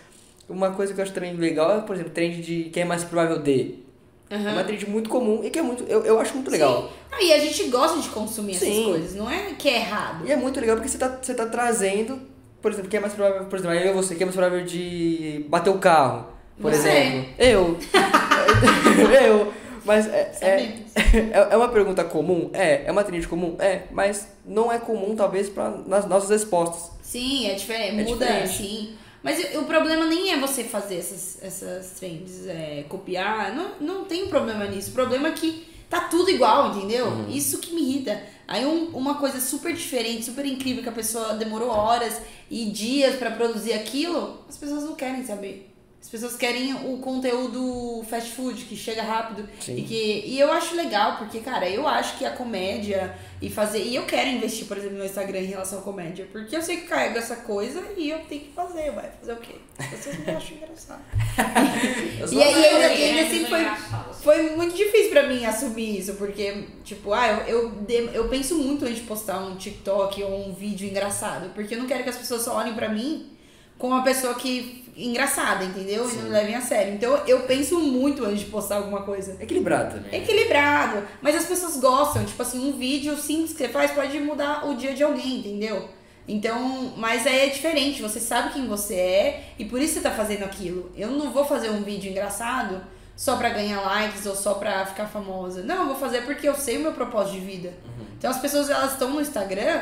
uma 0.47 0.71
coisa 0.71 0.93
que 0.93 0.99
eu 0.99 1.03
acho 1.03 1.13
também 1.13 1.33
legal 1.35 1.77
é, 1.77 1.81
por 1.81 1.95
exemplo, 1.95 2.11
trend 2.13 2.41
de 2.41 2.65
quem 2.65 2.83
é 2.83 2.85
mais 2.85 3.03
provável 3.03 3.39
de. 3.39 3.83
É 4.29 4.37
uma 4.37 4.63
trend 4.63 4.89
muito 4.89 5.09
comum 5.09 5.41
e 5.43 5.49
que 5.49 5.59
é 5.59 5.61
muito. 5.61 5.83
Eu, 5.83 6.03
eu 6.05 6.19
acho 6.19 6.33
muito 6.33 6.49
legal. 6.49 6.91
Ah, 7.11 7.21
e 7.23 7.31
a 7.31 7.39
gente 7.39 7.65
gosta 7.69 7.99
de 8.01 8.09
consumir 8.09 8.55
essas 8.55 8.67
Sim. 8.67 8.83
coisas, 8.85 9.15
não 9.15 9.29
é 9.29 9.53
que 9.57 9.69
é 9.69 9.77
errado. 9.77 10.25
E 10.27 10.31
é 10.31 10.35
muito 10.35 10.59
legal 10.59 10.75
porque 10.75 10.89
você 10.89 10.97
tá, 10.97 11.19
você 11.21 11.33
tá 11.33 11.45
trazendo, 11.45 12.19
por 12.61 12.71
exemplo, 12.71 12.89
quem 12.89 12.97
é 12.97 13.01
mais 13.01 13.13
provável, 13.13 13.45
por 13.45 13.59
exemplo, 13.59 13.77
eu 13.77 13.91
e 13.91 13.93
você, 13.93 14.15
quem 14.15 14.23
é 14.23 14.25
mais 14.25 14.35
provável 14.35 14.65
de 14.65 15.45
bater 15.47 15.69
o 15.69 15.77
carro, 15.77 16.25
por 16.59 16.71
Você. 16.71 16.89
exemplo? 16.89 17.29
Eu. 17.37 17.77
eu. 19.27 19.53
Mas 19.85 20.07
é, 20.07 20.31
é, 20.41 20.79
é, 21.31 21.47
é 21.51 21.55
uma 21.57 21.69
pergunta 21.69 22.03
comum? 22.03 22.49
É. 22.53 22.85
É 22.85 22.91
uma 22.91 23.03
trend 23.03 23.27
comum? 23.27 23.55
É. 23.59 23.83
Mas 23.91 24.27
não 24.43 24.71
é 24.71 24.79
comum, 24.79 25.15
talvez, 25.15 25.47
para 25.47 25.69
nas 25.85 26.07
nossas 26.07 26.29
respostas. 26.31 26.91
Sim, 27.03 27.47
é 27.47 27.53
diferente, 27.53 28.01
É 28.01 28.03
muda, 28.03 28.25
diferente. 28.25 28.57
sim. 28.57 28.95
Mas 29.25 29.55
o 29.55 29.63
problema 29.63 30.05
nem 30.05 30.31
é 30.33 30.37
você 30.39 30.63
fazer 30.63 30.97
essas, 30.97 31.39
essas 31.41 31.99
trends, 31.99 32.45
é, 32.47 32.85
copiar, 32.87 33.55
não, 33.55 33.71
não 33.81 34.05
tem 34.05 34.27
problema 34.27 34.65
nisso. 34.65 34.91
O 34.91 34.93
problema 34.93 35.29
é 35.29 35.31
que 35.31 35.67
tá 35.89 36.01
tudo 36.01 36.29
igual, 36.29 36.75
entendeu? 36.77 37.07
Uhum. 37.07 37.29
Isso 37.29 37.57
que 37.57 37.73
me 37.73 37.81
irrita. 37.81 38.21
Aí 38.47 38.63
um- 38.65 38.89
uma 38.95 39.15
coisa 39.15 39.41
super 39.41 39.73
diferente, 39.73 40.23
super 40.25 40.45
incrível, 40.45 40.83
que 40.83 40.89
a 40.89 40.91
pessoa 40.91 41.33
demorou 41.33 41.69
horas 41.69 42.21
e 42.51 42.65
dias 42.69 43.15
pra 43.15 43.31
produzir 43.31 43.73
aquilo, 43.73 44.39
as 44.47 44.57
pessoas 44.57 44.83
não 44.83 44.93
querem 44.93 45.25
saber. 45.25 45.71
As 46.05 46.09
pessoas 46.11 46.35
querem 46.35 46.71
o 46.71 46.99
conteúdo 46.99 48.05
fast 48.07 48.29
food, 48.33 48.65
que 48.65 48.75
chega 48.75 49.01
rápido. 49.01 49.49
Sim. 49.59 49.75
E, 49.77 49.81
que, 49.81 50.23
e 50.27 50.39
eu 50.39 50.51
acho 50.53 50.75
legal, 50.75 51.17
porque, 51.17 51.39
cara, 51.39 51.67
eu 51.67 51.87
acho 51.87 52.19
que 52.19 52.23
a 52.23 52.29
comédia 52.29 53.17
e 53.41 53.49
fazer. 53.49 53.81
E 53.83 53.95
eu 53.95 54.05
quero 54.05 54.29
investir, 54.29 54.67
por 54.67 54.77
exemplo, 54.77 54.99
no 54.99 55.03
Instagram 55.03 55.39
em 55.39 55.45
relação 55.47 55.79
à 55.79 55.81
comédia. 55.81 56.27
Porque 56.31 56.55
eu 56.55 56.61
sei 56.61 56.77
que 56.77 56.83
carrego 56.87 57.17
essa 57.17 57.37
coisa 57.37 57.81
e 57.97 58.11
eu 58.11 58.19
tenho 58.19 58.41
que 58.41 58.51
fazer, 58.53 58.91
vai. 58.91 59.09
Fazer 59.19 59.33
o 59.33 59.37
quê? 59.37 59.55
As 59.79 59.87
pessoas 59.87 60.19
me 60.19 60.29
acham 60.31 60.57
engraçado. 60.57 61.01
Eu 62.19 62.31
E, 62.33 62.43
aí- 62.43 62.53
e 62.53 62.65
ainda, 62.65 62.93
e 62.93 63.03
ainda 63.03 63.21
É, 63.21 63.23
assim 63.25 63.35
muito 63.39 63.49
foi, 63.49 63.59
engraçado. 63.61 64.13
foi 64.13 64.49
muito 64.55 64.75
difícil 64.75 65.09
pra 65.09 65.23
mim 65.27 65.43
assumir 65.43 65.97
isso, 65.99 66.13
porque, 66.13 66.65
tipo, 66.83 67.13
ah, 67.13 67.27
eu, 67.47 67.73
eu, 67.89 68.09
eu 68.13 68.29
penso 68.29 68.55
muito 68.59 68.85
antes 68.85 68.97
de 68.97 69.03
postar 69.03 69.39
um 69.39 69.55
TikTok 69.55 70.21
ou 70.23 70.49
um 70.49 70.53
vídeo 70.53 70.87
engraçado, 70.87 71.51
porque 71.55 71.73
eu 71.73 71.79
não 71.79 71.87
quero 71.87 72.03
que 72.03 72.09
as 72.09 72.15
pessoas 72.17 72.43
só 72.43 72.55
olhem 72.57 72.75
pra 72.75 72.89
mim 72.89 73.31
como 73.77 73.93
uma 73.93 74.03
pessoa 74.03 74.33
que 74.35 74.85
engraçada, 74.97 75.65
entendeu? 75.65 76.09
E 76.09 76.15
não 76.15 76.23
Sim. 76.23 76.29
levem 76.29 76.55
a 76.55 76.61
sério. 76.61 76.93
Então 76.93 77.17
eu 77.27 77.41
penso 77.41 77.79
muito 77.79 78.23
antes 78.23 78.39
de 78.39 78.45
postar 78.45 78.77
alguma 78.77 79.01
coisa. 79.01 79.35
Equilibrado 79.39 79.95
também. 79.95 80.21
Equilibrado, 80.21 81.03
mas 81.21 81.35
as 81.35 81.45
pessoas 81.45 81.77
gostam, 81.77 82.23
tipo 82.23 82.41
assim, 82.41 82.69
um 82.69 82.77
vídeo 82.77 83.17
simples 83.17 83.51
que 83.51 83.57
você 83.57 83.67
faz 83.67 83.91
pode 83.91 84.17
mudar 84.19 84.65
o 84.67 84.75
dia 84.75 84.93
de 84.93 85.03
alguém, 85.03 85.39
entendeu? 85.39 85.89
Então, 86.27 86.93
mas 86.97 87.27
aí 87.27 87.41
é 87.41 87.49
diferente, 87.49 88.01
você 88.01 88.19
sabe 88.19 88.53
quem 88.53 88.67
você 88.67 88.95
é 88.95 89.43
e 89.59 89.65
por 89.65 89.79
isso 89.79 89.95
você 89.95 90.01
tá 90.01 90.11
fazendo 90.11 90.43
aquilo. 90.43 90.91
Eu 90.95 91.09
não 91.11 91.31
vou 91.31 91.45
fazer 91.45 91.69
um 91.69 91.83
vídeo 91.83 92.09
engraçado 92.09 92.81
só 93.15 93.37
pra 93.37 93.49
ganhar 93.49 93.81
likes 93.81 94.25
ou 94.25 94.35
só 94.35 94.55
pra 94.55 94.85
ficar 94.85 95.05
famosa. 95.05 95.61
Não, 95.61 95.81
eu 95.81 95.85
vou 95.87 95.95
fazer 95.95 96.21
porque 96.23 96.47
eu 96.47 96.55
sei 96.55 96.77
o 96.77 96.81
meu 96.81 96.93
propósito 96.93 97.33
de 97.33 97.41
vida. 97.41 97.73
Então 98.17 98.31
as 98.31 98.39
pessoas 98.39 98.69
elas 98.69 98.93
estão 98.93 99.11
no 99.11 99.21
Instagram 99.21 99.81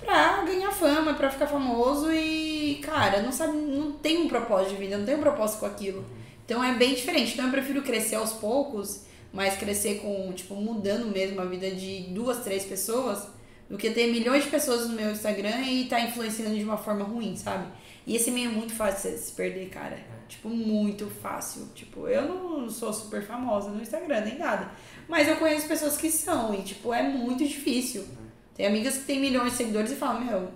pra 0.00 0.42
ganhar 0.44 0.70
fama, 0.72 1.14
pra 1.14 1.30
ficar 1.30 1.46
famoso 1.46 2.12
e, 2.12 2.80
cara, 2.82 3.22
não 3.22 3.32
sabe, 3.32 3.56
não 3.56 3.92
tem 3.92 4.18
um 4.18 4.28
propósito 4.28 4.70
de 4.70 4.76
vida, 4.76 4.98
não 4.98 5.04
tem 5.04 5.16
um 5.16 5.20
propósito 5.20 5.60
com 5.60 5.66
aquilo. 5.66 6.04
Então 6.44 6.62
é 6.64 6.74
bem 6.74 6.94
diferente. 6.94 7.34
Então 7.34 7.46
eu 7.46 7.52
prefiro 7.52 7.82
crescer 7.82 8.16
aos 8.16 8.32
poucos, 8.32 9.02
mas 9.32 9.56
crescer 9.56 10.00
com, 10.00 10.32
tipo, 10.32 10.54
mudando 10.54 11.06
mesmo 11.06 11.40
a 11.40 11.44
vida 11.44 11.70
de 11.70 12.02
duas, 12.10 12.38
três 12.38 12.64
pessoas, 12.64 13.28
do 13.68 13.78
que 13.78 13.90
ter 13.90 14.10
milhões 14.10 14.42
de 14.42 14.50
pessoas 14.50 14.88
no 14.88 14.94
meu 14.96 15.12
Instagram 15.12 15.60
e 15.60 15.84
tá 15.84 16.00
influenciando 16.00 16.56
de 16.56 16.64
uma 16.64 16.76
forma 16.76 17.04
ruim, 17.04 17.36
sabe? 17.36 17.68
E 18.04 18.16
esse 18.16 18.32
meio 18.32 18.50
é 18.50 18.52
muito 18.52 18.72
fácil 18.74 19.12
de 19.12 19.18
se 19.18 19.32
perder, 19.32 19.68
cara. 19.68 19.96
Tipo, 20.28 20.48
muito 20.48 21.06
fácil. 21.06 21.68
Tipo, 21.74 22.08
eu 22.08 22.22
não 22.22 22.68
sou 22.68 22.92
super 22.92 23.24
famosa 23.24 23.70
no 23.70 23.80
Instagram, 23.80 24.22
nem 24.22 24.38
nada. 24.38 24.72
Mas 25.08 25.28
eu 25.28 25.36
conheço 25.36 25.68
pessoas 25.68 25.96
que 25.96 26.10
são, 26.10 26.52
e, 26.52 26.62
tipo, 26.62 26.92
é 26.92 27.02
muito 27.02 27.46
difícil. 27.46 28.04
Tem 28.60 28.66
amigas 28.66 28.98
que 28.98 29.04
têm 29.04 29.18
milhões 29.18 29.52
de 29.52 29.56
seguidores 29.56 29.90
e 29.90 29.94
falam, 29.94 30.22
meu, 30.22 30.48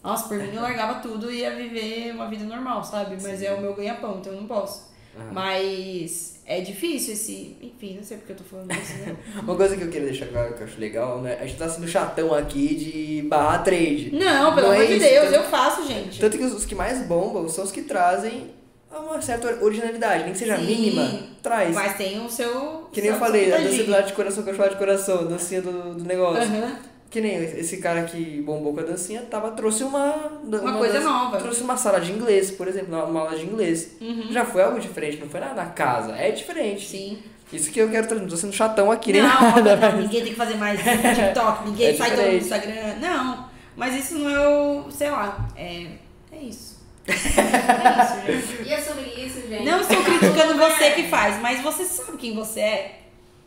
nossa, 0.00 0.28
por 0.28 0.38
mim 0.38 0.54
eu 0.54 0.62
largava 0.62 1.00
tudo 1.00 1.28
e 1.28 1.40
ia 1.40 1.50
viver 1.56 2.12
uma 2.14 2.28
vida 2.30 2.44
normal, 2.44 2.84
sabe? 2.84 3.16
Mas 3.20 3.42
é 3.42 3.52
o 3.52 3.60
meu 3.60 3.74
ganha-pão, 3.74 4.18
então 4.20 4.32
eu 4.32 4.40
não 4.40 4.46
posso. 4.46 4.92
Aham. 5.18 5.32
Mas 5.32 6.40
é 6.46 6.60
difícil 6.60 7.14
esse. 7.14 7.56
Enfim, 7.60 7.96
não 7.96 8.04
sei 8.04 8.18
porque 8.18 8.30
eu 8.30 8.36
tô 8.36 8.44
falando 8.44 8.70
isso, 8.70 8.92
né? 8.98 9.16
Uma 9.42 9.56
coisa 9.56 9.76
que 9.76 9.82
eu 9.82 9.88
queria 9.90 10.06
deixar 10.10 10.26
claro 10.26 10.54
que 10.54 10.60
eu 10.60 10.66
acho 10.68 10.78
legal, 10.78 11.20
né? 11.20 11.36
A 11.40 11.44
gente 11.44 11.58
tá 11.58 11.68
sendo 11.68 11.88
chatão 11.88 12.32
aqui 12.32 12.76
de 12.76 13.28
barrar 13.28 13.64
trade. 13.64 14.12
Não, 14.12 14.54
pelo 14.54 14.68
Não 14.68 14.74
é 14.74 14.76
amor 14.76 14.86
de 14.86 14.98
Deus, 15.00 15.24
tanto- 15.24 15.34
eu 15.34 15.42
faço, 15.42 15.84
gente. 15.88 16.20
Tanto 16.20 16.38
que 16.38 16.44
os, 16.44 16.64
que 16.64 16.76
mais 16.76 17.04
bombam 17.08 17.48
são 17.48 17.64
os 17.64 17.72
que 17.72 17.82
trazem 17.82 18.52
uma 18.88 19.20
certa 19.20 19.64
originalidade, 19.64 20.22
nem 20.22 20.32
que 20.32 20.38
seja 20.38 20.58
Sim. 20.58 20.66
mínima, 20.66 21.24
traz. 21.42 21.74
Mas 21.74 21.96
tem 21.96 22.24
o 22.24 22.30
seu. 22.30 22.88
Que 22.92 23.00
nem 23.00 23.10
eu 23.10 23.16
falei, 23.16 23.52
a 23.52 23.58
dancinha 23.58 23.84
do 23.84 23.90
lado 23.90 24.06
de 24.06 24.12
coração, 24.12 24.44
cachorro 24.44 24.68
de 24.68 24.76
coração, 24.76 25.18
a 25.18 25.24
dancinha 25.24 25.60
do, 25.60 25.94
do 25.94 26.04
negócio. 26.04 26.44
Aham. 26.44 26.91
Que 27.12 27.20
nem 27.20 27.36
esse 27.36 27.76
cara 27.76 28.04
que 28.04 28.40
bombou 28.40 28.72
com 28.72 28.80
a 28.80 28.84
dancinha, 28.84 29.20
tava, 29.30 29.50
trouxe 29.50 29.84
uma... 29.84 30.32
Uma 30.42 30.78
coisa 30.78 30.98
nova. 31.00 31.36
Trouxe 31.36 31.62
uma 31.62 31.76
sala 31.76 32.00
de 32.00 32.10
inglês, 32.10 32.50
por 32.50 32.66
exemplo, 32.66 32.88
uma 33.04 33.20
aula 33.20 33.36
de 33.36 33.44
inglês. 33.44 33.96
Uhum. 34.00 34.32
Já 34.32 34.46
foi 34.46 34.62
algo 34.62 34.80
diferente, 34.80 35.18
não 35.18 35.28
foi 35.28 35.38
nada 35.40 35.54
na 35.54 35.66
casa, 35.66 36.16
é 36.16 36.30
diferente. 36.30 36.88
Sim. 36.88 37.18
Isso 37.52 37.70
que 37.70 37.78
eu 37.78 37.90
quero 37.90 38.06
trazer, 38.06 38.22
não 38.22 38.30
tô 38.30 38.36
sendo 38.36 38.54
chatão 38.54 38.90
aqui, 38.90 39.12
nem 39.12 39.20
não, 39.20 39.28
nada. 39.28 39.76
não, 39.76 40.00
ninguém 40.00 40.22
tem 40.22 40.32
que 40.32 40.38
fazer 40.38 40.54
mais 40.54 40.80
TikTok, 40.80 41.68
ninguém 41.68 41.88
É 41.88 41.94
sai 41.94 42.10
diferente. 42.10 42.44
Instagram. 42.44 42.94
Não, 42.98 43.46
mas 43.76 43.94
isso 43.94 44.18
não 44.18 44.30
é 44.30 44.48
o. 44.48 44.90
sei 44.90 45.10
lá, 45.10 45.48
é. 45.54 45.88
É 46.32 46.38
isso. 46.42 46.80
É 47.06 48.32
isso, 48.32 48.54
gente. 48.56 48.68
E 48.68 48.72
é 48.72 48.80
sobre 48.80 49.02
isso, 49.02 49.48
gente. 49.48 49.64
Não 49.64 49.80
estou 49.80 50.02
criticando 50.02 50.56
você 50.56 50.92
que 50.92 51.08
faz, 51.08 51.38
mas 51.42 51.60
você 51.60 51.84
sabe 51.84 52.16
quem 52.16 52.34
você 52.34 52.60
é 52.60 53.01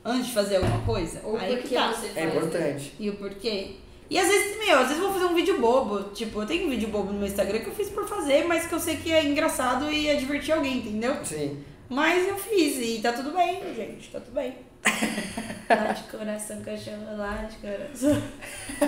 antes 0.05 0.27
de 0.27 0.33
fazer 0.33 0.57
alguma 0.57 0.81
coisa? 0.81 1.19
Ou 1.23 1.35
Aí 1.37 1.57
por 1.57 1.63
que 1.63 1.73
tá. 1.75 1.91
você 1.91 2.07
faz. 2.09 2.17
É 2.17 2.25
importante. 2.25 2.93
E 2.99 3.09
o 3.09 3.15
porquê. 3.15 3.71
E 4.07 4.19
às 4.19 4.27
vezes, 4.27 4.57
meu, 4.59 4.77
às 4.77 4.87
vezes 4.87 5.01
eu 5.01 5.09
vou 5.09 5.19
fazer 5.19 5.31
um 5.31 5.35
vídeo 5.35 5.59
bobo. 5.59 6.11
Tipo, 6.13 6.41
eu 6.41 6.45
tenho 6.45 6.67
um 6.67 6.69
vídeo 6.69 6.89
bobo 6.89 7.11
no 7.11 7.17
meu 7.17 7.27
Instagram 7.27 7.59
que 7.59 7.67
eu 7.67 7.73
fiz 7.73 7.89
por 7.89 8.07
fazer, 8.07 8.45
mas 8.45 8.67
que 8.67 8.73
eu 8.73 8.79
sei 8.79 8.97
que 8.97 9.11
é 9.11 9.25
engraçado 9.25 9.91
e 9.91 10.03
ia 10.03 10.15
divertir 10.15 10.53
alguém, 10.53 10.77
entendeu? 10.77 11.15
Sim. 11.25 11.63
Mas 11.89 12.27
eu 12.27 12.37
fiz 12.37 12.77
e 12.77 13.01
tá 13.01 13.13
tudo 13.13 13.31
bem, 13.31 13.61
gente, 13.75 14.09
tá 14.09 14.19
tudo 14.19 14.33
bem. 14.33 14.55
lá 15.69 15.91
de 15.91 16.03
coração, 16.03 16.61
cachorro, 16.61 17.17
lá 17.17 17.47
de 17.49 17.57
coração. 17.57 18.21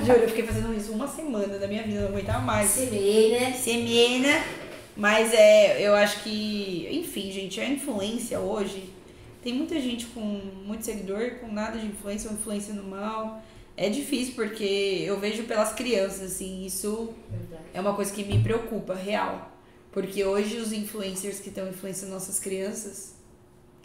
Juro, 0.05 0.19
eu 0.19 0.29
fiquei 0.29 0.45
fazendo 0.45 0.75
isso 0.75 0.91
uma 0.91 1.07
semana 1.07 1.57
da 1.57 1.67
minha 1.67 1.83
vida, 1.83 2.01
não 2.01 2.09
aguentava 2.09 2.39
mais. 2.39 2.75
Vê, 2.75 3.39
né? 3.39 3.53
Semena. 3.53 4.43
Mas 4.95 5.31
é, 5.33 5.79
eu 5.87 5.95
acho 5.95 6.23
que, 6.23 6.87
enfim, 6.91 7.31
gente, 7.31 7.59
a 7.59 7.65
influência 7.65 8.39
hoje, 8.39 8.91
tem 9.47 9.53
muita 9.53 9.79
gente 9.79 10.07
com 10.07 10.19
muito 10.19 10.83
seguidor, 10.83 11.35
com 11.39 11.49
nada 11.49 11.79
de 11.79 11.85
influência, 11.85 12.29
ou 12.29 12.35
influência 12.35 12.73
no 12.73 12.83
mal. 12.83 13.41
É 13.77 13.87
difícil 13.87 14.33
porque 14.35 15.03
eu 15.05 15.17
vejo 15.21 15.43
pelas 15.43 15.71
crianças, 15.71 16.33
assim, 16.33 16.65
isso 16.65 17.13
Verdade. 17.31 17.63
é 17.73 17.79
uma 17.79 17.93
coisa 17.93 18.11
que 18.13 18.25
me 18.25 18.43
preocupa, 18.43 18.93
real. 18.93 19.49
Porque 19.89 20.21
hoje 20.25 20.57
os 20.57 20.73
influencers 20.73 21.39
que 21.39 21.47
estão 21.47 21.65
influenciando 21.69 22.13
nossas 22.13 22.39
crianças, 22.41 23.13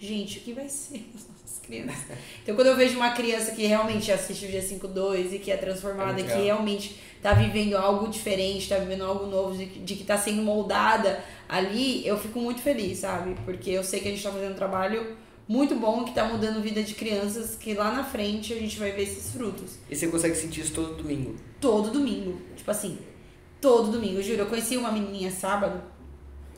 gente, 0.01 0.39
o 0.39 0.43
que 0.43 0.53
vai 0.53 0.69
ser 0.69 0.99
das 1.15 1.29
nossas 1.29 1.61
crianças? 1.63 1.97
Então 2.43 2.57
quando 2.57 2.67
eu 2.67 2.77
vejo 2.77 2.97
uma 2.97 3.13
criança 3.13 3.53
que 3.53 3.65
realmente 3.65 4.11
assiste 4.11 4.47
o 4.47 4.49
G52 4.49 5.33
e 5.35 5.39
que 5.39 5.53
é 5.53 5.57
transformada, 5.57 6.21
É 6.21 6.25
que 6.25 6.43
realmente 6.43 6.99
tá 7.23 7.35
vivendo 7.35 7.77
algo 7.77 8.09
diferente, 8.09 8.69
tá 8.69 8.79
vivendo 8.79 9.05
algo 9.05 9.27
novo, 9.27 9.57
de, 9.57 9.67
que- 9.67 9.79
de 9.79 9.95
que 9.95 10.03
tá 10.03 10.19
sendo 10.19 10.43
moldada 10.43 11.23
ali, 11.49 12.05
eu 12.05 12.19
fico 12.19 12.41
muito 12.41 12.61
feliz, 12.61 12.99
sabe? 12.99 13.37
Porque 13.45 13.71
eu 13.71 13.85
sei 13.85 14.01
que 14.01 14.09
a 14.09 14.11
gente 14.11 14.23
tá 14.25 14.33
fazendo 14.33 14.53
um 14.53 14.57
trabalho 14.57 15.17
muito 15.49 15.75
bom 15.75 16.05
que 16.05 16.15
tá 16.15 16.25
mudando 16.25 16.59
a 16.59 16.61
vida 16.61 16.83
de 16.83 16.95
crianças, 16.95 17.57
que 17.57 17.75
lá 17.75 17.93
na 17.93 18.05
frente 18.05 18.53
a 18.53 18.57
gente 18.59 18.79
vai 18.79 18.93
ver 18.93 19.03
esses 19.03 19.33
frutos 19.33 19.73
E 19.91 19.97
você 19.97 20.07
consegue 20.09 20.35
sentir 20.35 20.61
isso 20.63 20.73
todo 20.73 20.95
domingo. 20.95 21.35
todo 21.61 21.91
domingo. 21.91 22.41
Tipo 22.57 22.71
assim, 22.71 22.99
todo 23.61 23.91
domingo. 23.93 24.19
Eu 24.19 24.23
juro, 24.23 24.41
eu 24.41 24.47
conheci 24.47 24.77
uma 24.77 24.91
menininha 24.93 25.31
sábado 25.31 25.83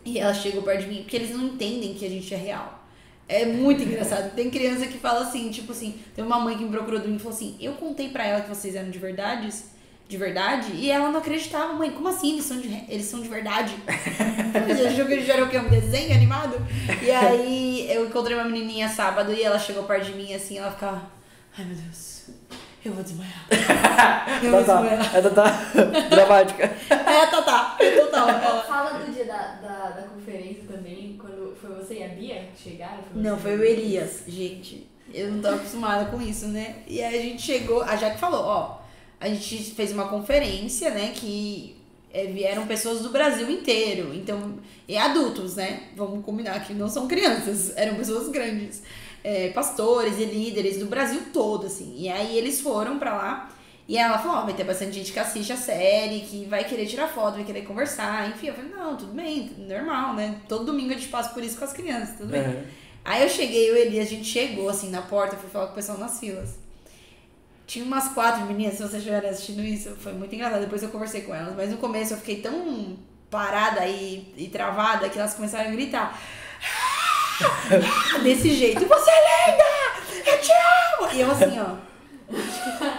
e 0.05 0.19
ela 0.19 0.35
chegou 0.35 0.63
perto 0.63 0.83
de 0.83 0.87
mim, 0.89 1.03
porque 1.03 1.17
eles 1.17 1.31
não 1.31 1.45
entendem 1.47 1.95
que 1.95 2.05
a 2.05 2.09
gente 2.11 2.33
é 2.33 2.37
real. 2.37 2.85
É 3.27 3.47
muito 3.47 3.83
engraçado. 3.85 4.35
Tem 4.35 4.51
criança 4.51 4.87
que 4.87 4.99
fala 4.99 5.21
assim, 5.27 5.51
tipo 5.51 5.73
assim, 5.73 5.95
tem 6.15 6.25
uma 6.25 6.39
mãe 6.39 6.57
que 6.59 6.65
me 6.65 6.71
procurou 6.71 7.01
domingo 7.01 7.19
e 7.19 7.23
falou 7.23 7.35
assim: 7.37 7.57
Eu 7.59 7.73
contei 7.73 8.11
pra 8.11 8.27
ela 8.27 8.43
que 8.43 8.49
vocês 8.51 8.75
eram 8.75 8.91
de 8.91 8.99
verdade, 8.99 9.49
de 10.07 10.17
verdade, 10.19 10.73
e 10.75 10.91
ela 10.91 11.09
não 11.11 11.19
acreditava, 11.21 11.73
mãe, 11.73 11.91
como 11.91 12.09
assim? 12.09 12.35
Eles 12.35 12.45
são 12.45 12.61
de, 12.61 12.85
eles 12.89 13.07
são 13.07 13.21
de 13.21 13.29
verdade. 13.29 13.75
Você 14.67 14.87
achou 14.87 15.07
que 15.07 15.13
eles 15.15 15.29
eram 15.29 15.47
o 15.47 15.49
quê? 15.51 15.59
Um 15.59 15.69
desenho 15.69 16.15
animado? 16.15 16.57
E 17.03 17.11
aí 17.11 17.87
eu 17.91 18.07
encontrei 18.07 18.37
uma 18.37 18.45
menininha 18.45 18.89
sábado 18.89 19.33
e 19.33 19.43
ela 19.43 19.59
chegou 19.59 19.85
perto 19.85 20.05
de 20.07 20.13
mim 20.13 20.35
assim, 20.35 20.59
ela 20.59 20.71
ficava, 20.71 21.03
ai 21.59 21.65
meu 21.65 21.75
Deus, 21.77 22.27
eu 22.85 22.93
vou 22.93 23.03
desmaiar. 23.03 23.47
Eu 24.43 24.51
vou 24.51 24.63
Tá, 24.65 24.83
desmaiar. 24.83 25.11
tá. 25.13 25.19
É, 25.19 25.23
tá, 25.23 25.31
tá. 25.31 26.01
Dramática. 26.11 26.65
É, 26.91 27.27
Tatá, 27.27 27.77
é 27.81 27.91
total. 27.93 28.29
Ela... 28.29 28.63
Fala 28.63 28.91
do 28.99 29.11
dia 29.11 29.25
da, 29.25 29.39
da, 29.63 29.91
da 29.91 30.03
conferência 30.03 30.65
também, 30.71 31.17
quando 31.19 31.57
foi 31.59 31.71
você 31.75 31.95
e 32.01 32.05
a 32.05 32.09
Bia 32.09 32.49
que 32.55 32.71
chegaram? 32.71 32.99
Não, 33.15 33.37
você 33.37 33.43
foi 33.43 33.57
o? 33.57 33.65
Elias, 33.65 34.23
gente. 34.29 34.87
Eu 35.13 35.31
não 35.33 35.41
tava 35.41 35.57
acostumada 35.57 36.05
com 36.07 36.21
isso, 36.21 36.49
né? 36.49 36.77
E 36.87 37.03
aí 37.03 37.19
a 37.19 37.23
gente 37.23 37.41
chegou, 37.43 37.83
a 37.83 37.97
Jaque 37.97 38.19
falou, 38.19 38.45
ó, 38.45 38.84
a 39.21 39.29
gente 39.29 39.75
fez 39.75 39.93
uma 39.93 40.09
conferência, 40.09 40.91
né, 40.91 41.13
que 41.15 41.77
é, 42.13 42.27
vieram 42.27 42.67
pessoas 42.67 43.01
do 43.01 43.11
Brasil 43.11 43.51
inteiro, 43.51 44.15
então, 44.15 44.55
e 44.87 44.97
adultos, 44.97 45.57
né? 45.57 45.89
Vamos 45.97 46.25
combinar 46.25 46.65
que 46.65 46.73
não 46.73 46.89
são 46.89 47.09
crianças, 47.09 47.73
eram 47.77 47.97
pessoas 47.97 48.29
grandes. 48.29 48.83
é, 49.25 49.49
pastores 49.49 50.19
e 50.19 50.27
líderes 50.27 50.79
do 50.79 50.87
Brasil 50.87 51.23
todo, 51.33 51.67
assim. 51.67 51.95
E 51.97 52.11
aí 52.11 52.37
eles 52.37 52.61
foram 52.61 52.99
pra 52.99 53.17
lá. 53.17 53.51
E 53.89 53.99
ela 53.99 54.19
falou, 54.19 54.39
ó, 54.39 54.45
vai 54.45 54.55
ter 54.55 54.65
bastante 54.65 54.93
gente 54.93 55.13
que 55.13 55.19
assiste 55.19 55.53
a 55.53 55.57
série, 55.57 56.21
que 56.21 56.47
vai 56.47 56.65
querer 56.65 56.87
tirar 56.87 57.09
foto, 57.09 57.35
vai 57.35 57.45
querer 57.45 57.63
conversar, 57.63 58.31
enfim. 58.31 58.49
Eu 58.49 58.55
falei, 58.55 58.71
não, 58.71 58.97
tudo 58.97 59.13
bem, 59.13 59.51
normal, 59.59 60.15
né? 60.15 60.41
Todo 60.49 60.65
domingo 60.65 60.91
a 60.91 60.95
gente 60.95 61.09
passa 61.09 61.31
por 61.31 61.43
isso 61.43 61.59
com 61.59 61.65
as 61.65 61.73
crianças, 61.73 62.17
tudo 62.17 62.31
bem. 62.31 62.43
Uhum. 62.43 62.65
Aí 63.05 63.23
eu 63.23 63.29
cheguei, 63.29 63.69
eu 63.69 63.77
e 63.77 63.81
ele, 63.81 64.01
a 64.01 64.05
gente 64.05 64.25
chegou 64.25 64.69
assim 64.71 64.91
na 64.91 65.03
porta, 65.03 65.37
fui 65.37 65.51
falar 65.51 65.67
com 65.67 65.73
o 65.73 65.75
pessoal 65.75 65.99
nas 65.99 66.19
filas. 66.19 66.64
Tinha 67.67 67.85
umas 67.85 68.09
quatro 68.09 68.45
meninas, 68.45 68.75
se 68.75 68.83
vocês 68.83 68.95
estiverem 68.95 69.31
assistindo 69.31 69.63
isso, 69.63 69.97
foi 69.97 70.13
muito 70.13 70.35
engraçado. 70.35 70.61
Depois 70.61 70.83
eu 70.83 70.91
conversei 70.91 71.23
com 71.23 71.35
elas, 71.35 71.55
mas 71.57 71.71
no 71.71 71.79
começo 71.79 72.13
eu 72.13 72.19
fiquei 72.19 72.41
tão 72.41 72.97
parada 73.31 73.87
e, 73.87 74.33
e 74.37 74.49
travada 74.49 75.09
que 75.09 75.19
elas 75.19 75.35
começaram 75.35 75.69
a 75.69 75.73
gritar. 75.73 76.21
Desse 78.23 78.55
jeito, 78.55 78.87
você 78.87 79.11
é 79.11 79.51
linda! 79.51 80.31
Eu 80.31 80.41
te 80.41 80.53
amo! 80.53 81.13
E 81.13 81.21
eu 81.21 81.31
assim, 81.31 81.61
ó. 81.61 81.95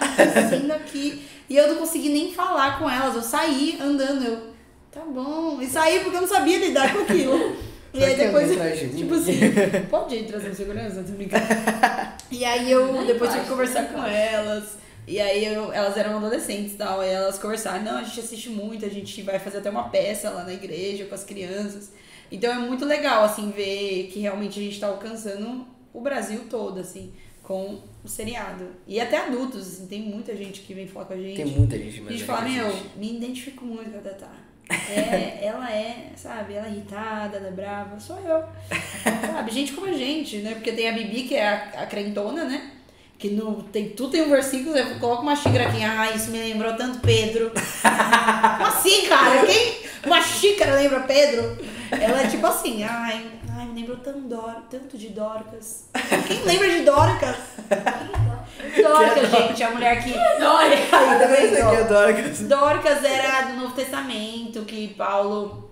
Acontecendo 0.00 0.72
aqui? 0.72 1.26
E 1.48 1.56
eu 1.56 1.68
não 1.68 1.76
consegui 1.76 2.08
nem 2.08 2.32
falar 2.32 2.78
com 2.78 2.90
elas. 2.90 3.14
Eu 3.14 3.22
saí 3.22 3.78
andando, 3.80 4.24
eu. 4.24 4.56
Tá 4.90 5.02
bom. 5.02 5.60
E 5.60 5.66
saí 5.66 6.00
porque 6.00 6.16
eu 6.16 6.22
não 6.22 6.28
sabia 6.28 6.58
lidar 6.58 6.92
com 6.92 7.00
aquilo. 7.00 7.56
E 7.94 8.04
aí 8.04 8.14
depois, 8.14 8.50
tipo 8.94 9.14
assim, 9.14 9.38
pode 9.88 10.16
ir 10.16 10.26
trazer 10.26 10.54
segurança? 10.54 11.02
Tô 11.02 11.12
brincando. 11.12 11.44
E 12.30 12.44
aí 12.44 12.70
eu 12.70 13.04
depois 13.06 13.30
tive 13.30 13.44
que 13.44 13.50
conversar 13.50 13.84
com 13.92 14.02
elas. 14.04 14.76
E 15.06 15.20
aí 15.20 15.44
eu- 15.44 15.72
elas 15.72 15.96
eram 15.96 16.16
adolescentes 16.16 16.72
e 16.74 16.76
tal. 16.76 17.02
E 17.02 17.08
elas 17.08 17.38
conversaram, 17.38 17.84
não, 17.84 17.98
a 17.98 18.02
gente 18.02 18.18
assiste 18.20 18.50
muito, 18.50 18.84
a 18.84 18.88
gente 18.88 19.22
vai 19.22 19.38
fazer 19.38 19.58
até 19.58 19.70
uma 19.70 19.88
peça 19.88 20.30
lá 20.30 20.42
na 20.44 20.52
igreja 20.52 21.04
com 21.04 21.14
as 21.14 21.22
crianças. 21.24 21.92
Então 22.30 22.52
é 22.52 22.58
muito 22.58 22.84
legal, 22.84 23.22
assim, 23.24 23.50
ver 23.52 24.08
que 24.12 24.18
realmente 24.20 24.58
a 24.58 24.62
gente 24.62 24.80
tá 24.80 24.88
alcançando 24.88 25.64
o 25.94 26.00
Brasil 26.00 26.40
todo, 26.50 26.80
assim, 26.80 27.12
com 27.42 27.78
o 28.04 28.08
seriado. 28.08 28.66
E 28.86 29.00
até 29.00 29.18
adultos, 29.18 29.60
assim, 29.60 29.86
tem 29.86 30.02
muita 30.02 30.34
gente 30.36 30.62
que 30.62 30.74
vem 30.74 30.88
falar 30.88 31.04
com 31.06 31.12
a 31.12 31.16
gente. 31.16 31.36
Tem 31.36 31.46
muita 31.46 31.78
gente, 31.78 32.00
A 32.00 32.02
mas 32.02 32.12
gente 32.14 32.22
é 32.22 32.26
fala, 32.26 32.44
que 32.44 32.50
meu, 32.50 32.76
me 32.96 33.16
identifico 33.16 33.64
muito 33.64 33.90
com 33.92 33.98
a 33.98 34.00
Tatá. 34.00 34.32
É, 34.68 35.38
ela 35.42 35.70
é, 35.70 36.10
sabe, 36.16 36.54
ela 36.54 36.66
é 36.66 36.70
irritada, 36.70 37.36
ela 37.36 37.48
é 37.48 37.52
brava, 37.52 38.00
sou 38.00 38.18
eu. 38.18 38.44
Sabe, 39.32 39.52
gente 39.52 39.72
como 39.72 39.86
a 39.86 39.92
gente, 39.92 40.38
né? 40.38 40.54
Porque 40.54 40.72
tem 40.72 40.88
a 40.88 40.92
Bibi, 40.92 41.22
que 41.24 41.36
é 41.36 41.48
a, 41.48 41.82
a 41.82 41.86
crentona, 41.86 42.44
né? 42.44 42.70
Que 43.18 43.30
no, 43.30 43.62
tem, 43.62 43.90
tudo 43.90 44.10
tem 44.10 44.22
um 44.22 44.30
versículo, 44.30 44.76
eu 44.76 44.98
coloco 44.98 45.22
uma 45.22 45.36
xícara 45.36 45.68
aqui, 45.68 45.82
ah, 45.82 46.10
isso 46.10 46.30
me 46.30 46.38
lembrou 46.38 46.74
tanto 46.74 46.98
Pedro. 46.98 47.50
Como 47.50 48.66
assim, 48.68 49.06
cara? 49.06 49.46
Quem? 49.46 49.76
Uma 50.04 50.20
xícara 50.20 50.74
lembra 50.74 51.00
Pedro? 51.00 51.56
Ela 51.90 52.22
é 52.22 52.26
tipo 52.26 52.46
assim, 52.46 52.82
ai, 52.82 53.24
ai, 53.66 53.72
me 53.72 53.80
lembrou 53.80 53.96
tanto, 53.98 54.20
Dor, 54.20 54.54
tanto 54.70 54.96
de 54.96 55.08
Dorcas. 55.08 55.88
Quem 56.26 56.42
lembra 56.42 56.68
de 56.70 56.82
Dorcas? 56.82 57.36
Dorcas, 58.82 59.30
gente, 59.30 59.62
a 59.62 59.70
mulher 59.70 60.02
que. 60.02 60.12
Dória! 60.12 60.76
Aí, 60.78 61.18
tá 61.18 61.26
vendo? 61.26 61.52
Esse 61.52 61.62
aqui 61.62 61.76
é 61.76 61.84
Dorcas. 61.84 62.40
Dorcas 62.40 63.04
era 63.04 63.42
do 63.48 63.56
Novo 63.60 63.74
Testamento, 63.74 64.62
que 64.64 64.88
Paulo. 64.88 65.70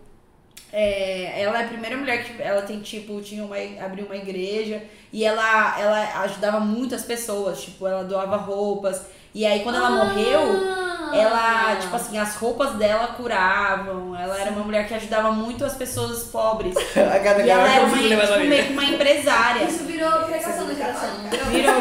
é, 0.73 1.41
ela 1.43 1.61
é 1.61 1.65
a 1.65 1.69
primeira 1.69 1.97
mulher 1.97 2.25
que 2.25 2.41
ela 2.43 2.63
tem, 2.63 2.81
tipo, 2.81 3.21
tinha 3.21 3.45
uma, 3.45 3.57
abriu 3.85 4.07
uma 4.07 4.17
igreja 4.17 4.83
e 5.13 5.25
ela, 5.25 5.79
ela 5.81 6.23
ajudava 6.25 6.61
muitas 6.61 7.03
pessoas, 7.03 7.63
tipo, 7.63 7.87
ela 7.87 8.03
doava 8.05 8.37
roupas. 8.37 9.03
E 9.35 9.45
aí 9.47 9.61
quando 9.61 9.77
ela 9.77 9.91
morreu, 9.91 10.41
Ah. 10.41 10.94
Ela, 11.19 11.77
tipo 11.77 11.95
assim, 11.97 12.19
as 12.19 12.37
roupas 12.37 12.75
dela 12.75 13.09
curavam. 13.09 14.17
Ela 14.17 14.41
era 14.41 14.51
uma 14.51 14.65
mulher 14.65 14.87
que 14.87 14.95
ajudava 14.95 15.33
muito 15.33 15.65
as 15.65 15.75
pessoas 15.75 16.25
pobres. 16.25 16.75
A 16.97 17.19
cada 17.21 17.43
E 17.43 17.51
ela 17.51 17.69
era 17.69 17.85
uma, 17.85 17.97
tipo, 17.97 18.41
meio 18.49 18.67
que 18.67 18.73
uma 18.73 18.85
empresária. 18.85 19.65
Isso 19.65 19.85
virou 19.85 20.11
pregação 20.23 20.67
na 20.67 20.75
geração, 20.75 21.09
não 21.19 21.31
virou? 21.51 21.75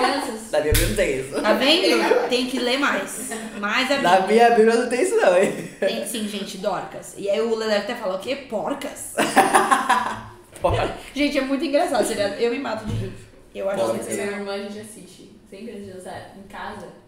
Na 0.52 0.60
minha 0.60 0.74
Bíblia 0.74 0.88
não 0.88 0.96
tem 0.96 1.20
isso. 1.20 1.42
Tá 1.42 1.54
vendo? 1.54 2.30
Tem 2.30 2.46
que 2.48 2.60
ler 2.60 2.78
mais. 2.78 3.30
Mais 3.60 3.92
a 3.92 3.98
Na 3.98 4.18
Bíblia. 4.22 4.28
minha 4.28 4.50
Bíblia 4.58 4.76
não 4.76 4.90
tem 4.90 5.02
isso 5.02 5.16
não, 5.16 5.38
hein? 5.38 5.70
Tem 5.80 6.06
sim, 6.06 6.28
gente, 6.28 6.58
Dorcas. 6.60 7.16
E 7.18 7.30
aí 7.30 7.42
o 7.42 7.56
Lelé 7.56 7.78
até 7.78 7.96
falou, 7.96 8.18
o 8.18 8.20
quê? 8.20 8.36
Porcas? 8.36 9.14
Porra. 10.62 10.96
Gente, 11.14 11.38
é 11.38 11.42
muito 11.42 11.66
engraçado. 11.66 12.06
Eu 12.40 12.52
me 12.52 12.60
mato 12.60 12.86
de 12.86 12.94
rir. 12.94 13.14
Eu 13.54 13.70
acho 13.70 13.80
Porcas. 13.80 14.08
Eu 14.08 14.14
e 14.14 14.16
sensacional. 14.16 14.44
minha 14.44 14.56
irmã 14.58 14.66
a 14.66 14.70
gente 14.70 14.80
assiste. 14.80 15.36
Sempre 15.50 15.74
em 15.74 16.48
casa. 16.48 17.03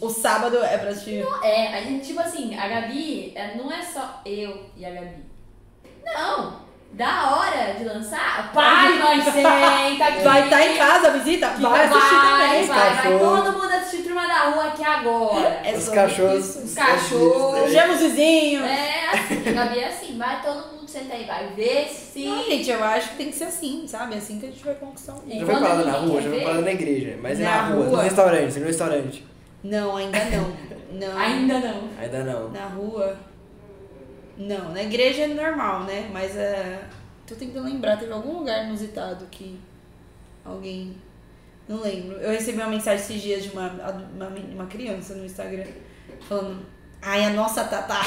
O 0.00 0.08
sábado 0.10 0.58
é 0.62 0.78
pra 0.78 0.90
assistir. 0.90 1.24
É, 1.42 1.78
a 1.78 1.80
gente, 1.82 2.06
tipo 2.06 2.20
assim, 2.20 2.56
a 2.58 2.68
Gabi 2.68 3.32
é, 3.34 3.54
não 3.56 3.70
é 3.72 3.82
só 3.82 4.20
eu 4.24 4.66
e 4.76 4.84
a 4.84 4.90
Gabi. 4.90 5.24
Não! 6.04 6.66
Da 6.92 7.36
hora 7.36 7.74
de 7.76 7.84
lançar, 7.84 8.52
pai, 8.54 8.98
mãe, 8.98 9.20
senta 9.20 10.04
aqui. 10.06 10.22
Vai 10.22 10.44
estar 10.44 10.66
em 10.66 10.76
casa, 10.78 11.08
a 11.08 11.10
visita? 11.10 11.50
Que 11.50 11.62
Vai 11.62 11.84
assistir 11.84 12.14
vai, 12.14 12.46
também. 12.48 12.66
Vai, 12.66 12.94
vai 12.94 13.18
todo 13.18 13.52
mundo 13.52 13.72
assistir 13.72 14.02
Turma 14.04 14.26
da 14.26 14.50
Rua 14.50 14.64
aqui 14.66 14.84
agora. 14.84 15.60
É 15.64 15.74
Os 15.76 15.88
cachorros. 15.88 16.44
isso. 16.46 16.58
Os 16.64 16.74
cachorros. 16.74 17.72
Chama 17.72 17.92
os 17.94 18.00
vizinhos. 18.00 18.64
É 18.64 19.08
assim, 19.10 19.48
a 19.48 19.52
Gabi 19.52 19.78
é 19.80 19.88
assim, 19.88 20.16
vai 20.16 20.40
todo 20.40 20.72
mundo 20.72 20.88
senta 20.88 21.14
aí, 21.14 21.24
vai 21.26 21.48
ver 21.48 21.88
se. 21.88 22.24
Não, 22.24 22.44
gente, 22.44 22.70
eu 22.70 22.82
acho 22.82 23.10
que 23.10 23.16
tem 23.16 23.30
que 23.30 23.36
ser 23.36 23.44
assim, 23.44 23.84
sabe? 23.86 24.14
Assim 24.14 24.38
que 24.38 24.46
a 24.46 24.48
gente 24.50 24.64
vai 24.64 24.74
conquistar 24.76 25.14
o 25.14 25.22
E 25.26 25.32
Já 25.40 25.44
mundo. 25.44 25.46
foi 25.46 25.54
falado 25.60 25.84
na 25.84 25.92
rua, 25.92 26.22
já 26.22 26.30
foi 26.30 26.40
falado 26.40 26.62
na 26.62 26.72
igreja. 26.72 27.18
Mas 27.20 27.40
é 27.40 27.44
Na 27.44 27.50
na 27.50 27.62
rua, 27.68 27.84
rua. 27.86 27.96
no 27.96 28.02
restaurante, 28.04 28.58
no 28.60 28.66
restaurante. 28.66 29.26
Não, 29.68 29.96
ainda 29.96 30.24
não. 30.30 30.66
Não. 30.92 31.18
Ainda 31.18 31.58
não. 31.60 31.90
Ainda 31.98 32.24
não. 32.24 32.50
Na 32.50 32.66
rua. 32.68 33.18
Não, 34.38 34.72
na 34.72 34.82
igreja 34.82 35.24
é 35.24 35.26
normal, 35.26 35.82
né? 35.84 36.08
Mas 36.12 36.34
é. 36.36 36.88
Tô 37.26 37.34
tentando 37.34 37.66
lembrar, 37.66 37.98
teve 37.98 38.12
algum 38.12 38.38
lugar 38.38 38.64
inusitado 38.64 39.26
que 39.26 39.58
alguém. 40.44 40.96
Não 41.68 41.82
lembro. 41.82 42.16
Eu 42.16 42.30
recebi 42.30 42.58
uma 42.58 42.68
mensagem 42.70 43.04
esses 43.04 43.20
dias 43.20 43.42
de 43.42 43.50
uma, 43.50 43.68
uma, 43.68 44.28
uma 44.28 44.66
criança 44.66 45.14
no 45.16 45.24
Instagram 45.26 45.66
falando. 46.20 46.64
Ai, 47.02 47.24
a 47.24 47.30
nossa 47.30 47.64
Tatá. 47.64 48.00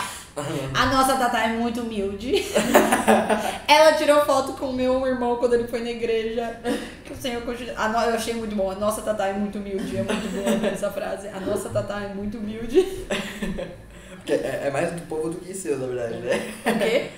A 0.74 0.86
nossa 0.88 1.16
Tatá 1.18 1.44
é 1.46 1.48
muito 1.50 1.82
humilde. 1.82 2.34
Ela 3.68 3.94
tirou 3.94 4.24
foto 4.26 4.54
com 4.54 4.68
o 4.68 4.74
meu 4.74 5.06
irmão 5.08 5.36
quando 5.38 5.54
ele 5.56 5.68
foi 5.68 5.82
na 5.82 5.90
igreja. 5.92 6.60
Que 7.04 7.14
o 7.14 7.16
Senhor 7.16 7.42
continua. 7.44 7.88
No- 7.90 8.00
Eu 8.02 8.14
achei 8.16 8.34
muito 8.34 8.56
bom. 8.56 8.70
A 8.72 8.76
nossa 8.76 9.02
Tatá 9.02 9.28
é 9.28 9.34
muito 9.34 9.58
humilde. 9.58 9.98
É 9.98 10.04
muito 10.04 10.30
boa 10.60 10.68
essa 10.72 10.90
frase. 10.92 11.28
A 11.30 11.40
nossa 11.40 11.70
Tatá 11.70 12.02
é 12.02 12.14
muito 12.14 12.38
humilde. 12.38 12.82
Porque 14.16 14.34
é, 14.34 14.64
é 14.66 14.70
mais 14.72 14.92
do 14.92 15.02
povo 15.08 15.30
do 15.30 15.38
que 15.40 15.54
seu, 15.54 15.78
na 15.80 15.88
verdade, 15.88 16.18
né? 16.20 16.54
O 16.66 16.78
quê? 16.80 17.10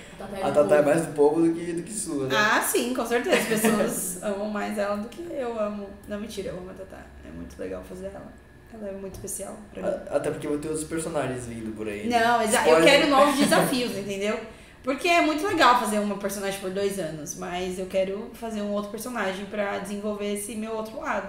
A 0.42 0.50
Tatá 0.52 0.76
é 0.76 0.82
mais 0.82 1.06
do 1.06 1.12
povo 1.14 1.42
do 1.42 1.52
que, 1.52 1.72
do 1.72 1.82
que 1.82 1.92
sua, 1.92 2.26
né? 2.28 2.34
Ah, 2.36 2.60
sim, 2.62 2.94
com 2.94 3.04
certeza. 3.04 3.36
As 3.36 3.44
pessoas 3.44 4.22
amam 4.22 4.48
mais 4.48 4.78
ela 4.78 4.96
do 4.96 5.08
que 5.08 5.20
eu 5.32 5.58
amo. 5.60 5.88
Não, 6.08 6.18
mentira, 6.18 6.50
eu 6.50 6.58
amo 6.58 6.70
a 6.70 6.74
Tatá. 6.74 6.98
É 7.26 7.30
muito 7.30 7.58
legal 7.58 7.82
fazer 7.88 8.06
ela. 8.06 8.32
Ela 8.74 8.88
é 8.88 8.92
muito 8.92 9.14
especial 9.14 9.54
pra 9.72 9.82
mim. 9.82 9.88
Até 10.10 10.30
porque 10.30 10.48
vão 10.48 10.58
ter 10.58 10.68
outros 10.68 10.86
personagens 10.86 11.46
vindo 11.46 11.74
por 11.76 11.86
aí. 11.88 12.06
né? 12.08 12.18
Não, 12.24 12.42
exa- 12.42 12.66
eu 12.68 12.82
quero 12.82 13.08
novos 13.08 13.36
desafios, 13.38 13.96
entendeu? 13.96 14.38
Porque 14.82 15.06
é 15.08 15.20
muito 15.20 15.46
legal 15.46 15.78
fazer 15.78 15.98
uma 16.00 16.16
personagem 16.16 16.58
por 16.60 16.70
dois 16.70 16.98
anos, 16.98 17.36
mas 17.36 17.78
eu 17.78 17.86
quero 17.86 18.30
fazer 18.34 18.62
um 18.62 18.72
outro 18.72 18.90
personagem 18.90 19.44
pra 19.46 19.78
desenvolver 19.78 20.34
esse 20.34 20.54
meu 20.56 20.72
outro 20.72 20.98
lado. 21.00 21.28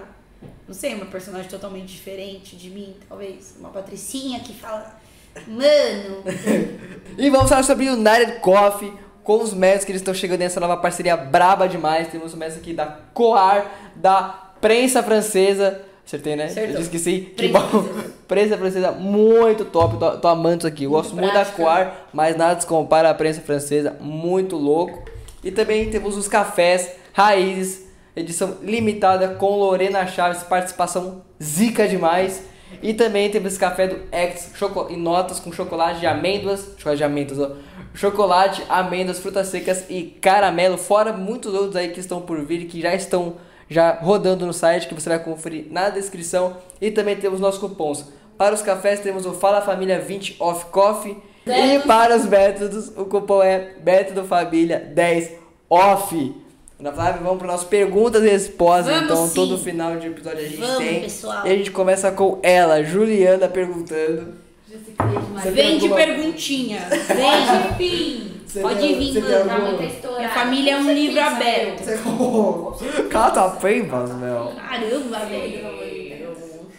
Não 0.66 0.74
sei, 0.74 0.94
uma 0.94 1.06
personagem 1.06 1.48
totalmente 1.48 1.86
diferente 1.92 2.56
de 2.56 2.70
mim, 2.70 2.96
talvez. 3.08 3.54
Uma 3.60 3.68
patricinha 3.70 4.40
que 4.40 4.52
fala, 4.54 4.98
mano, 5.46 6.24
E 7.16 7.30
vamos 7.30 7.48
falar 7.48 7.62
sobre 7.62 7.88
o 7.88 7.92
United 7.94 8.40
Coffee 8.40 8.92
com 9.22 9.40
os 9.42 9.54
mestres 9.54 9.84
que 9.84 9.92
eles 9.92 10.00
estão 10.00 10.12
chegando 10.14 10.40
nessa 10.40 10.58
nova 10.60 10.76
parceria 10.76 11.16
braba 11.16 11.68
demais. 11.68 12.08
Temos 12.08 12.34
o 12.34 12.36
mestre 12.36 12.60
aqui 12.60 12.72
da 12.72 12.86
Coar, 13.14 13.70
da 13.94 14.52
prensa 14.60 15.02
francesa. 15.02 15.82
Acertei, 16.06 16.36
né? 16.36 16.44
Acertou. 16.44 16.74
Eu 16.76 16.80
esqueci. 16.80 17.32
Que 17.36 17.48
Prensa 17.48 17.58
bom. 17.58 17.84
prensa 18.28 18.58
francesa, 18.58 18.92
muito 18.92 19.64
top. 19.64 19.96
Tô, 19.96 20.18
tô 20.18 20.28
amando 20.28 20.58
isso 20.58 20.66
aqui. 20.66 20.84
Eu 20.84 20.90
Muito 20.90 21.02
Gosto 21.02 21.16
muito 21.16 21.26
da 21.32 21.40
prática. 21.40 21.56
Coar, 21.56 22.06
mas 22.12 22.36
nada 22.36 22.60
se 22.60 22.66
compara 22.66 23.10
à 23.10 23.14
prensa 23.14 23.40
francesa. 23.40 23.96
Muito 24.00 24.56
louco. 24.56 25.02
E 25.42 25.50
também 25.50 25.90
temos 25.90 26.16
os 26.16 26.28
cafés 26.28 26.90
raízes, 27.12 27.86
edição 28.16 28.56
limitada 28.62 29.28
com 29.28 29.56
Lorena 29.56 30.06
Chaves, 30.06 30.42
participação 30.42 31.22
zica 31.42 31.86
demais. 31.88 32.42
E 32.82 32.92
também 32.92 33.30
temos 33.30 33.52
esse 33.52 33.60
café 33.60 33.86
do 33.86 34.00
X 34.10 34.52
em 34.90 34.96
notas 34.96 35.38
com 35.38 35.52
chocolate 35.52 36.00
de 36.00 36.06
amêndoas, 36.06 36.70
chocolate 36.76 36.98
de 36.98 37.04
amêndoas, 37.04 37.38
ó. 37.38 37.52
Chocolate, 37.94 38.62
amêndoas, 38.68 39.20
frutas 39.20 39.46
secas 39.46 39.84
e 39.88 40.02
caramelo, 40.20 40.76
fora 40.76 41.12
muitos 41.12 41.54
outros 41.54 41.76
aí 41.76 41.90
que 41.90 42.00
estão 42.00 42.20
por 42.20 42.44
vir 42.44 42.62
e 42.62 42.64
que 42.64 42.80
já 42.80 42.92
estão 42.92 43.36
já 43.68 43.92
rodando 43.92 44.46
no 44.46 44.52
site 44.52 44.88
que 44.88 44.94
você 44.94 45.08
vai 45.08 45.18
conferir 45.18 45.66
na 45.70 45.88
descrição. 45.90 46.56
E 46.80 46.90
também 46.90 47.16
temos 47.16 47.40
nossos 47.40 47.60
cupons. 47.60 48.06
Para 48.36 48.54
os 48.54 48.62
cafés 48.62 49.00
temos 49.00 49.26
o 49.26 49.32
Fala 49.32 49.60
Família 49.62 50.00
20 50.00 50.36
Off 50.40 50.66
Coffee. 50.66 51.16
E 51.46 51.78
para 51.86 52.16
os 52.16 52.24
métodos, 52.24 52.88
o 52.96 53.04
cupom 53.04 53.42
é 53.42 53.74
Método 53.84 54.24
Família 54.24 54.78
10 54.78 55.32
Off. 55.68 56.34
Na 56.78 56.92
Flávia, 56.92 57.20
vamos 57.22 57.38
para 57.38 57.46
nossas 57.46 57.66
perguntas 57.66 58.22
e 58.22 58.28
respostas. 58.28 58.86
Vamos 58.86 59.04
então, 59.04 59.28
sim. 59.28 59.34
todo 59.34 59.58
final 59.58 59.96
de 59.96 60.08
episódio 60.08 60.40
a 60.40 60.42
gente 60.42 60.60
Vamos, 60.60 60.78
tem. 60.78 61.00
pessoal. 61.02 61.46
E 61.46 61.50
a 61.50 61.56
gente 61.56 61.70
começa 61.70 62.10
com 62.10 62.40
ela, 62.42 62.82
Juliana, 62.82 63.48
perguntando. 63.48 64.43
Já. 64.78 65.40
Você 65.42 65.50
vem 65.50 65.78
de 65.78 65.84
alguma- 65.86 65.96
perguntinha. 65.96 66.80
Vem. 66.88 67.88
Enfim. 67.88 68.30
Você 68.46 68.60
Pode 68.60 68.94
vir, 68.94 69.12
você 69.12 69.20
mano, 69.20 69.44
Pra 69.44 69.54
alguma- 69.54 69.72
manter 69.72 69.86
estourado. 69.86 70.18
Minha 70.20 70.30
família 70.30 70.70
é 70.72 70.76
um 70.76 70.84
Com 70.84 70.92
livro 70.92 71.14
certeza, 71.14 71.36
aberto. 71.36 71.84
Você... 71.84 73.02
Cata 73.10 73.48
peimas, 73.60 74.10
meu. 74.14 74.52
Caramba, 74.56 75.18
velho. 75.26 76.14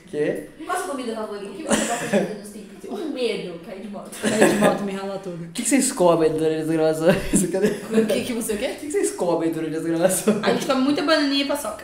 Quê? 0.07 0.49
Qual 0.65 0.77
a 0.77 0.79
sua 0.79 0.89
comida 0.91 1.15
favorita? 1.15 1.45
O 1.51 1.55
que 1.55 1.63
você 1.63 1.85
gosta 1.85 2.05
de 2.05 2.09
fazer 2.11 2.35
nos 2.39 2.49
tempos? 2.49 2.65
Um 2.87 3.09
medo, 3.11 3.59
cair 3.65 3.81
de 3.81 3.87
moto. 3.87 4.11
Cair 4.21 4.47
de 4.49 4.55
moto 4.59 4.83
me 4.83 4.91
rala 4.93 5.17
todo. 5.17 5.43
O 5.43 5.47
que 5.51 5.63
que 5.63 5.67
vocês 5.69 5.91
comem 5.91 6.31
durante 6.31 6.61
as 6.61 6.67
gravações? 6.67 7.15
O 7.43 8.05
que, 8.05 8.21
que 8.23 8.33
você 8.33 8.55
quer? 8.57 8.71
O 8.73 8.75
que 8.75 8.85
que 8.85 8.91
vocês 8.91 9.11
comem 9.13 9.51
durante 9.51 9.75
as 9.75 9.83
gravações? 9.83 10.43
A 10.43 10.53
gente 10.53 10.67
come 10.67 10.81
muita 10.83 11.01
bananinha 11.01 11.45
e 11.45 11.47
paçoca. 11.47 11.83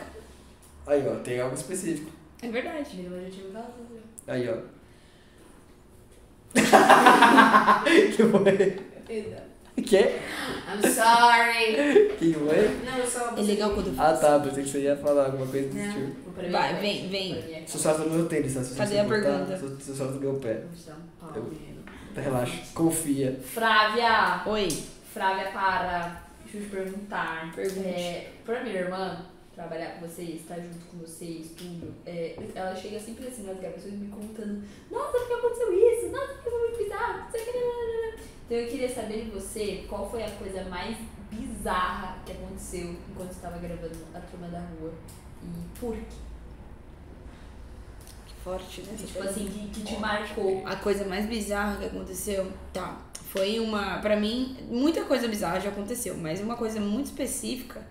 Aí, 0.86 1.02
ó, 1.06 1.16
tem 1.16 1.40
algo 1.40 1.56
específico. 1.56 2.08
É 2.40 2.48
verdade. 2.48 2.78
Objetivo 3.04 3.16
é 3.48 3.52
casa. 3.52 3.66
Aí, 4.28 4.48
ó. 4.48 4.54
que 8.16 8.22
foi? 8.24 8.76
Que? 9.82 9.98
I'm 10.68 10.82
sorry. 10.90 12.14
Que 12.18 12.32
foi? 12.34 12.80
Não, 12.84 12.98
eu 12.98 13.06
só. 13.06 13.34
É 13.36 13.40
legal 13.42 13.70
quando 13.70 13.88
eu 13.88 13.94
Ah, 14.02 14.12
tá, 14.12 14.38
pensei 14.40 14.62
que 14.64 14.68
você 14.70 14.80
ia 14.82 14.96
falar 14.96 15.26
alguma 15.26 15.46
coisa 15.46 15.68
desse 15.68 15.86
Não. 15.86 15.94
tipo. 15.94 16.22
Vou 16.24 16.32
pra 16.34 16.42
minha 16.48 16.58
Vai, 16.60 16.74
vem, 16.80 17.08
vem. 17.08 17.64
Solta 17.66 18.04
no 18.04 18.10
meu 18.10 18.26
tênis, 18.26 18.54
tá? 18.54 18.62
Se 18.62 18.74
Cadê 18.76 18.94
você 18.94 18.98
a 19.00 19.04
botar, 19.04 19.20
pergunta? 19.46 19.56
Você 19.80 19.94
solta 19.94 20.12
no 20.14 20.20
meu 20.20 20.34
pé. 20.34 20.62
Um 21.22 21.34
Eu- 21.36 21.42
menino. 21.44 21.82
Relaxa, 22.14 22.58
confia. 22.74 23.38
Frávia. 23.42 24.42
Oi. 24.46 24.68
Frávia, 25.12 25.50
para. 25.52 26.22
Deixa 26.44 26.58
eu 26.58 26.62
te 26.64 26.68
perguntar. 26.68 27.50
Pergunte. 27.54 27.88
É, 27.88 28.30
pra 28.44 28.62
minha 28.62 28.76
irmã 28.80 29.18
trabalhar 29.54 29.94
com 29.94 30.06
vocês, 30.06 30.40
estar 30.40 30.56
junto 30.56 30.84
com 30.86 30.98
vocês, 30.98 31.50
tudo, 31.56 31.94
é, 32.06 32.36
ela 32.54 32.74
chega 32.74 32.98
sempre 32.98 33.26
assim 33.26 33.42
nas 33.44 33.58
gravações 33.58 33.94
me 33.94 34.08
contando: 34.08 34.62
Nossa, 34.90 35.18
porque 35.18 35.32
aconteceu 35.34 35.72
isso? 35.72 36.08
Nossa, 36.10 36.34
porque 36.34 36.50
foi 36.50 36.60
muito 36.60 36.78
bizarro. 36.78 37.30
que, 37.30 37.38
nananana." 37.38 38.22
Então 38.46 38.58
eu 38.58 38.68
queria 38.68 38.88
saber 38.88 39.24
de 39.24 39.30
você 39.30 39.84
qual 39.88 40.10
foi 40.10 40.22
a 40.22 40.30
coisa 40.32 40.64
mais 40.64 40.96
bizarra 41.30 42.18
que 42.24 42.32
aconteceu 42.32 42.94
enquanto 43.10 43.32
estava 43.32 43.58
gravando 43.58 43.96
A 44.14 44.20
Turma 44.20 44.48
da 44.48 44.60
Rua 44.60 44.92
e 45.42 45.78
por 45.78 45.96
quê? 45.96 46.02
Que 48.26 48.34
forte, 48.42 48.82
né? 48.82 48.94
Tipo 48.98 49.22
assim, 49.22 49.46
que, 49.46 49.80
que 49.80 49.82
te 49.82 49.96
marcou. 49.98 50.66
A 50.66 50.76
coisa 50.76 51.04
mais 51.04 51.26
bizarra 51.26 51.78
que 51.78 51.86
aconteceu, 51.86 52.52
tá, 52.72 53.00
foi 53.14 53.58
uma, 53.58 53.98
pra 54.00 54.16
mim, 54.16 54.58
muita 54.68 55.04
coisa 55.04 55.26
bizarra 55.28 55.60
já 55.60 55.70
aconteceu, 55.70 56.16
mas 56.16 56.40
uma 56.40 56.56
coisa 56.56 56.78
muito 56.80 57.06
específica 57.06 57.82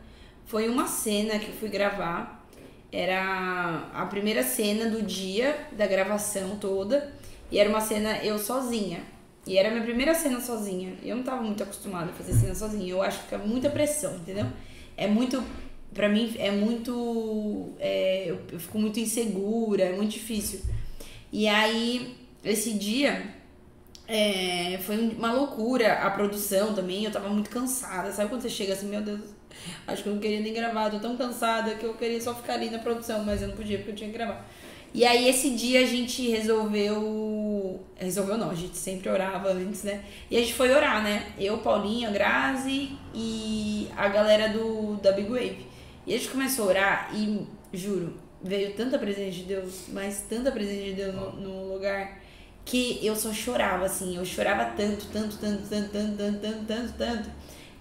foi 0.52 0.68
uma 0.68 0.86
cena 0.86 1.40
que 1.40 1.48
eu 1.48 1.54
fui 1.54 1.70
gravar. 1.70 2.46
Era 2.92 3.90
a 3.94 4.06
primeira 4.06 4.44
cena 4.44 4.90
do 4.90 5.02
dia 5.02 5.68
da 5.72 5.88
gravação 5.88 6.58
toda, 6.58 7.10
e 7.50 7.58
era 7.58 7.70
uma 7.70 7.80
cena 7.80 8.18
eu 8.18 8.38
sozinha. 8.38 9.02
E 9.48 9.58
era 9.58 9.70
a 9.70 9.72
minha 9.72 9.84
primeira 9.84 10.14
cena 10.14 10.42
sozinha. 10.42 10.98
Eu 11.02 11.16
não 11.16 11.24
tava 11.24 11.42
muito 11.42 11.64
acostumada 11.64 12.12
a 12.12 12.14
fazer 12.14 12.34
cena 12.34 12.54
sozinha. 12.54 12.92
Eu 12.92 13.02
acho 13.02 13.20
que 13.20 13.24
fica 13.24 13.38
muita 13.38 13.70
pressão, 13.70 14.14
entendeu? 14.18 14.46
É 14.98 15.08
muito. 15.08 15.42
Pra 15.94 16.10
mim 16.10 16.36
é 16.38 16.52
muito. 16.52 17.70
é, 17.80 18.26
eu, 18.30 18.42
eu 18.52 18.60
fico 18.60 18.78
muito 18.78 19.00
insegura, 19.00 19.84
é 19.84 19.96
muito 19.96 20.12
difícil. 20.12 20.60
E 21.32 21.48
aí, 21.48 22.18
esse 22.44 22.74
dia 22.74 23.34
é, 24.06 24.78
foi 24.84 24.98
uma 24.98 25.32
loucura. 25.32 25.94
A 25.94 26.12
produção 26.12 26.74
também, 26.76 27.06
eu 27.06 27.12
tava 27.12 27.30
muito 27.30 27.50
cansada. 27.50 28.12
Sabe 28.12 28.30
quando 28.30 28.42
você 28.42 28.50
chega 28.50 28.74
assim, 28.74 28.88
meu 28.90 29.02
Deus, 29.02 29.22
acho 29.88 30.04
que 30.04 30.10
eu 30.10 30.14
não 30.14 30.22
queria 30.22 30.40
nem 30.40 30.54
gravar, 30.54 30.90
tô 30.90 31.00
tão 31.00 31.16
cansada 31.18 31.76
que 31.76 31.86
eu 31.86 31.94
queria 31.94 32.20
só 32.22 32.34
ficar 32.34 32.54
ali 32.54 32.70
na 32.70 32.80
produção, 32.80 33.24
mas 33.24 33.42
eu 33.42 33.50
não 33.50 33.56
podia 33.56 33.78
porque 33.78 33.92
eu 33.92 33.96
tinha 33.96 34.10
que 34.10 34.18
gravar. 34.18 34.46
E 34.94 35.06
aí 35.06 35.30
esse 35.30 35.52
dia 35.52 35.82
a 35.82 35.86
gente 35.86 36.30
resolveu. 36.30 37.80
Resolveu 37.96 38.38
não, 38.38 38.52
a 38.52 38.56
gente 38.56 38.78
sempre 38.78 39.10
orava 39.10 39.50
antes, 39.52 39.84
né? 39.84 40.04
E 40.30 40.36
a 40.36 40.42
gente 40.42 40.54
foi 40.54 40.70
orar, 40.70 41.02
né? 41.02 41.32
Eu, 41.40 41.60
Paulinho, 41.60 42.10
a 42.10 42.12
Grazi 42.12 42.92
e 43.16 43.88
a 43.96 44.10
galera 44.10 44.50
do, 44.50 44.96
da 44.98 45.14
Big 45.14 45.30
Wave. 45.30 45.66
E 46.06 46.14
a 46.14 46.18
gente 46.18 46.30
começou 46.30 46.66
a 46.66 46.68
orar 46.70 47.12
e, 47.14 47.48
juro, 47.72 48.18
veio 48.44 48.74
tanta 48.74 49.00
presença 49.00 49.32
de 49.32 49.44
Deus, 49.44 49.86
mas 49.90 50.26
tanta 50.28 50.52
presença 50.52 50.84
de 50.84 50.94
Deus 50.94 51.16
no, 51.16 51.32
no 51.38 51.74
lugar, 51.74 52.20
que 52.66 53.00
eu 53.06 53.16
só 53.16 53.32
chorava, 53.32 53.86
assim. 53.86 54.18
Eu 54.18 54.26
chorava 54.26 54.66
tanto, 54.76 55.06
tanto, 55.08 55.38
tanto, 55.38 55.70
tanto, 55.70 55.90
tanto, 55.90 56.18
tanto, 56.18 56.40
tanto, 56.40 56.66
tanto, 56.66 56.94
tanto, 56.98 57.30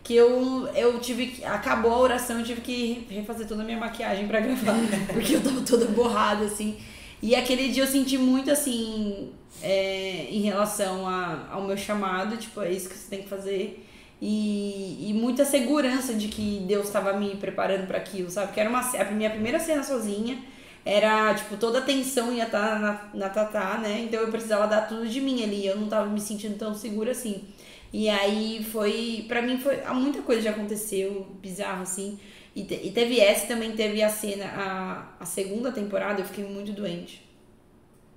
que 0.03 0.15
eu, 0.15 0.67
eu 0.75 0.99
tive 0.99 1.27
que. 1.29 1.45
Acabou 1.45 1.93
a 1.93 1.99
oração, 1.99 2.39
eu 2.39 2.45
tive 2.45 2.61
que 2.61 3.07
refazer 3.11 3.47
toda 3.47 3.63
a 3.63 3.65
minha 3.65 3.79
maquiagem 3.79 4.27
pra 4.27 4.41
gravar, 4.41 4.77
porque 5.13 5.37
eu 5.37 5.43
tava 5.43 5.61
toda 5.63 5.87
borrada, 5.87 6.45
assim. 6.45 6.77
E 7.23 7.35
aquele 7.35 7.69
dia 7.69 7.83
eu 7.83 7.87
senti 7.87 8.17
muito 8.17 8.51
assim, 8.51 9.31
é, 9.63 10.27
em 10.31 10.41
relação 10.41 11.07
a, 11.07 11.49
ao 11.51 11.63
meu 11.63 11.77
chamado, 11.77 12.37
tipo, 12.37 12.63
é 12.63 12.73
isso 12.73 12.89
que 12.89 12.97
você 12.97 13.11
tem 13.11 13.23
que 13.23 13.29
fazer. 13.29 13.87
E, 14.23 15.09
e 15.11 15.15
muita 15.15 15.45
segurança 15.45 16.15
de 16.15 16.29
que 16.29 16.63
Deus 16.67 16.87
estava 16.87 17.15
me 17.15 17.37
preparando 17.37 17.87
para 17.87 17.99
aquilo, 17.99 18.31
sabe? 18.31 18.53
Que 18.53 18.61
era 18.61 18.69
uma, 18.69 18.81
a 18.81 19.05
minha 19.11 19.31
primeira 19.31 19.59
cena 19.59 19.83
sozinha, 19.83 20.39
era, 20.85 21.35
tipo, 21.35 21.57
toda 21.57 21.79
a 21.79 21.83
tensão 21.83 22.33
ia 22.33 22.45
estar 22.45 22.81
na, 22.81 23.09
na 23.13 23.29
Tatá, 23.29 23.79
né? 23.79 24.01
Então 24.01 24.21
eu 24.21 24.29
precisava 24.29 24.67
dar 24.67 24.83
tudo 24.83 25.07
de 25.07 25.21
mim 25.21 25.43
ali, 25.43 25.67
eu 25.67 25.77
não 25.77 25.89
tava 25.89 26.07
me 26.07 26.21
sentindo 26.21 26.59
tão 26.59 26.75
segura 26.75 27.13
assim. 27.13 27.45
E 27.93 28.09
aí 28.09 28.65
foi, 28.71 29.25
pra 29.27 29.43
mim 29.43 29.59
foi, 29.59 29.83
muita 29.95 30.23
coisa 30.23 30.43
já 30.43 30.51
aconteceu, 30.51 31.27
bizarro 31.41 31.83
assim. 31.83 32.19
E, 32.55 32.61
e 32.61 32.91
teve 32.93 33.21
essa, 33.21 33.47
também 33.47 33.73
teve 33.73 34.03
a 34.03 34.09
cena, 34.09 34.45
a, 34.47 35.23
a 35.23 35.27
segunda 35.27 35.73
temporada 35.73 36.21
eu 36.21 36.25
fiquei 36.25 36.45
muito 36.45 36.73
doente. 36.73 37.25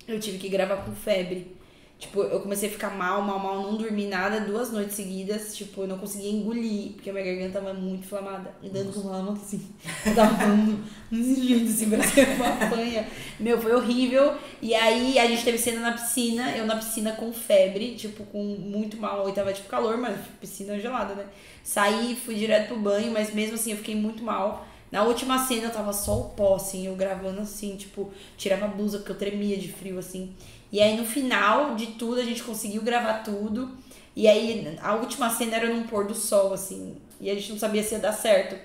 Eu 0.06 0.20
tive 0.20 0.38
que 0.38 0.48
gravar 0.48 0.76
com 0.78 0.94
febre. 0.94 1.56
Tipo, 1.98 2.22
eu 2.22 2.40
comecei 2.40 2.68
a 2.68 2.72
ficar 2.72 2.90
mal, 2.90 3.22
mal, 3.22 3.38
mal, 3.38 3.62
não 3.62 3.76
dormi 3.76 4.06
nada 4.06 4.40
duas 4.40 4.70
noites 4.70 4.94
seguidas. 4.94 5.56
Tipo, 5.56 5.82
eu 5.82 5.86
não 5.86 5.96
conseguia 5.96 6.30
engolir, 6.30 6.92
porque 6.92 7.08
a 7.08 7.12
minha 7.12 7.24
garganta 7.24 7.60
tava 7.60 7.72
muito 7.72 8.04
inflamada. 8.04 8.54
E 8.62 8.68
dando 8.68 8.92
com 8.92 9.08
mão 9.08 9.32
assim. 9.32 9.66
Eu 10.04 10.14
tava 10.14 10.36
falando 10.36 10.84
nesse 11.10 11.46
jeito 11.46 11.70
assim, 11.70 11.90
parecia 11.90 12.26
uma 12.34 12.70
panha. 12.70 13.08
Meu, 13.38 13.60
foi 13.60 13.74
horrível. 13.74 14.34
E 14.60 14.74
aí 14.74 15.18
a 15.18 15.26
gente 15.26 15.44
teve 15.44 15.56
cena 15.56 15.80
na 15.80 15.92
piscina, 15.92 16.56
eu 16.56 16.66
na 16.66 16.76
piscina 16.76 17.12
com 17.12 17.32
febre, 17.32 17.94
tipo, 17.94 18.24
com 18.24 18.42
muito 18.42 18.96
mal. 18.96 19.28
E 19.28 19.32
tava 19.32 19.52
tipo 19.52 19.68
calor, 19.68 19.96
mas 19.96 20.18
piscina 20.40 20.78
gelada, 20.78 21.14
né? 21.14 21.26
Saí, 21.62 22.16
fui 22.16 22.34
direto 22.34 22.68
pro 22.68 22.78
banho, 22.78 23.12
mas 23.12 23.32
mesmo 23.32 23.54
assim 23.54 23.70
eu 23.70 23.78
fiquei 23.78 23.94
muito 23.94 24.22
mal. 24.22 24.66
Na 24.94 25.02
última 25.02 25.44
cena 25.44 25.64
eu 25.64 25.72
tava 25.72 25.92
só 25.92 26.20
o 26.20 26.24
pó, 26.30 26.54
assim, 26.54 26.86
eu 26.86 26.94
gravando 26.94 27.40
assim, 27.40 27.74
tipo, 27.74 28.12
tirava 28.36 28.66
a 28.66 28.68
blusa 28.68 28.98
porque 28.98 29.10
eu 29.10 29.18
tremia 29.18 29.56
de 29.56 29.72
frio, 29.72 29.98
assim. 29.98 30.32
E 30.72 30.80
aí 30.80 30.96
no 30.96 31.04
final 31.04 31.74
de 31.74 31.86
tudo 31.88 32.20
a 32.20 32.24
gente 32.24 32.42
conseguiu 32.42 32.82
gravar 32.82 33.22
tudo. 33.22 33.70
E 34.16 34.28
aí 34.28 34.76
a 34.80 34.94
última 34.94 35.30
cena 35.30 35.56
era 35.56 35.68
num 35.68 35.84
pôr 35.84 36.06
do 36.06 36.14
sol, 36.14 36.52
assim. 36.52 36.96
E 37.20 37.30
a 37.30 37.34
gente 37.34 37.52
não 37.52 37.58
sabia 37.58 37.82
se 37.82 37.94
ia 37.94 38.00
dar 38.00 38.12
certo. 38.12 38.56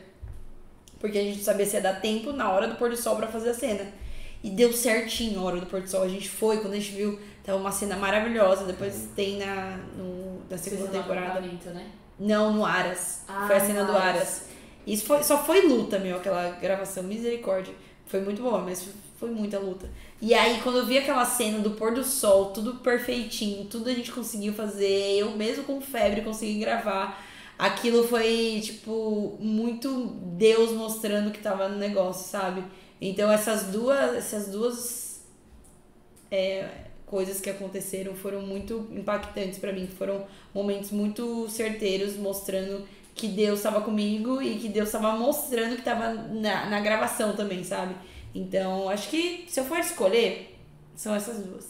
Porque 1.00 1.18
a 1.18 1.22
gente 1.22 1.38
não 1.38 1.44
sabia 1.44 1.66
se 1.66 1.76
ia 1.76 1.82
dar 1.82 2.02
tempo 2.02 2.32
na 2.34 2.52
hora 2.52 2.68
do 2.68 2.76
pôr 2.76 2.90
do 2.90 2.98
sol 2.98 3.16
pra 3.16 3.28
fazer 3.28 3.50
a 3.50 3.54
cena. 3.54 3.88
E 4.44 4.50
deu 4.50 4.72
certinho 4.72 5.40
a 5.40 5.44
hora 5.44 5.60
do 5.60 5.66
pôr 5.66 5.82
do 5.82 5.90
sol. 5.90 6.04
A 6.04 6.08
gente 6.08 6.30
foi, 6.30 6.60
quando 6.60 6.74
a 6.74 6.78
gente 6.78 6.92
viu, 6.92 7.20
tava 7.44 7.58
uma 7.58 7.72
cena 7.72 7.96
maravilhosa. 7.96 8.66
Depois 8.66 9.10
tem 9.16 9.38
na, 9.38 9.78
no, 9.98 10.42
na 10.50 10.58
segunda 10.58 10.84
Vocês 10.84 11.02
temporada. 11.04 11.42
né? 11.42 11.92
Não, 12.20 12.54
no 12.54 12.66
Aras. 12.66 13.24
Ah, 13.28 13.46
foi 13.48 13.56
a 13.56 13.60
cena 13.60 13.86
do 13.86 13.92
Aras. 13.94 14.16
Aras. 14.16 14.46
Isso 14.86 15.06
foi, 15.06 15.24
só 15.24 15.38
foi 15.44 15.62
luta, 15.68 16.00
meu, 16.00 16.18
aquela 16.18 16.52
gravação. 16.52 17.04
Misericórdia. 17.04 17.74
Foi 18.06 18.22
muito 18.22 18.42
boa, 18.42 18.60
mas 18.60 18.90
foi 19.20 19.30
muita 19.30 19.60
luta. 19.60 19.90
E 20.22 20.34
aí, 20.34 20.60
quando 20.62 20.80
eu 20.80 20.86
vi 20.86 20.98
aquela 20.98 21.24
cena 21.24 21.60
do 21.60 21.72
pôr 21.72 21.94
do 21.94 22.04
sol, 22.04 22.52
tudo 22.52 22.76
perfeitinho, 22.76 23.66
tudo 23.66 23.90
a 23.90 23.94
gente 23.94 24.12
conseguiu 24.12 24.54
fazer, 24.54 25.18
eu 25.18 25.32
mesmo 25.32 25.64
com 25.64 25.80
febre 25.80 26.22
consegui 26.22 26.60
gravar. 26.60 27.26
Aquilo 27.58 28.06
foi, 28.08 28.60
tipo, 28.62 29.38
muito 29.40 30.08
Deus 30.38 30.72
mostrando 30.72 31.32
que 31.32 31.40
tava 31.40 31.70
no 31.70 31.78
negócio, 31.78 32.30
sabe? 32.30 32.64
Então 33.02 33.32
essas 33.32 33.64
duas, 33.68 34.16
essas 34.16 34.48
duas 34.50 35.26
é, 36.30 36.68
coisas 37.06 37.40
que 37.40 37.50
aconteceram 37.50 38.14
foram 38.14 38.42
muito 38.42 38.88
impactantes 38.92 39.58
pra 39.58 39.72
mim, 39.72 39.88
foram 39.88 40.26
momentos 40.54 40.92
muito 40.92 41.48
certeiros 41.50 42.16
mostrando 42.18 42.86
que 43.16 43.28
Deus 43.28 43.60
estava 43.60 43.82
comigo 43.82 44.42
e 44.42 44.58
que 44.58 44.70
Deus 44.70 44.90
estava 44.90 45.18
mostrando 45.18 45.74
que 45.74 45.82
estava 45.82 46.14
na, 46.14 46.68
na 46.70 46.80
gravação 46.80 47.36
também, 47.36 47.64
sabe? 47.64 47.96
Então, 48.34 48.90
acho 48.90 49.10
que 49.10 49.46
se 49.50 49.60
eu 49.60 49.66
for 49.66 49.80
escolher, 49.80 50.58
são 50.96 51.16
essas 51.16 51.44
duas. 51.46 51.66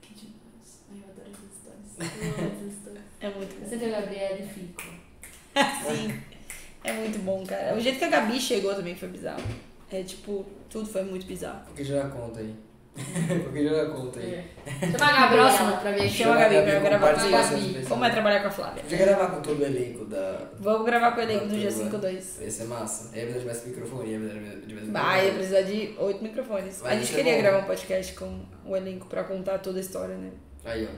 Que 0.00 0.14
demais. 0.14 0.80
Ai, 0.90 0.98
eu 0.98 1.10
adoro 1.10 1.30
essas 1.30 1.52
histórias. 1.52 2.38
Eu 2.38 2.44
amo 2.44 2.56
essas 2.56 2.72
histórias. 2.78 3.04
É 3.20 3.30
muito 3.30 3.60
bom. 3.60 3.68
sentei 3.68 3.88
o 3.88 3.92
Gabriel 3.92 4.38
e 4.38 4.46
fico. 4.48 4.82
Sim. 5.86 6.22
É 6.84 6.92
muito 6.92 7.18
bom, 7.24 7.44
cara. 7.44 7.76
O 7.76 7.80
jeito 7.80 7.98
que 7.98 8.04
a 8.04 8.08
Gabi 8.08 8.40
chegou 8.40 8.74
também 8.74 8.94
foi 8.94 9.08
bizarro. 9.08 9.42
É 9.90 10.02
tipo, 10.02 10.44
tudo 10.70 10.88
foi 10.88 11.02
muito 11.02 11.26
bizarro. 11.26 11.64
Porque 11.66 11.84
já 11.84 12.08
conta 12.08 12.40
aí. 12.40 12.54
Porque 13.44 13.68
já 13.68 13.86
conta 13.86 14.20
aí. 14.20 14.44
Chama 14.90 15.06
a 15.06 15.20
Gabriela 15.20 15.76
pra 15.80 15.90
ver 15.92 16.08
Chama 16.08 16.34
a 16.34 16.38
Gabi 16.48 16.62
pra 16.62 16.74
com 16.80 16.84
gravar 16.84 17.14
comigo. 17.14 17.36
especial. 17.36 17.88
Como 17.88 18.04
é 18.04 18.10
trabalhar 18.10 18.40
com 18.40 18.48
a 18.48 18.50
Flávia? 18.50 18.82
Podia 18.82 18.98
gravar 18.98 19.26
com 19.30 19.42
todo 19.42 19.60
o 19.60 19.64
elenco 19.64 20.04
da. 20.06 20.50
Vamos 20.58 20.86
gravar 20.86 21.12
com 21.12 21.20
o 21.20 21.22
elenco 21.22 21.46
do 21.46 21.54
dia 21.56 21.68
turma. 21.68 21.84
52. 21.84 22.40
Ia 22.40 22.50
ser 22.50 22.64
massa. 22.64 23.10
Aí 23.14 23.20
precisa 23.22 23.38
de 23.40 23.46
mais 23.46 23.66
microfone, 23.66 24.10
ia 24.10 24.18
precisar 24.18 24.66
de 24.66 24.74
mais 24.74 24.88
Vai, 24.90 25.26
ia 25.26 25.32
precisar 25.34 25.60
de 25.62 25.94
oito 25.98 26.22
microfones. 26.22 26.80
Vai 26.80 26.92
a 26.92 26.96
gente 26.98 27.08
ser 27.08 27.16
queria 27.16 27.34
bom. 27.34 27.42
gravar 27.42 27.58
um 27.58 27.64
podcast 27.64 28.12
com 28.14 28.40
o 28.64 28.76
elenco 28.76 29.06
pra 29.06 29.24
contar 29.24 29.58
toda 29.58 29.78
a 29.78 29.80
história, 29.80 30.14
né? 30.16 30.30
Aí, 30.64 30.88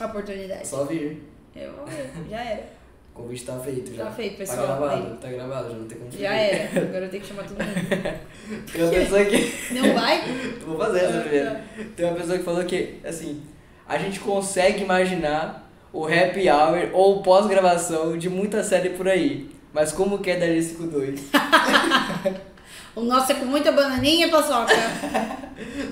ó. 0.00 0.04
A 0.04 0.06
oportunidade. 0.08 0.66
Só 0.66 0.84
vir. 0.84 1.22
Eu 1.54 1.72
vou 1.72 1.86
ver, 1.86 2.10
já 2.28 2.44
era. 2.44 2.75
O 3.18 3.22
convite 3.22 3.44
tá 3.46 3.58
feito 3.58 3.94
já. 3.94 4.04
Tá 4.04 4.10
feito, 4.10 4.32
Tá 4.32 4.38
pessoal. 4.38 4.66
gravado, 4.66 4.94
Aí. 5.06 5.16
tá 5.22 5.28
gravado, 5.28 5.70
já 5.70 5.76
não 5.76 5.86
tem 5.86 5.98
como 5.98 6.10
Já 6.10 6.16
fugir. 6.16 6.26
era. 6.26 6.80
Agora 6.82 7.04
eu 7.06 7.08
tenho 7.10 7.22
que 7.22 7.28
chamar 7.28 7.42
todo 7.44 7.64
mundo. 7.64 8.18
Tem 8.72 8.82
uma 8.82 8.90
pessoa 8.92 9.24
que. 9.24 9.74
Não 9.74 9.94
vai? 9.94 10.22
Vou 10.66 10.78
fazer 10.78 10.98
essa 11.00 11.20
primeiro. 11.20 11.56
Tem 11.96 12.06
uma 12.06 12.14
pessoa 12.14 12.38
que 12.38 12.44
falou 12.44 12.64
que, 12.64 13.00
assim, 13.04 13.42
a 13.88 13.96
gente 13.98 14.20
consegue 14.20 14.82
imaginar 14.82 15.68
o 15.92 16.04
happy 16.06 16.48
hour 16.50 16.90
ou 16.92 17.22
pós-gravação 17.22 18.18
de 18.18 18.28
muita 18.28 18.62
série 18.62 18.90
por 18.90 19.08
aí. 19.08 19.50
Mas 19.72 19.92
como 19.92 20.18
que 20.18 20.30
é 20.30 20.36
da 20.36 20.46
G52? 20.46 21.18
O 22.94 23.02
nosso 23.02 23.30
é 23.30 23.34
com 23.34 23.44
muita 23.44 23.72
bananinha, 23.72 24.30
paçoca. 24.30 24.72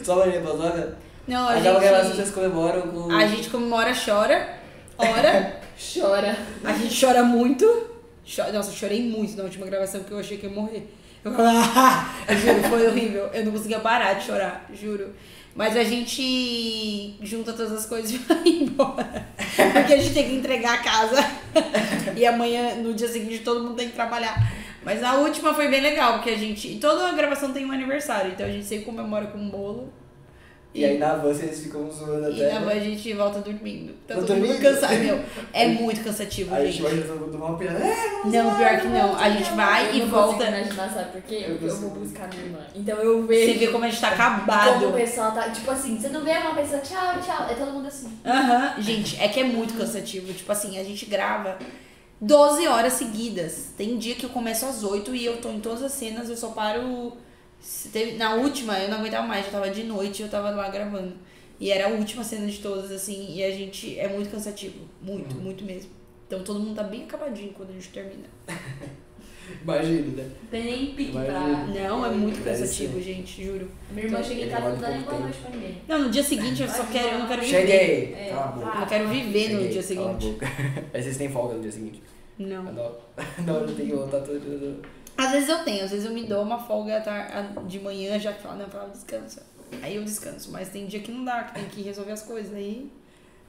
Só 0.03 0.17
Maria 0.17 0.41
Pazoca? 0.41 0.97
Não, 1.29 1.47
a 1.49 1.53
Aquela 1.55 1.79
gravação 1.79 2.07
gente. 2.07 2.17
vocês 2.17 2.31
comemoram 2.31 2.81
com. 2.89 3.13
A 3.13 3.27
gente 3.27 3.51
comemora, 3.51 3.93
chora. 3.95 4.55
Ora. 4.97 5.61
Chora. 5.79 6.37
A 6.63 6.73
gente 6.73 6.99
chora 7.05 7.23
muito. 7.23 7.65
Cho- 8.25 8.51
Nossa, 8.53 8.71
eu 8.71 8.75
chorei 8.75 9.03
muito 9.03 9.37
na 9.37 9.45
última 9.45 9.67
gravação 9.67 10.01
porque 10.01 10.15
eu 10.15 10.19
achei 10.19 10.39
que 10.39 10.47
ia 10.47 10.53
morrer. 10.53 10.89
Eu, 11.25 11.33
eu 12.29 12.37
juro, 12.39 12.69
foi 12.69 12.87
horrível. 12.87 13.25
Eu 13.33 13.45
não 13.47 13.53
conseguia 13.53 13.81
parar 13.81 14.15
de 14.15 14.25
chorar, 14.27 14.67
juro. 14.73 15.13
Mas 15.55 15.77
a 15.77 15.85
gente 15.85 17.15
junta 17.23 17.53
todas 17.53 17.73
as 17.73 17.87
coisas 17.87 18.11
e 18.13 18.19
vai 18.27 18.43
embora. 18.45 19.27
Porque 19.73 19.95
a 19.95 19.97
gente 19.99 20.13
tem 20.15 20.29
que 20.29 20.35
entregar 20.35 20.75
a 20.75 20.79
casa. 20.83 21.17
E 22.17 22.27
amanhã, 22.27 22.75
no 22.77 22.93
dia 22.95 23.09
seguinte, 23.09 23.39
todo 23.41 23.63
mundo 23.63 23.77
tem 23.77 23.89
que 23.89 23.95
trabalhar. 23.95 24.53
Mas 24.85 25.03
a 25.03 25.15
última 25.15 25.55
foi 25.55 25.69
bem 25.69 25.81
legal, 25.81 26.15
porque 26.15 26.31
a 26.31 26.37
gente. 26.37 26.77
Toda 26.79 27.09
a 27.09 27.13
gravação 27.13 27.53
tem 27.53 27.65
um 27.65 27.73
aniversário, 27.73 28.33
então 28.33 28.47
a 28.47 28.51
gente 28.51 28.67
sempre 28.67 28.85
comemora 28.85 29.27
com 29.29 29.39
um 29.39 29.49
bolo. 29.49 29.93
E 30.75 30.85
aí 30.85 30.99
na 30.99 31.15
van 31.15 31.33
vocês 31.33 31.61
ficam 31.61 31.89
zoando 31.89 32.31
E 32.31 32.45
até. 32.45 32.55
na 32.55 32.61
né? 32.61 32.67
van 32.67 32.73
a 32.73 32.81
gente 32.81 33.13
volta 33.13 33.39
dormindo. 33.39 33.95
Tá 34.09 34.15
todo 34.17 34.35
mundo 34.35 34.61
cansado, 34.61 34.95
meu. 34.99 35.21
É 35.53 35.69
muito 35.81 36.03
cansativo, 36.03 36.53
a 36.53 36.65
gente 36.65 36.83
todo 36.83 37.21
mundo 37.21 37.37
uma 37.37 37.57
pilha. 37.57 37.71
É, 37.71 38.27
Não, 38.29 38.57
pior 38.57 38.81
que 38.81 38.89
não. 38.89 39.17
A 39.17 39.31
gente 39.31 39.53
vai 39.53 39.97
e 39.97 40.01
volta. 40.03 40.45
imaginar, 40.49 40.91
sabe 40.93 41.13
por 41.13 41.23
quê? 41.23 41.45
Eu 41.47 41.69
eu 41.69 41.77
vou 41.77 41.91
buscar 41.91 42.29
minha 42.29 42.43
irmã. 42.43 42.59
Então 42.75 42.99
eu 42.99 43.25
vejo. 43.25 43.53
Você 43.53 43.59
vê 43.59 43.69
como 43.69 43.85
a 43.85 43.89
gente 43.89 44.01
tá 44.01 44.11
Como 44.11 44.23
acabado. 44.23 44.89
o 44.89 44.93
pessoal 44.93 45.31
tá. 45.33 45.49
Tipo 45.51 45.71
assim, 45.71 46.01
você 46.01 46.09
não 46.09 46.25
vê 46.25 46.33
uma 46.33 46.55
pessoa, 46.55 46.81
tchau, 46.81 47.21
tchau. 47.25 47.47
É 47.49 47.55
todo 47.55 47.71
mundo 47.71 47.87
assim. 47.87 48.11
Aham. 48.27 48.75
Gente, 48.81 49.21
é 49.21 49.29
que 49.29 49.39
é 49.41 49.45
muito 49.45 49.75
cansativo. 49.75 50.33
Tipo 50.33 50.51
assim, 50.51 50.79
a 50.79 50.83
gente 50.83 51.07
grava 51.07 51.57
12 52.21 52.67
horas 52.67 52.95
seguidas. 52.95 53.69
Tem 53.77 53.97
dia 53.99 54.15
que 54.15 54.25
eu 54.25 54.31
começo 54.31 54.67
às 54.67 54.83
8 54.83 55.15
e 55.15 55.25
eu 55.25 55.37
tô 55.37 55.51
em 55.51 55.61
todas 55.61 55.83
as 55.83 55.93
cenas, 55.93 56.29
eu 56.29 56.37
só 56.37 56.49
paro. 56.49 57.13
Se 57.65 57.89
teve- 57.89 58.13
Na 58.17 58.35
última, 58.35 58.79
eu 58.79 58.89
não 58.91 58.99
aguentava 58.99 59.27
mais, 59.27 59.45
já 59.47 59.51
tava 59.53 59.71
de 59.71 59.83
noite 59.85 60.23
eu 60.23 60.29
tava 60.29 60.51
lá 60.51 60.69
gravando. 60.69 61.15
E 61.59 61.71
era 61.71 61.87
a 61.87 61.89
última 61.91 62.23
cena 62.23 62.47
de 62.47 62.59
todas, 62.59 62.91
assim, 62.91 63.33
e 63.35 63.43
a 63.45 63.51
gente. 63.51 63.99
É 63.99 64.09
muito 64.09 64.31
cansativo. 64.31 64.81
Muito, 65.01 65.35
muito 65.37 65.65
mesmo. 65.65 65.91
Então 66.27 66.43
todo 66.43 66.59
mundo 66.61 66.75
tá 66.77 66.83
bem 66.83 67.05
acabadinho 67.05 67.53
quando 67.53 67.71
a 67.71 67.73
gente 67.73 67.89
termina. 67.91 68.25
Imagina, 69.63 70.23
né? 70.23 70.31
Não 70.43 70.49
tem 70.49 70.87
pique 70.95 71.13
pra. 71.13 71.67
Não, 71.67 72.07
é 72.07 72.11
muito 72.11 72.43
Deve 72.43 72.59
cansativo, 72.61 73.01
gente, 73.01 73.45
juro. 73.45 73.71
Minha 73.91 74.07
irmã 74.07 74.23
chega 74.23 74.41
em 74.47 74.49
casa 74.49 74.69
e 74.69 74.73
não 74.73 74.81
dá 74.81 74.89
nem 74.91 75.03
boa 75.03 75.19
noite 75.21 75.39
pra 75.39 75.51
ninguém. 75.51 75.83
Não, 75.87 75.99
no 75.99 76.11
dia 76.11 76.23
seguinte 76.23 76.63
eu 76.63 76.69
só 76.69 76.85
quero, 76.85 77.09
eu 77.09 77.19
não 77.21 77.27
quero 77.29 77.43
viver. 77.43 77.61
Cheguei! 77.61 78.15
É. 78.15 78.29
Cala 78.31 78.45
a 78.45 78.47
boca. 78.53 78.67
Eu 78.75 78.81
não 78.81 78.87
quero 78.87 79.09
viver 79.09 79.49
no 79.51 79.61
Cheguei, 79.63 79.69
dia 79.69 79.97
cala 79.97 80.11
a 80.11 80.15
seguinte. 80.21 80.33
boca. 80.33 80.47
Aí 80.95 81.03
vocês 81.03 81.17
têm 81.19 81.29
folga 81.29 81.55
no 81.57 81.63
dia 81.63 81.73
seguinte. 81.73 82.03
Não. 82.39 82.63
Não, 82.65 82.97
não, 83.47 83.67
não 83.67 83.75
tem 83.75 83.87
que 83.87 83.93
voltar 83.95 84.21
todo. 84.21 84.83
Às 85.17 85.31
vezes 85.31 85.49
eu 85.49 85.65
tenho, 85.65 85.85
às 85.85 85.91
vezes 85.91 86.07
eu 86.07 86.13
me 86.13 86.25
dou 86.25 86.43
uma 86.43 86.59
folga 86.59 87.03
de 87.67 87.81
manhã 87.81 88.19
já 88.19 88.33
que 88.33 88.43
fala, 88.43 88.57
não, 88.57 88.69
fala, 88.69 88.89
descansa. 88.89 89.43
Aí 89.83 89.97
eu 89.97 90.05
descanso, 90.05 90.51
mas 90.51 90.69
tem 90.69 90.87
dia 90.87 91.01
que 91.01 91.13
não 91.13 91.25
dá, 91.25 91.45
que 91.45 91.55
tem 91.55 91.65
que 91.65 91.83
resolver 91.83 92.13
as 92.13 92.23
coisas. 92.23 92.55
Aí. 92.55 92.91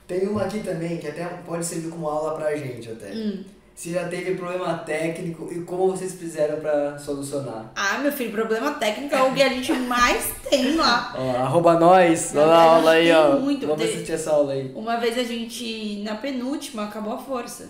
Tem 0.07 0.27
uma 0.27 0.43
aqui 0.43 0.59
também 0.59 0.97
que 0.97 1.07
até 1.07 1.25
pode 1.45 1.65
servir 1.65 1.89
como 1.89 2.07
aula 2.07 2.35
pra 2.35 2.55
gente 2.55 2.91
até. 2.91 3.11
Hum. 3.11 3.43
Se 3.73 3.91
já 3.91 4.07
teve 4.07 4.35
problema 4.35 4.77
técnico 4.77 5.49
e 5.51 5.61
como 5.63 5.87
vocês 5.91 6.13
fizeram 6.15 6.61
pra 6.61 6.97
solucionar. 6.97 7.73
Ah, 7.75 7.97
meu 7.97 8.11
filho, 8.11 8.31
problema 8.31 8.71
técnico 8.75 9.13
é 9.13 9.21
o 9.21 9.33
que 9.33 9.43
a 9.43 9.49
gente 9.49 9.73
mais 9.73 10.31
tem 10.49 10.77
lá. 10.77 11.13
Ó, 11.17 11.35
arroba 11.35 11.77
nós, 11.77 12.33
olha 12.33 12.45
a 12.45 12.61
aula 12.61 12.91
aí, 12.91 13.11
ó. 13.11 13.37
muito, 13.37 13.67
Vamos 13.67 13.83
assistir 13.83 14.13
essa 14.13 14.31
aula 14.31 14.53
aí. 14.53 14.71
Uma 14.73 14.95
vez 14.95 15.17
a 15.17 15.23
gente, 15.23 16.01
na 16.03 16.15
penúltima, 16.15 16.85
acabou 16.85 17.13
a 17.13 17.17
força. 17.17 17.69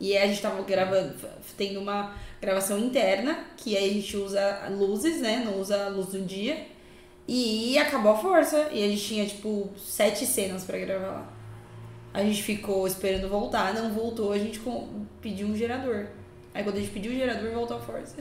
E 0.00 0.16
aí 0.16 0.24
a 0.24 0.26
gente 0.26 0.42
tava 0.42 0.62
gravando, 0.62 1.14
tendo 1.56 1.80
uma 1.80 2.14
gravação 2.40 2.78
interna, 2.78 3.44
que 3.56 3.76
aí 3.76 3.90
a 3.90 3.92
gente 3.92 4.16
usa 4.16 4.68
luzes, 4.70 5.20
né? 5.20 5.42
Não 5.44 5.60
usa 5.60 5.86
a 5.86 5.88
luz 5.88 6.08
do 6.08 6.20
dia. 6.20 6.66
E 7.26 7.78
acabou 7.78 8.12
a 8.12 8.18
força. 8.18 8.68
E 8.72 8.84
a 8.84 8.88
gente 8.88 9.02
tinha, 9.02 9.26
tipo, 9.26 9.70
sete 9.78 10.26
cenas 10.26 10.64
pra 10.64 10.78
gravar 10.78 11.06
lá. 11.06 11.32
A 12.12 12.22
gente 12.22 12.42
ficou 12.42 12.86
esperando 12.86 13.28
voltar, 13.28 13.74
não 13.74 13.92
voltou, 13.92 14.32
a 14.32 14.38
gente 14.38 14.60
pediu 15.20 15.48
um 15.48 15.56
gerador. 15.56 16.06
Aí 16.54 16.62
quando 16.62 16.76
a 16.76 16.80
gente 16.80 16.92
pediu 16.92 17.10
o 17.10 17.14
gerador, 17.14 17.50
voltou 17.50 17.76
a 17.76 17.80
força. 17.80 18.16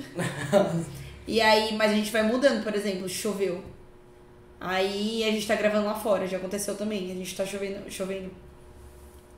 e 1.28 1.40
aí, 1.40 1.76
mas 1.76 1.92
a 1.92 1.96
gente 1.96 2.12
vai 2.12 2.24
mudando, 2.24 2.64
por 2.64 2.74
exemplo, 2.74 3.08
choveu. 3.08 3.64
Aí 4.60 5.24
a 5.24 5.32
gente 5.32 5.46
tá 5.46 5.56
gravando 5.56 5.86
lá 5.86 5.94
fora, 5.94 6.26
já 6.26 6.38
aconteceu 6.38 6.76
também. 6.76 7.12
A 7.12 7.16
gente 7.16 7.36
tá 7.36 7.46
chovendo, 7.46 7.92
chovendo. 7.92 8.32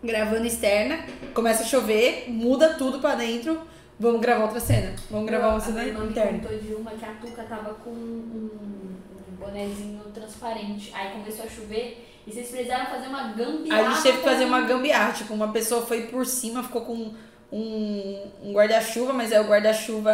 Gravando 0.06 0.46
externa, 0.46 1.00
começa 1.34 1.64
a 1.64 1.66
chover, 1.66 2.26
muda 2.28 2.76
tudo 2.76 3.00
pra 3.00 3.16
dentro. 3.16 3.60
Vamos 4.00 4.22
gravar 4.22 4.44
outra 4.44 4.60
cena. 4.60 4.94
Vamos 5.10 5.26
gravar 5.26 5.50
uma 5.50 5.60
cena 5.60 5.84
interna. 5.84 6.40
contou 6.40 6.58
de 6.58 6.74
uma 6.74 6.92
que 6.92 7.06
a 7.06 7.12
Tuca 7.14 7.44
tava 7.44 7.74
com 7.76 7.90
um, 7.90 8.50
um 8.52 9.36
bonezinho 9.40 10.02
transparente. 10.14 10.92
Aí 10.94 11.12
começou 11.12 11.46
a 11.46 11.50
chover 11.50 12.06
e 12.28 12.32
vocês 12.32 12.50
precisaram 12.50 12.88
fazer 12.88 13.08
uma 13.08 13.30
gambiarra. 13.30 13.88
A 13.88 13.92
gente 13.92 14.04
teve 14.04 14.18
que 14.18 14.24
fazer 14.24 14.46
uma 14.46 14.62
gambiarra. 14.62 15.14
Tipo, 15.14 15.34
uma 15.34 15.52
pessoa 15.52 15.86
foi 15.86 16.04
por 16.04 16.26
cima, 16.26 16.62
ficou 16.62 16.82
com 16.82 17.14
um, 17.52 18.32
um 18.44 18.54
guarda-chuva, 18.54 19.14
mas 19.14 19.32
aí 19.32 19.40
o 19.40 19.48
guarda-chuva 19.48 20.12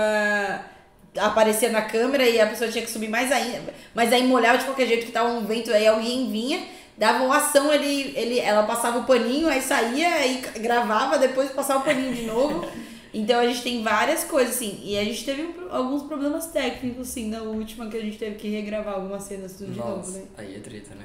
aparecia 1.17 1.69
na 1.69 1.81
câmera 1.81 2.23
e 2.27 2.39
a 2.39 2.47
pessoa 2.47 2.69
tinha 2.69 2.83
que 2.83 2.91
subir 2.91 3.09
mais 3.09 3.31
ainda. 3.31 3.73
Mas 3.93 4.13
aí 4.13 4.25
molhava 4.25 4.57
de 4.57 4.65
qualquer 4.65 4.87
jeito 4.87 5.05
que 5.05 5.11
tava 5.11 5.29
um 5.29 5.45
vento, 5.45 5.71
aí 5.73 5.87
alguém 5.87 6.31
vinha, 6.31 6.65
dava 7.01 7.23
uma 7.23 7.37
ação, 7.37 7.73
ele, 7.73 8.13
ele, 8.15 8.39
ela 8.39 8.61
passava 8.61 8.99
o 8.99 9.05
paninho, 9.05 9.47
aí 9.47 9.59
saía, 9.59 10.07
aí 10.07 10.39
gravava, 10.59 11.17
depois 11.17 11.49
passava 11.49 11.79
o 11.79 11.83
paninho 11.83 12.13
de 12.13 12.25
novo. 12.25 12.63
Então 13.13 13.41
a 13.41 13.45
gente 13.45 13.61
tem 13.61 13.83
várias 13.83 14.23
coisas, 14.23 14.55
assim. 14.55 14.79
E 14.85 14.97
a 14.97 15.03
gente 15.03 15.25
teve 15.25 15.41
um 15.41 15.67
alguns 15.69 16.03
problemas 16.03 16.45
técnicos, 16.45 17.09
sim, 17.09 17.29
na 17.29 17.41
última 17.41 17.89
que 17.89 17.97
a 17.97 17.99
gente 17.99 18.17
teve 18.17 18.37
que 18.37 18.47
regravar 18.47 18.93
algumas 18.93 19.23
cenas 19.23 19.57
tudo 19.57 19.73
de 19.73 19.79
novo, 19.79 19.97
Nossa, 19.97 20.19
né? 20.19 20.25
aí 20.37 20.55
é 20.55 20.59
treta, 20.59 20.95
né? 20.95 21.03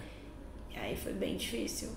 E 0.73 0.79
aí 0.79 0.97
foi 0.97 1.13
bem 1.15 1.37
difícil. 1.37 1.89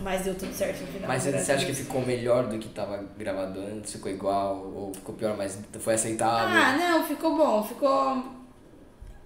Mas 0.00 0.22
deu 0.22 0.36
tudo 0.36 0.52
certo 0.54 0.82
no 0.82 0.86
final. 0.86 1.08
Mas 1.08 1.24
você, 1.24 1.50
acha 1.50 1.66
que 1.66 1.74
ficou 1.74 2.06
melhor 2.06 2.46
do 2.46 2.56
que 2.56 2.68
tava 2.68 3.04
gravado 3.18 3.58
antes? 3.58 3.94
Ficou 3.94 4.12
igual? 4.12 4.64
Ou 4.72 4.94
ficou 4.94 5.16
pior, 5.16 5.36
mas 5.36 5.58
foi 5.80 5.94
aceitável? 5.94 6.56
Ah, 6.56 6.76
não, 6.76 7.04
ficou 7.04 7.36
bom. 7.36 7.64
Ficou. 7.64 8.22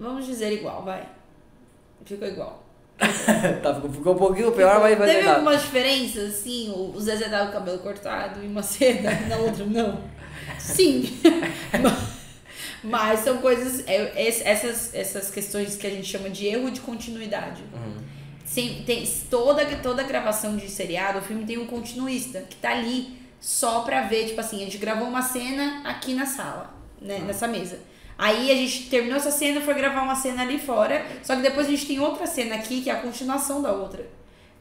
Vamos 0.01 0.25
dizer 0.25 0.51
igual, 0.51 0.83
vai. 0.83 1.07
Ficou 2.07 2.27
igual. 2.27 2.62
tá, 3.63 3.75
ficou, 3.91 4.15
um 4.15 4.19
pouquinho 4.19 4.53
pior, 4.53 4.81
mas 4.81 4.97
vai 4.99 5.07
Teve 5.07 5.11
aceitável. 5.21 5.35
algumas 5.35 5.63
diferenças, 5.63 6.35
assim, 6.35 6.71
o 6.75 6.99
Zezé 7.01 7.29
tava 7.29 7.45
com 7.45 7.51
o 7.51 7.53
cabelo 7.55 7.79
cortado 7.81 8.43
e 8.43 8.47
uma 8.47 8.63
cena, 8.65 9.11
na 9.29 9.37
outra 9.37 9.65
não. 9.65 10.01
Sim. 10.59 11.19
Mas 12.85 13.21
são 13.21 13.39
coisas. 13.39 13.85
é, 13.87 14.29
es- 14.29 14.43
essas, 14.45 14.95
essas 14.95 15.31
questões 15.31 15.77
que 15.77 15.87
a 15.87 15.91
gente 15.91 16.07
chama 16.09 16.29
de 16.29 16.47
erro 16.47 16.71
de 16.71 16.81
continuidade. 16.81 17.63
Uhum. 17.73 18.03
Sim, 18.45 18.83
tem, 18.85 19.05
toda, 19.31 19.65
toda 19.77 20.03
gravação 20.03 20.57
de 20.57 20.69
seriado, 20.69 21.19
o 21.21 21.23
filme 21.23 21.45
tem 21.45 21.59
um 21.59 21.67
continuista 21.67 22.41
que 22.41 22.57
tá 22.57 22.71
ali 22.73 23.17
só 23.41 23.81
pra 23.81 24.03
ver, 24.03 24.27
tipo 24.27 24.41
assim, 24.41 24.57
a 24.63 24.65
gente 24.65 24.79
gravou 24.79 25.07
uma 25.09 25.23
cena 25.23 25.83
aqui 25.85 26.13
na 26.13 26.27
sala, 26.27 26.75
né, 27.01 27.19
nessa 27.21 27.47
mesa. 27.49 27.79
Aí 28.17 28.51
a 28.51 28.55
gente 28.55 28.89
terminou 28.89 29.17
essa 29.17 29.31
cena, 29.31 29.61
foi 29.61 29.75
gravar 29.75 30.03
uma 30.03 30.15
cena 30.15 30.43
ali 30.43 30.59
fora, 30.59 31.05
só 31.23 31.35
que 31.35 31.43
depois 31.43 31.67
a 31.67 31.71
gente 31.71 31.87
tem 31.87 32.01
outra 32.01 32.27
cena 32.27 32.55
aqui 32.55 32.83
que 32.83 32.91
é 32.91 32.93
a 32.93 33.01
continuação 33.01 33.61
da 33.63 33.73
outra. 33.73 34.07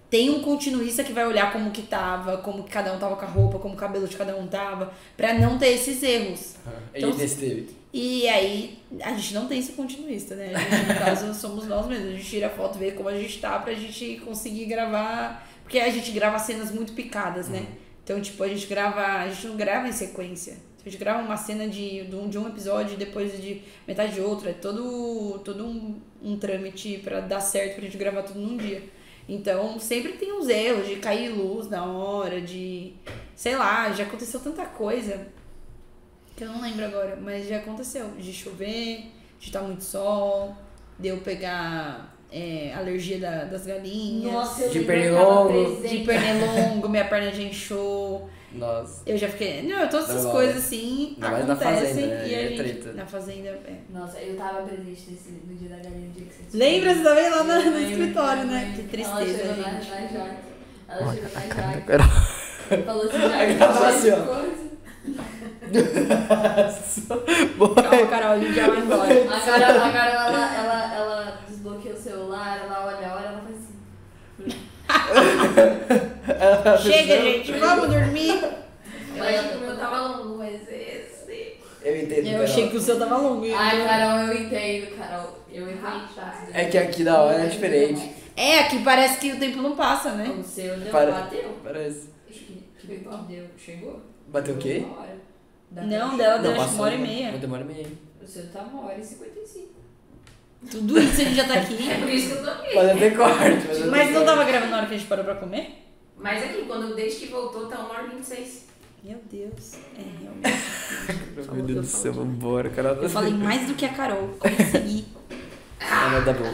Tem 0.10 0.30
um 0.30 0.41
continuista 0.41 1.06
que 1.06 1.14
vai 1.14 1.26
olhar 1.26 1.53
como 1.53 1.72
que 1.72 1.84
tava, 1.84 2.38
como 2.40 2.64
que 2.64 2.69
cada 2.69 2.94
um 2.94 2.99
tava 2.99 3.15
com 3.15 3.23
a 3.23 3.28
roupa, 3.30 3.60
como 3.60 3.76
o 3.76 3.78
cabelo 3.78 4.06
de 4.06 4.18
cada 4.18 4.36
um 4.36 4.45
tava, 4.45 4.91
pra 5.15 5.34
não 5.34 5.57
ter 5.57 5.69
esses 5.69 6.03
erros. 6.03 6.56
E 6.94 6.99
Então, 6.99 7.11
teve. 7.40 7.69
E 7.94 8.28
aí, 8.28 8.80
a 9.02 9.14
gente 9.14 9.34
não 9.34 9.48
tem 9.48 9.60
esse 9.60 9.72
continuista, 9.72 10.36
né? 10.36 10.48
Gente, 10.48 10.88
no 10.88 10.95
caso, 10.99 11.32
somos 11.40 11.65
nós 11.65 11.88
mesmos. 11.88 12.10
A 12.10 12.11
gente 12.11 12.26
tira 12.26 12.48
a 12.48 12.49
foto, 12.49 12.78
vê 12.78 12.91
como 12.91 13.07
a 13.07 13.18
gente 13.18 13.40
tá 13.40 13.57
pra 13.60 13.73
gente 13.73 14.22
conseguir 14.26 14.65
gravar. 14.65 15.48
Porque 15.64 15.80
a 15.80 15.90
gente 15.90 16.11
grava 16.11 16.38
cenas 16.40 16.72
muito 16.72 16.91
picadas, 16.91 17.48
né? 17.48 17.65
Então, 18.03 18.19
tipo, 18.19 18.44
a 18.44 18.48
gente 18.49 18.68
grava. 18.68 19.02
A 19.02 19.30
gente 19.30 19.48
não 19.48 19.56
grava 19.56 19.88
em 19.88 19.94
sequência. 19.94 20.57
A 20.86 20.90
gente 20.90 20.99
grava 20.99 21.22
uma 21.22 21.38
cena 21.38 21.68
de, 21.68 22.03
de, 22.06 22.16
um, 22.16 22.28
de 22.28 22.38
um 22.40 22.48
episódio 22.48 22.94
e 22.95 22.98
depois 22.98 23.40
de 23.41 23.62
metade 23.88 24.14
de 24.16 24.22
outro. 24.22 24.49
É 24.49 24.53
todo, 24.53 25.40
todo 25.45 25.64
um, 25.66 25.99
um 26.24 26.38
trâmite 26.38 26.98
pra 27.03 27.20
dar 27.20 27.40
certo 27.40 27.76
pra 27.76 27.84
gente 27.86 27.98
gravar 27.98 28.24
tudo 28.24 28.40
num 28.40 28.58
dia. 28.58 28.82
Então, 29.30 29.80
sempre 29.80 30.14
tem 30.14 30.34
uns 30.34 30.49
erros 30.49 30.88
de 30.88 30.95
cair 30.95 31.30
luz 31.30 31.70
na 31.70 31.86
hora, 31.86 32.41
de. 32.41 32.94
Sei 33.36 33.56
lá, 33.56 33.91
já 33.91 34.03
aconteceu 34.03 34.40
tanta 34.40 34.66
coisa 34.66 35.28
que 36.36 36.44
eu 36.44 36.48
não 36.49 36.62
lembro 36.62 36.84
agora, 36.86 37.18
mas 37.22 37.48
já 37.48 37.58
aconteceu. 37.58 38.10
De 38.18 38.34
chover, 38.34 39.03
de 39.40 39.45
estar 39.48 39.62
muito 39.62 39.84
sol, 39.84 40.56
de 40.98 41.10
eu 41.10 41.18
pegar. 41.18 42.10
é, 42.34 42.74
alergia 42.74 43.20
da- 43.20 43.44
das 43.44 43.66
galinhas. 43.66 44.32
Nossa, 44.32 44.64
eu 44.64 44.70
De 44.70 44.80
pernilongo. 44.86 45.82
De 45.86 45.98
pernilongo, 46.06 46.88
minha 46.88 47.03
perna 47.03 47.30
já 47.30 47.41
inchou. 47.44 48.01
Nossa. 48.53 49.02
Eu 49.06 49.18
já 49.18 49.30
fiquei. 49.30 49.64
Não, 49.64 49.88
todas 49.88 50.10
essas 50.10 50.23
Normal. 50.23 50.34
coisas 50.34 50.57
assim 50.57 51.14
Ainda 51.15 51.30
mais 51.30 51.48
na 51.48 51.53
acontecem. 51.53 51.86
fazenda, 51.88 52.15
né? 52.15 52.28
E 52.28 52.36
a 52.36 52.41
É 52.41 52.48
gente. 52.49 52.57
treta. 52.57 52.94
Na 52.94 53.06
fazenda, 53.06 53.48
é. 53.49 53.73
Nossa, 53.90 54.19
eu 54.19 54.36
tava 54.38 54.61
presente 54.64 55.11
nesse, 55.11 55.30
no 55.48 55.56
dia 55.56 55.69
da 55.69 55.76
galinha, 55.78 56.07
no 56.07 56.14
dia 56.14 56.26
que 56.26 56.34
você 56.52 56.57
Lembra? 56.57 56.94
Você 56.95 57.03
também 57.03 57.30
lá 57.30 57.44
no, 57.44 57.72
no 57.72 57.80
escritório, 57.80 58.44
né? 58.45 58.73
Que 58.76 58.84
tristeza, 58.84 59.41
Ela 59.41 59.56
chegou 59.56 59.57
na, 59.73 59.80
gente. 59.80 59.90
na 59.90 60.02
Jaque. 60.07 60.36
Ela 60.90 61.14
chegou 61.14 61.30
na 61.34 61.40
Jaque. 61.72 62.84
Falou 62.86 63.03
assim, 63.06 63.19
Jaque, 63.19 63.53
Ela 63.64 63.73
faz 63.73 63.95
assim, 63.95 64.11
ó. 64.11 64.15
Calma, 67.82 68.07
Carol, 68.07 68.32
a 68.32 68.40
gente 68.40 68.53
já 68.53 68.68
vai 68.68 68.80
embora. 68.80 69.14
A 69.14 69.40
Carol, 69.40 69.82
a 69.82 69.91
Carol 69.91 70.15
ela, 70.28 70.56
ela, 70.56 70.95
ela 70.95 71.40
desbloqueia 71.48 71.95
o 71.95 71.98
celular, 71.98 72.60
ela 72.65 72.86
olha 72.86 73.07
a 73.07 73.15
hora, 73.15 73.26
ela 73.28 73.41
faz 73.41 73.56
assim. 73.56 73.72
Chega, 76.82 77.22
gente, 77.22 77.52
vamos 77.53 77.88
dormir. 77.90 78.44
Eu 79.16 79.24
achei 79.24 79.49
que 79.49 79.56
o 79.58 79.60
meu 79.60 79.78
tava 79.78 79.99
longo, 80.08 80.38
mas 80.38 80.62
esse. 80.70 81.58
Eu 81.84 81.98
entendo, 82.02 82.20
Eu 82.28 82.32
Carol. 82.32 82.44
achei 82.44 82.70
que 82.70 82.78
o 82.78 82.82
seu 82.82 82.98
tava 82.99 83.18
longo. 83.18 83.45
Ai, 83.56 83.84
Carol, 83.86 84.28
eu 84.34 84.41
entendo, 84.44 84.98
Carol. 84.98 85.40
Eu 85.52 85.70
entendo. 85.70 86.02
É 86.53 86.66
que 86.66 86.78
aqui 86.78 87.03
da 87.03 87.22
hora 87.22 87.44
é 87.44 87.48
diferente. 87.48 88.12
É, 88.36 88.60
aqui 88.60 88.84
parece 88.84 89.20
que 89.20 89.32
o 89.34 89.40
tempo 89.40 89.62
não 89.62 89.76
passa, 89.76 90.12
né? 90.14 90.30
O 90.30 90.44
seu 90.44 90.78
deu, 90.80 90.91
Para- 90.91 91.12
bateu? 91.12 91.58
Parece. 91.64 92.10
Deu. 93.28 93.45
Chegou? 93.58 94.02
Bateu 94.28 94.56
o 94.56 94.58
quê? 94.58 94.84
Uma 94.86 94.99
hora. 95.02 95.18
Da 95.70 95.82
Não, 95.84 96.18
dela 96.18 96.38
deu 96.40 96.52
acho 96.62 96.74
uma 96.76 96.84
hora 96.84 96.95
e 96.95 96.98
meia. 96.98 97.34
Uma 97.44 97.56
hora 97.58 97.66
e 97.70 97.74
meia. 97.74 97.88
O 98.22 98.28
seu 98.28 98.48
tá 98.52 98.62
uma 98.62 98.86
hora 98.86 98.99
e 98.99 99.03
cinquenta 99.03 99.40
e 99.40 99.48
cinco. 99.48 99.72
Tudo 100.70 100.99
isso 100.99 101.22
a 101.22 101.24
gente 101.24 101.36
já 101.36 101.48
tá 101.48 101.56
aqui. 101.56 101.90
É 101.90 101.95
por 101.98 102.10
isso 102.10 102.28
que 102.28 102.34
eu 102.38 102.44
tô 102.44 102.49
aqui. 102.52 102.74
Pode 102.74 102.90
até 102.91 103.10
corte. 103.12 103.84
Mas 103.90 104.12
não 104.12 104.26
tava 104.26 104.44
gravando 104.44 104.72
na 104.72 104.78
hora 104.78 104.86
que 104.88 104.94
a 104.94 104.98
gente 104.98 105.08
parou 105.08 105.26
pra 105.26 105.36
comer? 105.36 105.90
Mas 106.22 106.43
aqui, 106.43 106.65
quando 106.68 106.95
desde 106.95 107.26
que 107.26 107.31
voltou, 107.31 107.65
tá 107.68 107.80
1 107.80 107.89
hora 107.89 108.03
e 108.06 108.10
26. 108.15 108.65
Meu 109.03 109.18
Deus. 109.31 109.73
É, 109.98 110.03
realmente. 110.22 110.61
Meu 111.52 111.64
Deus 111.65 111.80
do 111.80 111.85
céu, 111.88 112.14
vambora, 112.14 112.69
Carol. 112.69 112.95
Eu 112.98 113.10
falei 113.10 113.34
mais 113.34 113.68
do 113.68 113.73
que 113.73 113.85
a 113.85 113.89
Carol. 113.89 114.30
Consegui. 114.39 115.06
Ah, 115.84 116.10
mas 116.11 116.26
tá 116.26 116.34
bom. 116.34 116.45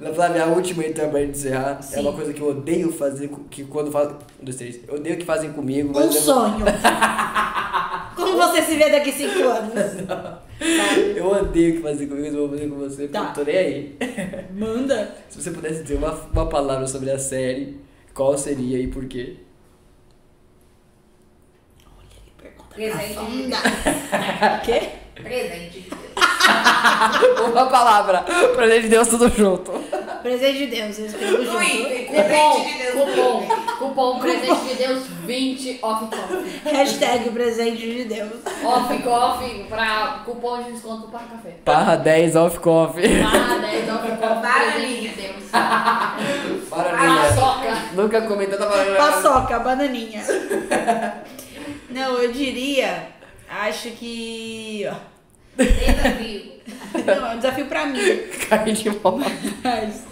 Na 0.00 0.12
Flávia, 0.12 0.42
a 0.44 0.48
última 0.48 0.84
então 0.84 1.08
pra 1.08 1.20
gente 1.20 1.38
encerrar 1.38 1.78
é 1.78 1.82
Sim. 1.82 2.00
uma 2.00 2.12
coisa 2.12 2.32
que 2.32 2.40
eu 2.40 2.48
odeio 2.48 2.92
fazer, 2.92 3.30
que 3.48 3.62
quando 3.64 3.92
fazem. 3.92 4.16
Um, 4.40 4.44
dois, 4.44 4.56
três. 4.56 4.80
Eu 4.88 4.96
odeio 4.96 5.16
que 5.16 5.24
fazem 5.24 5.52
comigo, 5.52 5.92
mas 5.94 6.06
Um 6.06 6.08
eu, 6.08 6.12
sonho. 6.20 6.64
Como 8.16 8.36
você 8.36 8.62
se 8.62 8.74
vê 8.76 8.90
daqui 8.90 9.12
cinco 9.12 9.38
anos? 9.48 9.72
Eu 11.16 11.26
odeio 11.26 11.76
que 11.76 11.82
fazem 11.82 12.06
comigo, 12.08 12.26
mas 12.26 12.34
eu 12.34 12.40
vou 12.48 12.50
fazer 12.56 12.68
com 12.70 12.76
você, 12.76 13.02
porque 13.08 13.12
Tá. 13.18 13.28
eu 13.28 13.34
tô 13.34 13.44
nem 13.44 13.56
aí. 13.56 13.96
Manda. 14.54 15.16
Se 15.28 15.40
você 15.42 15.50
pudesse 15.50 15.82
dizer 15.82 15.96
uma, 15.96 16.12
uma 16.12 16.48
palavra 16.48 16.86
sobre 16.86 17.10
a 17.10 17.18
série, 17.18 17.78
qual 18.14 18.36
seria 18.36 18.78
e 18.78 18.86
por 18.88 19.06
quê? 19.06 19.36
Pergunta 22.40 22.59
Presente. 22.74 23.14
profunda. 23.14 23.56
O 24.58 24.60
quê? 24.62 24.88
Presente. 25.14 25.88
uma 27.52 27.66
palavra! 27.66 28.24
Presente 28.56 28.82
de 28.82 28.88
Deus 28.88 29.08
tudo 29.08 29.28
junto. 29.28 29.72
Presente 30.22 30.58
de 30.58 30.66
Deus, 30.66 30.98
eu 30.98 31.06
escrevo 31.06 31.44
junto. 31.44 31.52
Muito. 31.52 32.06
Cupom, 32.06 32.20
Presente 32.60 32.72
de 32.72 32.78
Deus. 32.82 32.94
cupom, 33.10 33.48
cupom, 33.78 34.18
presente 34.18 34.64
de 34.68 34.74
Deus, 34.74 35.02
20 35.26 35.78
off 35.82 36.06
coffee. 36.06 36.72
Hashtag 36.72 37.30
presente 37.30 37.76
de 37.80 38.04
Deus. 38.04 38.32
Off 38.64 38.98
coffee 39.02 39.64
pra 39.68 40.22
cupom 40.24 40.62
de 40.64 40.72
desconto 40.72 41.08
para 41.08 41.20
café. 41.20 41.50
Parra 41.64 41.96
10 41.96 42.36
off 42.36 42.58
coffee. 42.60 43.22
Ah, 43.22 43.58
10 43.60 43.88
off 43.90 44.08
coffee, 44.08 44.72
presente 44.72 45.00
de 45.00 45.08
Deus. 45.08 45.50
Maravilha. 46.70 47.28
Paçoca. 47.28 47.76
Nunca 47.94 48.22
comentou 48.22 48.58
da 48.58 48.66
palavra. 48.66 48.94
Paçoca, 48.96 49.58
bananinha. 49.60 50.22
Não, 51.90 52.18
eu 52.18 52.32
diria. 52.32 53.08
Acho 53.48 53.90
que. 53.90 54.86
Desafio. 55.56 56.52
Não, 57.04 57.26
é 57.26 57.34
um 57.34 57.36
desafio 57.36 57.66
pra 57.66 57.86
mim. 57.86 57.98
Cai 58.48 58.72
de 58.72 58.90
moto. 58.90 59.18
Mas. 59.62 60.04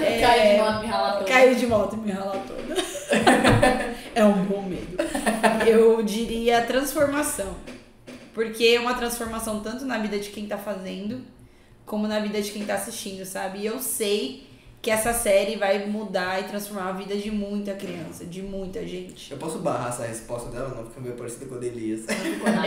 é, 0.00 0.20
Cai 0.20 0.52
de 0.52 0.58
moto, 0.58 0.80
me 0.80 0.86
rala 0.86 1.12
toda. 1.12 1.24
Caiu 1.24 1.54
de 1.54 1.66
moto 1.66 1.94
e 1.94 1.98
me 1.98 2.12
rala 2.12 2.44
toda. 2.46 2.74
é 4.14 4.24
um 4.24 4.44
bom 4.44 4.62
medo. 4.62 4.96
Eu 5.66 6.02
diria 6.02 6.62
transformação. 6.62 7.56
Porque 8.32 8.64
é 8.64 8.80
uma 8.80 8.94
transformação 8.94 9.60
tanto 9.60 9.84
na 9.84 9.98
vida 9.98 10.18
de 10.18 10.30
quem 10.30 10.46
tá 10.46 10.58
fazendo, 10.58 11.22
como 11.86 12.08
na 12.08 12.18
vida 12.18 12.42
de 12.42 12.50
quem 12.50 12.64
tá 12.64 12.74
assistindo, 12.74 13.24
sabe? 13.24 13.60
E 13.60 13.66
eu 13.66 13.78
sei 13.78 14.44
que 14.84 14.90
essa 14.90 15.14
série 15.14 15.56
vai 15.56 15.86
mudar 15.86 16.38
e 16.42 16.44
transformar 16.44 16.90
a 16.90 16.92
vida 16.92 17.16
de 17.16 17.30
muita 17.30 17.72
criança, 17.72 18.26
de 18.26 18.42
muita 18.42 18.86
gente. 18.86 19.32
Eu 19.32 19.38
posso 19.38 19.60
barrar 19.60 19.88
essa 19.88 20.04
resposta 20.04 20.50
dela? 20.50 20.68
Não, 20.76 20.86
fica 20.86 21.00
meio 21.00 21.14
parecida 21.14 21.46
com 21.46 21.54
a 21.54 21.58
da 21.58 21.64
Elias. 21.66 22.04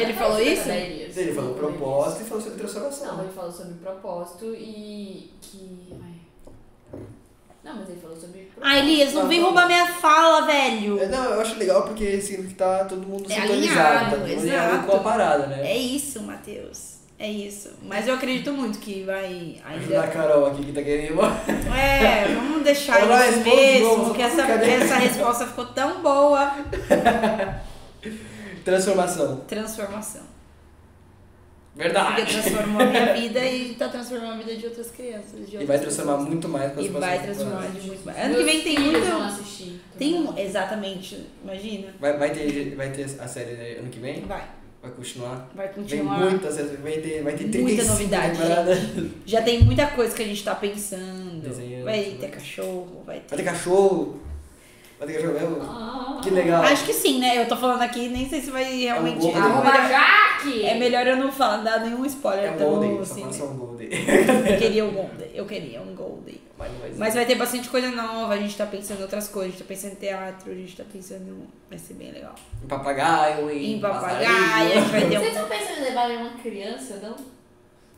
Ele 0.01 0.13
falou 0.13 0.41
isso? 0.41 0.67
Ele 0.67 1.33
falou 1.35 1.53
propósito 1.53 2.23
e 2.23 2.25
falou 2.25 2.43
sobre 2.43 2.57
transformação. 2.57 3.17
Não, 3.17 3.23
ele 3.23 3.33
falou 3.33 3.51
sobre 3.51 3.75
propósito 3.75 4.45
e 4.55 5.31
que. 5.39 5.93
ai. 6.01 6.99
Não, 7.63 7.75
mas 7.75 7.89
ele 7.89 7.99
falou 8.01 8.17
sobre. 8.17 8.51
Ah, 8.61 8.79
Elias, 8.79 9.13
não 9.13 9.27
vem 9.27 9.39
roubar 9.39 9.67
minha 9.67 9.85
fala, 9.85 10.47
velho. 10.47 10.99
É, 10.99 11.07
Não, 11.09 11.23
eu 11.23 11.41
acho 11.41 11.55
legal 11.59 11.83
porque 11.83 12.19
significa 12.19 12.49
que 12.49 12.55
tá 12.55 12.85
todo 12.85 13.05
mundo 13.05 13.31
É 13.31 13.41
sintonizado, 13.41 13.53
alinhado, 13.53 14.05
tá 14.05 14.09
todo 14.09 14.27
mundo 14.27 14.39
alinhado 14.39 14.87
com 14.87 14.95
a 14.95 14.99
parada, 15.01 15.45
né? 15.45 15.71
É 15.71 15.77
isso, 15.77 16.23
Matheus. 16.23 16.96
É 17.19 17.29
isso. 17.29 17.71
Mas 17.81 18.07
eu 18.07 18.13
acredito 18.13 18.53
muito 18.53 18.77
que 18.77 19.03
vai 19.03 19.59
Ajudar 19.65 19.99
a 19.99 20.03
ainda. 20.03 20.13
Carol 20.13 20.45
aqui 20.45 20.65
que 20.65 20.71
tá 20.71 20.83
querendo. 20.83 21.19
É, 21.75 22.27
vamos 22.35 22.63
deixar 22.63 22.99
Ela 23.01 23.27
isso 23.27 23.39
mesmo, 23.39 23.97
novo, 23.97 24.13
que 24.13 24.21
só 24.21 24.27
essa, 24.27 24.41
essa 24.43 24.95
resposta 24.97 25.47
ficou 25.47 25.65
tão 25.65 26.01
boa. 26.03 26.55
Transformação. 28.63 29.37
Transformação. 29.47 30.21
Porque 31.73 31.89
Verdade. 31.89 32.25
transformou 32.25 32.81
a 32.81 32.85
minha 32.85 33.13
vida 33.13 33.39
e 33.45 33.75
tá 33.75 33.87
transformando 33.87 34.33
a 34.33 34.37
vida 34.37 34.55
de 34.55 34.65
outras 34.65 34.89
crianças. 34.89 35.47
De 35.47 35.55
E 35.55 35.59
outras 35.59 35.67
vai 35.67 35.79
transformar 35.79 36.13
pessoas. 36.13 36.29
muito 36.29 36.49
mais 36.49 36.73
com 36.73 36.79
as 36.79 36.85
E 36.85 36.89
vai 36.89 37.21
transformar 37.21 37.67
de 37.67 37.81
muito 37.87 38.05
mais. 38.05 38.17
Ano 38.17 38.35
que 38.35 38.43
vem 38.43 38.61
tem 38.61 38.79
muito. 38.79 39.07
Assistir. 39.23 39.81
Tem 39.97 40.15
um. 40.15 40.37
Exatamente, 40.37 41.27
imagina. 41.43 41.93
Vai, 41.99 42.17
vai, 42.17 42.31
ter, 42.31 42.75
vai 42.75 42.89
ter 42.91 43.03
a 43.19 43.27
série 43.27 43.51
né, 43.53 43.75
ano 43.79 43.89
que 43.89 43.99
vem? 43.99 44.21
Vai. 44.21 44.43
Vai 44.87 44.95
continuar? 44.95 45.49
Vai 45.53 45.67
Vem 45.67 45.75
continuar. 45.75 46.19
muita 46.19 46.51
série, 46.51 46.77
vai 46.77 46.91
ter, 46.93 47.23
vai 47.23 47.33
ter 47.33 47.43
Muita 47.59 47.83
35 47.83 47.91
novidade. 47.91 48.39
Já 49.25 49.41
tem 49.41 49.63
muita 49.63 49.87
coisa 49.87 50.15
que 50.15 50.23
a 50.23 50.25
gente 50.25 50.43
tá 50.43 50.55
pensando. 50.55 51.41
Desenhando, 51.41 51.83
vai 51.83 52.17
ter 52.19 52.29
cachorro, 52.29 53.03
vai 53.05 53.19
ter. 53.19 53.35
Vai 53.35 53.37
ter 53.37 53.43
cachorro. 53.43 54.21
Vai 54.99 55.07
ter 55.07 55.13
cachorro 55.13 55.33
mesmo? 55.33 56.21
Que 56.21 56.29
legal. 56.31 56.63
Acho 56.63 56.85
que 56.85 56.93
sim, 56.93 57.19
né? 57.19 57.37
Eu 57.41 57.47
tô 57.47 57.55
falando 57.55 57.81
aqui, 57.83 58.09
nem 58.09 58.27
sei 58.27 58.41
se 58.41 58.49
vai 58.49 58.63
realmente. 58.63 59.19
Golden. 59.19 59.39
é, 59.41 59.45
Arroba 59.45 59.71
melhor, 59.71 59.89
Jaque! 59.89 60.65
é 60.65 60.73
melhor 60.75 61.07
eu 61.07 61.15
não 61.17 61.31
falar, 61.31 61.57
dar 61.57 61.79
nenhum 61.81 62.03
É 62.03 62.07
spoiler. 62.07 62.51
um 62.51 62.55
então, 62.55 62.69
Golden, 62.69 62.99
assim, 62.99 63.25
né? 63.25 63.31
só 63.31 63.45
um 63.45 63.57
Golden. 63.57 63.89
Eu 63.89 64.57
queria 64.57 64.85
um 64.85 64.91
Golden. 64.91 65.29
Eu 65.33 65.45
queria 65.45 65.81
um 65.81 65.93
Golden. 65.95 66.41
Mas 66.57 66.71
ser. 66.71 66.95
Mas 66.97 67.13
vai 67.13 67.25
ter 67.27 67.35
bastante 67.35 67.69
coisa 67.69 67.91
nova, 67.91 68.33
a 68.33 68.37
gente 68.37 68.57
tá 68.57 68.65
pensando 68.65 68.99
em 68.99 69.03
outras 69.03 69.27
coisas, 69.27 69.49
a 69.49 69.51
gente 69.57 69.63
tá 69.63 69.67
pensando 69.67 69.91
em 69.91 69.95
teatro, 69.95 70.51
a 70.51 70.55
gente 70.55 70.75
tá 70.75 70.83
pensando. 70.91 71.47
Vai 71.69 71.77
ser 71.77 71.93
bem 71.93 72.11
legal. 72.11 72.33
Em 72.63 72.67
papagaio, 72.67 73.51
em, 73.51 73.73
Em 73.75 73.79
papagaio, 73.79 74.27
a 74.27 74.63
gente 74.81 74.89
vai 74.89 75.01
ter 75.01 75.07
Vocês 75.19 75.21
um. 75.21 75.27
estão 75.43 75.47
pensando 75.47 75.77
em 75.79 75.83
levar 75.83 76.09
uma 76.09 76.29
criança, 76.31 76.95
não? 77.03 77.15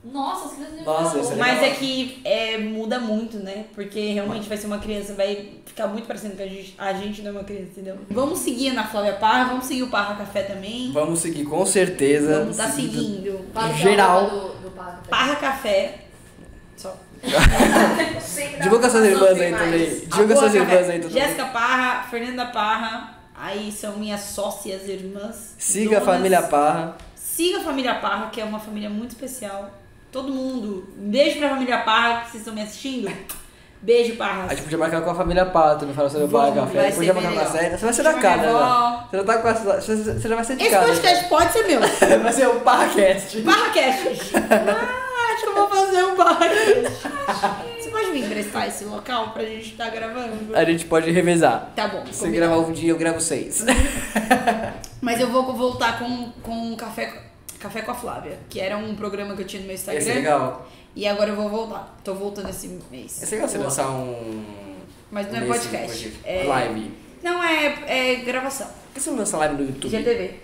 Nossa, 0.04 0.46
as 0.46 0.54
crianças 0.54 0.86
Nossa, 0.86 1.20
isso 1.20 1.34
é 1.34 1.36
Mas 1.36 1.62
é 1.62 1.70
que 1.72 2.22
é, 2.24 2.58
muda 2.58 3.00
muito, 3.00 3.38
né? 3.38 3.66
Porque 3.76 4.14
realmente 4.14 4.48
vai 4.48 4.58
ser 4.58 4.68
uma 4.68 4.80
criança, 4.80 5.14
vai 5.14 5.60
ficar 5.66 5.88
muito 5.88 6.08
parecendo 6.08 6.38
que 6.38 6.44
a 6.44 6.48
gente, 6.48 6.74
a 6.78 6.94
gente 6.94 7.22
não 7.22 7.30
é 7.30 7.34
uma 7.34 7.44
criança, 7.44 7.72
entendeu? 7.72 7.98
Vamos 8.10 8.40
seguir 8.40 8.70
a 8.70 8.72
Ana 8.72 8.84
Flávia 8.86 9.14
Parra, 9.14 9.46
vamos 9.50 9.66
seguir 9.66 9.84
o 9.84 9.90
Parra 9.90 10.16
Café 10.16 10.44
também. 10.44 10.92
Vamos 10.94 11.20
seguir 11.20 11.44
com 11.44 11.66
certeza. 11.66 12.40
Vamos 12.40 12.58
tá 12.58 12.70
seguindo. 12.70 13.46
Em 13.54 13.78
geral. 13.78 14.30
Do, 14.30 14.70
do 14.70 14.72
Parra 14.72 14.92
Café. 14.92 15.10
Parra 15.10 15.36
Café. 15.36 16.00
Só. 16.78 16.98
Divulga 18.62 18.90
suas 18.90 19.04
irmãs 19.04 19.32
aí 19.32 19.52
demais. 19.52 19.64
também. 19.64 20.00
Divulga 20.08 20.36
suas 20.38 20.56
irmãs 20.56 20.90
aí 20.90 21.00
também. 21.02 21.22
Jéssica 21.22 21.46
Parra, 21.48 22.04
Fernanda 22.04 22.46
Parra. 22.46 23.20
Aí 23.36 23.70
são 23.72 23.98
minhas 23.98 24.22
sócias, 24.22 24.88
irmãs. 24.88 25.56
Siga 25.58 25.98
a 25.98 26.00
donas. 26.00 26.16
família 26.16 26.42
Parra. 26.44 26.98
Siga 27.16 27.60
a 27.60 27.64
família 27.64 27.96
Parra, 27.96 28.30
que 28.30 28.40
é 28.40 28.46
uma 28.46 28.60
família 28.60 28.90
muito 28.90 29.12
especial. 29.12 29.72
Todo 30.12 30.32
mundo. 30.32 30.88
Um 31.00 31.10
beijo 31.10 31.38
pra 31.40 31.50
família 31.50 31.78
Parra, 31.80 32.22
que 32.22 32.32
vocês 32.32 32.42
estão 32.42 32.54
me 32.54 32.62
assistindo. 32.62 33.12
Beijo, 33.82 34.16
Parra. 34.18 34.46
A 34.46 34.50
gente 34.50 34.64
podia 34.64 34.78
marcar 34.78 35.02
com 35.02 35.10
a 35.12 35.16
família 35.16 35.46
Parra 35.46 35.76
também, 35.76 35.96
falar 35.96 36.10
sobre 36.10 36.26
o 36.26 36.30
Parra 36.30 36.52
Café. 36.52 36.92
Podia 36.92 37.14
marcar 37.14 37.30
uma 37.32 37.42
legal. 37.42 37.54
série. 37.54 37.78
Você 37.78 37.86
vai 37.86 37.94
ser 37.94 38.04
da 38.04 38.14
casa, 38.16 38.42
né? 38.42 39.04
Você 39.10 39.18
já 39.18 39.24
tá 39.24 39.38
com 39.38 39.48
a, 39.48 39.54
você 39.54 39.96
você 39.96 40.28
já 40.30 40.36
vai 40.36 40.44
ser 40.46 40.56
de 40.58 40.64
Esse 40.64 40.72
casa. 40.72 40.88
podcast 40.88 41.30
pode 41.30 41.54
ser 41.54 41.64
meu. 41.64 41.80
Vai 42.24 42.34
ser 42.34 42.48
o 42.48 42.60
ParraCast. 42.60 43.42
Barracast. 43.42 44.34
Ah, 44.36 45.34
acho 45.34 45.44
que 45.44 45.50
eu 45.50 45.56
vou 45.56 45.70
fazer 45.70 46.04
um 46.04 46.16
Barracast. 46.18 47.08
Você 47.80 47.90
pode 47.90 48.12
me 48.12 48.22
emprestar 48.22 48.68
esse 48.68 48.84
local 48.84 49.30
pra 49.30 49.44
gente 49.46 49.70
estar 49.72 49.90
gravando? 49.92 50.56
A 50.56 50.66
gente 50.66 50.86
pode 50.86 51.10
revezar. 51.12 51.72
Tá 51.76 51.88
bom. 51.88 52.04
Se 52.12 52.20
combinado. 52.26 52.52
gravar 52.52 52.68
um 52.68 52.74
dia, 52.74 52.90
eu 52.92 52.98
gravo 52.98 53.22
seis. 53.22 53.64
Mas 55.02 55.22
eu 55.22 55.30
vou 55.30 55.54
voltar 55.56 56.00
com, 56.00 56.32
com 56.44 56.52
um 56.52 56.76
café. 56.76 57.29
Café 57.60 57.82
com 57.82 57.92
a 57.92 57.96
Flávia, 57.96 58.40
que 58.50 58.60
era 58.60 58.78
um 58.78 58.96
programa 58.96 59.36
que 59.36 59.42
eu 59.42 59.48
tinha 59.48 59.62
no 59.62 59.68
meu 59.68 59.76
Instagram. 59.76 60.02
Esse 60.02 60.12
é 60.12 60.16
legal. 60.16 60.70
E 60.96 61.06
agora 61.08 61.30
eu 61.32 61.36
vou 61.36 61.50
voltar. 61.50 61.98
Tô 62.04 62.14
voltando 62.14 62.50
esse 62.50 62.68
mês. 62.90 63.22
Esse 63.22 63.34
é 63.34 63.38
legal 63.38 63.50
você 63.50 63.58
lançar 63.58 63.90
um. 63.90 64.44
Mas 65.12 65.32
não 65.32 65.40
é 65.40 65.44
um 65.44 65.48
podcast. 65.48 66.08
esse- 66.08 66.20
É... 66.24 66.44
Live. 66.44 66.92
Não, 67.22 67.44
é, 67.44 67.76
é 67.88 68.16
gravação. 68.16 68.68
Por 68.68 68.94
que 68.94 69.02
você 69.02 69.10
não 69.10 69.18
lança 69.18 69.38
live 69.38 69.56
no 69.56 69.62
YouTube? 69.68 69.90
GTV. 69.92 70.36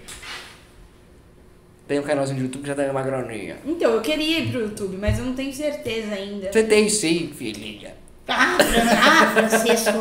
Tem 1.87 1.99
um 1.99 2.03
canalzinho 2.03 2.37
de 2.39 2.43
YouTube 2.45 2.61
que 2.63 2.67
já 2.67 2.75
tá 2.75 2.83
uma 2.91 3.01
graninha. 3.03 3.57
Então, 3.63 3.91
eu 3.91 4.01
queria 4.01 4.39
ir 4.39 4.51
pro 4.51 4.61
YouTube, 4.61 4.97
mas 4.97 5.19
eu 5.19 5.25
não 5.25 5.33
tenho 5.35 5.53
certeza 5.53 6.13
ainda. 6.15 6.51
Você 6.51 6.63
tem 6.63 6.89
sim, 6.89 7.31
filhinha. 7.33 7.95
Ah, 8.27 8.57
ah, 8.59 9.31
Francisco. 9.47 9.99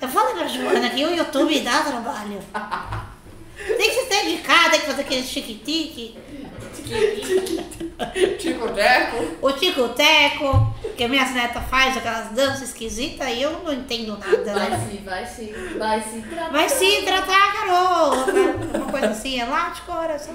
Eu 0.00 0.08
falo 0.08 0.34
pra 0.36 0.46
Joana 0.46 0.90
que 0.90 1.04
o 1.04 1.14
YouTube 1.14 1.58
dá 1.60 1.82
trabalho. 1.82 2.38
Se 4.26 4.32
dedicar, 4.32 4.70
tem 4.70 4.80
que 4.80 4.86
fazer 4.86 5.02
aquele 5.02 5.22
chique-tique, 5.22 6.16
Tico 8.38 8.68
Teco. 8.72 9.16
o 9.42 9.52
tico-teco, 9.52 10.74
que 10.96 11.04
a 11.04 11.08
minha 11.08 11.24
neta 11.30 11.60
faz 11.60 11.96
aquelas 11.96 12.30
danças 12.30 12.62
esquisitas 12.70 13.28
e 13.28 13.42
eu 13.42 13.62
não 13.62 13.72
entendo 13.72 14.16
nada. 14.18 14.52
Vai 14.54 14.70
né? 14.70 14.88
se, 14.90 14.96
vai 14.98 15.26
se, 15.26 15.52
vai 15.78 16.00
se 16.02 16.20
tratar. 16.22 16.52
Vai 16.52 16.68
se 16.68 17.02
tratar, 17.02 17.66
garota. 17.66 18.32
Uma 18.78 18.90
coisa 18.90 19.08
assim, 19.08 19.40
elástico, 19.40 19.92
coração. 19.92 20.34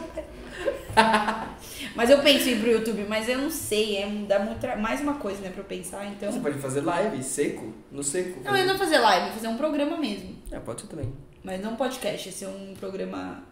Mas 1.95 2.09
eu 2.09 2.19
penso 2.19 2.47
em 2.47 2.53
ir 2.53 2.59
pro 2.61 2.71
YouTube, 2.71 3.05
mas 3.09 3.27
eu 3.27 3.37
não 3.37 3.49
sei, 3.49 3.97
é 3.97 4.07
dá 4.27 4.39
muito 4.39 4.59
tra- 4.59 4.75
mais 4.77 5.01
uma 5.01 5.15
coisa, 5.15 5.41
né, 5.41 5.49
pra 5.49 5.61
eu 5.61 5.65
pensar, 5.65 6.05
então. 6.05 6.31
Você 6.31 6.39
pode 6.39 6.59
fazer 6.59 6.81
live 6.81 7.21
seco? 7.23 7.73
No 7.91 8.03
seco? 8.03 8.39
Não, 8.43 8.55
eu 8.55 8.65
não 8.65 8.77
vou 8.77 8.85
fazer 8.85 8.99
live, 8.99 9.25
vou 9.25 9.33
fazer 9.33 9.47
um 9.47 9.57
programa 9.57 9.97
mesmo. 9.97 10.37
É, 10.51 10.59
pode 10.59 10.81
ser 10.81 10.87
também. 10.87 11.11
Mas 11.43 11.59
não 11.59 11.75
podcast, 11.75 12.29
esse 12.29 12.45
é 12.45 12.47
um 12.47 12.73
programa 12.79 13.43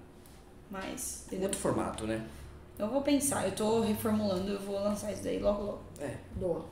Tem 0.72 1.38
Entendeu? 1.38 1.44
outro 1.48 1.60
formato, 1.60 2.06
né? 2.06 2.22
Eu 2.78 2.88
vou 2.88 3.02
pensar, 3.02 3.46
eu 3.46 3.52
tô 3.52 3.82
reformulando, 3.82 4.52
eu 4.54 4.60
vou 4.60 4.76
lançar 4.82 5.12
isso 5.12 5.24
daí 5.24 5.40
logo 5.40 5.64
logo. 5.64 5.80
É. 6.00 6.12
Boa. 6.36 6.64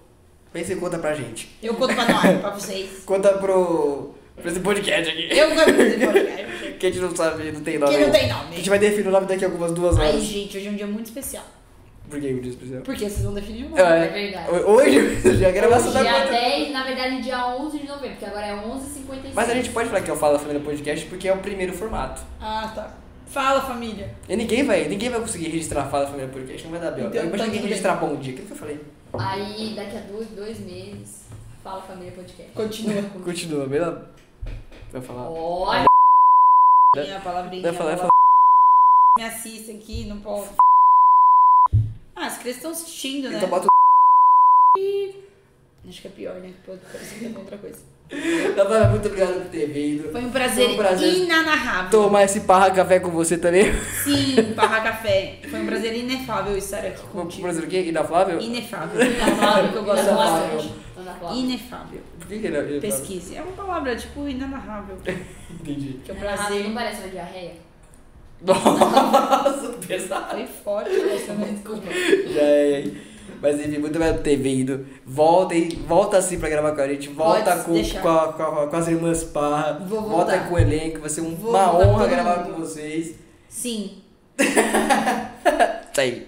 Pensa 0.54 0.74
e 0.74 0.76
conta 0.78 0.98
pra 1.00 1.14
gente. 1.14 1.58
Eu 1.62 1.74
conto 1.76 1.94
pra 1.94 2.06
nós, 2.08 2.40
pra 2.40 2.50
vocês. 2.52 2.90
Conta 3.06 3.34
pro. 3.38 4.14
pra 4.36 4.50
esse 4.50 4.62
podcast 4.62 5.10
aqui. 5.12 5.28
Eu 5.38 5.50
conto 5.50 5.74
pra 5.74 5.84
esse 5.84 6.00
podcast. 6.08 6.74
Que 6.80 6.88
a 6.88 6.90
gente 6.92 7.02
não 7.02 7.16
sabe, 7.16 7.52
não 7.52 7.62
tem 7.62 7.78
nome. 7.78 7.94
Que 7.98 8.02
não 8.06 8.12
tem 8.12 8.32
A 8.32 8.38
nome. 8.44 8.56
gente 8.56 8.70
vai 8.70 8.80
definir 8.80 9.08
o 9.08 9.12
nome 9.12 9.26
daqui 9.28 9.44
a 9.44 9.48
algumas 9.48 9.72
duas 9.74 9.98
Ai, 9.98 10.10
horas. 10.10 10.22
gente, 10.24 10.58
hoje 10.58 10.68
é 10.68 10.72
um 10.72 10.76
dia 10.76 10.88
muito 10.88 11.08
especial. 11.08 11.44
Por 12.10 12.22
que 12.22 12.28
o 12.34 12.40
dia 12.42 12.52
especial? 12.52 12.82
Por 12.84 12.96
que 12.96 13.02
vocês 13.10 13.24
vão 13.26 13.34
definir 13.34 13.66
o 13.66 13.70
nome? 13.70 13.82
É, 13.82 14.06
É 14.06 14.08
verdade. 14.08 14.50
Hoje, 14.64 15.36
já 15.38 15.50
a 15.50 15.52
gravação 15.52 15.92
da 15.92 16.02
Dia 16.02 16.14
conta. 16.14 16.32
10, 16.32 16.72
na 16.72 16.84
verdade, 16.86 17.22
dia 17.22 17.48
11 17.48 17.80
de 17.80 17.86
novembro, 17.88 18.10
porque 18.12 18.26
agora 18.26 18.46
é 18.46 18.56
11h56. 18.56 19.32
Mas 19.34 19.50
a 19.50 19.54
gente 19.54 19.70
pode 19.72 19.90
falar 19.90 20.02
que 20.02 20.10
eu 20.10 20.16
falo 20.16 20.34
da 20.34 20.40
família 20.40 20.62
podcast 20.62 21.06
porque 21.08 21.28
é 21.28 21.34
o 21.34 21.40
primeiro 21.40 21.74
formato. 21.74 22.22
Ah, 22.40 22.72
tá. 22.74 22.96
Fala, 23.28 23.62
família. 23.62 24.16
E 24.28 24.36
ninguém 24.36 24.64
vai, 24.64 24.88
ninguém 24.88 25.10
vai 25.10 25.20
conseguir 25.20 25.50
registrar 25.50 25.84
a 25.84 25.90
fala 25.90 26.08
família 26.08 26.30
podcast, 26.30 26.64
não 26.64 26.72
vai 26.72 26.80
dar 26.80 26.92
bel. 26.92 27.08
Então, 27.08 27.22
Imagina 27.22 27.38
tá 27.38 27.44
ninguém 27.46 27.62
tudo 27.62 27.70
registrar 27.70 27.96
bom 27.96 28.16
dia, 28.16 28.34
aquilo 28.34 28.48
que 28.48 28.54
eu 28.54 28.58
falei. 28.58 28.80
Aí, 29.14 29.74
daqui 29.76 29.98
a 29.98 30.02
dois, 30.02 30.28
dois 30.30 30.60
meses, 30.60 31.26
fala 31.62 31.82
família 31.82 32.12
podcast. 32.14 32.52
Continua. 32.54 33.04
Continua, 33.24 33.68
bem 33.68 33.80
Vai 34.92 35.02
falar. 35.02 35.30
Olha! 35.30 35.86
Minha 36.96 37.20
palavrinha. 37.20 37.64
Vai 37.64 37.74
falar, 37.74 37.90
vai 37.90 37.98
falar. 37.98 38.10
Me 39.18 39.24
assista 39.24 39.72
aqui, 39.74 40.06
não 40.06 40.20
posso. 40.22 40.54
Ah, 42.16 42.28
as 42.28 42.38
crianças 42.38 42.58
estão 42.58 42.72
assistindo, 42.72 43.30
né? 43.30 43.38
Então 43.38 43.50
bota 43.50 43.68
Acho 45.88 46.02
que 46.02 46.08
é 46.08 46.12
pior, 46.12 46.36
né? 46.36 46.54
Pode 46.66 46.82
parecer 46.82 47.20
que 47.20 47.26
é 47.26 47.38
outra 47.38 47.58
coisa. 47.58 47.97
Natália, 48.56 48.88
muito 48.88 49.06
obrigado 49.08 49.34
por 49.42 49.50
ter 49.50 49.66
vindo. 49.68 50.12
Foi 50.12 50.22
um 50.24 50.30
prazer, 50.30 50.66
Foi 50.66 50.74
um 50.74 50.78
prazer. 50.78 51.14
inanarrável. 51.14 51.90
Tomar 51.92 52.24
esse 52.24 52.42
parra 52.42 52.72
café 52.72 53.00
com 53.00 53.12
você 53.12 53.38
também. 53.38 53.66
Sim, 54.04 54.36
Barra 54.56 54.80
Café. 54.82 55.40
Foi 55.50 55.60
um 55.60 55.66
prazer 55.66 55.94
inefável 55.94 56.58
estar 56.58 56.80
aqui 56.80 57.06
contigo. 57.08 57.46
fazer 57.48 57.64
o 57.64 57.68
quê? 57.68 57.82
Inefável. 57.82 58.40
Inefável 58.40 59.72
que 59.72 59.76
eu 59.78 59.84
gosto 59.84 60.04
Inefável. 60.04 60.58
bastante. 60.58 60.88
Inefável. 61.34 62.02
Por 62.20 62.28
que 62.28 62.48
é 62.48 62.80
Pesquise. 62.80 63.36
É 63.36 63.42
uma 63.42 63.52
palavra, 63.52 63.96
tipo, 63.96 64.28
inanarrável. 64.28 64.98
Entendi. 65.50 66.00
Que 66.04 66.12
é 66.12 66.14
um 66.14 66.18
prazer. 66.18 66.64
Não 66.64 66.74
parece 66.74 67.02
uma 67.02 67.10
diarreia? 67.10 67.54
Nossa, 68.42 69.74
pesado. 69.86 70.32
Foi 70.32 70.48
forte 70.48 70.92
essa, 70.92 71.34
né? 71.34 71.48
Desculpa. 71.54 71.88
Já 72.34 72.42
é. 72.42 72.84
Mas 73.42 73.60
enfim, 73.60 73.78
muito 73.78 73.96
obrigado 73.96 74.16
por 74.16 74.24
ter 74.24 74.36
vindo. 74.38 74.86
Volta, 75.06 75.54
aí, 75.54 75.70
volta 75.88 76.18
assim 76.18 76.40
pra 76.40 76.50
gravar 76.50 76.72
com 76.74 76.82
a 76.82 76.88
gente. 76.88 77.10
Volta 77.10 77.58
com, 77.58 77.74
com, 78.02 78.10
a- 78.10 78.34
com, 78.34 78.44
a- 78.44 78.68
com 78.68 78.76
as 78.76 78.88
irmãs 78.88 79.24
Parra. 79.24 79.80
Volta 79.86 80.38
com 80.40 80.56
o 80.56 80.60
elenco. 80.60 81.00
Vai 81.00 81.10
ser 81.10 81.22
um- 81.22 81.36
uma 81.36 81.78
honra 81.78 82.08
gravar 82.08 82.44
com 82.44 82.54
vocês. 82.54 83.16
Sim, 83.50 84.02
Isso 84.40 86.00
aí. 86.02 86.28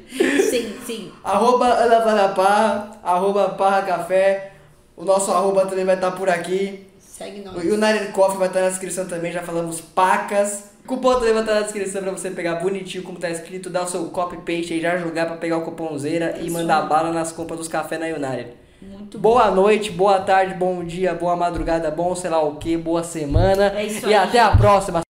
sim, 0.50 0.76
sim. 0.86 1.12
Arroba 1.24 1.66
Ana 1.68 2.30
Parra. 2.30 2.92
Arroba 3.04 3.50
Parra 3.50 3.82
Café. 3.84 4.52
O 4.96 5.04
nosso 5.06 5.32
arroba 5.32 5.66
também 5.66 5.86
vai 5.86 5.96
estar 5.96 6.12
por 6.12 6.30
aqui. 6.30 6.88
Segue 7.00 7.42
nós. 7.42 7.56
O 7.56 7.60
United 7.60 8.12
Coffee 8.14 8.38
vai 8.38 8.48
estar 8.48 8.62
na 8.62 8.70
descrição 8.70 9.06
também, 9.06 9.32
já 9.32 9.42
falamos 9.44 9.80
pacas. 9.82 10.70
Cupom 10.90 11.14
também 11.14 11.34
vai 11.34 11.44
estar 11.44 11.54
na 11.54 11.62
descrição 11.62 12.02
pra 12.02 12.12
você 12.12 12.32
pegar 12.32 12.56
bonitinho 12.56 13.04
como 13.04 13.20
tá 13.20 13.30
escrito, 13.30 13.70
dar 13.70 13.84
o 13.84 13.88
seu 13.88 14.06
copy 14.06 14.38
paste 14.38 14.74
e 14.74 14.82
já 14.82 14.98
jogar 14.98 15.28
pra 15.28 15.38
pegar 15.38 15.58
o 15.58 15.62
cupomzeira 15.62 16.40
e 16.42 16.50
mandar 16.50 16.82
aí. 16.82 16.90
bala 16.90 17.14
nas 17.14 17.32
compras 17.32 17.60
dos 17.60 17.68
cafés 17.68 18.02
na 18.02 18.08
United. 18.08 18.54
Muito 18.82 19.20
bom. 19.20 19.34
Boa 19.34 19.52
noite, 19.52 19.92
boa 19.92 20.20
tarde, 20.20 20.56
bom 20.56 20.84
dia, 20.84 21.14
boa 21.14 21.36
madrugada, 21.36 21.92
bom 21.92 22.16
sei 22.16 22.32
lá 22.32 22.42
o 22.42 22.56
que, 22.56 22.76
boa 22.76 23.04
semana. 23.04 23.72
É 23.78 23.86
isso 23.86 24.10
e 24.10 24.16
aí, 24.16 24.16
até 24.16 24.40
a 24.40 24.58
próxima. 24.58 25.02